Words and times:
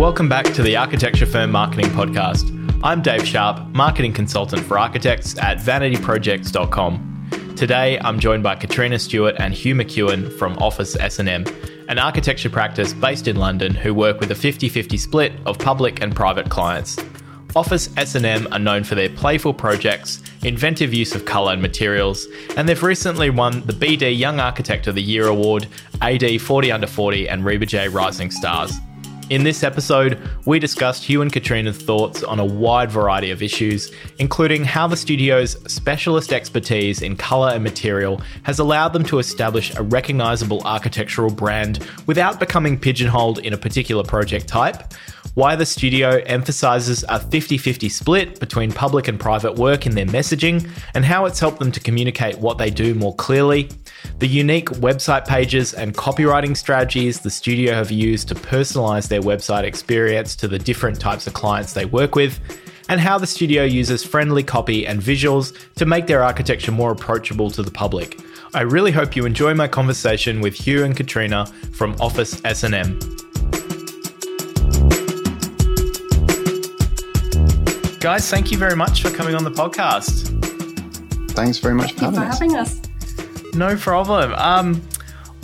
Welcome 0.00 0.30
back 0.30 0.46
to 0.54 0.62
the 0.62 0.78
Architecture 0.78 1.26
Firm 1.26 1.52
Marketing 1.52 1.90
Podcast. 1.90 2.80
I'm 2.82 3.02
Dave 3.02 3.26
Sharp, 3.26 3.66
marketing 3.74 4.14
consultant 4.14 4.62
for 4.64 4.78
architects 4.78 5.36
at 5.36 5.58
vanityprojects.com. 5.58 7.54
Today, 7.54 7.98
I'm 7.98 8.18
joined 8.18 8.42
by 8.42 8.56
Catrina 8.56 8.98
Stewart 8.98 9.34
and 9.38 9.52
Hugh 9.52 9.74
McEwen 9.74 10.32
from 10.38 10.56
Office 10.56 10.96
S&M, 10.96 11.44
an 11.90 11.98
architecture 11.98 12.48
practice 12.48 12.94
based 12.94 13.28
in 13.28 13.36
London 13.36 13.74
who 13.74 13.92
work 13.92 14.20
with 14.20 14.30
a 14.30 14.34
50-50 14.34 14.98
split 14.98 15.32
of 15.44 15.58
public 15.58 16.00
and 16.00 16.16
private 16.16 16.48
clients. 16.48 16.96
Office 17.54 17.90
S&M 17.98 18.48
are 18.52 18.58
known 18.58 18.84
for 18.84 18.94
their 18.94 19.10
playful 19.10 19.52
projects, 19.52 20.22
inventive 20.42 20.94
use 20.94 21.14
of 21.14 21.26
colour 21.26 21.52
and 21.52 21.60
materials, 21.60 22.26
and 22.56 22.66
they've 22.66 22.82
recently 22.82 23.28
won 23.28 23.60
the 23.66 23.74
BD 23.74 24.16
Young 24.18 24.40
Architect 24.40 24.86
of 24.86 24.94
the 24.94 25.02
Year 25.02 25.26
award, 25.26 25.66
AJ 26.00 26.40
40 26.40 26.72
Under 26.72 26.86
40 26.86 27.28
and 27.28 27.44
RIBAJ 27.44 27.92
Rising 27.92 28.30
Stars. 28.30 28.80
In 29.30 29.44
this 29.44 29.62
episode, 29.62 30.18
we 30.44 30.58
discussed 30.58 31.04
Hugh 31.04 31.22
and 31.22 31.32
Catrina's 31.32 31.76
thoughts 31.76 32.24
on 32.24 32.40
a 32.40 32.44
wide 32.44 32.90
variety 32.90 33.30
of 33.30 33.44
issues, 33.44 33.92
including 34.18 34.64
how 34.64 34.88
the 34.88 34.96
studio's 34.96 35.52
specialist 35.72 36.32
expertise 36.32 37.00
in 37.00 37.16
colour 37.16 37.52
and 37.52 37.62
material 37.62 38.20
has 38.42 38.58
allowed 38.58 38.88
them 38.88 39.04
to 39.04 39.20
establish 39.20 39.72
a 39.76 39.84
recognisable 39.84 40.60
architectural 40.64 41.30
brand 41.30 41.78
without 42.08 42.40
becoming 42.40 42.76
pigeonholed 42.76 43.38
in 43.38 43.52
a 43.52 43.56
particular 43.56 44.02
project 44.02 44.48
type, 44.48 44.92
why 45.34 45.54
the 45.54 45.64
studio 45.64 46.20
emphasizes 46.26 47.04
a 47.08 47.20
50 47.20 47.56
50 47.56 47.88
split 47.88 48.40
between 48.40 48.72
public 48.72 49.06
and 49.06 49.20
private 49.20 49.54
work 49.54 49.86
in 49.86 49.94
their 49.94 50.06
messaging, 50.06 50.68
and 50.96 51.04
how 51.04 51.24
it's 51.26 51.38
helped 51.38 51.60
them 51.60 51.70
to 51.70 51.78
communicate 51.78 52.36
what 52.38 52.58
they 52.58 52.68
do 52.68 52.96
more 52.96 53.14
clearly, 53.14 53.68
the 54.18 54.26
unique 54.26 54.68
website 54.70 55.26
pages 55.26 55.74
and 55.74 55.94
copywriting 55.94 56.56
strategies 56.56 57.20
the 57.20 57.30
studio 57.30 57.74
have 57.74 57.90
used 57.90 58.28
to 58.28 58.34
personalize 58.34 59.08
their 59.08 59.20
website 59.20 59.64
experience 59.64 60.36
to 60.36 60.48
the 60.48 60.58
different 60.58 61.00
types 61.00 61.26
of 61.26 61.34
clients 61.34 61.72
they 61.72 61.84
work 61.84 62.14
with, 62.14 62.40
and 62.88 63.00
how 63.00 63.18
the 63.18 63.26
studio 63.26 63.62
uses 63.62 64.04
friendly 64.04 64.42
copy 64.42 64.86
and 64.86 65.00
visuals 65.00 65.56
to 65.76 65.86
make 65.86 66.06
their 66.06 66.22
architecture 66.22 66.72
more 66.72 66.92
approachable 66.92 67.50
to 67.50 67.62
the 67.62 67.70
public. 67.70 68.20
I 68.52 68.62
really 68.62 68.90
hope 68.90 69.14
you 69.14 69.26
enjoy 69.26 69.54
my 69.54 69.68
conversation 69.68 70.40
with 70.40 70.54
Hugh 70.54 70.84
and 70.84 70.96
Catrina 70.96 71.46
from 71.72 71.94
Office 72.00 72.44
S&M. 72.44 72.98
Guys, 78.00 78.28
thank 78.28 78.50
you 78.50 78.58
very 78.58 78.74
much 78.74 79.02
for 79.02 79.10
coming 79.10 79.34
on 79.34 79.44
the 79.44 79.50
podcast. 79.50 80.36
Thanks 81.32 81.58
very 81.58 81.74
much 81.74 81.92
for, 81.92 82.06
having, 82.06 82.20
for 82.20 82.26
us. 82.26 82.38
having 82.38 82.56
us. 82.56 82.80
No 83.54 83.76
problem. 83.76 84.32
Um, 84.34 84.82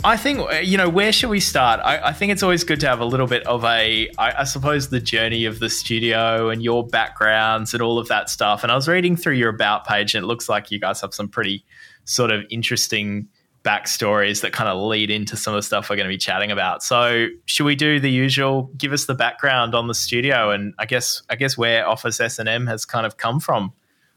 I 0.03 0.15
think 0.15 0.47
you 0.63 0.77
know 0.77 0.89
where 0.89 1.11
should 1.11 1.29
we 1.29 1.39
start? 1.39 1.79
I, 1.83 2.09
I, 2.09 2.13
think 2.13 2.31
it's 2.31 2.43
always 2.43 2.63
good 2.63 2.79
to 2.81 2.87
have 2.87 2.99
a 2.99 3.05
little 3.05 3.25
bit 3.25 3.45
of 3.47 3.63
a, 3.63 4.09
I, 4.17 4.41
I, 4.41 4.43
suppose, 4.43 4.89
the 4.89 4.99
journey 4.99 5.45
of 5.45 5.59
the 5.59 5.69
studio 5.69 6.49
and 6.49 6.63
your 6.63 6.85
backgrounds 6.85 7.73
and 7.73 7.81
all 7.81 7.97
of 7.97 8.07
that 8.09 8.29
stuff. 8.29 8.63
And 8.63 8.71
I 8.71 8.75
was 8.75 8.87
reading 8.87 9.15
through 9.15 9.33
your 9.33 9.49
about 9.49 9.85
page, 9.85 10.13
and 10.13 10.23
it 10.23 10.27
looks 10.27 10.47
like 10.47 10.71
you 10.71 10.79
guys 10.79 11.01
have 11.01 11.13
some 11.13 11.27
pretty 11.27 11.65
sort 12.05 12.31
of 12.31 12.45
interesting 12.49 13.27
backstories 13.65 14.41
that 14.41 14.53
kind 14.53 14.69
of 14.69 14.81
lead 14.81 15.09
into 15.09 15.35
some 15.35 15.53
of 15.53 15.57
the 15.57 15.63
stuff 15.63 15.89
we're 15.89 15.95
going 15.95 16.07
to 16.07 16.13
be 16.13 16.17
chatting 16.17 16.51
about. 16.51 16.83
So, 16.83 17.27
should 17.45 17.65
we 17.65 17.75
do 17.75 17.99
the 17.99 18.11
usual? 18.11 18.71
Give 18.77 18.93
us 18.93 19.05
the 19.05 19.15
background 19.15 19.73
on 19.73 19.87
the 19.87 19.95
studio, 19.95 20.51
and 20.51 20.75
I 20.77 20.85
guess 20.85 21.23
I 21.29 21.35
guess 21.35 21.57
where 21.57 21.87
Office 21.87 22.19
S 22.19 22.37
and 22.37 22.47
M 22.47 22.67
has 22.67 22.85
kind 22.85 23.05
of 23.05 23.17
come 23.17 23.39
from 23.39 23.73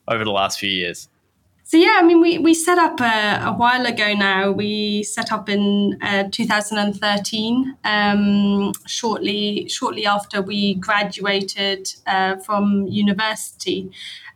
over 0.07 0.25
the 0.25 0.31
last 0.31 0.61
few 0.61 0.71
years. 0.71 1.09
So 1.71 1.77
yeah, 1.77 1.99
I 2.01 2.03
mean, 2.03 2.21
we 2.21 2.37
we 2.39 2.53
set 2.53 2.79
up 2.79 3.01
a, 3.01 3.45
a 3.47 3.53
while 3.53 3.87
ago 3.87 4.13
now. 4.13 4.51
We 4.51 5.05
set 5.05 5.31
up 5.31 5.49
in 5.49 5.97
uh, 6.03 6.25
2013, 6.33 7.77
um, 7.85 8.73
shortly 8.89 9.69
shortly 9.69 10.05
after 10.05 10.43
we 10.43 10.75
graduated 10.75 11.87
uh, 12.09 12.39
from 12.39 12.89
university. 12.89 13.89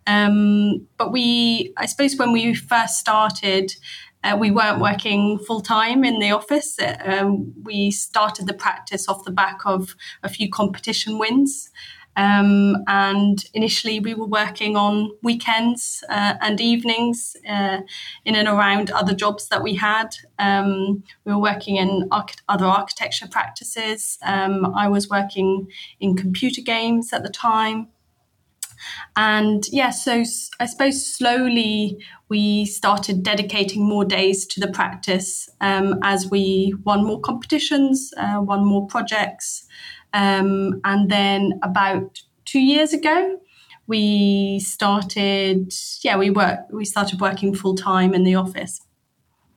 Um, 0.07 0.87
but 0.97 1.11
we, 1.11 1.73
I 1.77 1.87
suppose, 1.87 2.17
when 2.17 2.31
we 2.31 2.55
first 2.55 3.01
started, 3.01 3.75
uh, 4.23 4.37
we 4.39 4.53
weren't 4.53 4.81
working 4.81 5.41
full 5.41 5.61
time 5.61 6.05
in 6.05 6.21
the 6.21 6.31
office. 6.31 6.79
Um, 7.05 7.53
we 7.65 7.91
started 7.91 8.47
the 8.47 8.55
practice 8.55 9.09
off 9.09 9.25
the 9.25 9.33
back 9.33 9.67
of 9.67 9.97
a 10.23 10.29
few 10.29 10.49
competition 10.49 11.19
wins. 11.19 11.73
Um, 12.17 12.85
and 12.87 13.45
initially, 13.55 14.01
we 14.01 14.15
were 14.15 14.27
working 14.27 14.77
on 14.77 15.11
weekends 15.23 16.05
uh, 16.09 16.35
and 16.41 16.61
evenings 16.61 17.37
uh, 17.49 17.81
in 18.25 18.37
and 18.37 18.49
around 18.49 18.91
other 18.91 19.15
jobs 19.15 19.49
that 19.49 19.63
we 19.63 19.75
had. 19.75 20.17
Um, 20.39 21.03
we 21.25 21.33
were 21.33 21.41
working 21.41 21.77
in 21.77 22.09
arch- 22.11 22.37
other 22.49 22.67
architecture 22.67 23.27
practices. 23.29 24.19
Um, 24.23 24.75
I 24.75 24.89
was 24.89 25.09
working 25.09 25.69
in 26.01 26.17
computer 26.17 26.61
games 26.61 27.13
at 27.13 27.23
the 27.23 27.31
time. 27.31 27.89
And 29.17 29.65
yeah, 29.71 29.91
so 29.91 30.25
I 30.61 30.67
suppose 30.67 31.07
slowly 31.07 31.99
we 32.29 32.65
started 32.65 33.23
dedicating 33.23 33.83
more 33.83 34.05
days 34.05 34.47
to 34.47 34.61
the 34.61 34.69
practice 34.69 35.49
um, 35.61 35.99
as 36.03 36.31
we 36.31 36.75
won 36.85 37.05
more 37.05 37.21
competitions, 37.21 38.13
uh, 38.17 38.41
won 38.43 38.65
more 38.65 38.87
projects. 38.87 39.67
Um, 40.15 40.81
and 40.85 41.11
then 41.11 41.61
about 41.63 42.23
two 42.47 42.61
years 42.61 42.95
ago, 42.95 43.39
we 43.87 44.61
started, 44.61 45.75
yeah, 46.01 46.17
we 46.17 46.31
work, 46.31 46.61
we 46.71 46.87
started 46.87 47.21
working 47.21 47.55
full 47.55 47.75
time 47.75 48.15
in 48.15 48.25
the 48.25 48.37
office. 48.37 48.81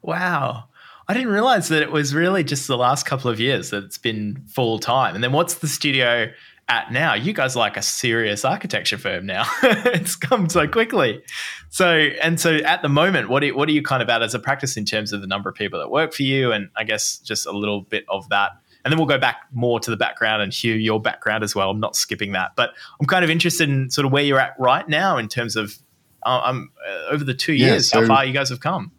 Wow. 0.02 0.66
I 1.08 1.14
didn't 1.14 1.30
realize 1.30 1.70
that 1.70 1.82
it 1.82 1.92
was 1.94 2.14
really 2.14 2.44
just 2.44 2.68
the 2.68 2.76
last 2.76 3.06
couple 3.06 3.32
of 3.32 3.40
years 3.40 3.70
that 3.70 3.86
it's 3.86 3.98
been 3.98 4.44
full 4.48 4.80
time. 4.80 5.16
And 5.16 5.24
then 5.24 5.32
what's 5.32 5.56
the 5.56 5.68
studio 5.68 6.30
at 6.70 6.92
now. 6.92 7.14
You 7.14 7.34
guys 7.34 7.56
are 7.56 7.60
like 7.60 7.78
a 7.78 7.82
serious 7.82 8.44
architecture 8.44 8.98
firm 8.98 9.26
now. 9.26 9.46
it's 9.64 10.16
come 10.16 10.50
so 10.50 10.68
quickly. 10.68 11.22
So 11.70 11.88
and 11.88 12.40
so 12.40 12.56
at 12.56 12.82
the 12.82 12.90
moment, 12.90 13.30
what 13.30 13.44
are, 13.44 13.56
what 13.56 13.70
are 13.70 13.72
you 13.72 13.82
kind 13.82 14.04
of 14.04 14.10
at 14.10 14.22
as 14.22 14.34
a 14.34 14.40
practice 14.40 14.78
in 14.78 14.86
terms 14.86 15.14
of 15.14 15.22
the 15.22 15.28
number 15.28 15.50
of 15.50 15.56
people 15.56 15.80
that 15.80 15.90
work 15.90 16.14
for 16.14 16.24
you, 16.24 16.52
and 16.52 16.70
I 16.76 16.84
guess 16.84 17.20
just 17.20 17.46
a 17.46 17.52
little 17.52 17.82
bit 17.82 18.06
of 18.10 18.28
that. 18.30 18.52
And 18.88 18.94
then 18.94 19.00
we'll 19.00 19.06
go 19.06 19.18
back 19.18 19.42
more 19.52 19.82
to 19.82 19.92
the 19.92 19.98
background 19.98 20.42
and 20.42 20.54
Hugh, 20.54 20.76
your 20.76 21.02
background 21.02 21.44
as 21.44 21.54
well. 21.54 21.72
I'm 21.72 21.80
not 21.82 21.98
skipping 21.98 22.32
that, 22.32 22.52
but 22.56 22.70
I'm 23.02 23.06
kind 23.06 23.26
of 23.26 23.30
interested 23.30 23.68
in 23.68 23.92
sort 23.92 24.06
of 24.06 24.14
where 24.14 24.24
you're 24.24 24.40
at 24.40 24.56
right 24.58 24.88
now 24.88 25.18
in 25.18 25.28
terms 25.28 25.58
of 25.58 25.78
uh, 26.26 26.40
um, 26.46 26.72
uh, 26.88 27.12
over 27.12 27.26
the 27.26 27.34
two 27.34 27.52
years, 27.52 27.92
yeah, 27.92 28.00
so, 28.00 28.02
how 28.04 28.08
far 28.08 28.24
you 28.24 28.32
guys 28.32 28.48
have 28.48 28.62
come. 28.62 28.94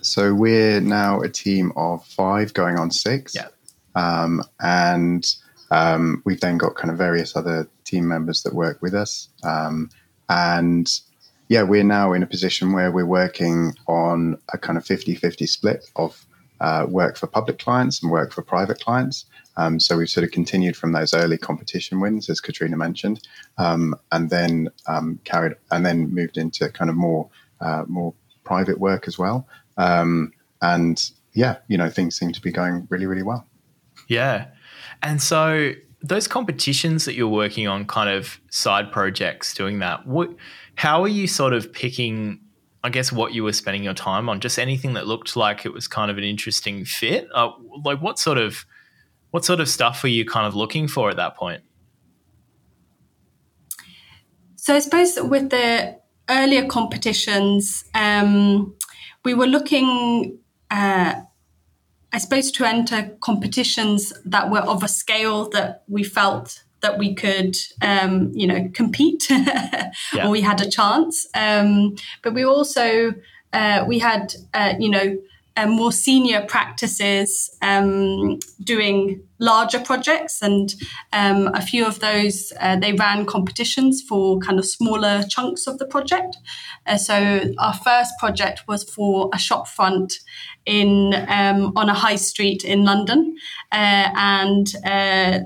So 0.00 0.32
we're 0.32 0.80
now 0.80 1.20
a 1.20 1.28
team 1.28 1.74
of 1.76 2.06
five, 2.06 2.54
going 2.54 2.78
on 2.78 2.90
six. 2.90 3.34
Yeah. 3.34 3.48
Um, 3.94 4.42
and 4.60 5.30
um, 5.70 6.22
we've 6.24 6.40
then 6.40 6.56
got 6.56 6.74
kind 6.76 6.90
of 6.90 6.96
various 6.96 7.36
other 7.36 7.68
team 7.84 8.08
members 8.08 8.44
that 8.44 8.54
work 8.54 8.80
with 8.80 8.94
us. 8.94 9.28
Um, 9.42 9.90
and 10.30 10.88
yeah, 11.50 11.64
we're 11.64 11.84
now 11.84 12.14
in 12.14 12.22
a 12.22 12.26
position 12.26 12.72
where 12.72 12.90
we're 12.90 13.04
working 13.04 13.74
on 13.88 14.38
a 14.54 14.56
kind 14.56 14.78
of 14.78 14.86
50 14.86 15.14
50 15.16 15.46
split 15.46 15.90
of 15.96 16.24
uh, 16.60 16.86
work 16.88 17.16
for 17.16 17.26
public 17.26 17.58
clients 17.58 18.02
and 18.02 18.10
work 18.10 18.32
for 18.32 18.40
private 18.42 18.80
clients. 18.80 19.26
Um, 19.56 19.78
so 19.78 19.96
we've 19.96 20.10
sort 20.10 20.24
of 20.24 20.30
continued 20.30 20.76
from 20.76 20.92
those 20.92 21.14
early 21.14 21.38
competition 21.38 22.00
wins, 22.00 22.28
as 22.28 22.40
Katrina 22.40 22.76
mentioned, 22.76 23.26
um, 23.58 23.94
and 24.10 24.30
then 24.30 24.68
um, 24.86 25.20
carried 25.24 25.54
and 25.70 25.86
then 25.86 26.12
moved 26.12 26.36
into 26.36 26.68
kind 26.70 26.90
of 26.90 26.96
more 26.96 27.28
uh, 27.60 27.84
more 27.86 28.14
private 28.42 28.78
work 28.78 29.06
as 29.08 29.18
well. 29.18 29.46
Um, 29.76 30.32
and 30.60 31.10
yeah, 31.32 31.58
you 31.68 31.76
know, 31.76 31.90
things 31.90 32.16
seem 32.16 32.32
to 32.32 32.40
be 32.40 32.52
going 32.52 32.86
really, 32.90 33.06
really 33.06 33.22
well. 33.22 33.46
Yeah. 34.08 34.46
And 35.02 35.20
so 35.20 35.72
those 36.02 36.28
competitions 36.28 37.04
that 37.06 37.14
you're 37.14 37.28
working 37.28 37.66
on, 37.66 37.86
kind 37.86 38.10
of 38.10 38.40
side 38.50 38.92
projects, 38.92 39.54
doing 39.54 39.78
that. 39.78 40.06
What, 40.06 40.30
how 40.74 41.02
are 41.02 41.08
you 41.08 41.26
sort 41.26 41.52
of 41.52 41.72
picking? 41.72 42.40
I 42.82 42.90
guess 42.90 43.10
what 43.10 43.32
you 43.32 43.44
were 43.44 43.54
spending 43.54 43.82
your 43.82 43.94
time 43.94 44.28
on, 44.28 44.40
just 44.40 44.58
anything 44.58 44.92
that 44.92 45.06
looked 45.06 45.36
like 45.36 45.64
it 45.64 45.72
was 45.72 45.88
kind 45.88 46.10
of 46.10 46.18
an 46.18 46.24
interesting 46.24 46.84
fit. 46.84 47.28
Uh, 47.34 47.50
like 47.82 48.02
what 48.02 48.18
sort 48.18 48.36
of 48.36 48.66
what 49.34 49.44
sort 49.44 49.58
of 49.58 49.68
stuff 49.68 50.04
were 50.04 50.08
you 50.08 50.24
kind 50.24 50.46
of 50.46 50.54
looking 50.54 50.86
for 50.86 51.10
at 51.10 51.16
that 51.16 51.34
point? 51.34 51.60
So 54.54 54.76
I 54.76 54.78
suppose 54.78 55.18
with 55.20 55.50
the 55.50 55.98
earlier 56.30 56.68
competitions, 56.68 57.84
um, 57.96 58.76
we 59.24 59.34
were 59.34 59.48
looking. 59.48 60.38
Uh, 60.70 61.14
I 62.12 62.18
suppose 62.18 62.52
to 62.52 62.64
enter 62.64 63.10
competitions 63.22 64.12
that 64.24 64.52
were 64.52 64.60
of 64.60 64.84
a 64.84 64.88
scale 64.88 65.48
that 65.48 65.82
we 65.88 66.04
felt 66.04 66.62
that 66.82 66.96
we 66.96 67.12
could, 67.12 67.56
um, 67.82 68.30
you 68.34 68.46
know, 68.46 68.70
compete 68.72 69.28
yeah. 69.30 69.88
or 70.22 70.30
we 70.30 70.42
had 70.42 70.60
a 70.60 70.70
chance. 70.70 71.26
Um, 71.34 71.96
but 72.22 72.34
we 72.34 72.44
also 72.44 73.14
uh, 73.52 73.84
we 73.88 73.98
had, 73.98 74.32
uh, 74.54 74.74
you 74.78 74.90
know, 74.90 75.18
uh, 75.56 75.66
more 75.66 75.92
senior 75.92 76.44
practices 76.46 77.56
um, 77.62 78.38
doing 78.62 79.22
larger 79.38 79.78
projects, 79.78 80.42
and 80.42 80.74
um, 81.12 81.48
a 81.54 81.62
few 81.62 81.86
of 81.86 82.00
those 82.00 82.52
uh, 82.60 82.76
they 82.76 82.92
ran 82.92 83.24
competitions 83.24 84.02
for 84.02 84.38
kind 84.38 84.58
of 84.58 84.64
smaller 84.64 85.22
chunks 85.28 85.66
of 85.66 85.78
the 85.78 85.86
project. 85.86 86.36
Uh, 86.86 86.96
so 86.96 87.42
our 87.58 87.74
first 87.74 88.12
project 88.18 88.62
was 88.66 88.84
for 88.84 89.30
a 89.32 89.38
shop 89.38 89.68
front 89.68 90.14
in 90.66 91.14
um, 91.28 91.72
on 91.76 91.88
a 91.88 91.94
high 91.94 92.16
street 92.16 92.64
in 92.64 92.84
London, 92.84 93.36
uh, 93.70 94.08
and 94.16 94.74
uh, 94.84 95.40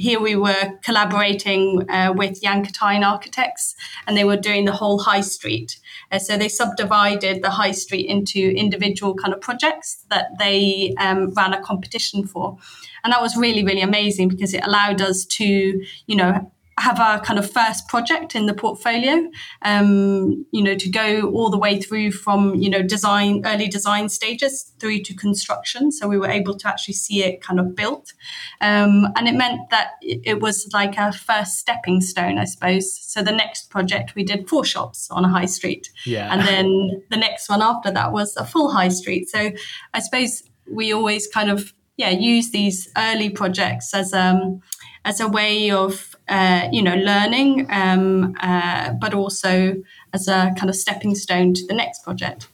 here 0.00 0.18
we 0.18 0.34
were 0.34 0.78
collaborating 0.82 1.88
uh, 1.90 2.12
with 2.16 2.42
Jan 2.42 2.64
Kattein 2.64 3.06
Architects, 3.06 3.74
and 4.06 4.16
they 4.16 4.24
were 4.24 4.36
doing 4.36 4.64
the 4.64 4.72
whole 4.72 5.00
high 5.00 5.20
street. 5.20 5.78
Uh, 6.10 6.18
so 6.18 6.36
they 6.36 6.48
subdivided 6.48 7.42
the 7.42 7.50
high 7.50 7.70
street 7.70 8.06
into 8.06 8.38
individual 8.56 9.14
kind 9.14 9.32
of 9.32 9.40
projects 9.40 10.04
that 10.10 10.26
they 10.38 10.94
um, 10.98 11.32
ran 11.34 11.52
a 11.52 11.62
competition 11.62 12.26
for, 12.26 12.56
and 13.04 13.12
that 13.12 13.22
was 13.22 13.36
really 13.36 13.64
really 13.64 13.82
amazing 13.82 14.28
because 14.28 14.54
it 14.54 14.64
allowed 14.66 15.00
us 15.00 15.24
to, 15.24 15.44
you 16.06 16.16
know, 16.16 16.50
have 16.80 16.98
our 16.98 17.20
kind 17.20 17.38
of 17.38 17.50
first 17.50 17.86
project 17.88 18.34
in 18.34 18.46
the 18.46 18.54
portfolio, 18.54 19.30
um, 19.62 20.46
you 20.50 20.62
know, 20.62 20.74
to 20.74 20.88
go 20.88 21.28
all 21.30 21.50
the 21.50 21.58
way 21.58 21.78
through 21.78 22.10
from, 22.10 22.54
you 22.54 22.70
know, 22.70 22.82
design, 22.82 23.42
early 23.44 23.68
design 23.68 24.08
stages 24.08 24.72
through 24.78 25.00
to 25.02 25.14
construction. 25.14 25.92
So 25.92 26.08
we 26.08 26.16
were 26.16 26.30
able 26.30 26.56
to 26.56 26.68
actually 26.68 26.94
see 26.94 27.22
it 27.22 27.42
kind 27.42 27.60
of 27.60 27.76
built. 27.76 28.14
Um, 28.62 29.08
and 29.14 29.28
it 29.28 29.34
meant 29.34 29.68
that 29.70 29.90
it 30.00 30.40
was 30.40 30.70
like 30.72 30.96
a 30.96 31.12
first 31.12 31.58
stepping 31.58 32.00
stone, 32.00 32.38
I 32.38 32.44
suppose. 32.46 32.98
So 32.98 33.22
the 33.22 33.32
next 33.32 33.68
project, 33.68 34.14
we 34.14 34.24
did 34.24 34.48
four 34.48 34.64
shops 34.64 35.08
on 35.10 35.24
a 35.24 35.28
high 35.28 35.46
street. 35.46 35.90
Yeah. 36.06 36.32
And 36.32 36.40
then 36.48 37.02
the 37.10 37.18
next 37.18 37.50
one 37.50 37.60
after 37.60 37.90
that 37.90 38.10
was 38.10 38.36
a 38.36 38.46
full 38.46 38.70
high 38.70 38.88
street. 38.88 39.28
So 39.28 39.50
I 39.92 40.00
suppose 40.00 40.42
we 40.66 40.94
always 40.94 41.26
kind 41.26 41.50
of, 41.50 41.74
yeah, 41.98 42.10
use 42.10 42.52
these 42.52 42.88
early 42.96 43.28
projects 43.28 43.92
as, 43.92 44.14
um, 44.14 44.62
as 45.04 45.20
a 45.20 45.28
way 45.28 45.70
of 45.70 46.09
uh, 46.30 46.68
you 46.72 46.82
know 46.82 46.94
learning, 46.94 47.66
um, 47.70 48.34
uh, 48.40 48.92
but 49.00 49.12
also 49.12 49.74
as 50.14 50.28
a 50.28 50.54
kind 50.56 50.70
of 50.70 50.76
stepping 50.76 51.14
stone 51.14 51.52
to 51.54 51.66
the 51.66 51.74
next 51.74 52.02
project. 52.02 52.48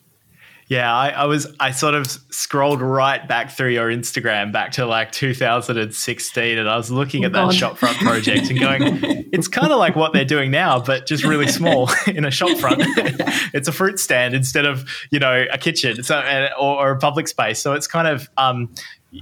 Yeah, 0.69 0.93
I, 0.93 1.11
I, 1.11 1.25
was 1.27 1.47
I 1.61 1.71
sort 1.71 1.95
of 1.95 2.09
scrolled 2.31 2.83
right 2.83 3.27
back 3.29 3.53
through 3.53 3.71
your 3.71 3.89
Instagram 3.89 4.53
back 4.53 4.73
to 4.73 4.85
like 4.85 5.13
2016 5.13 6.59
and 6.59 6.69
I 6.69 6.77
was 6.77 6.91
looking 6.91 7.23
at 7.23 7.37
oh, 7.37 7.47
that 7.47 7.55
shopfront 7.55 7.99
project 7.99 8.51
and 8.51 8.59
going, 8.59 8.99
it's 9.33 9.47
kind 9.47 9.71
of 9.71 9.79
like 9.79 9.95
what 9.95 10.13
they're 10.13 10.25
doing 10.25 10.51
now, 10.51 10.81
but 10.81 11.07
just 11.07 11.23
really 11.23 11.47
small 11.47 11.89
in 12.09 12.25
a 12.25 12.31
shopfront. 12.31 12.79
it's 13.55 13.69
a 13.69 13.73
fruit 13.73 14.01
stand 14.01 14.35
instead 14.35 14.67
of, 14.67 14.91
you 15.13 15.21
know, 15.21 15.45
a 15.53 15.57
kitchen 15.57 16.03
so, 16.03 16.19
or, 16.59 16.89
or 16.89 16.91
a 16.91 16.99
public 16.99 17.29
space. 17.29 17.61
So 17.61 17.75
it's 17.75 17.87
kind 17.87 18.09
of 18.09 18.29
um, 18.37 18.75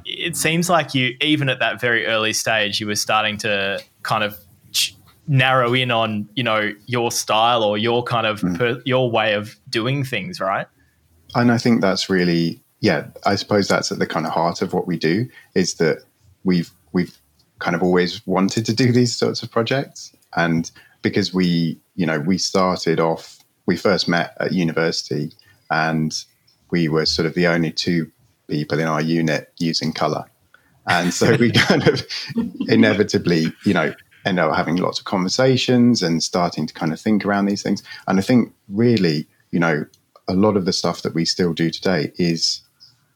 it 0.05 0.37
seems 0.37 0.69
like 0.69 0.95
you, 0.95 1.17
even 1.21 1.49
at 1.49 1.59
that 1.61 1.81
very 1.81 2.07
early 2.07 2.33
stage, 2.33 2.81
you 2.81 2.87
were 2.87 2.97
starting 2.97 3.37
to 3.39 3.83
kind 4.03 4.25
of 4.25 4.39
narrow 5.27 5.73
in 5.73 5.91
on, 5.91 6.29
you 6.35 6.43
know, 6.43 6.73
your 6.87 7.11
style 7.11 7.63
or 7.63 7.79
your 7.79 8.03
kind 8.03 8.27
of 8.27 8.41
mm. 8.41 8.57
per, 8.59 8.83
your 8.85 9.11
way 9.11 9.35
of 9.35 9.57
doing 9.69 10.05
things, 10.05 10.41
right? 10.41 10.67
And 11.35 11.51
I 11.51 11.59
think 11.59 11.81
that's 11.81 12.09
really, 12.09 12.63
yeah, 12.81 13.07
I 13.25 13.35
suppose 13.35 13.69
that's 13.69 13.91
at 13.91 13.99
the 13.99 14.07
kind 14.07 14.27
of 14.27 14.33
heart 14.33 14.63
of 14.63 14.73
what 14.73 14.87
we 14.87 14.99
do 14.99 15.29
is 15.55 15.75
that 15.75 16.03
we've 16.45 16.71
we've 16.93 17.17
kind 17.59 17.75
of 17.75 17.83
always 17.83 18.25
wanted 18.27 18.67
to 18.67 18.75
do 18.75 18.93
these 18.93 19.17
sorts 19.17 19.43
of 19.43 19.51
projects, 19.51 20.15
and 20.37 20.71
because 21.03 21.33
we, 21.33 21.81
you 21.97 22.07
know, 22.07 22.21
we 22.21 22.39
started 22.39 23.01
off, 23.01 23.39
we 23.67 23.77
first 23.77 24.07
met 24.07 24.37
at 24.39 24.53
university, 24.53 25.33
and 25.71 26.25
we 26.71 26.89
were 26.89 27.07
sort 27.07 27.27
of 27.27 27.35
the 27.35 27.47
only 27.47 27.73
two 27.73 28.11
people 28.49 28.79
in 28.79 28.87
our 28.87 29.01
unit 29.01 29.53
using 29.59 29.93
color. 29.93 30.25
And 30.87 31.13
so 31.13 31.37
we 31.37 31.51
kind 31.69 31.87
of 31.89 32.03
inevitably, 32.69 33.53
you 33.65 33.75
know, 33.75 33.95
end 34.25 34.39
up 34.39 34.55
having 34.55 34.77
lots 34.77 34.99
of 34.99 35.05
conversations 35.05 36.03
and 36.03 36.23
starting 36.23 36.67
to 36.67 36.75
kind 36.75 36.93
of 36.93 37.01
think 37.01 37.25
around 37.25 37.47
these 37.47 37.63
things. 37.63 37.83
And 38.07 38.19
I 38.19 38.23
think 38.23 38.55
really, 38.69 39.27
you 39.51 39.61
know, 39.61 39.87
a 40.29 40.35
lot 40.35 40.57
of 40.57 40.65
the 40.65 40.73
stuff 40.73 41.03
that 41.03 41.15
we 41.15 41.25
still 41.25 41.53
do 41.53 41.71
today 41.71 42.13
is 42.17 42.63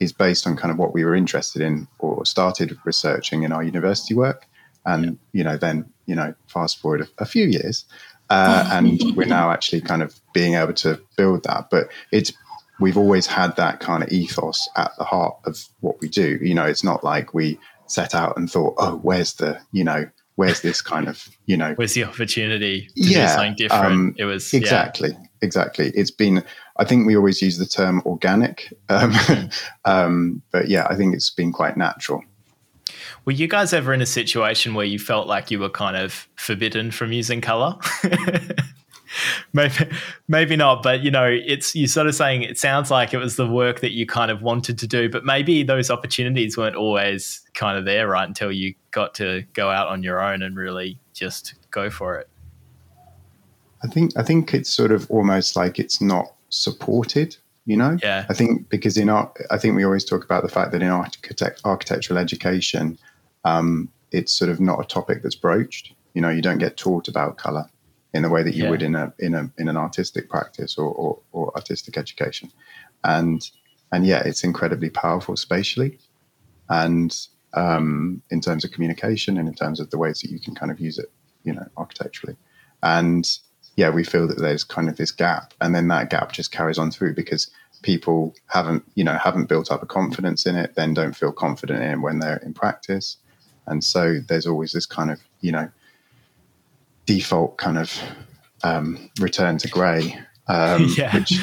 is 0.00 0.12
based 0.12 0.46
on 0.46 0.56
kind 0.56 0.70
of 0.70 0.78
what 0.78 0.94
we 0.94 1.04
were 1.04 1.14
interested 1.14 1.60
in 1.60 1.88
or 1.98 2.24
started 2.24 2.78
researching 2.84 3.42
in 3.42 3.50
our 3.50 3.64
university 3.64 4.14
work. 4.14 4.46
And, 4.86 5.18
you 5.32 5.42
know, 5.42 5.56
then, 5.56 5.92
you 6.06 6.14
know, 6.14 6.34
fast 6.46 6.78
forward 6.78 7.00
a, 7.00 7.22
a 7.22 7.26
few 7.26 7.46
years, 7.46 7.84
uh, 8.30 8.68
and 8.72 9.00
we're 9.16 9.26
now 9.26 9.50
actually 9.50 9.80
kind 9.80 10.02
of 10.02 10.18
being 10.32 10.54
able 10.54 10.74
to 10.74 11.00
build 11.16 11.42
that. 11.44 11.68
But 11.70 11.88
it's 12.12 12.32
we've 12.80 12.96
always 12.96 13.26
had 13.26 13.56
that 13.56 13.80
kind 13.80 14.02
of 14.02 14.10
ethos 14.10 14.68
at 14.76 14.92
the 14.98 15.04
heart 15.04 15.36
of 15.44 15.58
what 15.80 16.00
we 16.00 16.08
do. 16.08 16.38
You 16.40 16.54
know, 16.54 16.64
it's 16.64 16.84
not 16.84 17.02
like 17.04 17.34
we 17.34 17.58
set 17.86 18.14
out 18.14 18.36
and 18.36 18.50
thought, 18.50 18.74
oh, 18.78 18.96
where's 19.02 19.34
the, 19.34 19.60
you 19.72 19.84
know, 19.84 20.08
where's 20.36 20.60
this 20.60 20.80
kind 20.80 21.08
of, 21.08 21.28
you 21.46 21.56
know, 21.56 21.74
where's 21.74 21.94
the 21.94 22.04
opportunity 22.04 22.82
to 22.82 22.92
yeah, 22.94 23.26
do 23.26 23.32
something 23.34 23.54
different? 23.56 23.84
Um, 23.84 24.14
it 24.18 24.24
was 24.24 24.54
exactly, 24.54 25.10
yeah. 25.10 25.26
exactly. 25.42 25.90
It's 25.94 26.12
been, 26.12 26.44
I 26.76 26.84
think 26.84 27.06
we 27.06 27.16
always 27.16 27.42
use 27.42 27.58
the 27.58 27.66
term 27.66 28.02
organic, 28.06 28.72
um, 28.88 29.14
um, 29.84 30.42
but 30.52 30.68
yeah, 30.68 30.86
I 30.88 30.94
think 30.94 31.14
it's 31.14 31.30
been 31.30 31.52
quite 31.52 31.76
natural. 31.76 32.22
Were 33.24 33.32
you 33.32 33.48
guys 33.48 33.72
ever 33.72 33.92
in 33.92 34.00
a 34.00 34.06
situation 34.06 34.74
where 34.74 34.86
you 34.86 34.98
felt 34.98 35.26
like 35.26 35.50
you 35.50 35.58
were 35.58 35.68
kind 35.68 35.96
of 35.96 36.28
forbidden 36.36 36.90
from 36.90 37.12
using 37.12 37.40
color? 37.40 37.76
maybe 39.52 39.74
maybe 40.28 40.56
not 40.56 40.82
but 40.82 41.02
you 41.02 41.10
know 41.10 41.26
it's 41.26 41.74
you're 41.74 41.88
sort 41.88 42.06
of 42.06 42.14
saying 42.14 42.42
it 42.42 42.58
sounds 42.58 42.90
like 42.90 43.14
it 43.14 43.18
was 43.18 43.36
the 43.36 43.46
work 43.46 43.80
that 43.80 43.92
you 43.92 44.06
kind 44.06 44.30
of 44.30 44.42
wanted 44.42 44.78
to 44.78 44.86
do 44.86 45.08
but 45.08 45.24
maybe 45.24 45.62
those 45.62 45.90
opportunities 45.90 46.56
weren't 46.56 46.76
always 46.76 47.42
kind 47.54 47.78
of 47.78 47.84
there 47.84 48.08
right 48.08 48.28
until 48.28 48.52
you 48.52 48.74
got 48.90 49.14
to 49.14 49.42
go 49.52 49.70
out 49.70 49.88
on 49.88 50.02
your 50.02 50.20
own 50.20 50.42
and 50.42 50.56
really 50.56 50.98
just 51.12 51.54
go 51.70 51.90
for 51.90 52.18
it. 52.18 52.28
I 53.82 53.88
think 53.88 54.12
i 54.16 54.22
think 54.22 54.54
it's 54.54 54.70
sort 54.70 54.92
of 54.92 55.10
almost 55.10 55.56
like 55.56 55.78
it's 55.78 56.00
not 56.00 56.34
supported 56.48 57.36
you 57.64 57.76
know? 57.76 57.98
Yeah. 58.02 58.24
I 58.30 58.32
think 58.32 58.70
because 58.70 58.96
in 58.96 59.10
art 59.10 59.36
i 59.50 59.58
think 59.58 59.76
we 59.76 59.84
always 59.84 60.04
talk 60.04 60.24
about 60.24 60.42
the 60.42 60.48
fact 60.48 60.72
that 60.72 60.82
in 60.82 60.88
architect, 60.88 61.60
architectural 61.64 62.18
education 62.18 62.98
um, 63.44 63.88
it's 64.10 64.32
sort 64.32 64.50
of 64.50 64.60
not 64.60 64.80
a 64.80 64.84
topic 64.84 65.22
that's 65.22 65.34
broached. 65.34 65.92
You 66.14 66.22
know 66.22 66.30
you 66.30 66.42
don't 66.42 66.58
get 66.58 66.76
taught 66.76 67.08
about 67.08 67.36
color 67.36 67.68
in 68.14 68.22
the 68.22 68.28
way 68.28 68.42
that 68.42 68.54
you 68.54 68.64
yeah. 68.64 68.70
would 68.70 68.82
in 68.82 68.94
a 68.94 69.12
in 69.18 69.34
a 69.34 69.50
in 69.58 69.68
an 69.68 69.76
artistic 69.76 70.28
practice 70.28 70.78
or, 70.78 70.90
or, 70.90 71.18
or 71.32 71.54
artistic 71.54 71.96
education, 71.96 72.50
and 73.04 73.50
and 73.92 74.06
yeah, 74.06 74.22
it's 74.24 74.44
incredibly 74.44 74.90
powerful 74.90 75.36
spatially, 75.36 75.98
and 76.68 77.16
um, 77.54 78.22
in 78.30 78.40
terms 78.40 78.64
of 78.64 78.70
communication 78.70 79.38
and 79.38 79.48
in 79.48 79.54
terms 79.54 79.80
of 79.80 79.90
the 79.90 79.98
ways 79.98 80.20
that 80.20 80.30
you 80.30 80.40
can 80.40 80.54
kind 80.54 80.70
of 80.70 80.80
use 80.80 80.98
it, 80.98 81.10
you 81.44 81.52
know, 81.52 81.66
architecturally, 81.76 82.36
and 82.82 83.38
yeah, 83.76 83.90
we 83.90 84.04
feel 84.04 84.26
that 84.26 84.38
there's 84.38 84.64
kind 84.64 84.88
of 84.88 84.96
this 84.96 85.12
gap, 85.12 85.52
and 85.60 85.74
then 85.74 85.88
that 85.88 86.10
gap 86.10 86.32
just 86.32 86.50
carries 86.50 86.78
on 86.78 86.90
through 86.90 87.14
because 87.14 87.50
people 87.82 88.34
haven't 88.46 88.82
you 88.94 89.04
know 89.04 89.16
haven't 89.22 89.46
built 89.46 89.70
up 89.70 89.82
a 89.82 89.86
confidence 89.86 90.46
in 90.46 90.56
it, 90.56 90.74
then 90.76 90.94
don't 90.94 91.16
feel 91.16 91.32
confident 91.32 91.82
in 91.82 91.90
it 91.90 92.00
when 92.00 92.20
they're 92.20 92.38
in 92.38 92.54
practice, 92.54 93.18
and 93.66 93.84
so 93.84 94.18
there's 94.28 94.46
always 94.46 94.72
this 94.72 94.86
kind 94.86 95.10
of 95.10 95.20
you 95.42 95.52
know 95.52 95.70
default 97.08 97.56
kind 97.56 97.78
of 97.78 98.00
um, 98.62 99.10
return 99.18 99.56
to 99.56 99.68
grey, 99.68 100.14
um, 100.46 100.86
yeah. 100.96 101.16
which, 101.16 101.40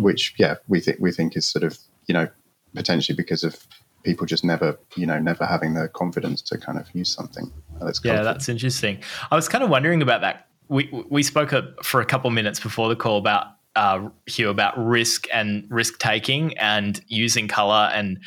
which 0.00 0.34
yeah, 0.38 0.56
we 0.68 0.78
think 0.78 0.98
we 1.00 1.10
think 1.10 1.36
is 1.36 1.46
sort 1.50 1.64
of 1.64 1.78
you 2.06 2.12
know 2.12 2.28
potentially 2.74 3.16
because 3.16 3.42
of 3.42 3.66
people 4.04 4.26
just 4.26 4.44
never 4.44 4.78
you 4.94 5.06
know 5.06 5.18
never 5.18 5.46
having 5.46 5.72
the 5.72 5.88
confidence 5.88 6.42
to 6.42 6.58
kind 6.58 6.78
of 6.78 6.86
use 6.94 7.12
something. 7.12 7.50
That's 7.80 8.00
yeah, 8.04 8.22
that's 8.22 8.48
interesting. 8.48 9.02
I 9.30 9.34
was 9.34 9.48
kind 9.48 9.64
of 9.64 9.70
wondering 9.70 10.02
about 10.02 10.20
that. 10.20 10.48
We 10.68 10.90
we 11.08 11.22
spoke 11.22 11.52
a, 11.52 11.74
for 11.82 12.00
a 12.02 12.06
couple 12.06 12.30
minutes 12.30 12.60
before 12.60 12.88
the 12.90 12.96
call 12.96 13.16
about 13.16 13.46
uh, 13.74 14.08
Hugh 14.26 14.50
about 14.50 14.76
risk 14.78 15.26
and 15.32 15.66
risk 15.70 15.98
taking 15.98 16.56
and 16.58 17.00
using 17.08 17.48
color 17.48 17.90
and 17.94 18.18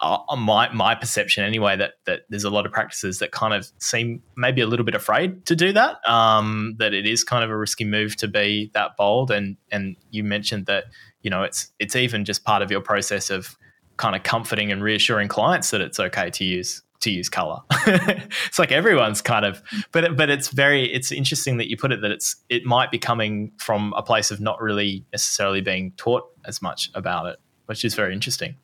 uh, 0.00 0.36
my 0.36 0.68
my 0.72 0.94
perception 0.94 1.44
anyway 1.44 1.76
that 1.76 1.94
that 2.06 2.20
there's 2.28 2.44
a 2.44 2.50
lot 2.50 2.66
of 2.66 2.72
practices 2.72 3.18
that 3.18 3.32
kind 3.32 3.52
of 3.52 3.70
seem 3.78 4.22
maybe 4.36 4.60
a 4.60 4.66
little 4.66 4.84
bit 4.84 4.94
afraid 4.94 5.44
to 5.46 5.56
do 5.56 5.72
that. 5.72 5.96
Um, 6.08 6.76
that 6.78 6.94
it 6.94 7.06
is 7.06 7.24
kind 7.24 7.42
of 7.42 7.50
a 7.50 7.56
risky 7.56 7.84
move 7.84 8.16
to 8.16 8.28
be 8.28 8.70
that 8.74 8.96
bold, 8.96 9.30
and 9.30 9.56
and 9.72 9.96
you 10.10 10.22
mentioned 10.22 10.66
that 10.66 10.84
you 11.22 11.30
know 11.30 11.42
it's 11.42 11.72
it's 11.78 11.96
even 11.96 12.24
just 12.24 12.44
part 12.44 12.62
of 12.62 12.70
your 12.70 12.80
process 12.80 13.30
of 13.30 13.56
kind 13.96 14.14
of 14.14 14.22
comforting 14.22 14.70
and 14.70 14.82
reassuring 14.82 15.28
clients 15.28 15.70
that 15.70 15.80
it's 15.80 15.98
okay 15.98 16.30
to 16.30 16.44
use 16.44 16.82
to 17.00 17.10
use 17.10 17.28
color. 17.28 17.60
it's 17.86 18.58
like 18.58 18.72
everyone's 18.72 19.22
kind 19.22 19.44
of, 19.44 19.62
but 19.92 20.16
but 20.16 20.30
it's 20.30 20.48
very 20.48 20.92
it's 20.92 21.12
interesting 21.12 21.56
that 21.58 21.68
you 21.68 21.76
put 21.76 21.92
it 21.92 22.00
that 22.02 22.10
it's 22.10 22.36
it 22.48 22.64
might 22.64 22.90
be 22.90 22.98
coming 22.98 23.52
from 23.58 23.92
a 23.96 24.02
place 24.02 24.30
of 24.30 24.40
not 24.40 24.60
really 24.60 25.04
necessarily 25.12 25.60
being 25.60 25.92
taught 25.96 26.24
as 26.44 26.62
much 26.62 26.90
about 26.94 27.26
it, 27.26 27.38
which 27.66 27.84
is 27.84 27.94
very 27.94 28.12
interesting. 28.12 28.56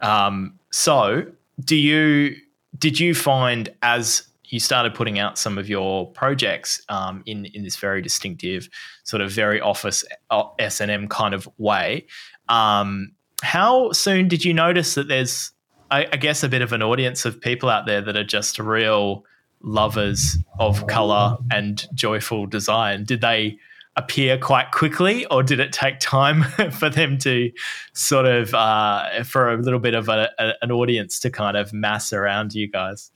Um, 0.00 0.58
so, 0.70 1.26
do 1.64 1.76
you 1.76 2.36
did 2.76 3.00
you 3.00 3.14
find 3.14 3.72
as 3.82 4.22
you 4.44 4.60
started 4.60 4.94
putting 4.94 5.18
out 5.18 5.38
some 5.38 5.58
of 5.58 5.68
your 5.68 6.10
projects 6.12 6.80
um, 6.88 7.22
in 7.26 7.46
in 7.46 7.64
this 7.64 7.76
very 7.76 8.02
distinctive 8.02 8.68
sort 9.04 9.20
of 9.20 9.30
very 9.30 9.60
office 9.60 10.04
uh, 10.30 10.44
S 10.58 10.80
and 10.80 10.90
M 10.90 11.08
kind 11.08 11.34
of 11.34 11.48
way? 11.58 12.06
Um, 12.48 13.12
how 13.42 13.92
soon 13.92 14.28
did 14.28 14.44
you 14.44 14.52
notice 14.52 14.94
that 14.94 15.08
there's, 15.08 15.52
I, 15.90 16.06
I 16.12 16.16
guess, 16.16 16.42
a 16.42 16.48
bit 16.48 16.62
of 16.62 16.72
an 16.72 16.82
audience 16.82 17.24
of 17.24 17.40
people 17.40 17.68
out 17.68 17.86
there 17.86 18.00
that 18.00 18.16
are 18.16 18.24
just 18.24 18.58
real 18.58 19.24
lovers 19.62 20.38
of 20.58 20.86
color 20.86 21.36
and 21.50 21.86
joyful 21.94 22.46
design? 22.46 23.04
Did 23.04 23.20
they 23.20 23.58
appear 23.98 24.38
quite 24.38 24.70
quickly, 24.70 25.26
or 25.26 25.42
did 25.42 25.58
it 25.58 25.72
take 25.72 25.98
time 25.98 26.42
for 26.70 26.88
them 26.88 27.18
to 27.18 27.50
sort 27.92 28.26
of 28.26 28.54
uh, 28.54 29.24
for 29.24 29.52
a 29.52 29.60
little 29.60 29.80
bit 29.80 29.94
of 29.94 30.08
a, 30.08 30.30
a, 30.38 30.52
an 30.62 30.70
audience 30.70 31.18
to 31.20 31.30
kind 31.30 31.56
of 31.56 31.72
mass 31.72 32.12
around 32.12 32.54
you 32.54 32.70
guys? 32.70 33.10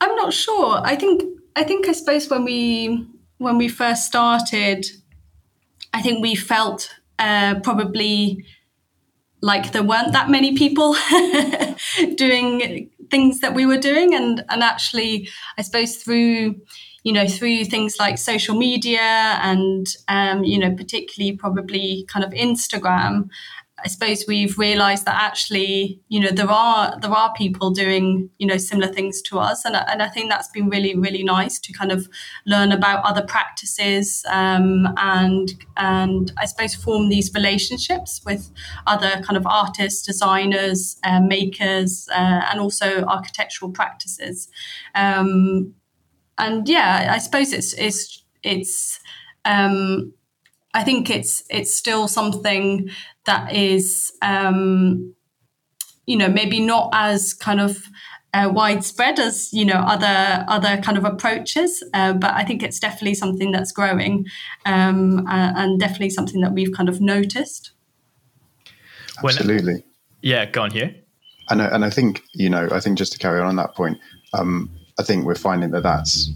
I'm 0.00 0.14
not 0.16 0.34
sure. 0.34 0.80
I 0.84 0.96
think 0.96 1.22
I 1.56 1.62
think 1.62 1.88
I 1.88 1.92
suppose 1.92 2.28
when 2.28 2.44
we 2.44 3.06
when 3.38 3.56
we 3.56 3.68
first 3.68 4.04
started, 4.04 4.84
I 5.94 6.02
think 6.02 6.20
we 6.20 6.34
felt 6.34 6.92
uh, 7.18 7.60
probably 7.60 8.44
like 9.40 9.72
there 9.72 9.82
weren't 9.82 10.12
that 10.12 10.28
many 10.28 10.56
people 10.56 10.94
doing 12.16 12.90
things 13.10 13.40
that 13.40 13.54
we 13.54 13.64
were 13.64 13.78
doing, 13.78 14.12
and 14.14 14.44
and 14.48 14.62
actually, 14.62 15.28
I 15.56 15.62
suppose 15.62 15.96
through 15.96 16.56
you 17.04 17.12
know 17.12 17.28
through 17.28 17.64
things 17.66 17.96
like 17.98 18.18
social 18.18 18.56
media 18.56 19.38
and 19.42 19.86
um, 20.08 20.42
you 20.42 20.58
know 20.58 20.74
particularly 20.74 21.36
probably 21.36 22.04
kind 22.08 22.24
of 22.24 22.32
Instagram, 22.32 23.28
I 23.84 23.88
suppose 23.88 24.24
we've 24.26 24.56
realised 24.58 25.04
that 25.04 25.20
actually, 25.20 26.00
you 26.08 26.18
know, 26.18 26.30
there 26.30 26.50
are 26.50 26.98
there 27.00 27.10
are 27.10 27.34
people 27.34 27.70
doing, 27.70 28.30
you 28.38 28.46
know, 28.46 28.56
similar 28.56 28.90
things 28.90 29.20
to 29.22 29.38
us, 29.38 29.64
and 29.66 29.76
and 29.76 30.00
I 30.00 30.08
think 30.08 30.30
that's 30.30 30.48
been 30.48 30.70
really 30.70 30.96
really 30.96 31.22
nice 31.22 31.58
to 31.60 31.72
kind 31.72 31.92
of 31.92 32.08
learn 32.46 32.72
about 32.72 33.04
other 33.04 33.22
practices 33.22 34.24
um, 34.30 34.88
and 34.96 35.52
and 35.76 36.32
I 36.38 36.46
suppose 36.46 36.74
form 36.74 37.10
these 37.10 37.34
relationships 37.34 38.22
with 38.24 38.50
other 38.86 39.20
kind 39.22 39.36
of 39.36 39.46
artists, 39.46 40.02
designers, 40.06 40.96
uh, 41.04 41.20
makers, 41.20 42.08
uh, 42.10 42.42
and 42.50 42.60
also 42.60 43.02
architectural 43.02 43.70
practices. 43.70 44.48
Um, 44.94 45.74
and 46.38 46.68
yeah, 46.68 47.10
I 47.12 47.18
suppose 47.18 47.52
it's 47.52 47.72
it's 47.74 48.24
it's. 48.42 49.00
Um, 49.44 50.14
I 50.74 50.82
think 50.82 51.08
it's 51.08 51.44
it's 51.50 51.72
still 51.72 52.08
something 52.08 52.90
that 53.26 53.52
is, 53.54 54.12
um, 54.22 55.14
you 56.06 56.16
know, 56.16 56.28
maybe 56.28 56.60
not 56.60 56.90
as 56.92 57.32
kind 57.32 57.60
of 57.60 57.84
uh, 58.34 58.50
widespread 58.52 59.20
as 59.20 59.52
you 59.52 59.64
know 59.64 59.76
other 59.76 60.44
other 60.48 60.76
kind 60.82 60.98
of 60.98 61.04
approaches, 61.04 61.82
uh, 61.94 62.12
but 62.12 62.34
I 62.34 62.44
think 62.44 62.62
it's 62.62 62.80
definitely 62.80 63.14
something 63.14 63.52
that's 63.52 63.70
growing, 63.70 64.26
um, 64.66 65.24
and 65.28 65.78
definitely 65.78 66.10
something 66.10 66.40
that 66.40 66.52
we've 66.52 66.72
kind 66.72 66.88
of 66.88 67.00
noticed. 67.00 67.70
Absolutely. 69.22 69.74
When, 69.74 69.84
yeah, 70.22 70.46
go 70.46 70.62
on 70.62 70.72
here. 70.72 70.94
And 71.48 71.62
I, 71.62 71.66
and 71.66 71.84
I 71.84 71.90
think 71.90 72.22
you 72.32 72.50
know 72.50 72.68
I 72.72 72.80
think 72.80 72.98
just 72.98 73.12
to 73.12 73.18
carry 73.18 73.40
on 73.40 73.46
on 73.46 73.56
that 73.56 73.74
point, 73.76 73.98
um, 74.32 74.68
I 74.98 75.02
think 75.02 75.24
we're 75.24 75.34
finding 75.34 75.70
that 75.72 75.82
that's 75.82 76.30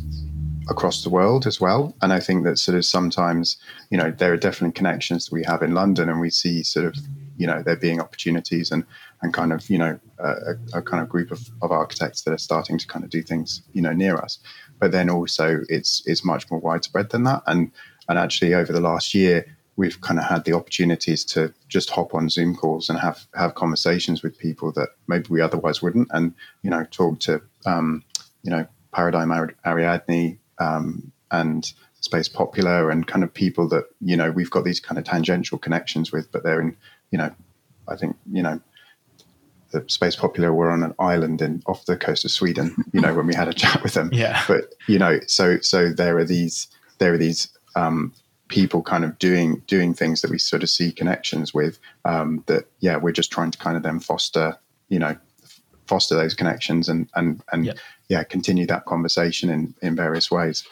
across 0.68 1.02
the 1.02 1.10
world 1.10 1.46
as 1.46 1.60
well. 1.60 1.94
And 2.02 2.12
I 2.12 2.20
think 2.20 2.44
that 2.44 2.58
sort 2.58 2.76
of 2.76 2.84
sometimes, 2.84 3.56
you 3.90 3.96
know, 3.98 4.10
there 4.10 4.32
are 4.32 4.36
definitely 4.36 4.72
connections 4.72 5.26
that 5.26 5.32
we 5.32 5.44
have 5.44 5.62
in 5.62 5.74
London, 5.74 6.08
and 6.08 6.20
we 6.20 6.30
see 6.30 6.62
sort 6.62 6.86
of, 6.86 6.96
you 7.36 7.46
know, 7.46 7.62
there 7.62 7.76
being 7.76 8.00
opportunities 8.00 8.70
and 8.70 8.84
and 9.22 9.32
kind 9.32 9.52
of, 9.52 9.68
you 9.68 9.78
know, 9.78 9.98
a, 10.18 10.54
a 10.74 10.82
kind 10.82 11.02
of 11.02 11.08
group 11.08 11.30
of, 11.30 11.48
of 11.62 11.72
architects 11.72 12.22
that 12.22 12.32
are 12.32 12.38
starting 12.38 12.78
to 12.78 12.86
kind 12.86 13.04
of 13.04 13.10
do 13.10 13.22
things, 13.22 13.62
you 13.72 13.82
know, 13.82 13.92
near 13.92 14.16
us. 14.16 14.38
But 14.78 14.92
then 14.92 15.10
also, 15.10 15.60
it's 15.68 16.02
it's 16.06 16.24
much 16.24 16.50
more 16.50 16.60
widespread 16.60 17.10
than 17.10 17.24
that. 17.24 17.42
And 17.46 17.70
and 18.08 18.18
actually, 18.18 18.54
over 18.54 18.72
the 18.72 18.80
last 18.80 19.14
year, 19.14 19.46
we've 19.76 20.00
kind 20.00 20.18
of 20.18 20.26
had 20.26 20.44
the 20.44 20.52
opportunities 20.52 21.24
to 21.24 21.54
just 21.68 21.90
hop 21.90 22.14
on 22.14 22.28
Zoom 22.28 22.54
calls 22.54 22.90
and 22.90 22.98
have 22.98 23.26
have 23.34 23.54
conversations 23.54 24.22
with 24.22 24.38
people 24.38 24.72
that 24.72 24.90
maybe 25.06 25.26
we 25.30 25.40
otherwise 25.40 25.80
wouldn't, 25.80 26.08
and 26.12 26.34
you 26.62 26.70
know, 26.70 26.84
talk 26.90 27.20
to 27.20 27.40
um, 27.64 28.04
you 28.48 28.56
know 28.56 28.66
Paradigm 28.94 29.30
Ariadne, 29.66 30.38
um, 30.58 31.12
and 31.30 31.70
Space 32.00 32.28
Popular 32.28 32.90
and 32.90 33.06
kind 33.06 33.22
of 33.22 33.34
people 33.34 33.68
that 33.68 33.84
you 34.00 34.16
know 34.16 34.30
we've 34.30 34.50
got 34.50 34.64
these 34.64 34.80
kind 34.80 34.98
of 34.98 35.04
tangential 35.04 35.58
connections 35.58 36.10
with, 36.12 36.32
but 36.32 36.44
they're 36.44 36.60
in 36.60 36.74
you 37.10 37.18
know 37.18 37.30
I 37.88 37.96
think 37.96 38.16
you 38.32 38.42
know 38.42 38.58
the 39.72 39.84
Space 39.88 40.16
Popular 40.16 40.54
were 40.54 40.70
on 40.70 40.82
an 40.82 40.94
island 40.98 41.42
in 41.42 41.62
off 41.66 41.84
the 41.84 41.98
coast 41.98 42.24
of 42.24 42.30
Sweden. 42.30 42.74
You 42.94 43.02
know 43.02 43.12
when 43.12 43.26
we 43.26 43.34
had 43.34 43.48
a 43.48 43.52
chat 43.52 43.82
with 43.82 43.92
them. 43.92 44.08
Yeah. 44.14 44.42
But 44.48 44.74
you 44.86 44.98
know 44.98 45.20
so 45.26 45.60
so 45.60 45.90
there 45.90 46.16
are 46.16 46.24
these 46.24 46.68
there 46.96 47.12
are 47.12 47.18
these 47.18 47.50
um, 47.76 48.14
people 48.48 48.80
kind 48.80 49.04
of 49.04 49.18
doing 49.18 49.62
doing 49.66 49.92
things 49.92 50.22
that 50.22 50.30
we 50.30 50.38
sort 50.38 50.62
of 50.62 50.70
see 50.70 50.90
connections 50.90 51.52
with 51.52 51.78
um, 52.06 52.44
that 52.46 52.64
yeah 52.80 52.96
we're 52.96 53.12
just 53.12 53.30
trying 53.30 53.50
to 53.50 53.58
kind 53.58 53.76
of 53.76 53.82
then 53.82 54.00
foster 54.00 54.56
you 54.88 54.98
know 54.98 55.18
foster 55.88 56.14
those 56.14 56.34
connections 56.34 56.88
and 56.88 57.08
and 57.14 57.42
and 57.52 57.66
yep. 57.66 57.78
yeah 58.08 58.22
continue 58.22 58.66
that 58.66 58.84
conversation 58.84 59.50
in 59.50 59.74
in 59.82 59.96
various 59.96 60.30
ways. 60.30 60.64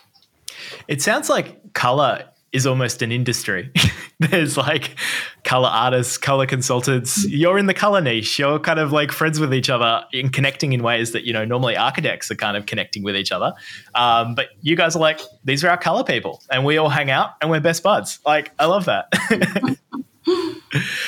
It 0.89 1.03
sounds 1.03 1.29
like 1.29 1.73
color 1.75 2.25
is 2.53 2.67
almost 2.67 3.03
an 3.03 3.13
industry. 3.13 3.71
There's 4.21 4.57
like 4.57 4.97
color 5.45 5.69
artists 5.69 6.17
color 6.17 6.47
consultants. 6.47 7.27
You're 7.27 7.59
in 7.59 7.67
the 7.67 7.75
color 7.75 8.01
niche. 8.01 8.39
You're 8.39 8.59
kind 8.59 8.79
of 8.79 8.93
like 8.93 9.13
friends 9.13 9.39
with 9.39 9.53
each 9.53 9.69
other 9.69 10.05
in 10.13 10.31
connecting 10.31 10.73
in 10.73 10.83
ways 10.83 11.13
that 11.13 11.25
you 11.25 11.33
know 11.33 11.45
normally 11.45 11.77
architects 11.77 12.31
are 12.31 12.37
kind 12.37 12.57
of 12.57 12.67
connecting 12.67 13.03
with 13.03 13.17
each 13.17 13.33
other. 13.33 13.53
Um, 13.95 14.35
but 14.35 14.49
you 14.63 14.77
guys 14.77 14.97
are 14.97 15.01
like 15.01 15.21
these 15.45 15.65
are 15.65 15.69
our 15.69 15.77
color 15.77 16.05
people 16.05 16.43
and 16.51 16.65
we 16.65 16.79
all 16.79 16.89
hang 16.89 17.11
out 17.11 17.33
and 17.41 17.51
we're 17.51 17.61
best 17.61 17.83
buds. 17.83 18.21
Like 18.25 18.53
i 18.59 18.67
love 18.67 18.87
that. 18.87 19.09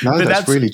No 0.04 0.16
that's, 0.16 0.28
that's, 0.28 0.48
really 0.48 0.70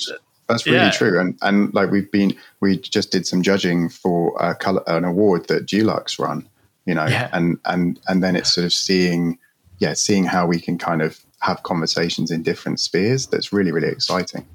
that's 0.47 0.65
really 0.65 0.77
yeah. 0.77 0.91
true, 0.91 1.19
and 1.19 1.37
and 1.41 1.73
like 1.73 1.91
we've 1.91 2.11
been, 2.11 2.35
we 2.59 2.77
just 2.77 3.11
did 3.11 3.25
some 3.25 3.41
judging 3.41 3.89
for 3.89 4.35
a 4.39 4.55
color, 4.55 4.83
an 4.87 5.03
award 5.03 5.47
that 5.47 5.65
Dulux 5.65 6.19
run, 6.19 6.47
you 6.85 6.93
know, 6.93 7.05
yeah. 7.05 7.29
and 7.33 7.59
and 7.65 7.99
and 8.07 8.23
then 8.23 8.35
it's 8.35 8.53
sort 8.53 8.65
of 8.65 8.73
seeing, 8.73 9.37
yeah, 9.79 9.93
seeing 9.93 10.23
how 10.25 10.45
we 10.45 10.59
can 10.59 10.77
kind 10.77 11.01
of 11.01 11.19
have 11.39 11.63
conversations 11.63 12.31
in 12.31 12.43
different 12.43 12.79
spheres. 12.79 13.27
That's 13.27 13.51
really 13.51 13.71
really 13.71 13.89
exciting. 13.89 14.45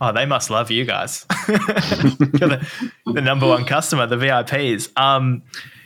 Oh, 0.00 0.12
they 0.12 0.26
must 0.26 0.50
love 0.50 0.70
you 0.70 0.84
guys. 0.84 1.24
the, 1.46 2.68
the, 3.06 3.20
number 3.22 3.46
one 3.46 3.64
customer, 3.64 4.06
the 4.06 4.16
VIPs. 4.16 4.90
Um, 5.00 5.42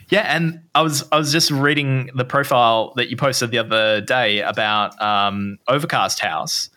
yeah, 0.09 0.35
and 0.35 0.59
I 0.75 0.81
was 0.81 1.07
I 1.11 1.17
was 1.17 1.31
just 1.31 1.49
reading 1.49 2.09
the 2.13 2.25
profile 2.25 2.93
that 2.97 3.09
you 3.09 3.15
posted 3.15 3.51
the 3.51 3.59
other 3.59 4.01
day 4.01 4.41
about 4.41 5.01
um, 5.01 5.57
Overcast 5.69 6.19
House, 6.19 6.69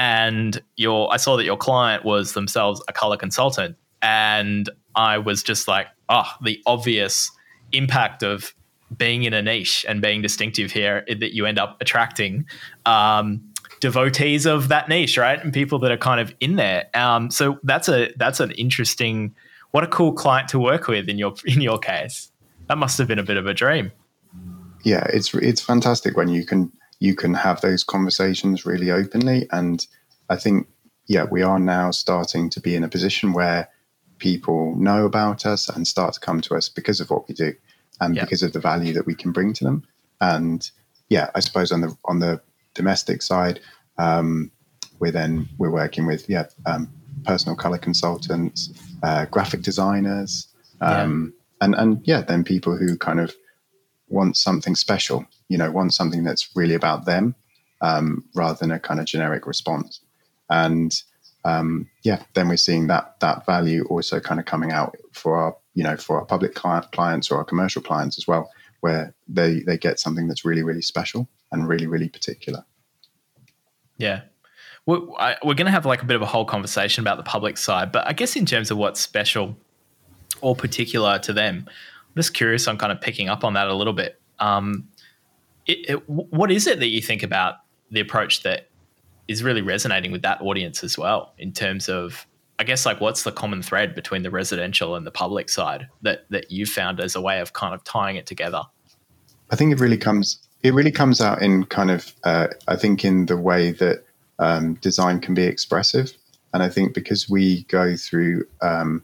and 0.00 0.62
your 0.76 1.12
I 1.12 1.18
saw 1.18 1.36
that 1.36 1.44
your 1.44 1.58
client 1.58 2.06
was 2.06 2.32
themselves 2.32 2.82
a 2.88 2.92
color 2.92 3.18
consultant, 3.18 3.76
and 4.00 4.68
I 4.96 5.18
was 5.18 5.42
just 5.42 5.68
like, 5.68 5.88
oh, 6.08 6.24
the 6.42 6.58
obvious 6.64 7.30
impact 7.72 8.22
of 8.22 8.54
being 8.96 9.24
in 9.24 9.34
a 9.34 9.42
niche 9.42 9.84
and 9.86 10.00
being 10.00 10.22
distinctive 10.22 10.72
here 10.72 11.04
that 11.06 11.34
you 11.34 11.44
end 11.44 11.58
up 11.58 11.76
attracting 11.82 12.46
um, 12.86 13.42
devotees 13.80 14.46
of 14.46 14.68
that 14.68 14.88
niche, 14.88 15.18
right? 15.18 15.38
And 15.44 15.52
people 15.52 15.78
that 15.80 15.92
are 15.92 15.98
kind 15.98 16.18
of 16.18 16.34
in 16.40 16.56
there. 16.56 16.86
Um, 16.94 17.30
so 17.30 17.60
that's 17.62 17.88
a 17.90 18.10
that's 18.16 18.40
an 18.40 18.52
interesting, 18.52 19.34
what 19.72 19.84
a 19.84 19.86
cool 19.86 20.14
client 20.14 20.48
to 20.48 20.58
work 20.58 20.88
with 20.88 21.10
in 21.10 21.18
your 21.18 21.34
in 21.44 21.60
your 21.60 21.78
case. 21.78 22.32
That 22.68 22.78
must 22.78 22.96
have 22.96 23.06
been 23.06 23.18
a 23.18 23.24
bit 23.24 23.36
of 23.36 23.46
a 23.46 23.52
dream. 23.52 23.92
Yeah, 24.82 25.04
it's 25.12 25.34
it's 25.34 25.60
fantastic 25.60 26.16
when 26.16 26.28
you 26.28 26.46
can 26.46 26.72
you 27.00 27.14
can 27.14 27.34
have 27.34 27.60
those 27.60 27.82
conversations 27.82 28.64
really 28.64 28.90
openly. 28.90 29.48
And 29.50 29.84
I 30.28 30.36
think, 30.36 30.68
yeah, 31.06 31.24
we 31.24 31.42
are 31.42 31.58
now 31.58 31.90
starting 31.90 32.48
to 32.50 32.60
be 32.60 32.76
in 32.76 32.84
a 32.84 32.88
position 32.88 33.32
where 33.32 33.68
people 34.18 34.76
know 34.76 35.06
about 35.06 35.46
us 35.46 35.68
and 35.68 35.88
start 35.88 36.14
to 36.14 36.20
come 36.20 36.40
to 36.42 36.54
us 36.54 36.68
because 36.68 37.00
of 37.00 37.10
what 37.10 37.26
we 37.26 37.34
do 37.34 37.54
and 38.00 38.14
yeah. 38.14 38.22
because 38.22 38.42
of 38.42 38.52
the 38.52 38.60
value 38.60 38.92
that 38.92 39.06
we 39.06 39.14
can 39.14 39.32
bring 39.32 39.52
to 39.54 39.64
them. 39.64 39.82
And 40.20 40.70
yeah, 41.08 41.30
I 41.34 41.40
suppose 41.40 41.72
on 41.72 41.80
the 41.80 41.96
on 42.04 42.20
the 42.20 42.40
domestic 42.74 43.22
side, 43.22 43.60
um, 43.98 44.50
we're 45.00 45.10
then 45.10 45.48
we're 45.58 45.70
working 45.70 46.06
with 46.06 46.28
yeah 46.28 46.44
um, 46.66 46.88
personal 47.24 47.56
color 47.56 47.78
consultants, 47.78 48.70
uh, 49.02 49.24
graphic 49.24 49.62
designers, 49.62 50.48
um, 50.82 51.32
yeah. 51.32 51.64
and 51.64 51.74
and 51.74 52.00
yeah, 52.04 52.20
then 52.20 52.44
people 52.44 52.76
who 52.76 52.96
kind 52.98 53.20
of 53.20 53.34
want 54.10 54.36
something 54.36 54.74
special 54.74 55.24
you 55.48 55.58
know 55.58 55.70
want 55.70 55.92
something 55.92 56.24
that's 56.24 56.50
really 56.54 56.74
about 56.74 57.04
them 57.04 57.34
um, 57.82 58.24
rather 58.34 58.58
than 58.58 58.70
a 58.70 58.78
kind 58.78 59.00
of 59.00 59.06
generic 59.06 59.46
response. 59.46 60.00
And 60.48 60.94
um, 61.44 61.88
yeah 62.02 62.22
then 62.34 62.48
we're 62.48 62.56
seeing 62.56 62.86
that 62.88 63.18
that 63.20 63.46
value 63.46 63.84
also 63.88 64.20
kind 64.20 64.38
of 64.38 64.44
coming 64.44 64.72
out 64.72 64.94
for 65.12 65.36
our 65.36 65.56
you 65.74 65.82
know 65.82 65.96
for 65.96 66.18
our 66.18 66.26
public 66.26 66.54
client, 66.54 66.90
clients 66.92 67.30
or 67.30 67.38
our 67.38 67.44
commercial 67.44 67.80
clients 67.80 68.18
as 68.18 68.26
well 68.26 68.50
where 68.80 69.14
they 69.26 69.60
they 69.60 69.78
get 69.78 69.98
something 69.98 70.28
that's 70.28 70.44
really 70.44 70.62
really 70.62 70.82
special 70.82 71.28
and 71.52 71.68
really 71.68 71.86
really 71.86 72.08
particular. 72.08 72.64
Yeah. 73.96 74.22
We're, 74.86 75.00
we're 75.44 75.54
going 75.54 75.66
to 75.66 75.70
have 75.70 75.84
like 75.84 76.02
a 76.02 76.06
bit 76.06 76.16
of 76.16 76.22
a 76.22 76.26
whole 76.26 76.46
conversation 76.46 77.02
about 77.02 77.18
the 77.18 77.22
public 77.22 77.58
side 77.58 77.92
but 77.92 78.08
i 78.08 78.12
guess 78.14 78.34
in 78.34 78.46
terms 78.46 78.70
of 78.70 78.78
what's 78.78 78.98
special 78.98 79.56
or 80.40 80.56
particular 80.56 81.18
to 81.20 81.32
them 81.34 81.68
just 82.16 82.34
curious 82.34 82.66
on 82.66 82.76
kind 82.76 82.92
of 82.92 83.00
picking 83.00 83.28
up 83.28 83.44
on 83.44 83.54
that 83.54 83.68
a 83.68 83.74
little 83.74 83.92
bit 83.92 84.20
um, 84.38 84.88
it, 85.66 85.90
it, 85.90 86.08
what 86.08 86.50
is 86.50 86.66
it 86.66 86.80
that 86.80 86.88
you 86.88 87.02
think 87.02 87.22
about 87.22 87.56
the 87.90 88.00
approach 88.00 88.42
that 88.42 88.68
is 89.28 89.44
really 89.44 89.62
resonating 89.62 90.10
with 90.10 90.22
that 90.22 90.40
audience 90.40 90.82
as 90.82 90.98
well 90.98 91.34
in 91.38 91.52
terms 91.52 91.88
of 91.88 92.26
I 92.58 92.64
guess 92.64 92.84
like 92.84 93.00
what's 93.00 93.22
the 93.22 93.32
common 93.32 93.62
thread 93.62 93.94
between 93.94 94.22
the 94.22 94.30
residential 94.30 94.94
and 94.94 95.06
the 95.06 95.10
public 95.10 95.48
side 95.48 95.88
that 96.02 96.26
that 96.30 96.50
you 96.50 96.66
found 96.66 97.00
as 97.00 97.14
a 97.14 97.20
way 97.20 97.40
of 97.40 97.52
kind 97.52 97.74
of 97.74 97.82
tying 97.84 98.16
it 98.16 98.26
together? 98.26 98.62
I 99.50 99.56
think 99.56 99.72
it 99.72 99.80
really 99.80 99.96
comes 99.96 100.46
it 100.62 100.74
really 100.74 100.90
comes 100.90 101.20
out 101.20 101.40
in 101.40 101.64
kind 101.64 101.90
of 101.90 102.12
uh, 102.24 102.48
I 102.68 102.76
think 102.76 103.04
in 103.04 103.26
the 103.26 103.36
way 103.36 103.72
that 103.72 104.04
um, 104.38 104.74
design 104.74 105.20
can 105.20 105.32
be 105.32 105.44
expressive, 105.44 106.12
and 106.52 106.62
I 106.62 106.68
think 106.68 106.92
because 106.92 107.30
we 107.30 107.62
go 107.64 107.96
through 107.96 108.44
um, 108.60 109.02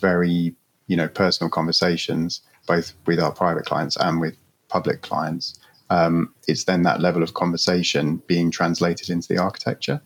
very 0.00 0.56
you 0.86 0.96
know 0.96 1.08
personal 1.08 1.50
conversations 1.50 2.42
both 2.66 2.94
with 3.06 3.18
our 3.18 3.32
private 3.32 3.64
clients 3.64 3.96
and 3.96 4.20
with 4.20 4.36
public 4.68 5.02
clients, 5.02 5.58
um, 5.90 6.32
it's 6.48 6.64
then 6.64 6.82
that 6.82 7.00
level 7.00 7.22
of 7.22 7.34
conversation 7.34 8.22
being 8.26 8.50
translated 8.50 9.10
into 9.10 9.28
the 9.28 9.38
architecture 9.38 10.00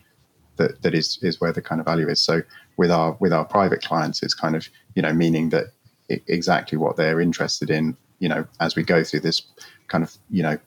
that, 0.56 0.82
that 0.82 0.94
is 0.94 1.18
is 1.22 1.40
where 1.40 1.52
the 1.52 1.62
kind 1.62 1.80
of 1.80 1.86
value 1.86 2.08
is. 2.08 2.20
So 2.20 2.42
with 2.76 2.90
our 2.90 3.16
with 3.20 3.32
our 3.32 3.44
private 3.44 3.82
clients, 3.82 4.22
it's 4.22 4.34
kind 4.34 4.56
of 4.56 4.68
you 4.94 5.02
know 5.02 5.12
meaning 5.12 5.50
that 5.50 5.66
exactly 6.08 6.78
what 6.78 6.96
they're 6.96 7.20
interested 7.20 7.70
in. 7.70 7.96
You 8.18 8.30
know, 8.30 8.46
as 8.60 8.74
we 8.74 8.82
go 8.82 9.04
through 9.04 9.20
this 9.20 9.42
kind 9.88 10.02
of 10.02 10.16
you 10.30 10.42
know 10.42 10.58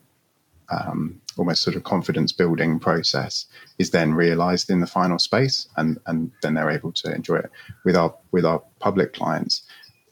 um, 0.70 1.20
almost 1.36 1.62
sort 1.62 1.76
of 1.76 1.82
confidence 1.82 2.32
building 2.32 2.78
process 2.78 3.46
is 3.78 3.90
then 3.90 4.14
realized 4.14 4.70
in 4.70 4.80
the 4.80 4.86
final 4.86 5.18
space 5.18 5.68
and 5.76 5.98
and 6.06 6.30
then 6.42 6.54
they're 6.54 6.70
able 6.70 6.92
to 6.92 7.12
enjoy 7.12 7.36
it 7.36 7.50
with 7.84 7.96
our 7.96 8.14
with 8.30 8.44
our 8.44 8.62
public 8.78 9.12
clients 9.12 9.62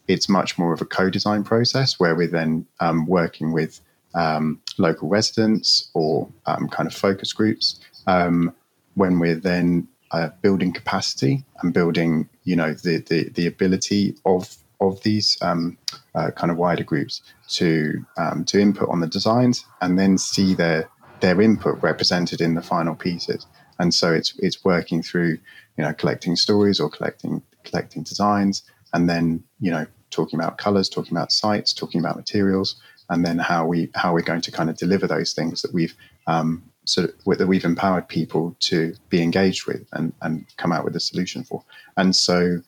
it's 0.09 0.27
much 0.27 0.57
more 0.57 0.73
of 0.73 0.81
a 0.81 0.85
co-design 0.85 1.43
process 1.43 1.99
where 1.99 2.15
we're 2.15 2.27
then 2.27 2.65
um, 2.79 3.05
working 3.05 3.53
with 3.53 3.79
um, 4.15 4.59
local 4.79 5.07
residents 5.07 5.91
or 5.93 6.27
um, 6.47 6.67
kind 6.67 6.87
of 6.87 6.93
focus 6.93 7.31
groups 7.31 7.79
um, 8.07 8.53
when 8.95 9.19
we're 9.19 9.35
then 9.35 9.87
uh, 10.11 10.29
building 10.41 10.73
capacity 10.73 11.45
and 11.61 11.73
building 11.73 12.27
you 12.43 12.55
know 12.55 12.73
the 12.73 12.97
the, 13.07 13.29
the 13.29 13.45
ability 13.45 14.15
of 14.25 14.57
of 14.81 15.01
these 15.03 15.37
um, 15.41 15.77
uh, 16.15 16.31
kind 16.31 16.49
of 16.49 16.57
wider 16.57 16.83
groups 16.83 17.21
to 17.47 18.03
um, 18.17 18.43
to 18.45 18.59
input 18.59 18.89
on 18.89 19.01
the 19.01 19.07
designs 19.07 19.63
and 19.81 19.99
then 19.99 20.17
see 20.17 20.55
their 20.55 20.89
their 21.19 21.39
input 21.39 21.81
represented 21.83 22.41
in 22.41 22.55
the 22.55 22.61
final 22.61 22.95
pieces. 22.95 23.45
And 23.77 23.93
so 23.93 24.11
it's 24.11 24.33
it's 24.39 24.65
working 24.65 25.03
through 25.03 25.37
you 25.77 25.83
know 25.83 25.93
collecting 25.93 26.35
stories 26.35 26.79
or 26.79 26.89
collecting 26.89 27.43
collecting 27.63 28.01
designs 28.01 28.63
and 28.93 29.07
then 29.07 29.43
you 29.59 29.69
know 29.69 29.85
talking 30.11 30.39
about 30.39 30.57
colors, 30.57 30.89
talking 30.89 31.15
about 31.15 31.31
sites, 31.31 31.73
talking 31.73 31.99
about 31.99 32.15
materials, 32.15 32.75
and 33.09 33.25
then 33.25 33.37
how 33.37 33.65
we 33.65 33.89
how 33.95 34.13
we're 34.13 34.21
going 34.21 34.41
to 34.41 34.51
kind 34.51 34.69
of 34.69 34.77
deliver 34.77 35.07
those 35.07 35.33
things 35.33 35.61
that 35.61 35.73
we've 35.73 35.95
um, 36.27 36.63
sort 36.85 37.09
of 37.09 37.37
that 37.37 37.47
we've 37.47 37.65
empowered 37.65 38.07
people 38.07 38.55
to 38.59 38.93
be 39.09 39.21
engaged 39.21 39.67
with 39.67 39.85
and 39.93 40.13
and 40.21 40.45
come 40.57 40.71
out 40.71 40.83
with 40.83 40.95
a 40.95 40.99
solution 40.99 41.43
for. 41.43 41.63
And 41.97 42.15
so 42.15 42.61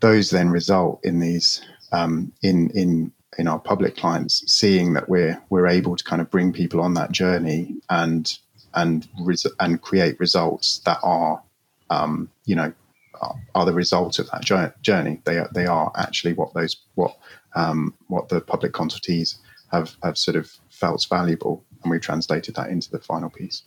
those 0.00 0.30
then 0.30 0.50
result 0.50 1.00
in 1.04 1.20
these 1.20 1.62
um, 1.92 2.32
in 2.42 2.70
in 2.70 3.12
in 3.38 3.46
our 3.46 3.58
public 3.58 3.96
clients 3.96 4.42
seeing 4.52 4.92
that 4.94 5.08
we're 5.08 5.40
we're 5.50 5.66
able 5.66 5.96
to 5.96 6.04
kind 6.04 6.20
of 6.20 6.30
bring 6.30 6.52
people 6.52 6.80
on 6.80 6.94
that 6.94 7.12
journey 7.12 7.76
and 7.88 8.38
and 8.74 9.08
res- 9.20 9.46
and 9.58 9.80
create 9.82 10.18
results 10.20 10.78
that 10.80 10.98
are 11.02 11.42
um, 11.90 12.30
you 12.44 12.54
know 12.54 12.72
are, 13.20 13.34
are, 13.54 13.66
the 13.66 13.72
result 13.72 14.18
of 14.18 14.30
that 14.30 14.44
journey. 14.44 15.20
They 15.24 15.38
are 15.38 15.50
they 15.54 15.66
are 15.66 15.92
actually 15.96 16.34
what 16.34 16.54
those 16.54 16.76
what 16.94 17.16
um, 17.54 17.94
what 18.08 18.28
the 18.28 18.40
public 18.40 18.72
consultees 18.72 19.36
have 19.72 19.96
have 20.02 20.18
sort 20.18 20.36
of 20.36 20.50
felt 20.70 21.06
valuable 21.08 21.64
and 21.82 21.90
we've 21.90 22.00
translated 22.00 22.54
that 22.56 22.70
into 22.70 22.90
the 22.90 23.00
final 23.00 23.30
piece. 23.30 23.62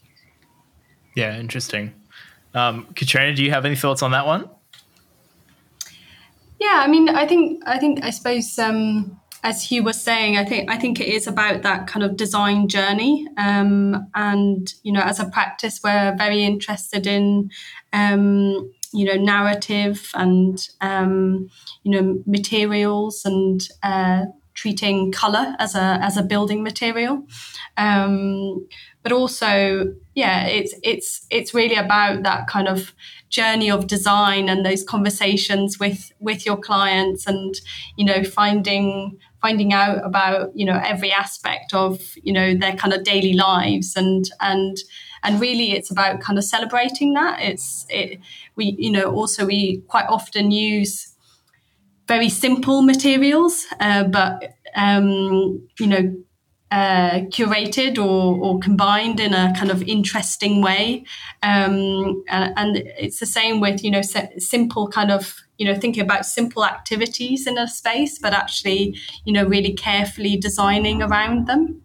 Yeah 1.15 1.37
interesting. 1.39 1.93
Um, 2.53 2.87
Catrina 2.95 3.33
do 3.35 3.43
you 3.43 3.51
have 3.51 3.65
any 3.65 3.75
thoughts 3.75 4.03
on 4.03 4.11
that 4.11 4.25
one? 4.25 4.49
Yeah, 6.63 6.81
I 6.85 6.87
mean, 6.87 7.09
I 7.09 7.27
think 7.27 7.61
I 7.65 7.77
think 7.77 8.03
I 8.03 8.09
suppose 8.09 8.57
um, 8.57 9.19
as 9.43 9.63
Hugh 9.63 9.83
was 9.83 10.01
saying, 10.01 10.37
I 10.37 10.45
think 10.45 10.71
I 10.71 10.77
think 10.77 11.01
it 11.01 11.07
is 11.07 11.27
about 11.27 11.61
that 11.63 11.87
kind 11.87 12.03
of 12.05 12.15
design 12.15 12.69
journey. 12.69 13.27
Um, 13.37 14.07
and 14.15 14.73
you 14.83 14.93
know, 14.93 15.01
as 15.01 15.19
a 15.19 15.25
practice, 15.25 15.81
we're 15.83 16.15
very 16.17 16.43
interested 16.43 17.05
in 17.05 17.51
um, 17.91 18.71
you 18.93 19.05
know 19.05 19.15
narrative 19.15 20.11
and 20.13 20.67
um, 20.81 21.49
you 21.83 21.91
know 21.91 22.21
materials 22.25 23.23
and 23.25 23.67
uh, 23.81 24.25
treating 24.53 25.11
color 25.11 25.55
as 25.59 25.75
a 25.75 25.99
as 26.01 26.17
a 26.17 26.23
building 26.23 26.63
material. 26.63 27.23
Um, 27.77 28.67
but 29.01 29.11
also, 29.11 29.93
yeah, 30.15 30.45
it's 30.45 30.73
it's 30.83 31.25
it's 31.29 31.53
really 31.53 31.75
about 31.75 32.23
that 32.23 32.47
kind 32.47 32.67
of 32.67 32.93
journey 33.29 33.69
of 33.69 33.87
design 33.87 34.47
and 34.47 34.65
those 34.65 34.83
conversations 34.83 35.79
with 35.79 36.11
with 36.19 36.45
your 36.45 36.57
clients 36.57 37.27
and 37.27 37.55
you 37.97 38.05
know 38.05 38.23
finding 38.23 39.17
finding 39.41 39.73
out 39.73 40.05
about 40.05 40.51
you 40.55 40.65
know 40.65 40.79
every 40.83 41.11
aspect 41.11 41.73
of 41.73 41.99
you 42.23 42.31
know 42.31 42.55
their 42.55 42.75
kind 42.75 42.93
of 42.93 43.03
daily 43.03 43.33
lives 43.33 43.95
and 43.95 44.29
and 44.39 44.77
and 45.23 45.39
really 45.39 45.71
it's 45.71 45.89
about 45.89 46.19
kind 46.19 46.37
of 46.37 46.43
celebrating 46.43 47.13
that 47.13 47.39
it's 47.41 47.85
it 47.89 48.19
we 48.55 48.75
you 48.77 48.91
know 48.91 49.11
also 49.11 49.45
we 49.45 49.81
quite 49.87 50.05
often 50.07 50.51
use 50.51 51.15
very 52.07 52.29
simple 52.29 52.81
materials 52.81 53.65
uh, 53.79 54.03
but 54.03 54.53
um, 54.75 55.67
you 55.79 55.87
know 55.87 56.13
uh, 56.73 57.19
curated 57.29 57.99
or, 57.99 58.35
or 58.43 58.59
combined 58.59 59.19
in 59.19 59.31
a 59.31 59.53
kind 59.55 59.69
of 59.69 59.83
interesting 59.83 60.59
way. 60.59 61.05
Um, 61.43 62.23
and, 62.29 62.53
and, 62.57 62.77
it's 62.97 63.19
the 63.19 63.27
same 63.27 63.59
with, 63.59 63.83
you 63.83 63.91
know, 63.91 64.01
simple 64.01 64.87
kind 64.87 65.11
of, 65.11 65.35
you 65.59 65.67
know, 65.67 65.79
thinking 65.79 66.01
about 66.01 66.25
simple 66.25 66.65
activities 66.65 67.45
in 67.45 67.59
a 67.59 67.67
space, 67.67 68.17
but 68.17 68.33
actually, 68.33 68.97
you 69.23 69.31
know, 69.31 69.45
really 69.45 69.73
carefully 69.73 70.35
designing 70.35 71.03
around 71.03 71.45
them. 71.45 71.79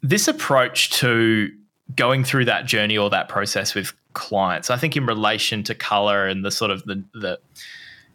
This 0.00 0.26
approach 0.26 0.88
to 0.92 1.50
going 1.96 2.24
through 2.24 2.44
that 2.46 2.66
journey 2.66 2.96
or 2.96 3.10
that 3.10 3.28
process 3.28 3.74
with 3.74 3.92
clients, 4.12 4.70
I 4.70 4.76
think 4.76 4.96
in 4.96 5.06
relation 5.06 5.62
to 5.64 5.74
color 5.74 6.26
and 6.26 6.44
the 6.44 6.50
sort 6.50 6.70
of 6.70 6.84
the, 6.84 7.04
the 7.14 7.38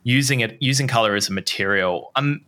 using 0.03 0.41
it, 0.41 0.57
using 0.59 0.87
color 0.87 1.15
as 1.15 1.29
a 1.29 1.33
material, 1.33 2.11
I'm 2.15 2.45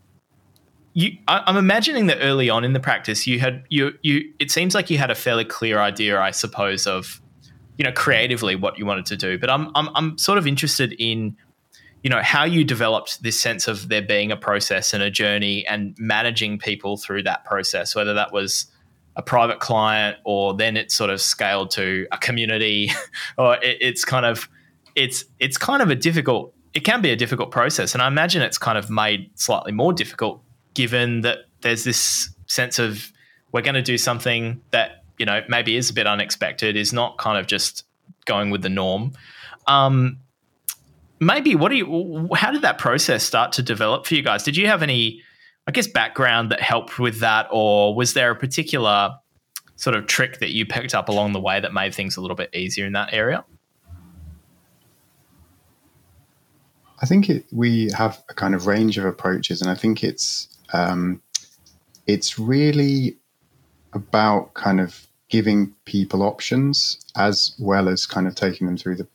you, 0.98 1.16
I, 1.28 1.44
am 1.46 1.58
imagining 1.58 2.08
that 2.08 2.18
early 2.22 2.50
on 2.50 2.64
in 2.64 2.74
the 2.74 2.80
practice, 2.80 3.28
you 3.28 3.40
had 3.40 3.64
you 3.70 3.94
you. 4.02 4.34
It 4.40 4.50
seems 4.50 4.74
like 4.74 4.90
you 4.90 4.98
had 4.98 5.12
a 5.12 5.16
fairly 5.16 5.46
clear 5.46 5.78
idea, 5.80 6.20
I 6.20 6.32
suppose, 6.32 6.88
of 6.88 7.22
you 7.78 7.84
know 7.84 7.92
creatively 7.92 8.56
what 8.56 8.80
you 8.80 8.86
wanted 8.88 9.06
to 9.06 9.16
do. 9.16 9.38
But 9.38 9.52
I'm 9.52 9.70
I'm 9.76 9.90
I'm 9.94 10.18
sort 10.18 10.40
of 10.40 10.48
interested 10.48 10.96
in 10.98 11.38
you 12.02 12.10
know 12.10 12.24
how 12.24 12.46
you 12.46 12.64
developed 12.64 13.22
this 13.22 13.40
sense 13.40 13.68
of 13.68 13.90
there 13.90 14.02
being 14.02 14.32
a 14.32 14.36
process 14.36 14.92
and 14.92 15.04
a 15.04 15.12
journey 15.12 15.68
and 15.68 15.96
managing 16.00 16.58
people 16.58 16.98
through 16.98 17.22
that 17.24 17.46
process, 17.46 17.96
whether 17.96 18.16
that 18.16 18.34
was 18.34 18.66
a 19.18 19.22
private 19.22 19.60
client 19.60 20.18
or 20.24 20.54
then 20.54 20.78
it's 20.78 20.96
sort 20.96 21.10
of 21.10 21.20
scaled 21.20 21.72
to 21.72 22.08
a 22.12 22.18
community, 22.18 22.92
or 23.38 23.56
it, 23.56 23.78
it's 23.82 24.06
kind 24.06 24.26
of 24.26 24.48
it's 24.96 25.26
it's 25.40 25.58
kind 25.58 25.82
of 25.82 25.90
a 25.90 25.96
difficult. 25.96 26.54
It 26.74 26.82
can 26.82 27.02
be 27.02 27.10
a 27.12 27.16
difficult 27.16 27.52
process, 27.52 27.94
and 27.94 28.02
I 28.02 28.08
imagine 28.08 28.42
it's 28.42 28.58
kind 28.58 28.78
of 28.78 28.90
made 28.90 29.32
slightly 29.36 29.72
more 29.72 29.92
difficult 29.92 30.42
given 30.74 31.22
that 31.22 31.40
there's 31.62 31.84
this 31.84 32.30
sense 32.46 32.78
of 32.78 33.12
we're 33.52 33.62
going 33.62 33.76
to 33.76 33.82
do 33.82 33.98
something 33.98 34.62
that 34.72 35.04
you 35.18 35.26
know 35.26 35.42
maybe 35.50 35.76
is 35.76 35.90
a 35.90 35.94
bit 35.94 36.08
unexpected, 36.08 36.78
is 36.78 36.94
not 36.94 37.18
kind 37.18 37.38
of 37.38 37.48
just 37.48 37.84
going 38.26 38.52
with 38.52 38.62
the 38.62 38.70
norm. 38.70 39.14
Um, 39.66 40.20
maybe 41.20 41.56
what 41.56 41.70
do 41.70 41.76
you? 41.76 42.30
How 42.36 42.52
did 42.52 42.62
that 42.62 42.78
process 42.78 43.24
start 43.24 43.52
to 43.54 43.64
develop 43.64 44.06
for 44.06 44.16
you 44.16 44.22
guys? 44.22 44.44
Did 44.44 44.58
you 44.58 44.68
have 44.68 44.84
any, 44.84 45.22
I 45.68 45.72
guess, 45.72 45.88
background 45.88 46.52
that 46.52 46.62
helped 46.62 46.98
with 46.98 47.20
that, 47.20 47.48
or 47.52 47.94
was 47.94 48.14
there 48.14 48.32
a 48.32 48.36
particular 48.36 49.16
sort 49.76 49.96
of 49.96 50.08
trick 50.08 50.40
that 50.40 50.52
you 50.52 50.66
picked 50.66 50.96
up 50.96 51.10
along 51.10 51.34
the 51.34 51.42
way 51.42 51.60
that 51.60 51.74
made 51.74 51.94
things 51.94 52.16
a 52.18 52.22
little 52.22 52.38
bit 52.38 52.56
easier 52.56 52.86
in 52.86 52.94
that 52.94 53.14
area? 53.14 53.44
I 57.02 57.06
think 57.06 57.30
it, 57.30 57.46
we 57.52 57.92
have 57.96 58.24
a 58.30 58.34
kind 58.34 58.56
of 58.56 58.66
range 58.66 58.98
of 58.98 59.06
approaches, 59.06 59.62
and 59.62 59.70
I 59.70 59.76
think 59.76 60.04
it's 60.04 60.48
um, 60.74 61.22
it's 62.08 62.40
really 62.40 63.18
about 63.94 64.54
kind 64.54 64.80
of 64.80 65.06
giving 65.30 65.76
people 65.86 66.24
options 66.24 66.98
as 67.18 67.54
well 67.60 67.90
as 67.90 68.06
kind 68.06 68.28
of 68.28 68.36
taking 68.36 68.68
them 68.68 68.78
through 68.78 68.96
the 68.96 69.08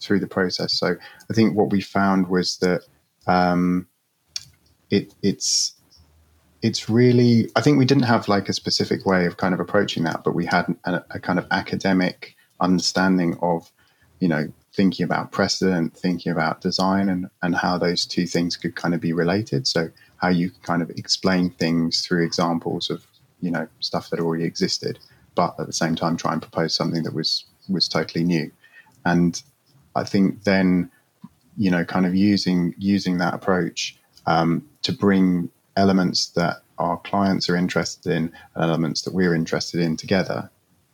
through 0.00 0.20
the 0.20 0.26
process. 0.26 0.72
So 0.78 0.96
I 1.30 1.34
think 1.34 1.56
what 1.56 1.70
we 1.70 1.80
found 1.80 2.28
was 2.28 2.56
that 2.58 2.82
um, 3.26 3.86
it 4.90 5.14
it's 5.22 5.74
it's 6.62 6.88
really 6.88 7.50
I 7.56 7.60
think 7.62 7.78
we 7.78 7.84
didn't 7.84 8.04
have 8.04 8.28
like 8.28 8.48
a 8.48 8.52
specific 8.52 9.06
way 9.06 9.26
of 9.26 9.36
kind 9.36 9.54
of 9.54 9.60
approaching 9.60 10.04
that, 10.04 10.24
but 10.24 10.34
we 10.34 10.46
had 10.46 10.66
a, 10.84 11.02
a 11.10 11.20
kind 11.20 11.38
of 11.38 11.46
academic 11.50 12.36
understanding 12.60 13.38
of 13.40 13.70
you 14.18 14.28
know 14.28 14.52
thinking 14.72 15.04
about 15.04 15.32
precedent, 15.32 15.96
thinking 15.96 16.32
about 16.32 16.60
design, 16.60 17.08
and 17.08 17.28
and 17.42 17.56
how 17.56 17.78
those 17.78 18.04
two 18.04 18.26
things 18.26 18.56
could 18.56 18.76
kind 18.76 18.94
of 18.94 19.00
be 19.00 19.12
related. 19.12 19.66
So 19.66 19.90
how 20.18 20.28
you 20.28 20.50
kind 20.62 20.82
of 20.82 20.90
explain 20.90 21.50
things 21.50 22.04
through 22.06 22.24
examples 22.24 22.90
of 22.90 23.06
you 23.40 23.50
know 23.50 23.66
stuff 23.80 24.10
that 24.10 24.20
already 24.20 24.44
existed, 24.44 24.98
but 25.34 25.54
at 25.58 25.66
the 25.66 25.72
same 25.72 25.94
time 25.94 26.16
try 26.16 26.32
and 26.32 26.42
propose 26.42 26.74
something 26.74 27.02
that 27.04 27.14
was 27.14 27.44
was 27.68 27.88
totally 27.88 28.24
new. 28.24 28.50
And 29.04 29.42
I 29.96 30.04
think 30.04 30.44
then 30.44 30.90
you 31.56 31.70
know 31.70 31.86
kind 31.86 32.04
of 32.04 32.14
using 32.14 32.74
using 32.76 33.16
that 33.18 33.32
approach 33.32 33.96
um, 34.26 34.68
to 34.82 34.92
bring 34.92 35.50
elements 35.76 36.28
that 36.30 36.62
our 36.78 36.96
clients 36.98 37.48
are 37.48 37.56
interested 37.56 38.12
in 38.12 38.32
and 38.54 38.64
elements 38.64 39.02
that 39.02 39.14
we're 39.14 39.34
interested 39.34 39.80
in 39.80 39.96
together 39.96 40.50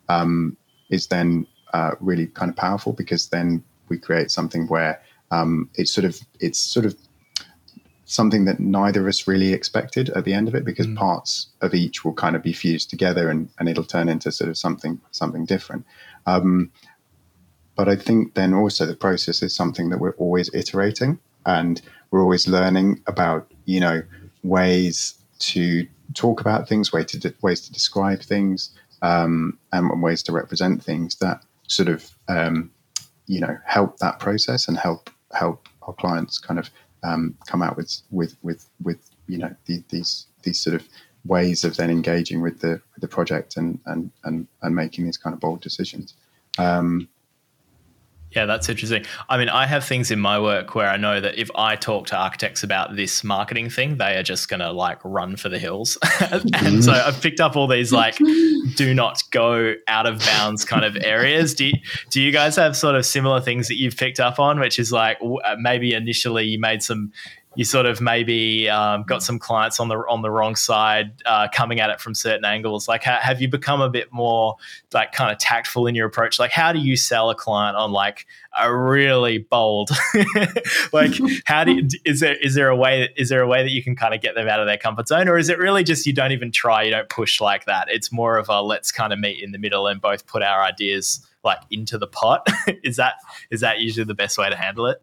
um, 0.09 0.57
is 0.91 1.07
then 1.09 1.47
uh, 1.73 1.93
really 2.01 2.27
kind 2.27 2.51
of 2.51 2.57
powerful 2.57 2.93
because 2.93 3.29
then 3.29 3.63
we 3.89 3.99
create 3.99 4.31
something 4.31 4.67
where 4.67 5.01
um, 5.31 5.69
it's 5.75 5.91
sort 5.91 6.05
of 6.05 6.19
it's 6.41 6.59
sort 6.59 6.87
of 6.87 6.95
something 8.07 8.45
that 8.45 8.61
neither 8.61 9.01
of 9.01 9.09
us 9.09 9.27
really 9.27 9.53
expected 9.53 10.11
at 10.11 10.25
the 10.25 10.33
end 10.33 10.47
of 10.47 10.55
it 10.55 10.65
because 10.65 10.87
mm. 10.87 10.97
parts 10.97 11.49
of 11.61 11.75
each 11.75 12.05
will 12.05 12.15
kind 12.15 12.37
of 12.37 12.43
be 12.43 12.53
fused 12.53 12.89
together 12.89 13.29
and, 13.29 13.49
and 13.59 13.69
it'll 13.69 13.85
turn 13.85 14.09
into 14.09 14.31
sort 14.31 14.49
of 14.49 14.57
something 14.57 15.01
something 15.11 15.45
different. 15.45 15.85
Um, 16.27 16.71
but 17.75 17.89
I 17.89 17.97
think 17.97 18.35
then 18.35 18.55
also 18.55 18.87
the 18.87 18.97
process 18.97 19.43
is 19.43 19.55
something 19.55 19.91
that 19.91 19.99
we're 19.99 20.15
always 20.15 20.53
iterating 20.55 21.19
and 21.45 21.83
we're 22.11 22.23
always 22.23 22.49
learning 22.49 23.03
about 23.07 23.51
you 23.65 23.81
know 23.81 24.03
ways 24.47 25.15
to 25.39 25.87
talk 26.15 26.41
about 26.41 26.69
things, 26.69 26.93
ways 26.93 27.07
to 27.07 27.19
de- 27.19 27.35
ways 27.43 27.61
to 27.63 27.73
describe 27.73 28.21
things, 28.21 28.71
um, 29.03 29.59
and 29.73 30.03
ways 30.03 30.23
to 30.25 30.33
represent 30.33 30.83
things 30.83 31.17
that 31.17 31.43
sort 31.69 31.89
of 31.89 32.11
um, 32.29 32.71
you 33.27 33.41
know 33.41 33.59
help 33.65 33.99
that 33.99 34.19
process 34.19 34.69
and 34.69 34.79
help 34.79 35.11
help 35.33 35.69
our 35.83 35.95
clients 35.95 36.39
kind 36.39 36.59
of 36.59 36.71
um, 37.03 37.37
come 37.47 37.63
out 37.63 37.77
with 37.77 38.03
with 38.11 38.37
with 38.43 38.69
with 38.83 39.11
you 39.27 39.39
know 39.39 39.55
the, 39.67 39.83
these 39.91 40.27
these 40.43 40.61
sort 40.61 40.75
of 40.75 40.89
ways 41.25 41.65
of 41.65 41.77
then 41.77 41.91
engaging 41.91 42.41
with 42.41 42.61
the 42.61 42.81
with 42.95 43.01
the 43.01 43.09
project 43.09 43.57
and 43.57 43.81
and 43.87 44.11
and, 44.25 44.47
and 44.63 44.75
making 44.75 45.05
these 45.05 45.17
kind 45.17 45.35
of 45.35 45.41
bold 45.41 45.61
decisions. 45.61 46.15
Um, 46.59 47.09
yeah, 48.37 48.45
that's 48.45 48.69
interesting. 48.69 49.05
I 49.31 49.39
mean, 49.39 49.49
I 49.49 49.65
have 49.65 49.83
things 49.83 50.11
in 50.11 50.21
my 50.21 50.39
work 50.39 50.75
where 50.75 50.89
I 50.89 50.99
know 50.99 51.23
that 51.23 51.39
if 51.39 51.51
I 51.55 51.75
talk 51.75 52.07
to 52.09 52.17
architects 52.17 52.63
about 52.63 52.95
this 52.95 53.25
marketing 53.25 53.71
thing, 53.71 53.97
they 53.97 54.17
are 54.17 54.23
just 54.23 54.51
going 54.51 54.61
to 54.61 54.71
like 54.73 54.99
run 55.05 55.37
for 55.37 55.49
the 55.49 55.59
hills. 55.59 55.97
and 56.31 56.85
so 56.85 56.93
I've 56.93 57.21
picked 57.23 57.41
up 57.41 57.57
all 57.57 57.67
these 57.67 57.93
like 57.93 58.19
do 58.77 58.93
not 58.93 59.23
go 59.31 59.75
out 59.89 60.05
of 60.07 60.19
bounds 60.21 60.67
kind 60.67 60.85
of 60.85 60.99
areas. 61.01 61.55
Do 61.55 61.67
you, 61.67 61.73
do 62.11 62.21
you 62.21 62.31
guys 62.31 62.57
have 62.57 62.77
sort 62.77 62.95
of 62.95 63.07
similar 63.07 63.41
things 63.41 63.69
that 63.69 63.77
you've 63.77 63.97
picked 63.97 64.21
up 64.21 64.39
on, 64.39 64.61
which 64.61 64.79
is 64.79 64.93
like 64.93 65.17
uh, 65.23 65.57
maybe 65.59 65.95
initially 65.95 66.45
you 66.45 66.61
made 66.61 66.83
some 66.83 67.13
you 67.57 67.65
sort 67.65 67.87
of 67.87 68.03
maybe 68.03 68.69
um, 68.69 69.03
got 69.05 69.23
some 69.23 69.39
clients 69.39 69.81
on 69.81 69.89
the 69.89 69.97
on 70.09 70.21
the 70.21 70.31
wrong 70.31 70.55
side 70.55 71.23
uh, 71.25 71.49
coming 71.53 71.81
at 71.81 71.89
it 71.89 72.01
from 72.01 72.15
certain 72.15 72.45
angles. 72.45 72.87
Like 72.87 73.03
ha- 73.03 73.19
have 73.21 73.41
you 73.41 73.49
become 73.49 73.81
a 73.81 73.89
bit 73.89 74.13
more 74.13 74.57
like 74.93 75.13
kind 75.13 75.33
of 75.33 75.39
tactful 75.39 75.87
in 75.87 75.95
your 75.95 76.07
approach? 76.07 76.39
Like 76.39 76.53
how 76.53 76.73
do 76.73 76.79
you 76.79 76.97
sell 76.97 77.31
a 77.31 77.35
client 77.35 77.77
on 77.77 77.93
like 77.93 78.27
a 78.61 78.75
really 78.75 79.39
bold 79.39 79.91
like 80.93 81.13
how 81.45 81.65
do 81.65 81.73
you, 81.73 81.89
is 82.05 82.21
there 82.21 82.37
is 82.37 82.55
there 82.55 82.69
a 82.69 82.77
way 82.77 83.09
is 83.17 83.31
there 83.31 83.41
a 83.41 83.47
way 83.47 83.63
that 83.63 83.71
you 83.71 83.83
can 83.83 83.97
kind 83.97 84.15
of 84.15 84.21
get 84.21 84.35
them 84.35 84.49
out 84.49 84.61
of 84.61 84.67
their 84.67 84.79
comfort 84.79 85.09
zone? 85.09 85.27
Or 85.27 85.39
is 85.39 85.49
it 85.49 85.59
really 85.59 85.83
just 85.83 86.07
you 86.07 86.13
don't 86.13 86.33
even 86.33 86.53
try 86.53 86.83
you 86.83 86.91
don't 86.91 87.09
push 87.09 87.41
like 87.41 87.65
that? 87.65 87.89
It's 87.89 88.13
more 88.13 88.37
of 88.37 88.51
a 88.51 88.61
let's 88.61 88.93
kind 88.93 89.15
of 89.15 89.19
meet 89.19 89.43
in 89.43 89.53
the 89.53 89.59
middle 89.59 89.87
and 89.87 90.01
both 90.01 90.27
put 90.27 90.43
our 90.43 90.63
ideas 90.63 91.27
like 91.43 91.61
into 91.71 91.97
the 91.97 92.07
pot. 92.07 92.47
Is 92.83 92.97
that 92.97 93.15
is 93.51 93.61
that 93.61 93.81
usually 93.81 94.05
the 94.05 94.15
best 94.15 94.37
way 94.37 94.51
to 94.51 94.57
handle 94.57 94.87
it 94.87 95.01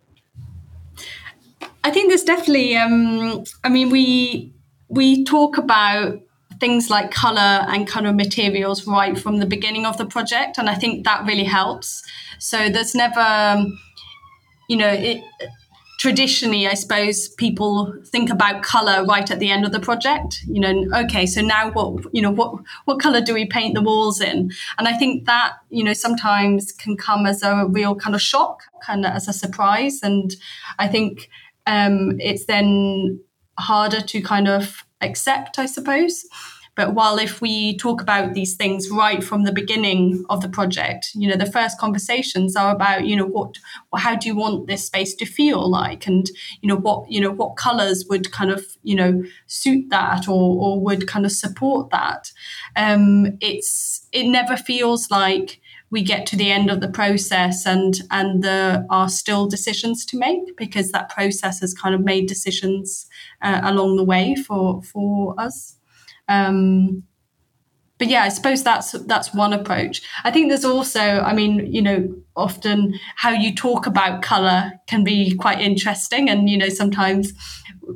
I 1.83 1.91
think 1.91 2.09
there's 2.09 2.23
definitely. 2.23 2.75
Um, 2.77 3.43
I 3.63 3.69
mean, 3.69 3.89
we 3.89 4.53
we 4.89 5.23
talk 5.25 5.57
about 5.57 6.19
things 6.59 6.89
like 6.89 7.11
color 7.11 7.65
and 7.67 7.87
kind 7.87 8.07
of 8.07 8.15
materials 8.15 8.87
right 8.87 9.17
from 9.17 9.39
the 9.39 9.45
beginning 9.45 9.85
of 9.85 9.97
the 9.97 10.05
project, 10.05 10.57
and 10.57 10.69
I 10.69 10.75
think 10.75 11.03
that 11.03 11.25
really 11.25 11.43
helps. 11.43 12.03
So 12.39 12.69
there's 12.69 12.95
never, 12.95 13.19
um, 13.19 13.77
you 14.69 14.77
know, 14.77 14.89
it, 14.89 15.23
traditionally, 15.99 16.67
I 16.67 16.73
suppose 16.73 17.29
people 17.29 17.93
think 18.05 18.29
about 18.29 18.61
color 18.63 19.05
right 19.05 19.29
at 19.31 19.39
the 19.39 19.49
end 19.49 19.65
of 19.65 19.71
the 19.71 19.79
project. 19.79 20.41
You 20.47 20.61
know, 20.61 20.99
okay, 21.03 21.25
so 21.25 21.41
now 21.41 21.71
what? 21.71 22.05
You 22.13 22.21
know, 22.21 22.31
what 22.31 22.61
what 22.85 22.99
color 22.99 23.21
do 23.21 23.33
we 23.33 23.45
paint 23.45 23.73
the 23.75 23.81
walls 23.81 24.21
in? 24.21 24.51
And 24.77 24.87
I 24.87 24.93
think 24.93 25.25
that 25.25 25.53
you 25.69 25.83
know 25.83 25.93
sometimes 25.93 26.71
can 26.71 26.95
come 26.95 27.25
as 27.25 27.43
a 27.43 27.65
real 27.67 27.95
kind 27.95 28.15
of 28.15 28.21
shock, 28.21 28.63
kind 28.81 29.05
of 29.05 29.13
as 29.13 29.27
a 29.27 29.33
surprise. 29.33 29.99
And 30.03 30.35
I 30.79 30.87
think 30.87 31.29
um, 31.67 32.19
it's 32.19 32.45
then 32.45 33.19
harder 33.59 34.01
to 34.01 34.21
kind 34.21 34.47
of 34.47 34.83
accept, 35.01 35.59
I 35.59 35.65
suppose. 35.65 36.25
But 36.75 36.95
while 36.95 37.19
if 37.19 37.39
we 37.39 37.77
talk 37.77 38.01
about 38.01 38.33
these 38.33 38.55
things 38.55 38.89
right 38.89 39.23
from 39.23 39.43
the 39.43 39.51
beginning 39.51 40.25
of 40.29 40.41
the 40.41 40.49
project, 40.49 41.11
you 41.13 41.29
know, 41.29 41.35
the 41.35 41.51
first 41.51 41.77
conversations 41.77 42.55
are 42.55 42.73
about, 42.73 43.05
you 43.05 43.15
know, 43.15 43.27
what, 43.27 43.57
how 43.95 44.15
do 44.15 44.27
you 44.27 44.35
want 44.35 44.65
this 44.65 44.85
space 44.85 45.13
to 45.15 45.25
feel 45.25 45.69
like, 45.69 46.07
and 46.07 46.25
you 46.61 46.67
know, 46.67 46.75
what, 46.75 47.09
you 47.11 47.21
know, 47.21 47.29
what 47.29 47.57
colors 47.57 48.05
would 48.09 48.31
kind 48.31 48.49
of, 48.49 48.65
you 48.81 48.95
know, 48.95 49.23
suit 49.45 49.85
that 49.91 50.27
or 50.27 50.33
or 50.33 50.81
would 50.81 51.07
kind 51.07 51.25
of 51.25 51.31
support 51.31 51.91
that. 51.91 52.31
Um, 52.75 53.37
it's 53.39 54.07
it 54.11 54.25
never 54.25 54.57
feels 54.57 55.11
like 55.11 55.61
we 55.93 56.01
get 56.01 56.25
to 56.25 56.35
the 56.35 56.51
end 56.51 56.71
of 56.71 56.81
the 56.81 56.87
process 56.87 57.67
and 57.67 58.01
and 58.09 58.43
there 58.43 58.83
are 58.89 59.07
still 59.07 59.47
decisions 59.47 60.03
to 60.07 60.17
make 60.17 60.57
because 60.57 60.91
that 60.91 61.07
process 61.09 61.59
has 61.59 61.71
kind 61.75 61.93
of 61.93 62.01
made 62.01 62.27
decisions 62.27 63.05
uh, 63.43 63.61
along 63.63 63.95
the 63.95 64.03
way 64.03 64.35
for 64.35 64.81
for 64.81 65.39
us. 65.39 65.77
Um, 66.27 67.03
but 68.03 68.09
yeah, 68.09 68.23
I 68.23 68.27
suppose 68.27 68.63
that's 68.63 68.91
that's 69.07 69.33
one 69.33 69.53
approach. 69.53 70.01
I 70.25 70.31
think 70.31 70.49
there's 70.49 70.65
also, 70.65 70.99
I 70.99 71.31
mean, 71.31 71.71
you 71.71 71.81
know, 71.81 72.13
often 72.35 72.99
how 73.15 73.29
you 73.29 73.55
talk 73.55 73.87
about 73.87 74.21
color 74.21 74.73
can 74.87 75.05
be 75.05 75.33
quite 75.37 75.61
interesting, 75.61 76.29
and 76.29 76.49
you 76.49 76.57
know, 76.57 76.67
sometimes 76.67 77.31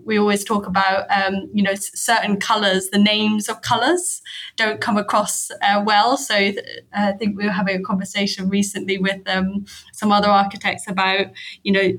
we 0.06 0.18
always 0.18 0.46
talk 0.46 0.66
about, 0.66 1.08
um, 1.12 1.50
you 1.54 1.62
know, 1.62 1.76
certain 1.76 2.40
colors. 2.40 2.90
The 2.90 3.00
names 3.00 3.50
of 3.50 3.62
colors 3.64 4.22
don't 4.56 4.80
come 4.80 4.96
across 4.96 5.52
uh, 5.62 5.84
well. 5.86 6.16
So 6.16 6.36
uh, 6.36 6.52
I 6.94 7.12
think 7.12 7.38
we 7.38 7.44
were 7.44 7.52
having 7.52 7.76
a 7.76 7.84
conversation 7.84 8.48
recently 8.48 8.98
with 8.98 9.28
um, 9.28 9.66
some 9.92 10.14
other 10.14 10.30
architects 10.30 10.88
about, 10.88 11.28
you 11.64 11.74
know, 11.74 11.92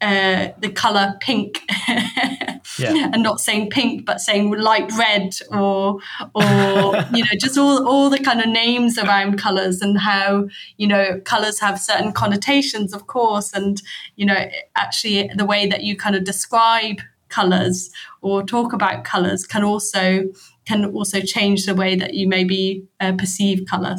uh, 0.00 0.52
the 0.60 0.70
color 0.70 1.16
pink 1.20 1.60
yeah. 2.78 3.10
and 3.12 3.22
not 3.22 3.40
saying 3.40 3.70
pink 3.70 4.04
but 4.04 4.20
saying 4.20 4.50
light 4.50 4.90
red 4.96 5.34
or 5.50 5.98
or 6.34 6.44
you 7.12 7.24
know 7.24 7.30
just 7.38 7.58
all 7.58 7.86
all 7.86 8.10
the 8.10 8.18
kind 8.18 8.40
of 8.40 8.48
names 8.48 8.98
around 8.98 9.38
colors 9.38 9.80
and 9.80 9.98
how 9.98 10.48
you 10.76 10.86
know 10.86 11.20
colors 11.24 11.60
have 11.60 11.80
certain 11.80 12.12
connotations 12.12 12.92
of 12.92 13.06
course 13.06 13.52
and 13.52 13.82
you 14.16 14.26
know 14.26 14.48
actually 14.76 15.30
the 15.36 15.44
way 15.44 15.66
that 15.66 15.82
you 15.82 15.96
kind 15.96 16.16
of 16.16 16.24
describe 16.24 17.00
colors 17.28 17.90
or 18.22 18.42
talk 18.42 18.72
about 18.72 19.04
colors 19.04 19.46
can 19.46 19.62
also 19.62 20.24
can 20.66 20.84
also 20.86 21.20
change 21.20 21.66
the 21.66 21.74
way 21.74 21.94
that 21.96 22.14
you 22.14 22.28
maybe 22.28 22.86
uh, 23.00 23.12
perceive 23.12 23.66
color 23.66 23.96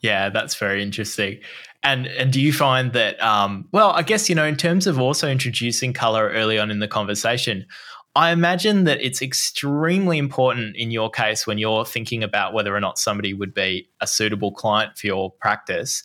yeah 0.00 0.28
that's 0.28 0.56
very 0.56 0.82
interesting 0.82 1.38
and 1.82 2.06
and 2.06 2.32
do 2.32 2.40
you 2.40 2.52
find 2.52 2.92
that 2.92 3.20
um, 3.22 3.68
well, 3.72 3.90
I 3.90 4.02
guess 4.02 4.28
you 4.28 4.34
know 4.34 4.44
in 4.44 4.56
terms 4.56 4.86
of 4.86 5.00
also 5.00 5.28
introducing 5.28 5.92
color 5.92 6.30
early 6.30 6.58
on 6.58 6.70
in 6.70 6.78
the 6.78 6.88
conversation, 6.88 7.66
I 8.14 8.30
imagine 8.30 8.84
that 8.84 9.00
it's 9.00 9.22
extremely 9.22 10.18
important 10.18 10.76
in 10.76 10.90
your 10.90 11.10
case 11.10 11.46
when 11.46 11.58
you're 11.58 11.84
thinking 11.84 12.22
about 12.22 12.52
whether 12.52 12.74
or 12.74 12.80
not 12.80 12.98
somebody 12.98 13.32
would 13.34 13.54
be 13.54 13.88
a 14.00 14.06
suitable 14.06 14.52
client 14.52 14.98
for 14.98 15.06
your 15.06 15.32
practice 15.32 16.02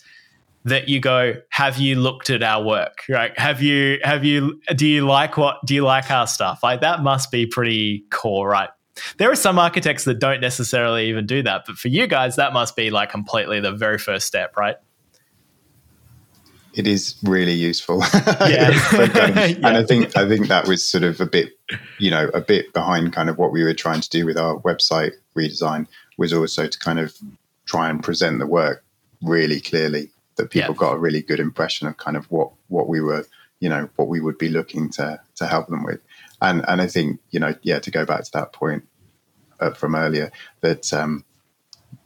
that 0.63 0.89
you 0.89 0.99
go 0.99 1.33
have 1.49 1.77
you 1.77 1.95
looked 1.95 2.29
at 2.29 2.43
our 2.43 2.63
work? 2.63 3.03
Right? 3.07 3.37
Have 3.37 3.61
you 3.61 3.99
have 4.03 4.25
you 4.25 4.59
do 4.75 4.87
you 4.87 5.05
like 5.05 5.37
what 5.37 5.57
do 5.65 5.75
you 5.75 5.83
like 5.83 6.09
our 6.09 6.27
stuff? 6.27 6.61
Like 6.63 6.81
that 6.81 7.03
must 7.03 7.29
be 7.29 7.45
pretty 7.45 8.05
core 8.09 8.49
right? 8.49 8.69
There 9.17 9.31
are 9.31 9.35
some 9.35 9.59
architects 9.59 10.05
that 10.05 10.17
don't 10.17 10.41
necessarily 10.41 11.09
even 11.09 11.27
do 11.27 11.43
that 11.43 11.63
but 11.67 11.75
for 11.75 11.89
you 11.89 12.07
guys 12.07 12.35
that 12.37 12.51
must 12.51 12.75
be 12.75 12.89
like 12.89 13.11
completely 13.11 13.59
the 13.59 13.71
very 13.71 13.99
first 13.99 14.25
step 14.25 14.57
right 14.57 14.77
it 16.77 16.85
is 16.85 17.15
really 17.23 17.53
useful. 17.53 18.03
Yeah. 18.47 18.71
and 18.93 19.65
I 19.65 19.83
think 19.83 20.15
I 20.15 20.27
think 20.27 20.47
that 20.47 20.67
was 20.67 20.87
sort 20.87 21.03
of 21.03 21.19
a 21.19 21.25
bit, 21.25 21.57
you 21.97 22.11
know, 22.11 22.29
a 22.33 22.39
bit 22.39 22.71
behind 22.71 23.11
kind 23.11 23.29
of 23.29 23.37
what 23.37 23.51
we 23.51 23.63
were 23.63 23.73
trying 23.73 23.99
to 23.99 24.09
do 24.09 24.25
with 24.25 24.37
our 24.37 24.59
website 24.59 25.13
redesign 25.35 25.87
was 26.17 26.31
also 26.31 26.67
to 26.67 26.79
kind 26.79 26.99
of 26.99 27.15
try 27.65 27.89
and 27.89 28.01
present 28.01 28.39
the 28.39 28.45
work 28.47 28.83
really 29.21 29.59
clearly 29.59 30.11
that 30.35 30.51
people 30.51 30.75
yeah. 30.75 30.79
got 30.79 30.93
a 30.93 30.97
really 30.97 31.21
good 31.21 31.39
impression 31.39 31.87
of 31.87 31.97
kind 31.97 32.15
of 32.15 32.29
what 32.31 32.51
what 32.67 32.87
we 32.87 33.01
were, 33.01 33.25
you 33.59 33.69
know, 33.69 33.89
what 33.95 34.07
we 34.07 34.21
would 34.21 34.37
be 34.37 34.49
looking 34.49 34.89
to 34.91 35.19
to 35.35 35.47
help 35.47 35.67
them 35.67 35.83
with. 35.83 35.99
And 36.41 36.63
and 36.67 36.81
I 36.81 36.87
think, 36.87 37.19
you 37.31 37.39
know, 37.39 37.55
yeah, 37.63 37.79
to 37.79 37.91
go 37.91 38.05
back 38.05 38.23
to 38.23 38.31
that 38.33 38.53
point 38.53 38.87
uh, 39.59 39.71
from 39.71 39.95
earlier 39.95 40.31
that 40.61 40.93
um, 40.93 41.25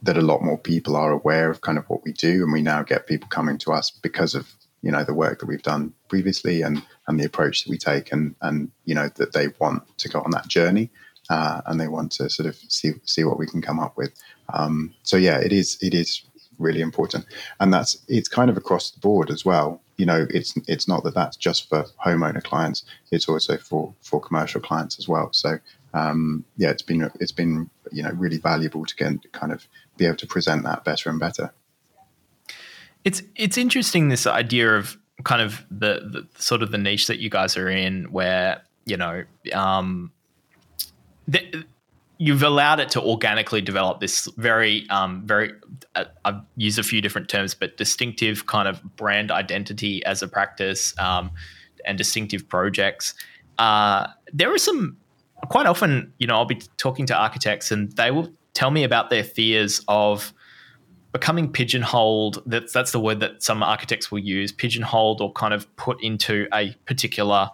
that 0.02 0.18
a 0.18 0.22
lot 0.22 0.42
more 0.42 0.58
people 0.58 0.96
are 0.96 1.12
aware 1.12 1.50
of 1.50 1.62
kind 1.62 1.78
of 1.78 1.86
what 1.90 2.04
we 2.04 2.14
do 2.14 2.44
and 2.44 2.54
we 2.54 2.62
now 2.62 2.82
get 2.82 3.08
people 3.08 3.30
coming 3.30 3.58
to 3.60 3.72
us 3.72 3.92
because 3.92 4.34
of 4.34 4.48
you 4.82 4.92
know 4.92 5.04
the 5.04 5.14
work 5.14 5.40
that 5.40 5.46
we've 5.46 5.64
done 5.64 5.94
previously 6.08 6.62
and 6.62 6.84
and 7.08 7.20
the 7.20 7.26
approach 7.26 7.64
that 7.64 7.70
we 7.70 7.78
take 7.78 8.12
and 8.12 8.36
and 8.42 8.72
you 8.86 8.96
know 8.96 9.10
that 9.16 9.34
they 9.34 9.48
want 9.60 9.84
to 9.98 10.10
go 10.10 10.22
on 10.22 10.32
that 10.32 10.48
journey 10.48 10.90
uh, 11.30 11.62
and 11.68 11.80
they 11.80 11.88
want 11.88 12.12
to 12.12 12.30
sort 12.30 12.48
of 12.48 12.56
see 12.56 12.92
see 13.06 13.24
what 13.24 13.40
we 13.40 13.48
can 13.48 13.62
come 13.62 13.80
up 13.80 13.96
with. 13.98 14.12
Um, 14.54 14.94
so 15.04 15.18
yeah 15.18 15.40
it 15.40 15.52
is 15.52 15.78
it 15.82 15.94
is 15.94 16.24
really 16.60 16.82
important. 16.82 17.26
And 17.60 17.74
that's 17.74 17.98
it's 18.08 18.28
kind 18.28 18.50
of 18.50 18.58
across 18.58 18.92
the 18.92 19.00
board 19.00 19.30
as 19.30 19.46
well. 19.46 19.82
You 19.98 20.06
know 20.06 20.28
it's 20.30 20.54
it's 20.68 20.88
not 20.88 21.04
that 21.04 21.14
that's 21.14 21.38
just 21.38 21.70
for 21.70 21.86
homeowner 22.04 22.44
clients. 22.44 22.84
It's 23.12 23.30
also 23.30 23.58
for 23.58 23.94
for 24.02 24.20
commercial 24.20 24.62
clients 24.62 25.00
as 25.00 25.08
well. 25.08 25.30
So 25.32 25.60
um, 25.94 26.46
yeah 26.58 26.70
it's 26.70 26.82
been 26.82 27.10
it's 27.20 27.32
been 27.32 27.70
you 27.92 28.04
know 28.04 28.12
really 28.12 28.38
valuable 28.38 28.86
to 28.86 28.96
get 28.96 29.32
kind 29.32 29.52
of 29.52 29.68
be 29.98 30.06
able 30.06 30.18
to 30.18 30.28
present 30.28 30.64
that 30.64 30.84
better 30.84 31.10
and 31.10 31.20
better 31.20 31.54
it's 33.04 33.22
it's 33.36 33.58
interesting 33.58 34.10
this 34.10 34.28
idea 34.28 34.76
of 34.76 34.98
kind 35.24 35.42
of 35.42 35.66
the, 35.70 36.02
the 36.12 36.42
sort 36.42 36.64
of 36.64 36.72
the 36.72 36.78
niche 36.78 37.08
that 37.08 37.20
you 37.20 37.30
guys 37.30 37.58
are 37.58 37.70
in, 37.70 38.06
where 38.12 38.62
you 38.86 38.98
know, 38.98 39.24
um, 39.54 40.12
th- 41.32 41.56
you've 42.18 42.44
allowed 42.44 42.80
it 42.80 42.90
to 42.90 43.02
organically 43.02 43.62
develop 43.62 44.00
this 44.00 44.28
very, 44.38 44.88
um, 44.90 45.26
very. 45.26 45.54
Uh, 45.96 46.06
I've 46.26 46.42
used 46.56 46.80
a 46.80 46.84
few 46.84 47.02
different 47.02 47.30
terms, 47.30 47.54
but 47.54 47.78
distinctive 47.78 48.48
kind 48.48 48.68
of 48.68 48.82
brand 48.96 49.32
identity 49.32 50.04
as 50.06 50.22
a 50.22 50.28
practice 50.28 50.98
um, 51.00 51.32
and 51.86 51.98
distinctive 51.98 52.48
projects. 52.48 53.14
Uh, 53.58 54.08
there 54.34 54.54
are 54.54 54.58
some 54.58 54.98
quite 55.50 55.66
often, 55.66 56.14
you 56.20 56.28
know, 56.28 56.36
I'll 56.36 56.46
be 56.46 56.62
talking 56.78 57.06
to 57.08 57.16
architects 57.16 57.72
and 57.72 57.92
they 57.94 58.12
will 58.12 58.32
tell 58.54 58.72
me 58.72 58.84
about 58.84 59.10
their 59.10 59.24
fears 59.24 59.84
of 59.88 60.34
becoming 61.12 61.52
pigeonholed. 61.52 62.42
That's 62.46 62.74
that's 62.74 62.92
the 62.92 63.00
word 63.00 63.20
that 63.20 63.44
some 63.44 63.64
architects 63.64 64.12
will 64.12 64.20
use: 64.20 64.52
pigeonholed 64.52 65.22
or 65.22 65.32
kind 65.34 65.54
of 65.54 65.74
put 65.76 66.02
into 66.04 66.48
a 66.54 66.74
particular 66.86 67.50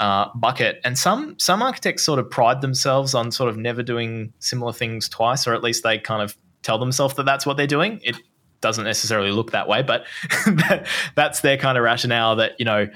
uh, 0.00 0.28
bucket. 0.34 0.80
And 0.84 0.98
some 0.98 1.38
some 1.38 1.62
architects 1.62 2.02
sort 2.02 2.18
of 2.18 2.30
pride 2.30 2.60
themselves 2.60 3.14
on 3.14 3.30
sort 3.30 3.50
of 3.50 3.56
never 3.56 3.82
doing 3.82 4.32
similar 4.38 4.72
things 4.72 5.08
twice, 5.08 5.46
or 5.46 5.54
at 5.54 5.62
least 5.62 5.82
they 5.82 5.98
kind 5.98 6.22
of 6.22 6.36
tell 6.62 6.78
themselves 6.78 7.14
that 7.14 7.24
that's 7.24 7.46
what 7.46 7.56
they're 7.56 7.66
doing. 7.66 8.00
It 8.02 8.16
doesn't 8.60 8.84
necessarily 8.84 9.30
look 9.30 9.52
that 9.52 9.68
way, 9.68 9.82
but 9.82 10.04
that, 10.46 10.86
that's 11.14 11.40
their 11.40 11.56
kind 11.56 11.78
of 11.78 11.84
rationale. 11.84 12.36
That 12.36 12.52
you 12.58 12.64
know, 12.64 12.88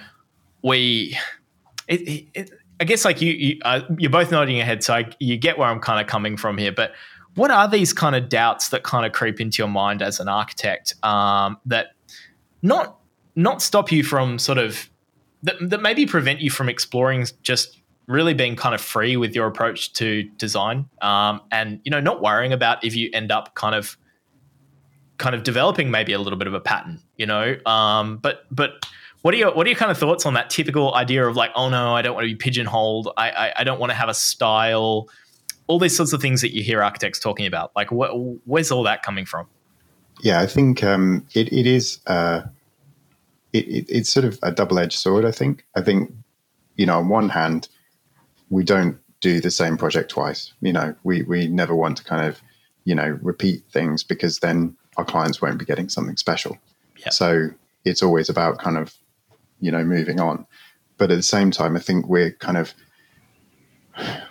we. 0.62 1.17
It, 1.87 2.01
it, 2.01 2.27
it, 2.33 2.51
I 2.81 2.85
guess 2.85 3.05
like 3.05 3.21
you, 3.21 3.33
you 3.33 3.59
uh, 3.62 3.83
you're 3.99 4.11
both 4.11 4.31
nodding 4.31 4.57
your 4.57 4.64
head, 4.64 4.83
so 4.83 4.95
I, 4.95 5.11
you 5.21 5.37
get 5.37 5.59
where 5.59 5.69
I'm 5.69 5.81
kind 5.81 6.01
of 6.01 6.07
coming 6.07 6.37
from 6.37 6.59
here. 6.59 6.73
But 6.73 6.93
what 7.35 7.51
are 7.51 7.68
these 7.68 7.92
kind 7.92 8.14
of 8.14 8.29
doubts 8.29 8.68
that 8.68 8.83
kind 8.83 9.05
of 9.05 9.12
creep 9.12 9.40
into 9.40 9.59
your 9.59 9.68
mind 9.68 10.03
as 10.03 10.20
an 10.20 10.29
architect 10.29 10.94
um, 11.03 11.59
that 11.66 11.88
not 12.62 12.99
not 13.37 13.61
stop 13.62 13.90
you 13.90 14.05
from 14.05 14.38
sort 14.38 14.59
of 14.59 14.88
that, 15.42 15.57
that 15.61 15.83
maybe 15.83 16.07
prevent 16.07 16.40
you 16.40 16.51
from 16.51 16.68
exploring 16.68 17.27
just 17.42 17.81
really 18.07 18.35
being 18.35 18.55
kind 18.55 18.75
of 18.75 18.81
free 18.81 19.16
with 19.16 19.35
your 19.35 19.47
approach 19.47 19.92
to 19.94 20.23
design? 20.37 20.88
Um, 21.03 21.40
and 21.51 21.81
you 21.85 21.90
know 21.90 22.01
not 22.01 22.23
worrying 22.23 22.53
about 22.53 22.85
if 22.85 22.94
you 22.94 23.11
end 23.12 23.33
up 23.33 23.55
kind 23.55 23.75
of 23.75 23.97
kind 25.18 25.35
of 25.35 25.42
developing 25.42 25.90
maybe 25.90 26.12
a 26.12 26.18
little 26.18 26.38
bit 26.38 26.49
of 26.49 26.55
a 26.55 26.61
pattern 26.61 27.01
you 27.16 27.27
know? 27.27 27.57
Um, 27.66 28.18
but 28.18 28.44
but 28.51 28.87
what 29.23 29.35
are 29.35 29.37
your 29.37 29.55
what 29.55 29.66
are 29.66 29.70
your 29.70 29.79
kind 29.79 29.90
of 29.90 29.99
thoughts 29.99 30.27
on 30.27 30.35
that 30.35 30.51
typical 30.51 30.94
idea 30.94 31.27
of 31.27 31.37
like 31.37 31.51
oh 31.55 31.68
no 31.68 31.94
i 31.94 32.03
don't 32.03 32.14
want 32.14 32.25
to 32.25 32.33
be 32.33 32.37
pigeonholed. 32.37 33.11
I 33.16 33.31
i, 33.31 33.53
I 33.59 33.64
don't 33.64 33.81
want 33.81 33.90
to 33.90 33.97
have 33.97 34.09
a 34.09 34.14
style 34.14 35.09
all 35.66 35.79
these 35.79 35.96
sorts 35.96 36.12
of 36.12 36.20
things 36.20 36.40
that 36.40 36.55
you 36.55 36.62
hear 36.62 36.83
architects 36.83 37.18
talking 37.18 37.46
about. 37.46 37.72
Like, 37.74 37.88
wh- 37.88 38.37
where's 38.46 38.70
all 38.70 38.83
that 38.85 39.03
coming 39.03 39.24
from? 39.24 39.46
Yeah, 40.20 40.40
I 40.40 40.46
think 40.46 40.85
um, 40.85 41.27
it, 41.35 41.53
it 41.53 41.66
is. 41.66 41.98
Uh, 42.07 42.42
it, 43.53 43.66
it, 43.66 43.87
it's 43.88 44.11
sort 44.12 44.24
of 44.24 44.38
a 44.42 44.53
double 44.53 44.79
edged 44.79 44.98
sword. 44.98 45.24
I 45.24 45.31
think. 45.31 45.64
I 45.77 45.81
think, 45.81 46.12
you 46.77 46.87
know, 46.87 46.98
on 46.98 47.09
one 47.09 47.29
hand, 47.29 47.68
we 48.50 48.64
don't 48.64 48.98
do 49.20 49.40
the 49.40 49.50
same 49.50 49.77
project 49.77 50.11
twice. 50.11 50.53
You 50.61 50.72
know, 50.72 50.94
we 51.03 51.22
we 51.22 51.48
never 51.48 51.74
want 51.74 51.96
to 51.98 52.05
kind 52.05 52.27
of, 52.27 52.40
you 52.85 52.94
know, 52.94 53.18
repeat 53.22 53.64
things 53.70 54.05
because 54.05 54.38
then 54.38 54.77
our 54.96 55.05
clients 55.05 55.42
won't 55.42 55.59
be 55.59 55.64
getting 55.64 55.88
something 55.88 56.16
special. 56.16 56.59
Yeah. 56.98 57.11
So 57.11 57.48
it's 57.85 58.03
always 58.03 58.29
about 58.29 58.59
kind 58.59 58.77
of, 58.77 58.94
you 59.61 59.70
know, 59.70 59.85
moving 59.85 60.20
on. 60.20 60.46
But 60.96 61.11
at 61.11 61.16
the 61.16 61.22
same 61.22 61.50
time, 61.50 61.77
I 61.77 61.81
think 61.81 62.07
we're 62.07 62.33
kind 62.33 62.57
of 62.57 62.72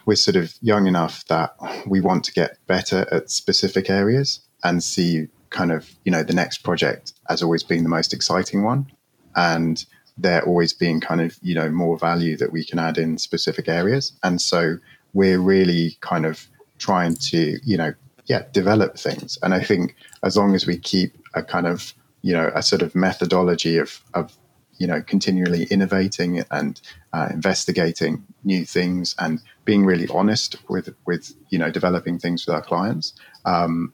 we're 0.06 0.16
sort 0.16 0.36
of 0.36 0.54
young 0.62 0.88
enough 0.88 1.26
that 1.28 1.56
we 1.88 2.02
want 2.02 2.24
to 2.26 2.34
get 2.34 2.58
better 2.68 3.08
at 3.12 3.30
specific 3.30 3.90
areas 3.90 4.42
and 4.64 4.84
see 4.84 5.28
kind 5.50 5.72
of 5.72 5.90
you 6.04 6.12
know 6.12 6.24
the 6.24 6.34
next 6.34 6.60
project 6.60 7.14
as 7.30 7.42
always 7.42 7.64
being 7.64 7.84
the 7.84 7.90
most 7.90 8.14
exciting 8.14 8.64
one. 8.64 8.92
And 9.36 9.86
there 10.18 10.46
always 10.46 10.74
being 10.74 11.00
kind 11.00 11.22
of 11.22 11.38
you 11.42 11.56
know 11.56 11.70
more 11.70 11.98
value 11.98 12.38
that 12.38 12.52
we 12.52 12.64
can 12.64 12.80
add 12.80 12.98
in 12.98 13.18
specific 13.18 13.68
areas. 13.68 14.14
And 14.24 14.42
so 14.42 14.78
we're 15.14 15.40
really 15.40 15.98
kind 16.02 16.26
of 16.26 16.48
trying 16.78 17.16
to 17.16 17.60
you 17.64 17.78
know 17.78 17.94
yeah 18.26 18.44
develop 18.52 18.98
things. 18.98 19.38
And 19.44 19.54
i 19.54 19.62
think 19.62 19.96
as 20.24 20.38
long 20.38 20.56
as 20.56 20.66
we 20.66 20.78
keep 20.78 21.18
a 21.34 21.44
kind 21.44 21.68
of 21.68 21.94
you 22.22 22.34
know 22.34 22.52
a 22.56 22.62
sort 22.62 22.82
of 22.82 22.96
methodology 22.96 23.78
of 23.78 24.02
of 24.14 24.38
you 24.78 24.88
know 24.88 25.02
continually 25.02 25.66
innovating 25.66 26.44
and 26.52 26.82
uh, 27.14 27.28
investigating 27.32 28.24
new 28.44 28.66
things 28.66 29.16
and 29.20 29.42
being 29.66 29.86
really 29.86 30.08
honest 30.10 30.56
with 30.70 30.94
with 31.06 31.34
you 31.50 31.58
know 31.60 31.70
developing 31.70 32.20
things 32.20 32.46
with 32.46 32.56
our 32.56 32.62
clients 32.62 33.14
um, 33.46 33.94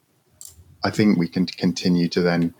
i 0.83 0.89
think 0.89 1.17
we 1.17 1.27
can 1.27 1.45
continue 1.45 2.07
to 2.07 2.21
then 2.21 2.53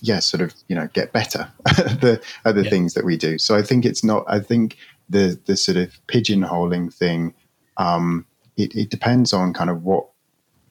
yeah 0.00 0.18
sort 0.18 0.40
of 0.40 0.54
you 0.68 0.76
know 0.76 0.88
get 0.92 1.12
better 1.12 1.50
at 1.66 2.00
the 2.00 2.22
other 2.44 2.62
yeah. 2.62 2.70
things 2.70 2.94
that 2.94 3.04
we 3.04 3.16
do 3.16 3.38
so 3.38 3.56
i 3.56 3.62
think 3.62 3.84
it's 3.84 4.04
not 4.04 4.24
i 4.28 4.38
think 4.38 4.76
the 5.08 5.38
the 5.46 5.56
sort 5.56 5.76
of 5.76 5.94
pigeonholing 6.06 6.92
thing 6.92 7.34
um, 7.78 8.26
it, 8.56 8.74
it 8.76 8.90
depends 8.90 9.32
on 9.32 9.52
kind 9.52 9.70
of 9.70 9.82
what 9.82 10.08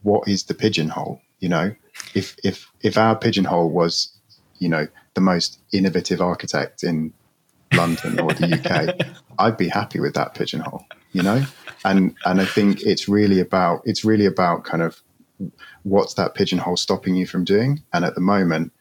what 0.03 0.27
is 0.27 0.43
the 0.43 0.53
pigeonhole 0.53 1.21
you 1.39 1.49
know 1.49 1.73
if 2.13 2.36
if 2.43 2.71
if 2.81 2.97
our 2.97 3.15
pigeonhole 3.15 3.69
was 3.69 4.15
you 4.60 4.69
know 4.69 4.88
the 5.13 5.21
most 5.21 5.60
innovative 5.71 6.21
architect 6.21 6.84
in 6.84 7.13
London 7.74 8.19
or 8.19 8.34
the 8.34 8.58
UK, 8.58 9.08
I'd 9.39 9.58
be 9.58 9.67
happy 9.67 10.00
with 10.00 10.13
that 10.15 10.34
pigeonhole, 10.36 10.86
you 11.12 11.24
know? 11.24 11.43
And 11.84 12.15
and 12.26 12.41
I 12.41 12.45
think 12.45 12.82
it's 12.82 13.08
really 13.08 13.39
about 13.39 13.82
it's 13.86 14.06
really 14.06 14.26
about 14.26 14.63
kind 14.63 14.84
of 14.84 15.02
what's 15.84 16.13
that 16.15 16.36
pigeonhole 16.36 16.78
stopping 16.78 17.15
you 17.15 17.26
from 17.26 17.43
doing? 17.43 17.82
And 17.93 18.06
at 18.06 18.15
the 18.15 18.21
moment, 18.21 18.71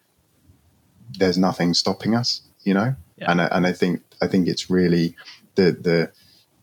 there's 1.19 1.39
nothing 1.39 1.75
stopping 1.75 2.15
us, 2.15 2.43
you 2.63 2.75
know? 2.75 2.95
Yeah. 3.17 3.31
And 3.31 3.41
I, 3.41 3.47
and 3.47 3.67
I 3.67 3.73
think 3.73 4.03
I 4.21 4.27
think 4.27 4.49
it's 4.49 4.71
really 4.71 5.17
the 5.55 5.73
the 5.73 6.13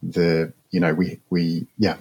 the 0.04 0.54
you 0.72 0.80
know 0.80 0.94
we 0.94 1.20
we 1.30 1.68
yeah 1.78 1.98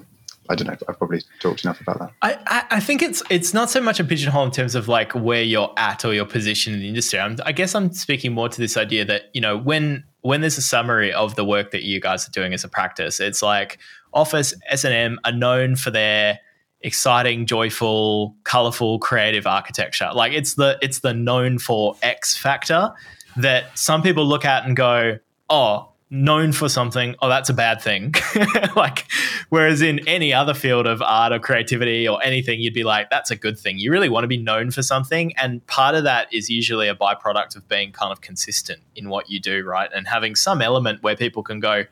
I 0.48 0.54
don't 0.54 0.66
know. 0.66 0.76
I've 0.88 0.98
probably 0.98 1.22
talked 1.40 1.64
enough 1.64 1.80
about 1.80 1.98
that. 1.98 2.12
I, 2.22 2.64
I 2.70 2.80
think 2.80 3.02
it's 3.02 3.22
it's 3.30 3.52
not 3.54 3.70
so 3.70 3.80
much 3.80 4.00
a 4.00 4.04
pigeonhole 4.04 4.44
in 4.44 4.50
terms 4.50 4.74
of 4.74 4.88
like 4.88 5.12
where 5.14 5.42
you're 5.42 5.72
at 5.76 6.04
or 6.04 6.14
your 6.14 6.24
position 6.24 6.74
in 6.74 6.80
the 6.80 6.88
industry. 6.88 7.18
I'm, 7.18 7.36
I 7.44 7.52
guess 7.52 7.74
I'm 7.74 7.92
speaking 7.92 8.32
more 8.32 8.48
to 8.48 8.60
this 8.60 8.76
idea 8.76 9.04
that 9.04 9.30
you 9.32 9.40
know 9.40 9.56
when 9.56 10.04
when 10.22 10.40
there's 10.40 10.58
a 10.58 10.62
summary 10.62 11.12
of 11.12 11.36
the 11.36 11.44
work 11.44 11.70
that 11.70 11.84
you 11.84 12.00
guys 12.00 12.26
are 12.28 12.32
doing 12.32 12.52
as 12.52 12.64
a 12.64 12.68
practice, 12.68 13.20
it's 13.20 13.42
like 13.42 13.78
Office 14.12 14.54
S 14.68 14.84
and 14.84 14.94
M 14.94 15.20
are 15.24 15.32
known 15.32 15.76
for 15.76 15.90
their 15.90 16.40
exciting, 16.80 17.46
joyful, 17.46 18.36
colorful, 18.44 18.98
creative 18.98 19.46
architecture. 19.46 20.10
Like 20.14 20.32
it's 20.32 20.54
the 20.54 20.78
it's 20.82 21.00
the 21.00 21.14
known 21.14 21.58
for 21.58 21.96
X 22.02 22.36
factor 22.36 22.92
that 23.36 23.78
some 23.78 24.02
people 24.02 24.24
look 24.24 24.44
at 24.44 24.64
and 24.64 24.76
go, 24.76 25.18
oh 25.50 25.92
known 26.08 26.52
for 26.52 26.68
something, 26.68 27.16
oh, 27.20 27.28
that's 27.28 27.48
a 27.48 27.54
bad 27.54 27.80
thing. 27.80 28.14
like, 28.76 29.06
whereas 29.48 29.82
in 29.82 30.06
any 30.06 30.32
other 30.32 30.54
field 30.54 30.86
of 30.86 31.02
art 31.02 31.32
or 31.32 31.38
creativity 31.38 32.06
or 32.06 32.22
anything, 32.22 32.60
you'd 32.60 32.74
be 32.74 32.84
like, 32.84 33.10
that's 33.10 33.30
a 33.30 33.36
good 33.36 33.58
thing. 33.58 33.78
You 33.78 33.90
really 33.90 34.08
want 34.08 34.24
to 34.24 34.28
be 34.28 34.36
known 34.36 34.70
for 34.70 34.82
something. 34.82 35.36
And 35.36 35.66
part 35.66 35.94
of 35.96 36.04
that 36.04 36.32
is 36.32 36.48
usually 36.48 36.88
a 36.88 36.94
byproduct 36.94 37.56
of 37.56 37.66
being 37.68 37.90
kind 37.90 38.12
of 38.12 38.20
consistent 38.20 38.80
in 38.94 39.08
what 39.08 39.28
you 39.28 39.40
do, 39.40 39.64
right? 39.64 39.90
And 39.92 40.06
having 40.06 40.36
some 40.36 40.62
element 40.62 41.02
where 41.02 41.16
people 41.16 41.42
can 41.42 41.58
go, 41.58 41.84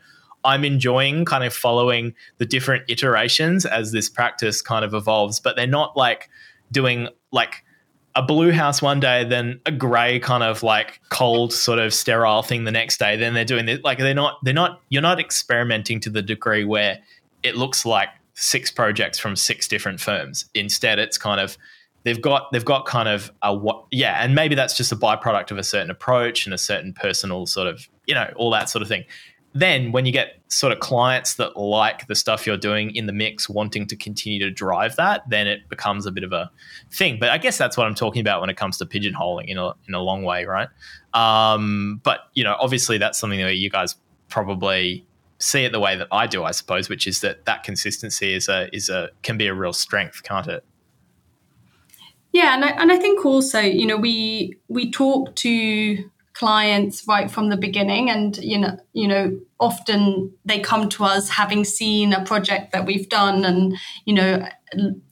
I'm 0.44 0.64
enjoying 0.64 1.24
kind 1.24 1.42
of 1.42 1.52
following 1.52 2.14
the 2.38 2.46
different 2.46 2.84
iterations 2.88 3.66
as 3.66 3.92
this 3.92 4.08
practice 4.08 4.62
kind 4.62 4.84
of 4.84 4.94
evolves, 4.94 5.40
but 5.40 5.56
they're 5.56 5.66
not 5.66 5.96
like 5.96 6.28
doing 6.70 7.08
like, 7.32 7.64
a 8.16 8.22
blue 8.22 8.52
house 8.52 8.80
one 8.80 9.00
day, 9.00 9.24
then 9.24 9.60
a 9.66 9.72
grey 9.72 10.18
kind 10.20 10.42
of 10.42 10.62
like 10.62 11.00
cold 11.08 11.52
sort 11.52 11.78
of 11.78 11.92
sterile 11.92 12.42
thing 12.42 12.64
the 12.64 12.70
next 12.70 12.98
day. 12.98 13.16
Then 13.16 13.34
they're 13.34 13.44
doing 13.44 13.68
it 13.68 13.84
like 13.84 13.98
they're 13.98 14.14
not 14.14 14.38
they're 14.44 14.54
not 14.54 14.80
you're 14.88 15.02
not 15.02 15.18
experimenting 15.18 16.00
to 16.00 16.10
the 16.10 16.22
degree 16.22 16.64
where 16.64 17.00
it 17.42 17.56
looks 17.56 17.84
like 17.84 18.08
six 18.34 18.70
projects 18.70 19.18
from 19.18 19.36
six 19.36 19.66
different 19.66 20.00
firms. 20.00 20.46
Instead, 20.54 20.98
it's 20.98 21.18
kind 21.18 21.40
of 21.40 21.58
they've 22.04 22.20
got 22.20 22.52
they've 22.52 22.64
got 22.64 22.86
kind 22.86 23.08
of 23.08 23.32
a 23.42 23.54
what 23.54 23.84
yeah, 23.90 24.22
and 24.22 24.34
maybe 24.34 24.54
that's 24.54 24.76
just 24.76 24.92
a 24.92 24.96
byproduct 24.96 25.50
of 25.50 25.58
a 25.58 25.64
certain 25.64 25.90
approach 25.90 26.46
and 26.46 26.54
a 26.54 26.58
certain 26.58 26.92
personal 26.92 27.46
sort 27.46 27.66
of 27.66 27.88
you 28.06 28.14
know 28.14 28.32
all 28.36 28.50
that 28.50 28.68
sort 28.70 28.82
of 28.82 28.88
thing 28.88 29.04
then 29.54 29.92
when 29.92 30.04
you 30.04 30.10
get 30.10 30.40
sort 30.48 30.72
of 30.72 30.80
clients 30.80 31.34
that 31.34 31.56
like 31.56 32.08
the 32.08 32.14
stuff 32.14 32.46
you're 32.46 32.56
doing 32.56 32.94
in 32.94 33.06
the 33.06 33.12
mix 33.12 33.48
wanting 33.48 33.86
to 33.86 33.96
continue 33.96 34.40
to 34.40 34.50
drive 34.50 34.96
that 34.96 35.22
then 35.28 35.46
it 35.46 35.68
becomes 35.68 36.06
a 36.06 36.10
bit 36.10 36.24
of 36.24 36.32
a 36.32 36.50
thing. 36.90 37.18
But 37.18 37.30
i 37.30 37.38
guess 37.38 37.56
that's 37.56 37.76
what 37.76 37.86
i'm 37.86 37.94
talking 37.94 38.20
about 38.20 38.40
when 38.40 38.50
it 38.50 38.56
comes 38.56 38.76
to 38.78 38.86
pigeonholing 38.86 39.46
in 39.46 39.56
a, 39.56 39.72
in 39.88 39.94
a 39.94 40.00
long 40.00 40.24
way 40.24 40.44
right? 40.44 40.68
Um, 41.14 42.00
but 42.02 42.20
you 42.34 42.44
know 42.44 42.56
obviously 42.58 42.98
that's 42.98 43.18
something 43.18 43.40
that 43.40 43.56
you 43.56 43.70
guys 43.70 43.94
probably 44.28 45.06
see 45.38 45.64
it 45.64 45.72
the 45.72 45.80
way 45.80 45.96
that 45.96 46.08
i 46.10 46.26
do 46.26 46.42
i 46.44 46.50
suppose 46.50 46.88
which 46.88 47.06
is 47.06 47.20
that 47.20 47.44
that 47.44 47.62
consistency 47.64 48.32
is 48.32 48.48
a 48.48 48.74
is 48.74 48.88
a 48.88 49.10
can 49.22 49.36
be 49.36 49.46
a 49.46 49.54
real 49.54 49.72
strength 49.72 50.22
can't 50.22 50.48
it? 50.48 50.64
Yeah 52.32 52.54
and 52.54 52.64
I, 52.64 52.70
and 52.70 52.90
I 52.90 52.96
think 52.96 53.24
also 53.24 53.60
you 53.60 53.86
know 53.86 53.96
we 53.96 54.56
we 54.68 54.90
talk 54.90 55.36
to 55.36 56.10
clients 56.34 57.06
right 57.08 57.30
from 57.30 57.48
the 57.48 57.56
beginning. 57.56 58.10
And 58.10 58.36
you 58.38 58.58
know 58.58 58.76
you 58.92 59.08
know 59.08 59.38
often 59.58 60.32
they 60.44 60.60
come 60.60 60.88
to 60.90 61.04
us 61.04 61.28
having 61.30 61.64
seen 61.64 62.12
a 62.12 62.24
project 62.24 62.72
that 62.72 62.86
we've 62.86 63.08
done 63.08 63.44
and 63.44 63.76
you 64.04 64.14
know 64.14 64.46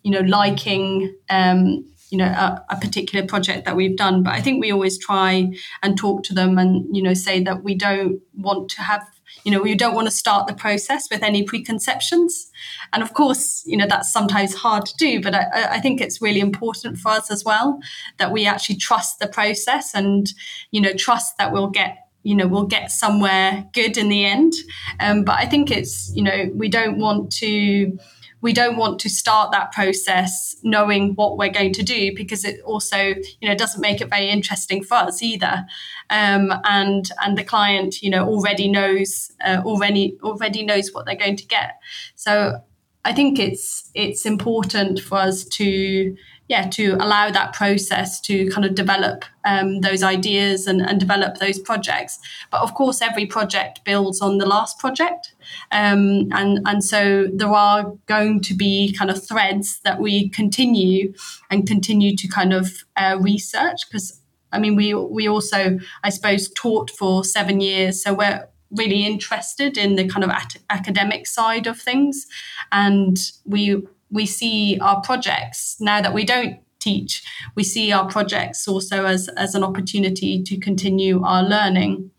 you 0.03 0.11
know 0.11 0.21
liking 0.21 1.15
um 1.31 1.85
you 2.11 2.19
know 2.19 2.27
a, 2.27 2.65
a, 2.69 2.77
particular 2.77 3.27
project 3.27 3.65
that 3.65 3.77
we've 3.77 3.97
done. 3.97 4.23
But 4.23 4.35
i 4.35 4.41
think 4.41 4.61
we 4.61 4.73
always 4.73 4.99
try 4.99 5.51
and 5.83 5.97
talk 5.97 6.25
to 6.25 6.35
them 6.35 6.59
and 6.59 6.95
you 6.95 7.03
know 7.03 7.15
say 7.15 7.43
that 7.45 7.65
we 7.65 7.75
don't 7.75 8.21
want 8.35 8.69
to 8.71 8.83
have 8.83 9.07
you 9.45 9.53
know 9.53 9.61
we 9.61 9.75
don't 9.75 9.95
want 9.95 10.07
to 10.07 10.13
start 10.13 10.47
the 10.47 10.55
process 10.55 11.09
with 11.11 11.23
any 11.23 11.43
preconceptions. 11.43 12.51
And 12.93 13.03
of 13.03 13.15
course 13.15 13.63
you 13.67 13.77
know 13.77 13.87
that's 13.89 14.13
sometimes 14.13 14.55
hard 14.55 14.87
to 14.87 14.97
do 14.97 15.21
but 15.21 15.35
I, 15.35 15.77
I, 15.77 15.81
think 15.81 16.01
it's 16.01 16.21
really 16.21 16.41
important 16.41 16.99
for 16.99 17.11
us 17.11 17.31
as 17.31 17.45
well 17.45 17.81
that 18.19 18.33
we 18.33 18.47
actually 18.47 18.77
trust 18.77 19.19
the 19.19 19.27
process 19.27 19.95
and 19.95 20.33
you 20.71 20.81
know 20.81 20.93
trust 20.93 21.39
that 21.39 21.53
we'll 21.53 21.71
get 21.71 21.99
you 22.23 22.35
know 22.35 22.47
we'll 22.47 22.67
get 22.67 22.91
somewhere 22.91 23.67
good 23.73 23.97
in 23.97 24.09
the 24.09 24.25
end. 24.25 24.53
Um, 25.01 25.25
but 25.25 25.37
i 25.37 25.47
think 25.47 25.71
it's 25.71 26.13
you 26.15 26.23
know 26.23 26.51
we 26.55 26.69
don't 26.69 26.99
want 26.99 27.33
to 27.33 27.99
we 28.43 28.53
don't 28.53 28.77
want 28.77 28.99
to 29.01 29.09
start 29.09 29.53
that 29.53 29.73
process 29.73 30.57
knowing 30.63 31.15
what 31.15 31.39
we're 31.39 31.51
going 31.51 31.73
to 31.73 31.83
do 31.83 32.15
because 32.15 32.45
it 32.45 32.61
also 32.63 32.99
you 32.99 33.49
know 33.49 33.55
doesn't 33.55 33.81
make 33.81 34.01
it 34.01 34.11
very 34.11 34.29
interesting 34.29 34.83
for 34.83 34.97
us 34.97 35.23
either. 35.23 35.65
Um, 36.11 36.53
and 36.65 37.11
and 37.23 37.39
the 37.39 37.45
client 37.45 38.03
you 38.03 38.11
know 38.11 38.27
already 38.29 38.69
knows 38.69 39.31
uh, 39.43 39.63
already 39.65 40.19
already 40.23 40.65
knows 40.65 40.93
what 40.93 41.07
they're 41.07 41.17
going 41.17 41.37
to 41.37 41.47
get. 41.47 41.79
So 42.17 42.61
i 43.05 43.13
think 43.13 43.39
it's 43.39 43.91
it's 43.95 44.25
important 44.27 45.01
for 45.01 45.19
us 45.19 45.45
to 45.45 46.17
yeah, 46.53 46.69
to 46.69 46.97
allow 47.01 47.31
that 47.31 47.55
process 47.55 48.21
to 48.21 48.47
kind 48.51 48.67
of 48.67 48.75
develop 48.75 49.25
um, 49.47 49.81
those 49.81 50.03
ideas 50.03 50.67
and, 50.67 50.83
and, 50.83 51.01
develop 51.01 51.39
those 51.39 51.59
projects. 51.59 52.19
But 52.51 52.61
of 52.61 52.75
course, 52.75 53.01
every 53.01 53.25
project 53.25 53.83
builds 53.85 54.21
on 54.21 54.37
the 54.37 54.45
last 54.45 54.79
project. 54.79 55.35
Um, 55.71 56.29
and, 56.33 56.61
and 56.67 56.85
so 56.85 57.29
there 57.33 57.49
are 57.49 57.95
going 58.05 58.43
to 58.43 58.55
be 58.55 58.95
kind 58.99 59.11
of 59.11 59.27
threads 59.27 59.81
that 59.85 59.99
we 59.99 60.29
continue 60.29 61.15
and 61.51 61.67
continue 61.67 62.15
to 62.17 62.29
kind 62.29 62.53
of 62.53 62.85
uh, 62.97 63.17
research 63.19 63.89
because 63.91 64.21
I 64.55 64.59
mean, 64.59 64.77
we, 64.77 64.93
we 64.93 65.27
also, 65.27 65.79
I 66.05 66.11
suppose, 66.11 66.51
taught 66.51 66.91
for 66.91 67.25
seven 67.25 67.63
years. 67.63 68.03
So 68.05 68.13
we're, 68.13 68.47
really 68.73 69.05
interested 69.05 69.77
in 69.77 69.97
the 69.97 70.09
kind 70.09 70.25
of 70.25 70.31
at- 70.31 70.57
academic 70.71 71.27
side 71.27 71.67
of 71.67 71.81
things 71.81 72.27
and 72.71 73.33
we 73.45 73.83
we 74.11 74.27
see 74.27 74.79
our 74.81 75.01
projects 75.01 75.77
now 75.81 76.01
that 76.01 76.13
we 76.13 76.25
don't 76.25 76.59
teach, 76.83 77.23
we 77.55 77.65
see 77.65 77.93
our 77.93 78.07
projects 78.09 78.67
also 78.69 79.07
as, 79.07 79.29
as 79.37 79.55
an 79.55 79.63
opportunity 79.65 80.43
to 80.43 80.59
continue 80.59 81.23
our 81.23 81.43
learning 81.43 82.11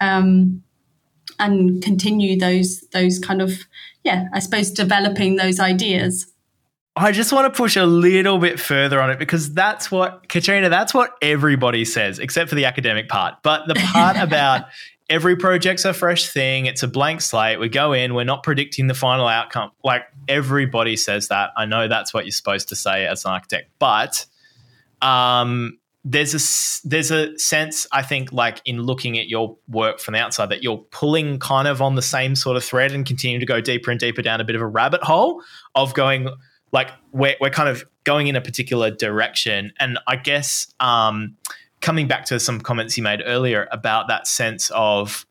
um, 0.00 0.62
and 1.38 1.82
continue 1.82 2.38
those 2.38 2.82
those 2.92 3.18
kind 3.18 3.42
of 3.42 3.52
yeah, 4.04 4.28
I 4.32 4.40
suppose 4.40 4.70
developing 4.70 5.36
those 5.36 5.60
ideas. 5.60 6.26
I 6.94 7.12
just 7.12 7.32
want 7.32 7.52
to 7.52 7.56
push 7.56 7.76
a 7.76 7.86
little 7.86 8.38
bit 8.38 8.60
further 8.60 9.00
on 9.00 9.10
it 9.10 9.18
because 9.18 9.54
that's 9.54 9.90
what 9.90 10.28
Catrina, 10.28 10.68
that's 10.68 10.92
what 10.92 11.16
everybody 11.22 11.84
says, 11.84 12.18
except 12.18 12.50
for 12.50 12.54
the 12.54 12.66
academic 12.66 13.08
part. 13.08 13.36
But 13.42 13.66
the 13.66 13.74
part 13.74 14.16
about 14.20 14.66
every 15.12 15.36
project's 15.36 15.84
a 15.84 15.92
fresh 15.92 16.26
thing. 16.26 16.64
It's 16.64 16.82
a 16.82 16.88
blank 16.88 17.20
slate. 17.20 17.60
We 17.60 17.68
go 17.68 17.92
in, 17.92 18.14
we're 18.14 18.24
not 18.24 18.42
predicting 18.42 18.86
the 18.86 18.94
final 18.94 19.28
outcome. 19.28 19.70
Like 19.84 20.04
everybody 20.26 20.96
says 20.96 21.28
that. 21.28 21.50
I 21.54 21.66
know 21.66 21.86
that's 21.86 22.14
what 22.14 22.24
you're 22.24 22.32
supposed 22.32 22.70
to 22.70 22.76
say 22.76 23.06
as 23.06 23.26
an 23.26 23.32
architect, 23.32 23.68
but 23.78 24.24
um, 25.02 25.78
there's 26.02 26.32
a 26.34 26.88
there's 26.88 27.10
a 27.10 27.38
sense 27.38 27.86
I 27.92 28.02
think 28.02 28.32
like 28.32 28.62
in 28.64 28.80
looking 28.80 29.18
at 29.18 29.28
your 29.28 29.58
work 29.68 30.00
from 30.00 30.14
the 30.14 30.20
outside 30.20 30.48
that 30.48 30.62
you're 30.62 30.78
pulling 30.90 31.38
kind 31.38 31.68
of 31.68 31.82
on 31.82 31.94
the 31.94 32.02
same 32.02 32.34
sort 32.34 32.56
of 32.56 32.64
thread 32.64 32.92
and 32.92 33.04
continue 33.04 33.38
to 33.38 33.46
go 33.46 33.60
deeper 33.60 33.90
and 33.90 34.00
deeper 34.00 34.22
down 34.22 34.40
a 34.40 34.44
bit 34.44 34.56
of 34.56 34.62
a 34.62 34.66
rabbit 34.66 35.02
hole 35.02 35.42
of 35.74 35.92
going 35.92 36.28
like 36.72 36.90
we're, 37.12 37.36
we're 37.38 37.50
kind 37.50 37.68
of 37.68 37.84
going 38.04 38.28
in 38.28 38.34
a 38.34 38.40
particular 38.40 38.90
direction 38.90 39.72
and 39.78 39.98
I 40.08 40.16
guess 40.16 40.72
um, 40.80 41.36
coming 41.82 42.08
back 42.08 42.24
to 42.26 42.40
some 42.40 42.60
comments 42.60 42.96
you 42.96 43.02
made 43.02 43.22
earlier 43.26 43.68
about 43.70 44.08
that 44.08 44.26
sense 44.26 44.70
of 44.74 45.26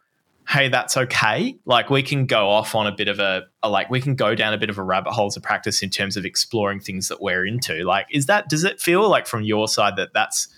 hey 0.48 0.68
that's 0.68 0.98
okay. 0.98 1.56
Like 1.66 1.90
we 1.90 2.04
can 2.04 2.26
go 2.26 2.50
off 2.50 2.76
on 2.76 2.86
a 2.86 2.92
bit 2.92 3.08
of 3.08 3.20
a, 3.20 3.44
a, 3.64 3.70
like 3.70 3.90
we 3.90 4.02
can 4.02 4.16
go 4.16 4.36
down 4.36 4.54
a 4.54 4.58
bit 4.58 4.70
of 4.70 4.78
a 4.78 4.84
rabbit 4.84 5.12
hole 5.12 5.32
to 5.32 5.40
practice 5.40 5.82
in 5.82 5.90
terms 5.90 6.18
of 6.18 6.26
exploring 6.26 6.82
things 6.82 7.08
that 7.08 7.22
we're 7.22 7.46
into. 7.46 7.84
Like 7.84 8.08
is 8.12 8.26
that 8.26 8.50
does 8.50 8.64
it 8.64 8.80
feel 8.80 9.10
like 9.10 9.28
from 9.28 9.44
your 9.44 9.68
side 9.68 9.96
that 9.96 10.10
that's 10.14 10.50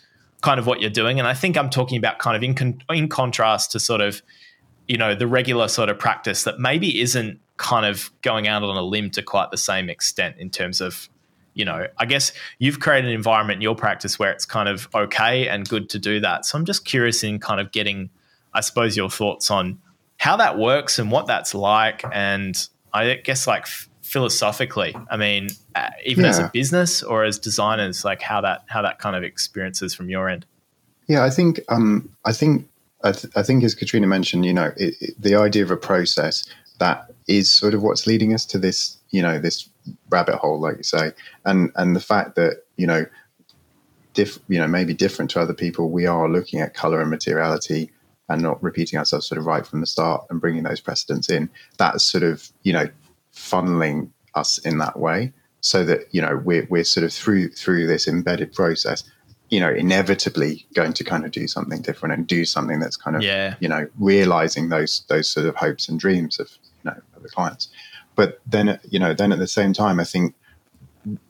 kind 0.41 0.59
of 0.59 0.65
what 0.65 0.81
you're 0.81 0.89
doing? 0.89 1.19
And 1.19 1.27
i 1.27 1.33
think 1.33 1.55
i'm 1.55 1.69
talking 1.69 1.97
about 1.97 2.19
kind 2.19 2.35
of 2.35 2.43
in, 2.43 2.53
con- 2.55 2.81
in 2.89 3.07
contrast 3.07 3.71
to 3.71 3.79
sort 3.79 4.01
of 4.01 4.21
you 4.87 4.97
know 4.97 5.15
the 5.15 5.27
regular 5.27 5.67
sort 5.67 5.89
of 5.89 5.97
practice 5.99 6.43
that 6.43 6.59
maybe 6.59 6.99
isn't 6.99 7.39
kind 7.57 7.85
of 7.85 8.11
going 8.21 8.47
out 8.47 8.63
on 8.63 8.75
a 8.75 8.81
limb 8.81 9.09
to 9.11 9.21
quite 9.21 9.51
the 9.51 9.57
same 9.57 9.89
extent 9.89 10.35
in 10.39 10.49
terms 10.49 10.81
of 10.81 11.07
you 11.53 11.65
know, 11.65 11.87
I 11.97 12.05
guess 12.05 12.33
you've 12.59 12.79
created 12.79 13.09
an 13.09 13.15
environment 13.15 13.57
in 13.57 13.61
your 13.61 13.75
practice 13.75 14.17
where 14.17 14.31
it's 14.31 14.45
kind 14.45 14.69
of 14.69 14.87
okay 14.93 15.47
and 15.47 15.67
good 15.67 15.89
to 15.89 15.99
do 15.99 16.19
that. 16.19 16.45
So 16.45 16.57
I'm 16.57 16.65
just 16.65 16.85
curious 16.85 17.23
in 17.23 17.39
kind 17.39 17.61
of 17.61 17.71
getting, 17.71 18.09
I 18.53 18.61
suppose, 18.61 18.97
your 18.97 19.09
thoughts 19.09 19.51
on 19.51 19.79
how 20.17 20.37
that 20.37 20.57
works 20.57 20.99
and 20.99 21.11
what 21.11 21.27
that's 21.27 21.53
like. 21.53 22.03
And 22.11 22.55
I 22.93 23.15
guess, 23.15 23.47
like, 23.47 23.67
philosophically, 24.01 24.95
I 25.09 25.17
mean, 25.17 25.49
uh, 25.75 25.89
even 26.05 26.23
yeah. 26.23 26.29
as 26.29 26.39
a 26.39 26.51
business 26.53 27.01
or 27.01 27.23
as 27.23 27.39
designers, 27.39 28.05
like 28.05 28.21
how 28.21 28.41
that 28.41 28.63
how 28.67 28.81
that 28.81 28.99
kind 28.99 29.15
of 29.15 29.23
experiences 29.23 29.93
from 29.95 30.09
your 30.09 30.29
end. 30.29 30.45
Yeah, 31.07 31.23
I 31.23 31.29
think 31.29 31.59
um, 31.69 32.09
I 32.23 32.33
think 32.33 32.67
I, 33.03 33.11
th- 33.11 33.33
I 33.35 33.43
think 33.43 33.63
as 33.63 33.75
Catrina 33.75 34.07
mentioned, 34.07 34.45
you 34.45 34.53
know, 34.53 34.71
it, 34.77 34.95
it, 35.01 35.21
the 35.21 35.35
idea 35.35 35.63
of 35.63 35.71
a 35.71 35.77
process 35.77 36.47
that 36.79 37.11
is 37.27 37.49
sort 37.49 37.73
of 37.73 37.81
what's 37.81 38.05
leading 38.07 38.33
us 38.33 38.45
to 38.47 38.57
this, 38.57 38.97
you 39.09 39.21
know, 39.21 39.39
this 39.39 39.67
rabbit 40.09 40.35
hole, 40.35 40.59
like 40.59 40.77
you 40.77 40.83
say, 40.83 41.11
and 41.45 41.71
and 41.75 41.95
the 41.95 41.99
fact 41.99 42.35
that 42.35 42.63
you 42.77 42.87
know, 42.87 43.05
diff, 44.13 44.39
you 44.47 44.59
know, 44.59 44.67
maybe 44.67 44.93
different 44.93 45.31
to 45.31 45.41
other 45.41 45.53
people, 45.53 45.89
we 45.89 46.05
are 46.05 46.29
looking 46.29 46.59
at 46.61 46.73
color 46.73 47.01
and 47.01 47.09
materiality 47.09 47.91
and 48.29 48.41
not 48.41 48.61
repeating 48.63 48.97
ourselves 48.97 49.27
sort 49.27 49.37
of 49.37 49.45
right 49.45 49.65
from 49.65 49.81
the 49.81 49.85
start 49.85 50.25
and 50.29 50.39
bringing 50.39 50.63
those 50.63 50.79
precedents 50.79 51.29
in. 51.29 51.49
That's 51.77 52.03
sort 52.03 52.23
of 52.23 52.49
you 52.63 52.73
know, 52.73 52.87
funneling 53.33 54.09
us 54.35 54.57
in 54.59 54.77
that 54.79 54.99
way, 54.99 55.33
so 55.61 55.83
that 55.85 56.07
you 56.11 56.21
know 56.21 56.41
we're 56.43 56.67
we're 56.69 56.83
sort 56.83 57.03
of 57.03 57.13
through 57.13 57.49
through 57.49 57.87
this 57.87 58.07
embedded 58.07 58.53
process 58.53 59.03
you 59.53 59.59
know 59.59 59.69
inevitably 59.69 60.65
going 60.73 60.93
to 60.93 61.03
kind 61.03 61.25
of 61.25 61.31
do 61.31 61.47
something 61.47 61.79
different 61.79 62.11
and 62.11 62.25
do 62.25 62.43
something 62.43 62.79
that's 62.79 62.97
kind 62.97 63.15
of 63.15 63.21
yeah. 63.21 63.53
you 63.59 63.67
know 63.67 63.87
realizing 63.99 64.69
those 64.69 65.03
those 65.09 65.29
sort 65.29 65.45
of 65.45 65.55
hopes 65.55 65.87
and 65.87 65.99
dreams 65.99 66.39
of 66.39 66.49
you 66.83 66.89
know 66.89 66.97
of 67.15 67.21
the 67.21 67.29
clients 67.29 67.69
but 68.15 68.39
then, 68.45 68.79
you 68.89 68.99
know, 68.99 69.13
then 69.13 69.31
at 69.31 69.39
the 69.39 69.47
same 69.47 69.73
time, 69.73 69.99
I 69.99 70.03
think 70.03 70.35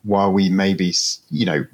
while 0.04 0.32
we 0.32 0.50
maybe, 0.50 0.94
you 1.30 1.46
know, 1.46 1.66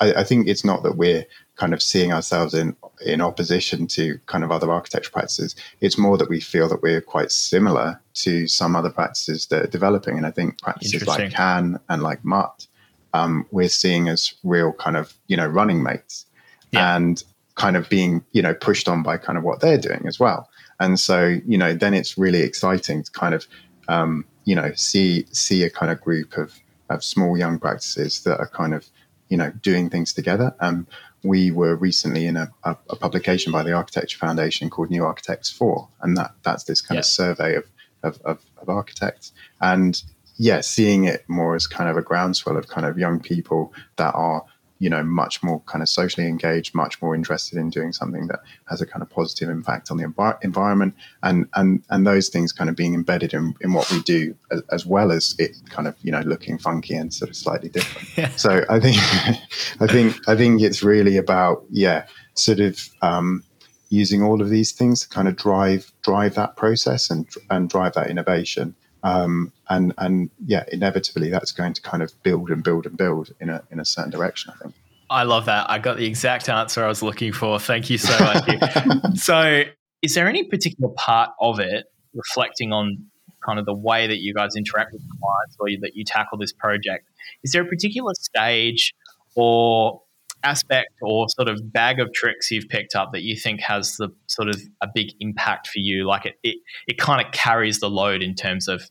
I, 0.00 0.14
I 0.14 0.24
think 0.24 0.48
it's 0.48 0.64
not 0.64 0.82
that 0.82 0.96
we're 0.96 1.24
kind 1.56 1.72
of 1.72 1.82
seeing 1.82 2.12
ourselves 2.12 2.54
in 2.54 2.76
in 3.04 3.20
opposition 3.20 3.86
to 3.86 4.18
kind 4.26 4.42
of 4.42 4.50
other 4.50 4.70
architecture 4.70 5.10
practices. 5.10 5.54
It's 5.80 5.98
more 5.98 6.16
that 6.16 6.30
we 6.30 6.40
feel 6.40 6.68
that 6.68 6.82
we're 6.82 7.00
quite 7.00 7.30
similar 7.30 8.00
to 8.14 8.46
some 8.46 8.74
other 8.74 8.90
practices 8.90 9.46
that 9.48 9.62
are 9.62 9.68
developing. 9.68 10.16
And 10.16 10.26
I 10.26 10.30
think 10.30 10.60
practices 10.62 11.06
like 11.06 11.30
CAN 11.30 11.78
and 11.88 12.02
like 12.02 12.24
Mutt, 12.24 12.66
um, 13.12 13.46
we're 13.50 13.68
seeing 13.68 14.08
as 14.08 14.32
real 14.44 14.72
kind 14.72 14.96
of, 14.96 15.14
you 15.26 15.36
know, 15.36 15.46
running 15.46 15.82
mates 15.82 16.26
yeah. 16.70 16.96
and 16.96 17.22
kind 17.54 17.76
of 17.76 17.88
being, 17.88 18.24
you 18.32 18.42
know, 18.42 18.54
pushed 18.54 18.88
on 18.88 19.02
by 19.02 19.18
kind 19.18 19.36
of 19.36 19.44
what 19.44 19.60
they're 19.60 19.78
doing 19.78 20.04
as 20.06 20.18
well. 20.18 20.48
And 20.80 21.00
so, 21.00 21.38
you 21.46 21.56
know, 21.58 21.74
then 21.74 21.94
it's 21.94 22.18
really 22.18 22.40
exciting 22.40 23.02
to 23.02 23.10
kind 23.12 23.34
of 23.34 23.46
um, 23.88 24.24
you 24.44 24.54
know, 24.54 24.72
see 24.74 25.26
see 25.32 25.62
a 25.62 25.70
kind 25.70 25.90
of 25.90 26.00
group 26.00 26.36
of 26.36 26.54
of 26.88 27.02
small 27.02 27.36
young 27.36 27.58
practices 27.58 28.22
that 28.22 28.38
are 28.38 28.48
kind 28.48 28.74
of 28.74 28.86
you 29.28 29.36
know 29.36 29.50
doing 29.62 29.90
things 29.90 30.12
together. 30.12 30.54
Um, 30.60 30.86
we 31.22 31.50
were 31.50 31.74
recently 31.74 32.26
in 32.26 32.36
a, 32.36 32.52
a, 32.62 32.76
a, 32.90 32.96
publication 32.96 33.50
by 33.50 33.64
the 33.64 33.72
Architecture 33.72 34.18
Foundation 34.18 34.70
called 34.70 34.90
New 34.90 35.04
Architects 35.04 35.50
For, 35.50 35.88
and 36.00 36.16
that 36.16 36.32
that's 36.42 36.64
this 36.64 36.80
kind 36.80 36.96
yeah. 36.96 37.00
of 37.00 37.06
survey 37.06 37.54
of, 37.56 37.64
of, 38.02 38.20
of, 38.24 38.38
of 38.58 38.68
architects. 38.68 39.32
And 39.60 40.00
yeah, 40.36 40.60
seeing 40.60 41.04
it 41.04 41.24
more 41.28 41.54
as 41.54 41.66
kind 41.66 41.90
of 41.90 41.96
a 41.96 42.02
groundswell 42.02 42.56
of 42.56 42.68
kind 42.68 42.86
of 42.86 42.98
young 42.98 43.20
people 43.20 43.72
that 43.96 44.14
are 44.14 44.44
you 44.78 44.90
know 44.90 45.02
much 45.02 45.42
more 45.42 45.60
kind 45.60 45.82
of 45.82 45.88
socially 45.88 46.26
engaged 46.26 46.74
much 46.74 47.00
more 47.00 47.14
interested 47.14 47.58
in 47.58 47.70
doing 47.70 47.92
something 47.92 48.26
that 48.26 48.40
has 48.68 48.80
a 48.80 48.86
kind 48.86 49.02
of 49.02 49.08
positive 49.08 49.48
impact 49.48 49.90
on 49.90 49.96
the 49.96 50.04
envi- 50.04 50.36
environment 50.42 50.94
and 51.22 51.48
and 51.54 51.82
and 51.90 52.06
those 52.06 52.28
things 52.28 52.52
kind 52.52 52.68
of 52.68 52.76
being 52.76 52.94
embedded 52.94 53.32
in, 53.32 53.54
in 53.60 53.72
what 53.72 53.90
we 53.90 54.02
do 54.02 54.34
as, 54.50 54.62
as, 54.70 54.86
well 54.86 55.10
as 55.10 55.34
it 55.38 55.56
kind 55.70 55.88
of 55.88 55.94
you 56.02 56.12
know 56.12 56.20
looking 56.20 56.58
funky 56.58 56.94
and 56.94 57.12
sort 57.12 57.30
of 57.30 57.36
slightly 57.36 57.68
different 57.68 58.16
yeah. 58.16 58.28
so 58.36 58.64
i 58.68 58.78
think 58.78 58.96
i 59.80 59.86
think 59.86 60.16
i 60.28 60.36
think 60.36 60.60
it's 60.60 60.82
really 60.82 61.16
about 61.16 61.64
yeah 61.70 62.06
sort 62.34 62.60
of 62.60 62.88
um, 63.02 63.42
using 63.88 64.22
all 64.22 64.42
of 64.42 64.50
these 64.50 64.72
things 64.72 65.00
to 65.00 65.08
kind 65.08 65.28
of 65.28 65.36
drive 65.36 65.92
drive 66.02 66.34
that 66.34 66.56
process 66.56 67.10
and 67.10 67.26
and 67.50 67.70
drive 67.70 67.94
that 67.94 68.10
innovation 68.10 68.74
um, 69.06 69.52
and 69.68 69.94
and 69.98 70.30
yeah, 70.44 70.64
inevitably 70.72 71.30
that's 71.30 71.52
going 71.52 71.72
to 71.74 71.82
kind 71.82 72.02
of 72.02 72.12
build 72.24 72.50
and 72.50 72.64
build 72.64 72.86
and 72.86 72.96
build 72.96 73.32
in 73.40 73.50
a 73.50 73.62
in 73.70 73.78
a 73.78 73.84
certain 73.84 74.10
direction. 74.10 74.52
I 74.54 74.62
think. 74.62 74.74
I 75.08 75.22
love 75.22 75.46
that. 75.46 75.70
I 75.70 75.78
got 75.78 75.96
the 75.96 76.06
exact 76.06 76.48
answer 76.48 76.84
I 76.84 76.88
was 76.88 77.04
looking 77.04 77.32
for. 77.32 77.60
Thank 77.60 77.88
you 77.88 77.98
so 77.98 78.18
much. 78.18 79.14
so, 79.14 79.62
is 80.02 80.14
there 80.14 80.28
any 80.28 80.42
particular 80.42 80.92
part 80.96 81.30
of 81.40 81.60
it 81.60 81.86
reflecting 82.14 82.72
on 82.72 83.06
kind 83.44 83.60
of 83.60 83.66
the 83.66 83.74
way 83.74 84.08
that 84.08 84.18
you 84.18 84.34
guys 84.34 84.56
interact 84.56 84.92
with 84.92 85.02
clients 85.20 85.56
or 85.60 85.68
that 85.82 85.94
you 85.94 86.04
tackle 86.04 86.38
this 86.38 86.52
project? 86.52 87.06
Is 87.44 87.52
there 87.52 87.62
a 87.62 87.66
particular 87.66 88.12
stage 88.14 88.92
or 89.36 90.02
aspect 90.46 90.92
or 91.02 91.28
sort 91.28 91.48
of 91.48 91.72
bag 91.72 92.00
of 92.00 92.12
tricks 92.12 92.50
you've 92.50 92.68
picked 92.68 92.94
up 92.94 93.12
that 93.12 93.22
you 93.22 93.36
think 93.36 93.60
has 93.60 93.96
the 93.96 94.08
sort 94.26 94.48
of 94.48 94.60
a 94.80 94.88
big 94.92 95.12
impact 95.20 95.66
for 95.66 95.78
you? 95.78 96.06
Like 96.06 96.26
it, 96.26 96.38
it, 96.42 96.56
it 96.86 96.98
kind 96.98 97.24
of 97.24 97.32
carries 97.32 97.80
the 97.80 97.90
load 97.90 98.22
in 98.22 98.34
terms 98.34 98.68
of, 98.68 98.90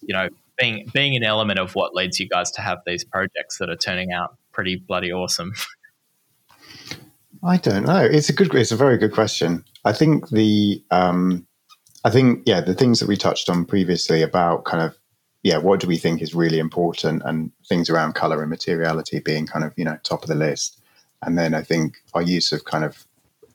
you 0.00 0.14
know, 0.14 0.28
being 0.58 0.86
being 0.92 1.16
an 1.16 1.24
element 1.24 1.58
of 1.58 1.74
what 1.74 1.94
leads 1.94 2.20
you 2.20 2.28
guys 2.28 2.50
to 2.52 2.62
have 2.62 2.78
these 2.86 3.04
projects 3.04 3.58
that 3.58 3.68
are 3.68 3.76
turning 3.76 4.12
out 4.12 4.36
pretty 4.52 4.76
bloody 4.76 5.12
awesome. 5.12 5.52
I 7.44 7.56
don't 7.56 7.84
know. 7.84 8.04
It's 8.04 8.28
a 8.28 8.32
good. 8.32 8.54
It's 8.54 8.70
a 8.70 8.76
very 8.76 8.98
good 8.98 9.12
question. 9.12 9.64
I 9.84 9.92
think 9.92 10.28
the. 10.28 10.82
Um, 10.90 11.46
I 12.04 12.10
think 12.10 12.42
yeah, 12.46 12.60
the 12.60 12.74
things 12.74 13.00
that 13.00 13.08
we 13.08 13.16
touched 13.16 13.48
on 13.48 13.64
previously 13.64 14.22
about 14.22 14.64
kind 14.64 14.82
of 14.82 14.96
yeah, 15.42 15.58
what 15.58 15.80
do 15.80 15.88
we 15.88 15.96
think 15.96 16.22
is 16.22 16.34
really 16.34 16.60
important, 16.60 17.22
and 17.24 17.50
things 17.68 17.90
around 17.90 18.14
color 18.14 18.42
and 18.42 18.50
materiality 18.50 19.18
being 19.18 19.46
kind 19.46 19.64
of 19.64 19.72
you 19.76 19.84
know 19.84 19.98
top 20.04 20.22
of 20.22 20.28
the 20.28 20.36
list, 20.36 20.80
and 21.22 21.38
then 21.38 21.54
I 21.54 21.62
think 21.62 22.02
our 22.14 22.22
use 22.22 22.52
of 22.52 22.64
kind 22.64 22.84
of 22.84 23.06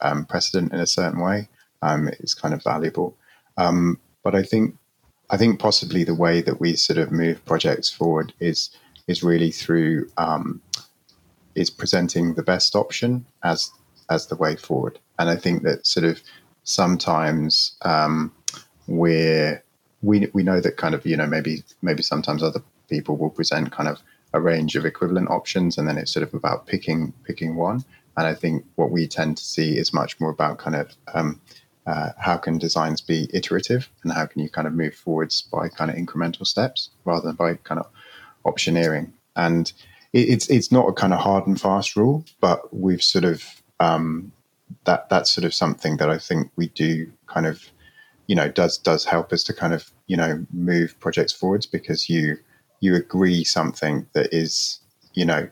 um, 0.01 0.25
precedent 0.25 0.73
in 0.73 0.79
a 0.79 0.87
certain 0.87 1.19
way 1.19 1.49
um, 1.81 2.09
is 2.19 2.33
kind 2.33 2.53
of 2.53 2.63
valuable. 2.63 3.15
Um, 3.57 3.99
but 4.23 4.35
I 4.35 4.43
think 4.43 4.75
I 5.29 5.37
think 5.37 5.59
possibly 5.59 6.03
the 6.03 6.15
way 6.15 6.41
that 6.41 6.59
we 6.59 6.75
sort 6.75 6.99
of 6.99 7.11
move 7.11 7.43
projects 7.45 7.89
forward 7.89 8.33
is 8.39 8.69
is 9.07 9.23
really 9.23 9.51
through 9.51 10.09
um, 10.17 10.61
is 11.55 11.69
presenting 11.69 12.35
the 12.35 12.43
best 12.43 12.75
option 12.75 13.25
as 13.43 13.71
as 14.09 14.27
the 14.27 14.35
way 14.35 14.55
forward. 14.55 14.99
And 15.19 15.29
I 15.29 15.35
think 15.35 15.63
that 15.63 15.85
sort 15.85 16.05
of 16.05 16.21
sometimes 16.63 17.75
um, 17.81 18.31
we're 18.87 19.63
we 20.01 20.27
we 20.33 20.43
know 20.43 20.61
that 20.61 20.77
kind 20.77 20.95
of 20.95 21.05
you 21.05 21.17
know 21.17 21.27
maybe 21.27 21.63
maybe 21.81 22.03
sometimes 22.03 22.43
other 22.43 22.61
people 22.89 23.17
will 23.17 23.29
present 23.29 23.71
kind 23.71 23.89
of 23.89 24.01
a 24.33 24.41
range 24.41 24.75
of 24.75 24.85
equivalent 24.85 25.29
options, 25.29 25.77
and 25.77 25.87
then 25.87 25.97
it's 25.97 26.11
sort 26.11 26.27
of 26.27 26.33
about 26.33 26.67
picking 26.67 27.13
picking 27.23 27.55
one. 27.55 27.83
And 28.17 28.25
I 28.25 28.33
think 28.33 28.65
what 28.75 28.91
we 28.91 29.07
tend 29.07 29.37
to 29.37 29.43
see 29.43 29.77
is 29.77 29.93
much 29.93 30.19
more 30.19 30.31
about 30.31 30.57
kind 30.57 30.75
of 30.75 30.95
um, 31.13 31.39
uh, 31.85 32.09
how 32.17 32.35
can 32.37 32.57
designs 32.57 32.99
be 32.99 33.29
iterative 33.33 33.89
and 34.03 34.11
how 34.11 34.25
can 34.25 34.41
you 34.41 34.49
kind 34.49 34.67
of 34.67 34.73
move 34.73 34.95
forwards 34.95 35.41
by 35.41 35.69
kind 35.69 35.89
of 35.89 35.97
incremental 35.97 36.45
steps 36.45 36.89
rather 37.05 37.27
than 37.27 37.35
by 37.35 37.55
kind 37.55 37.79
of 37.79 37.87
optioneering. 38.45 39.11
And 39.35 39.71
it, 40.13 40.29
it's 40.29 40.49
it's 40.49 40.71
not 40.71 40.89
a 40.89 40.93
kind 40.93 41.13
of 41.13 41.19
hard 41.19 41.47
and 41.47 41.59
fast 41.59 41.95
rule, 41.95 42.25
but 42.41 42.73
we've 42.73 43.03
sort 43.03 43.23
of 43.23 43.43
um, 43.79 44.31
that 44.85 45.09
that's 45.09 45.31
sort 45.31 45.45
of 45.45 45.53
something 45.53 45.97
that 45.97 46.09
I 46.09 46.17
think 46.17 46.51
we 46.55 46.67
do 46.69 47.11
kind 47.27 47.45
of 47.45 47.71
you 48.27 48.35
know 48.35 48.49
does 48.49 48.77
does 48.77 49.05
help 49.05 49.31
us 49.31 49.43
to 49.43 49.53
kind 49.53 49.73
of 49.73 49.91
you 50.07 50.17
know 50.17 50.45
move 50.51 50.99
projects 50.99 51.33
forwards 51.33 51.65
because 51.65 52.09
you 52.09 52.37
you 52.79 52.95
agree 52.95 53.43
something 53.43 54.07
that 54.13 54.33
is 54.33 54.79
you 55.13 55.25
know 55.25 55.49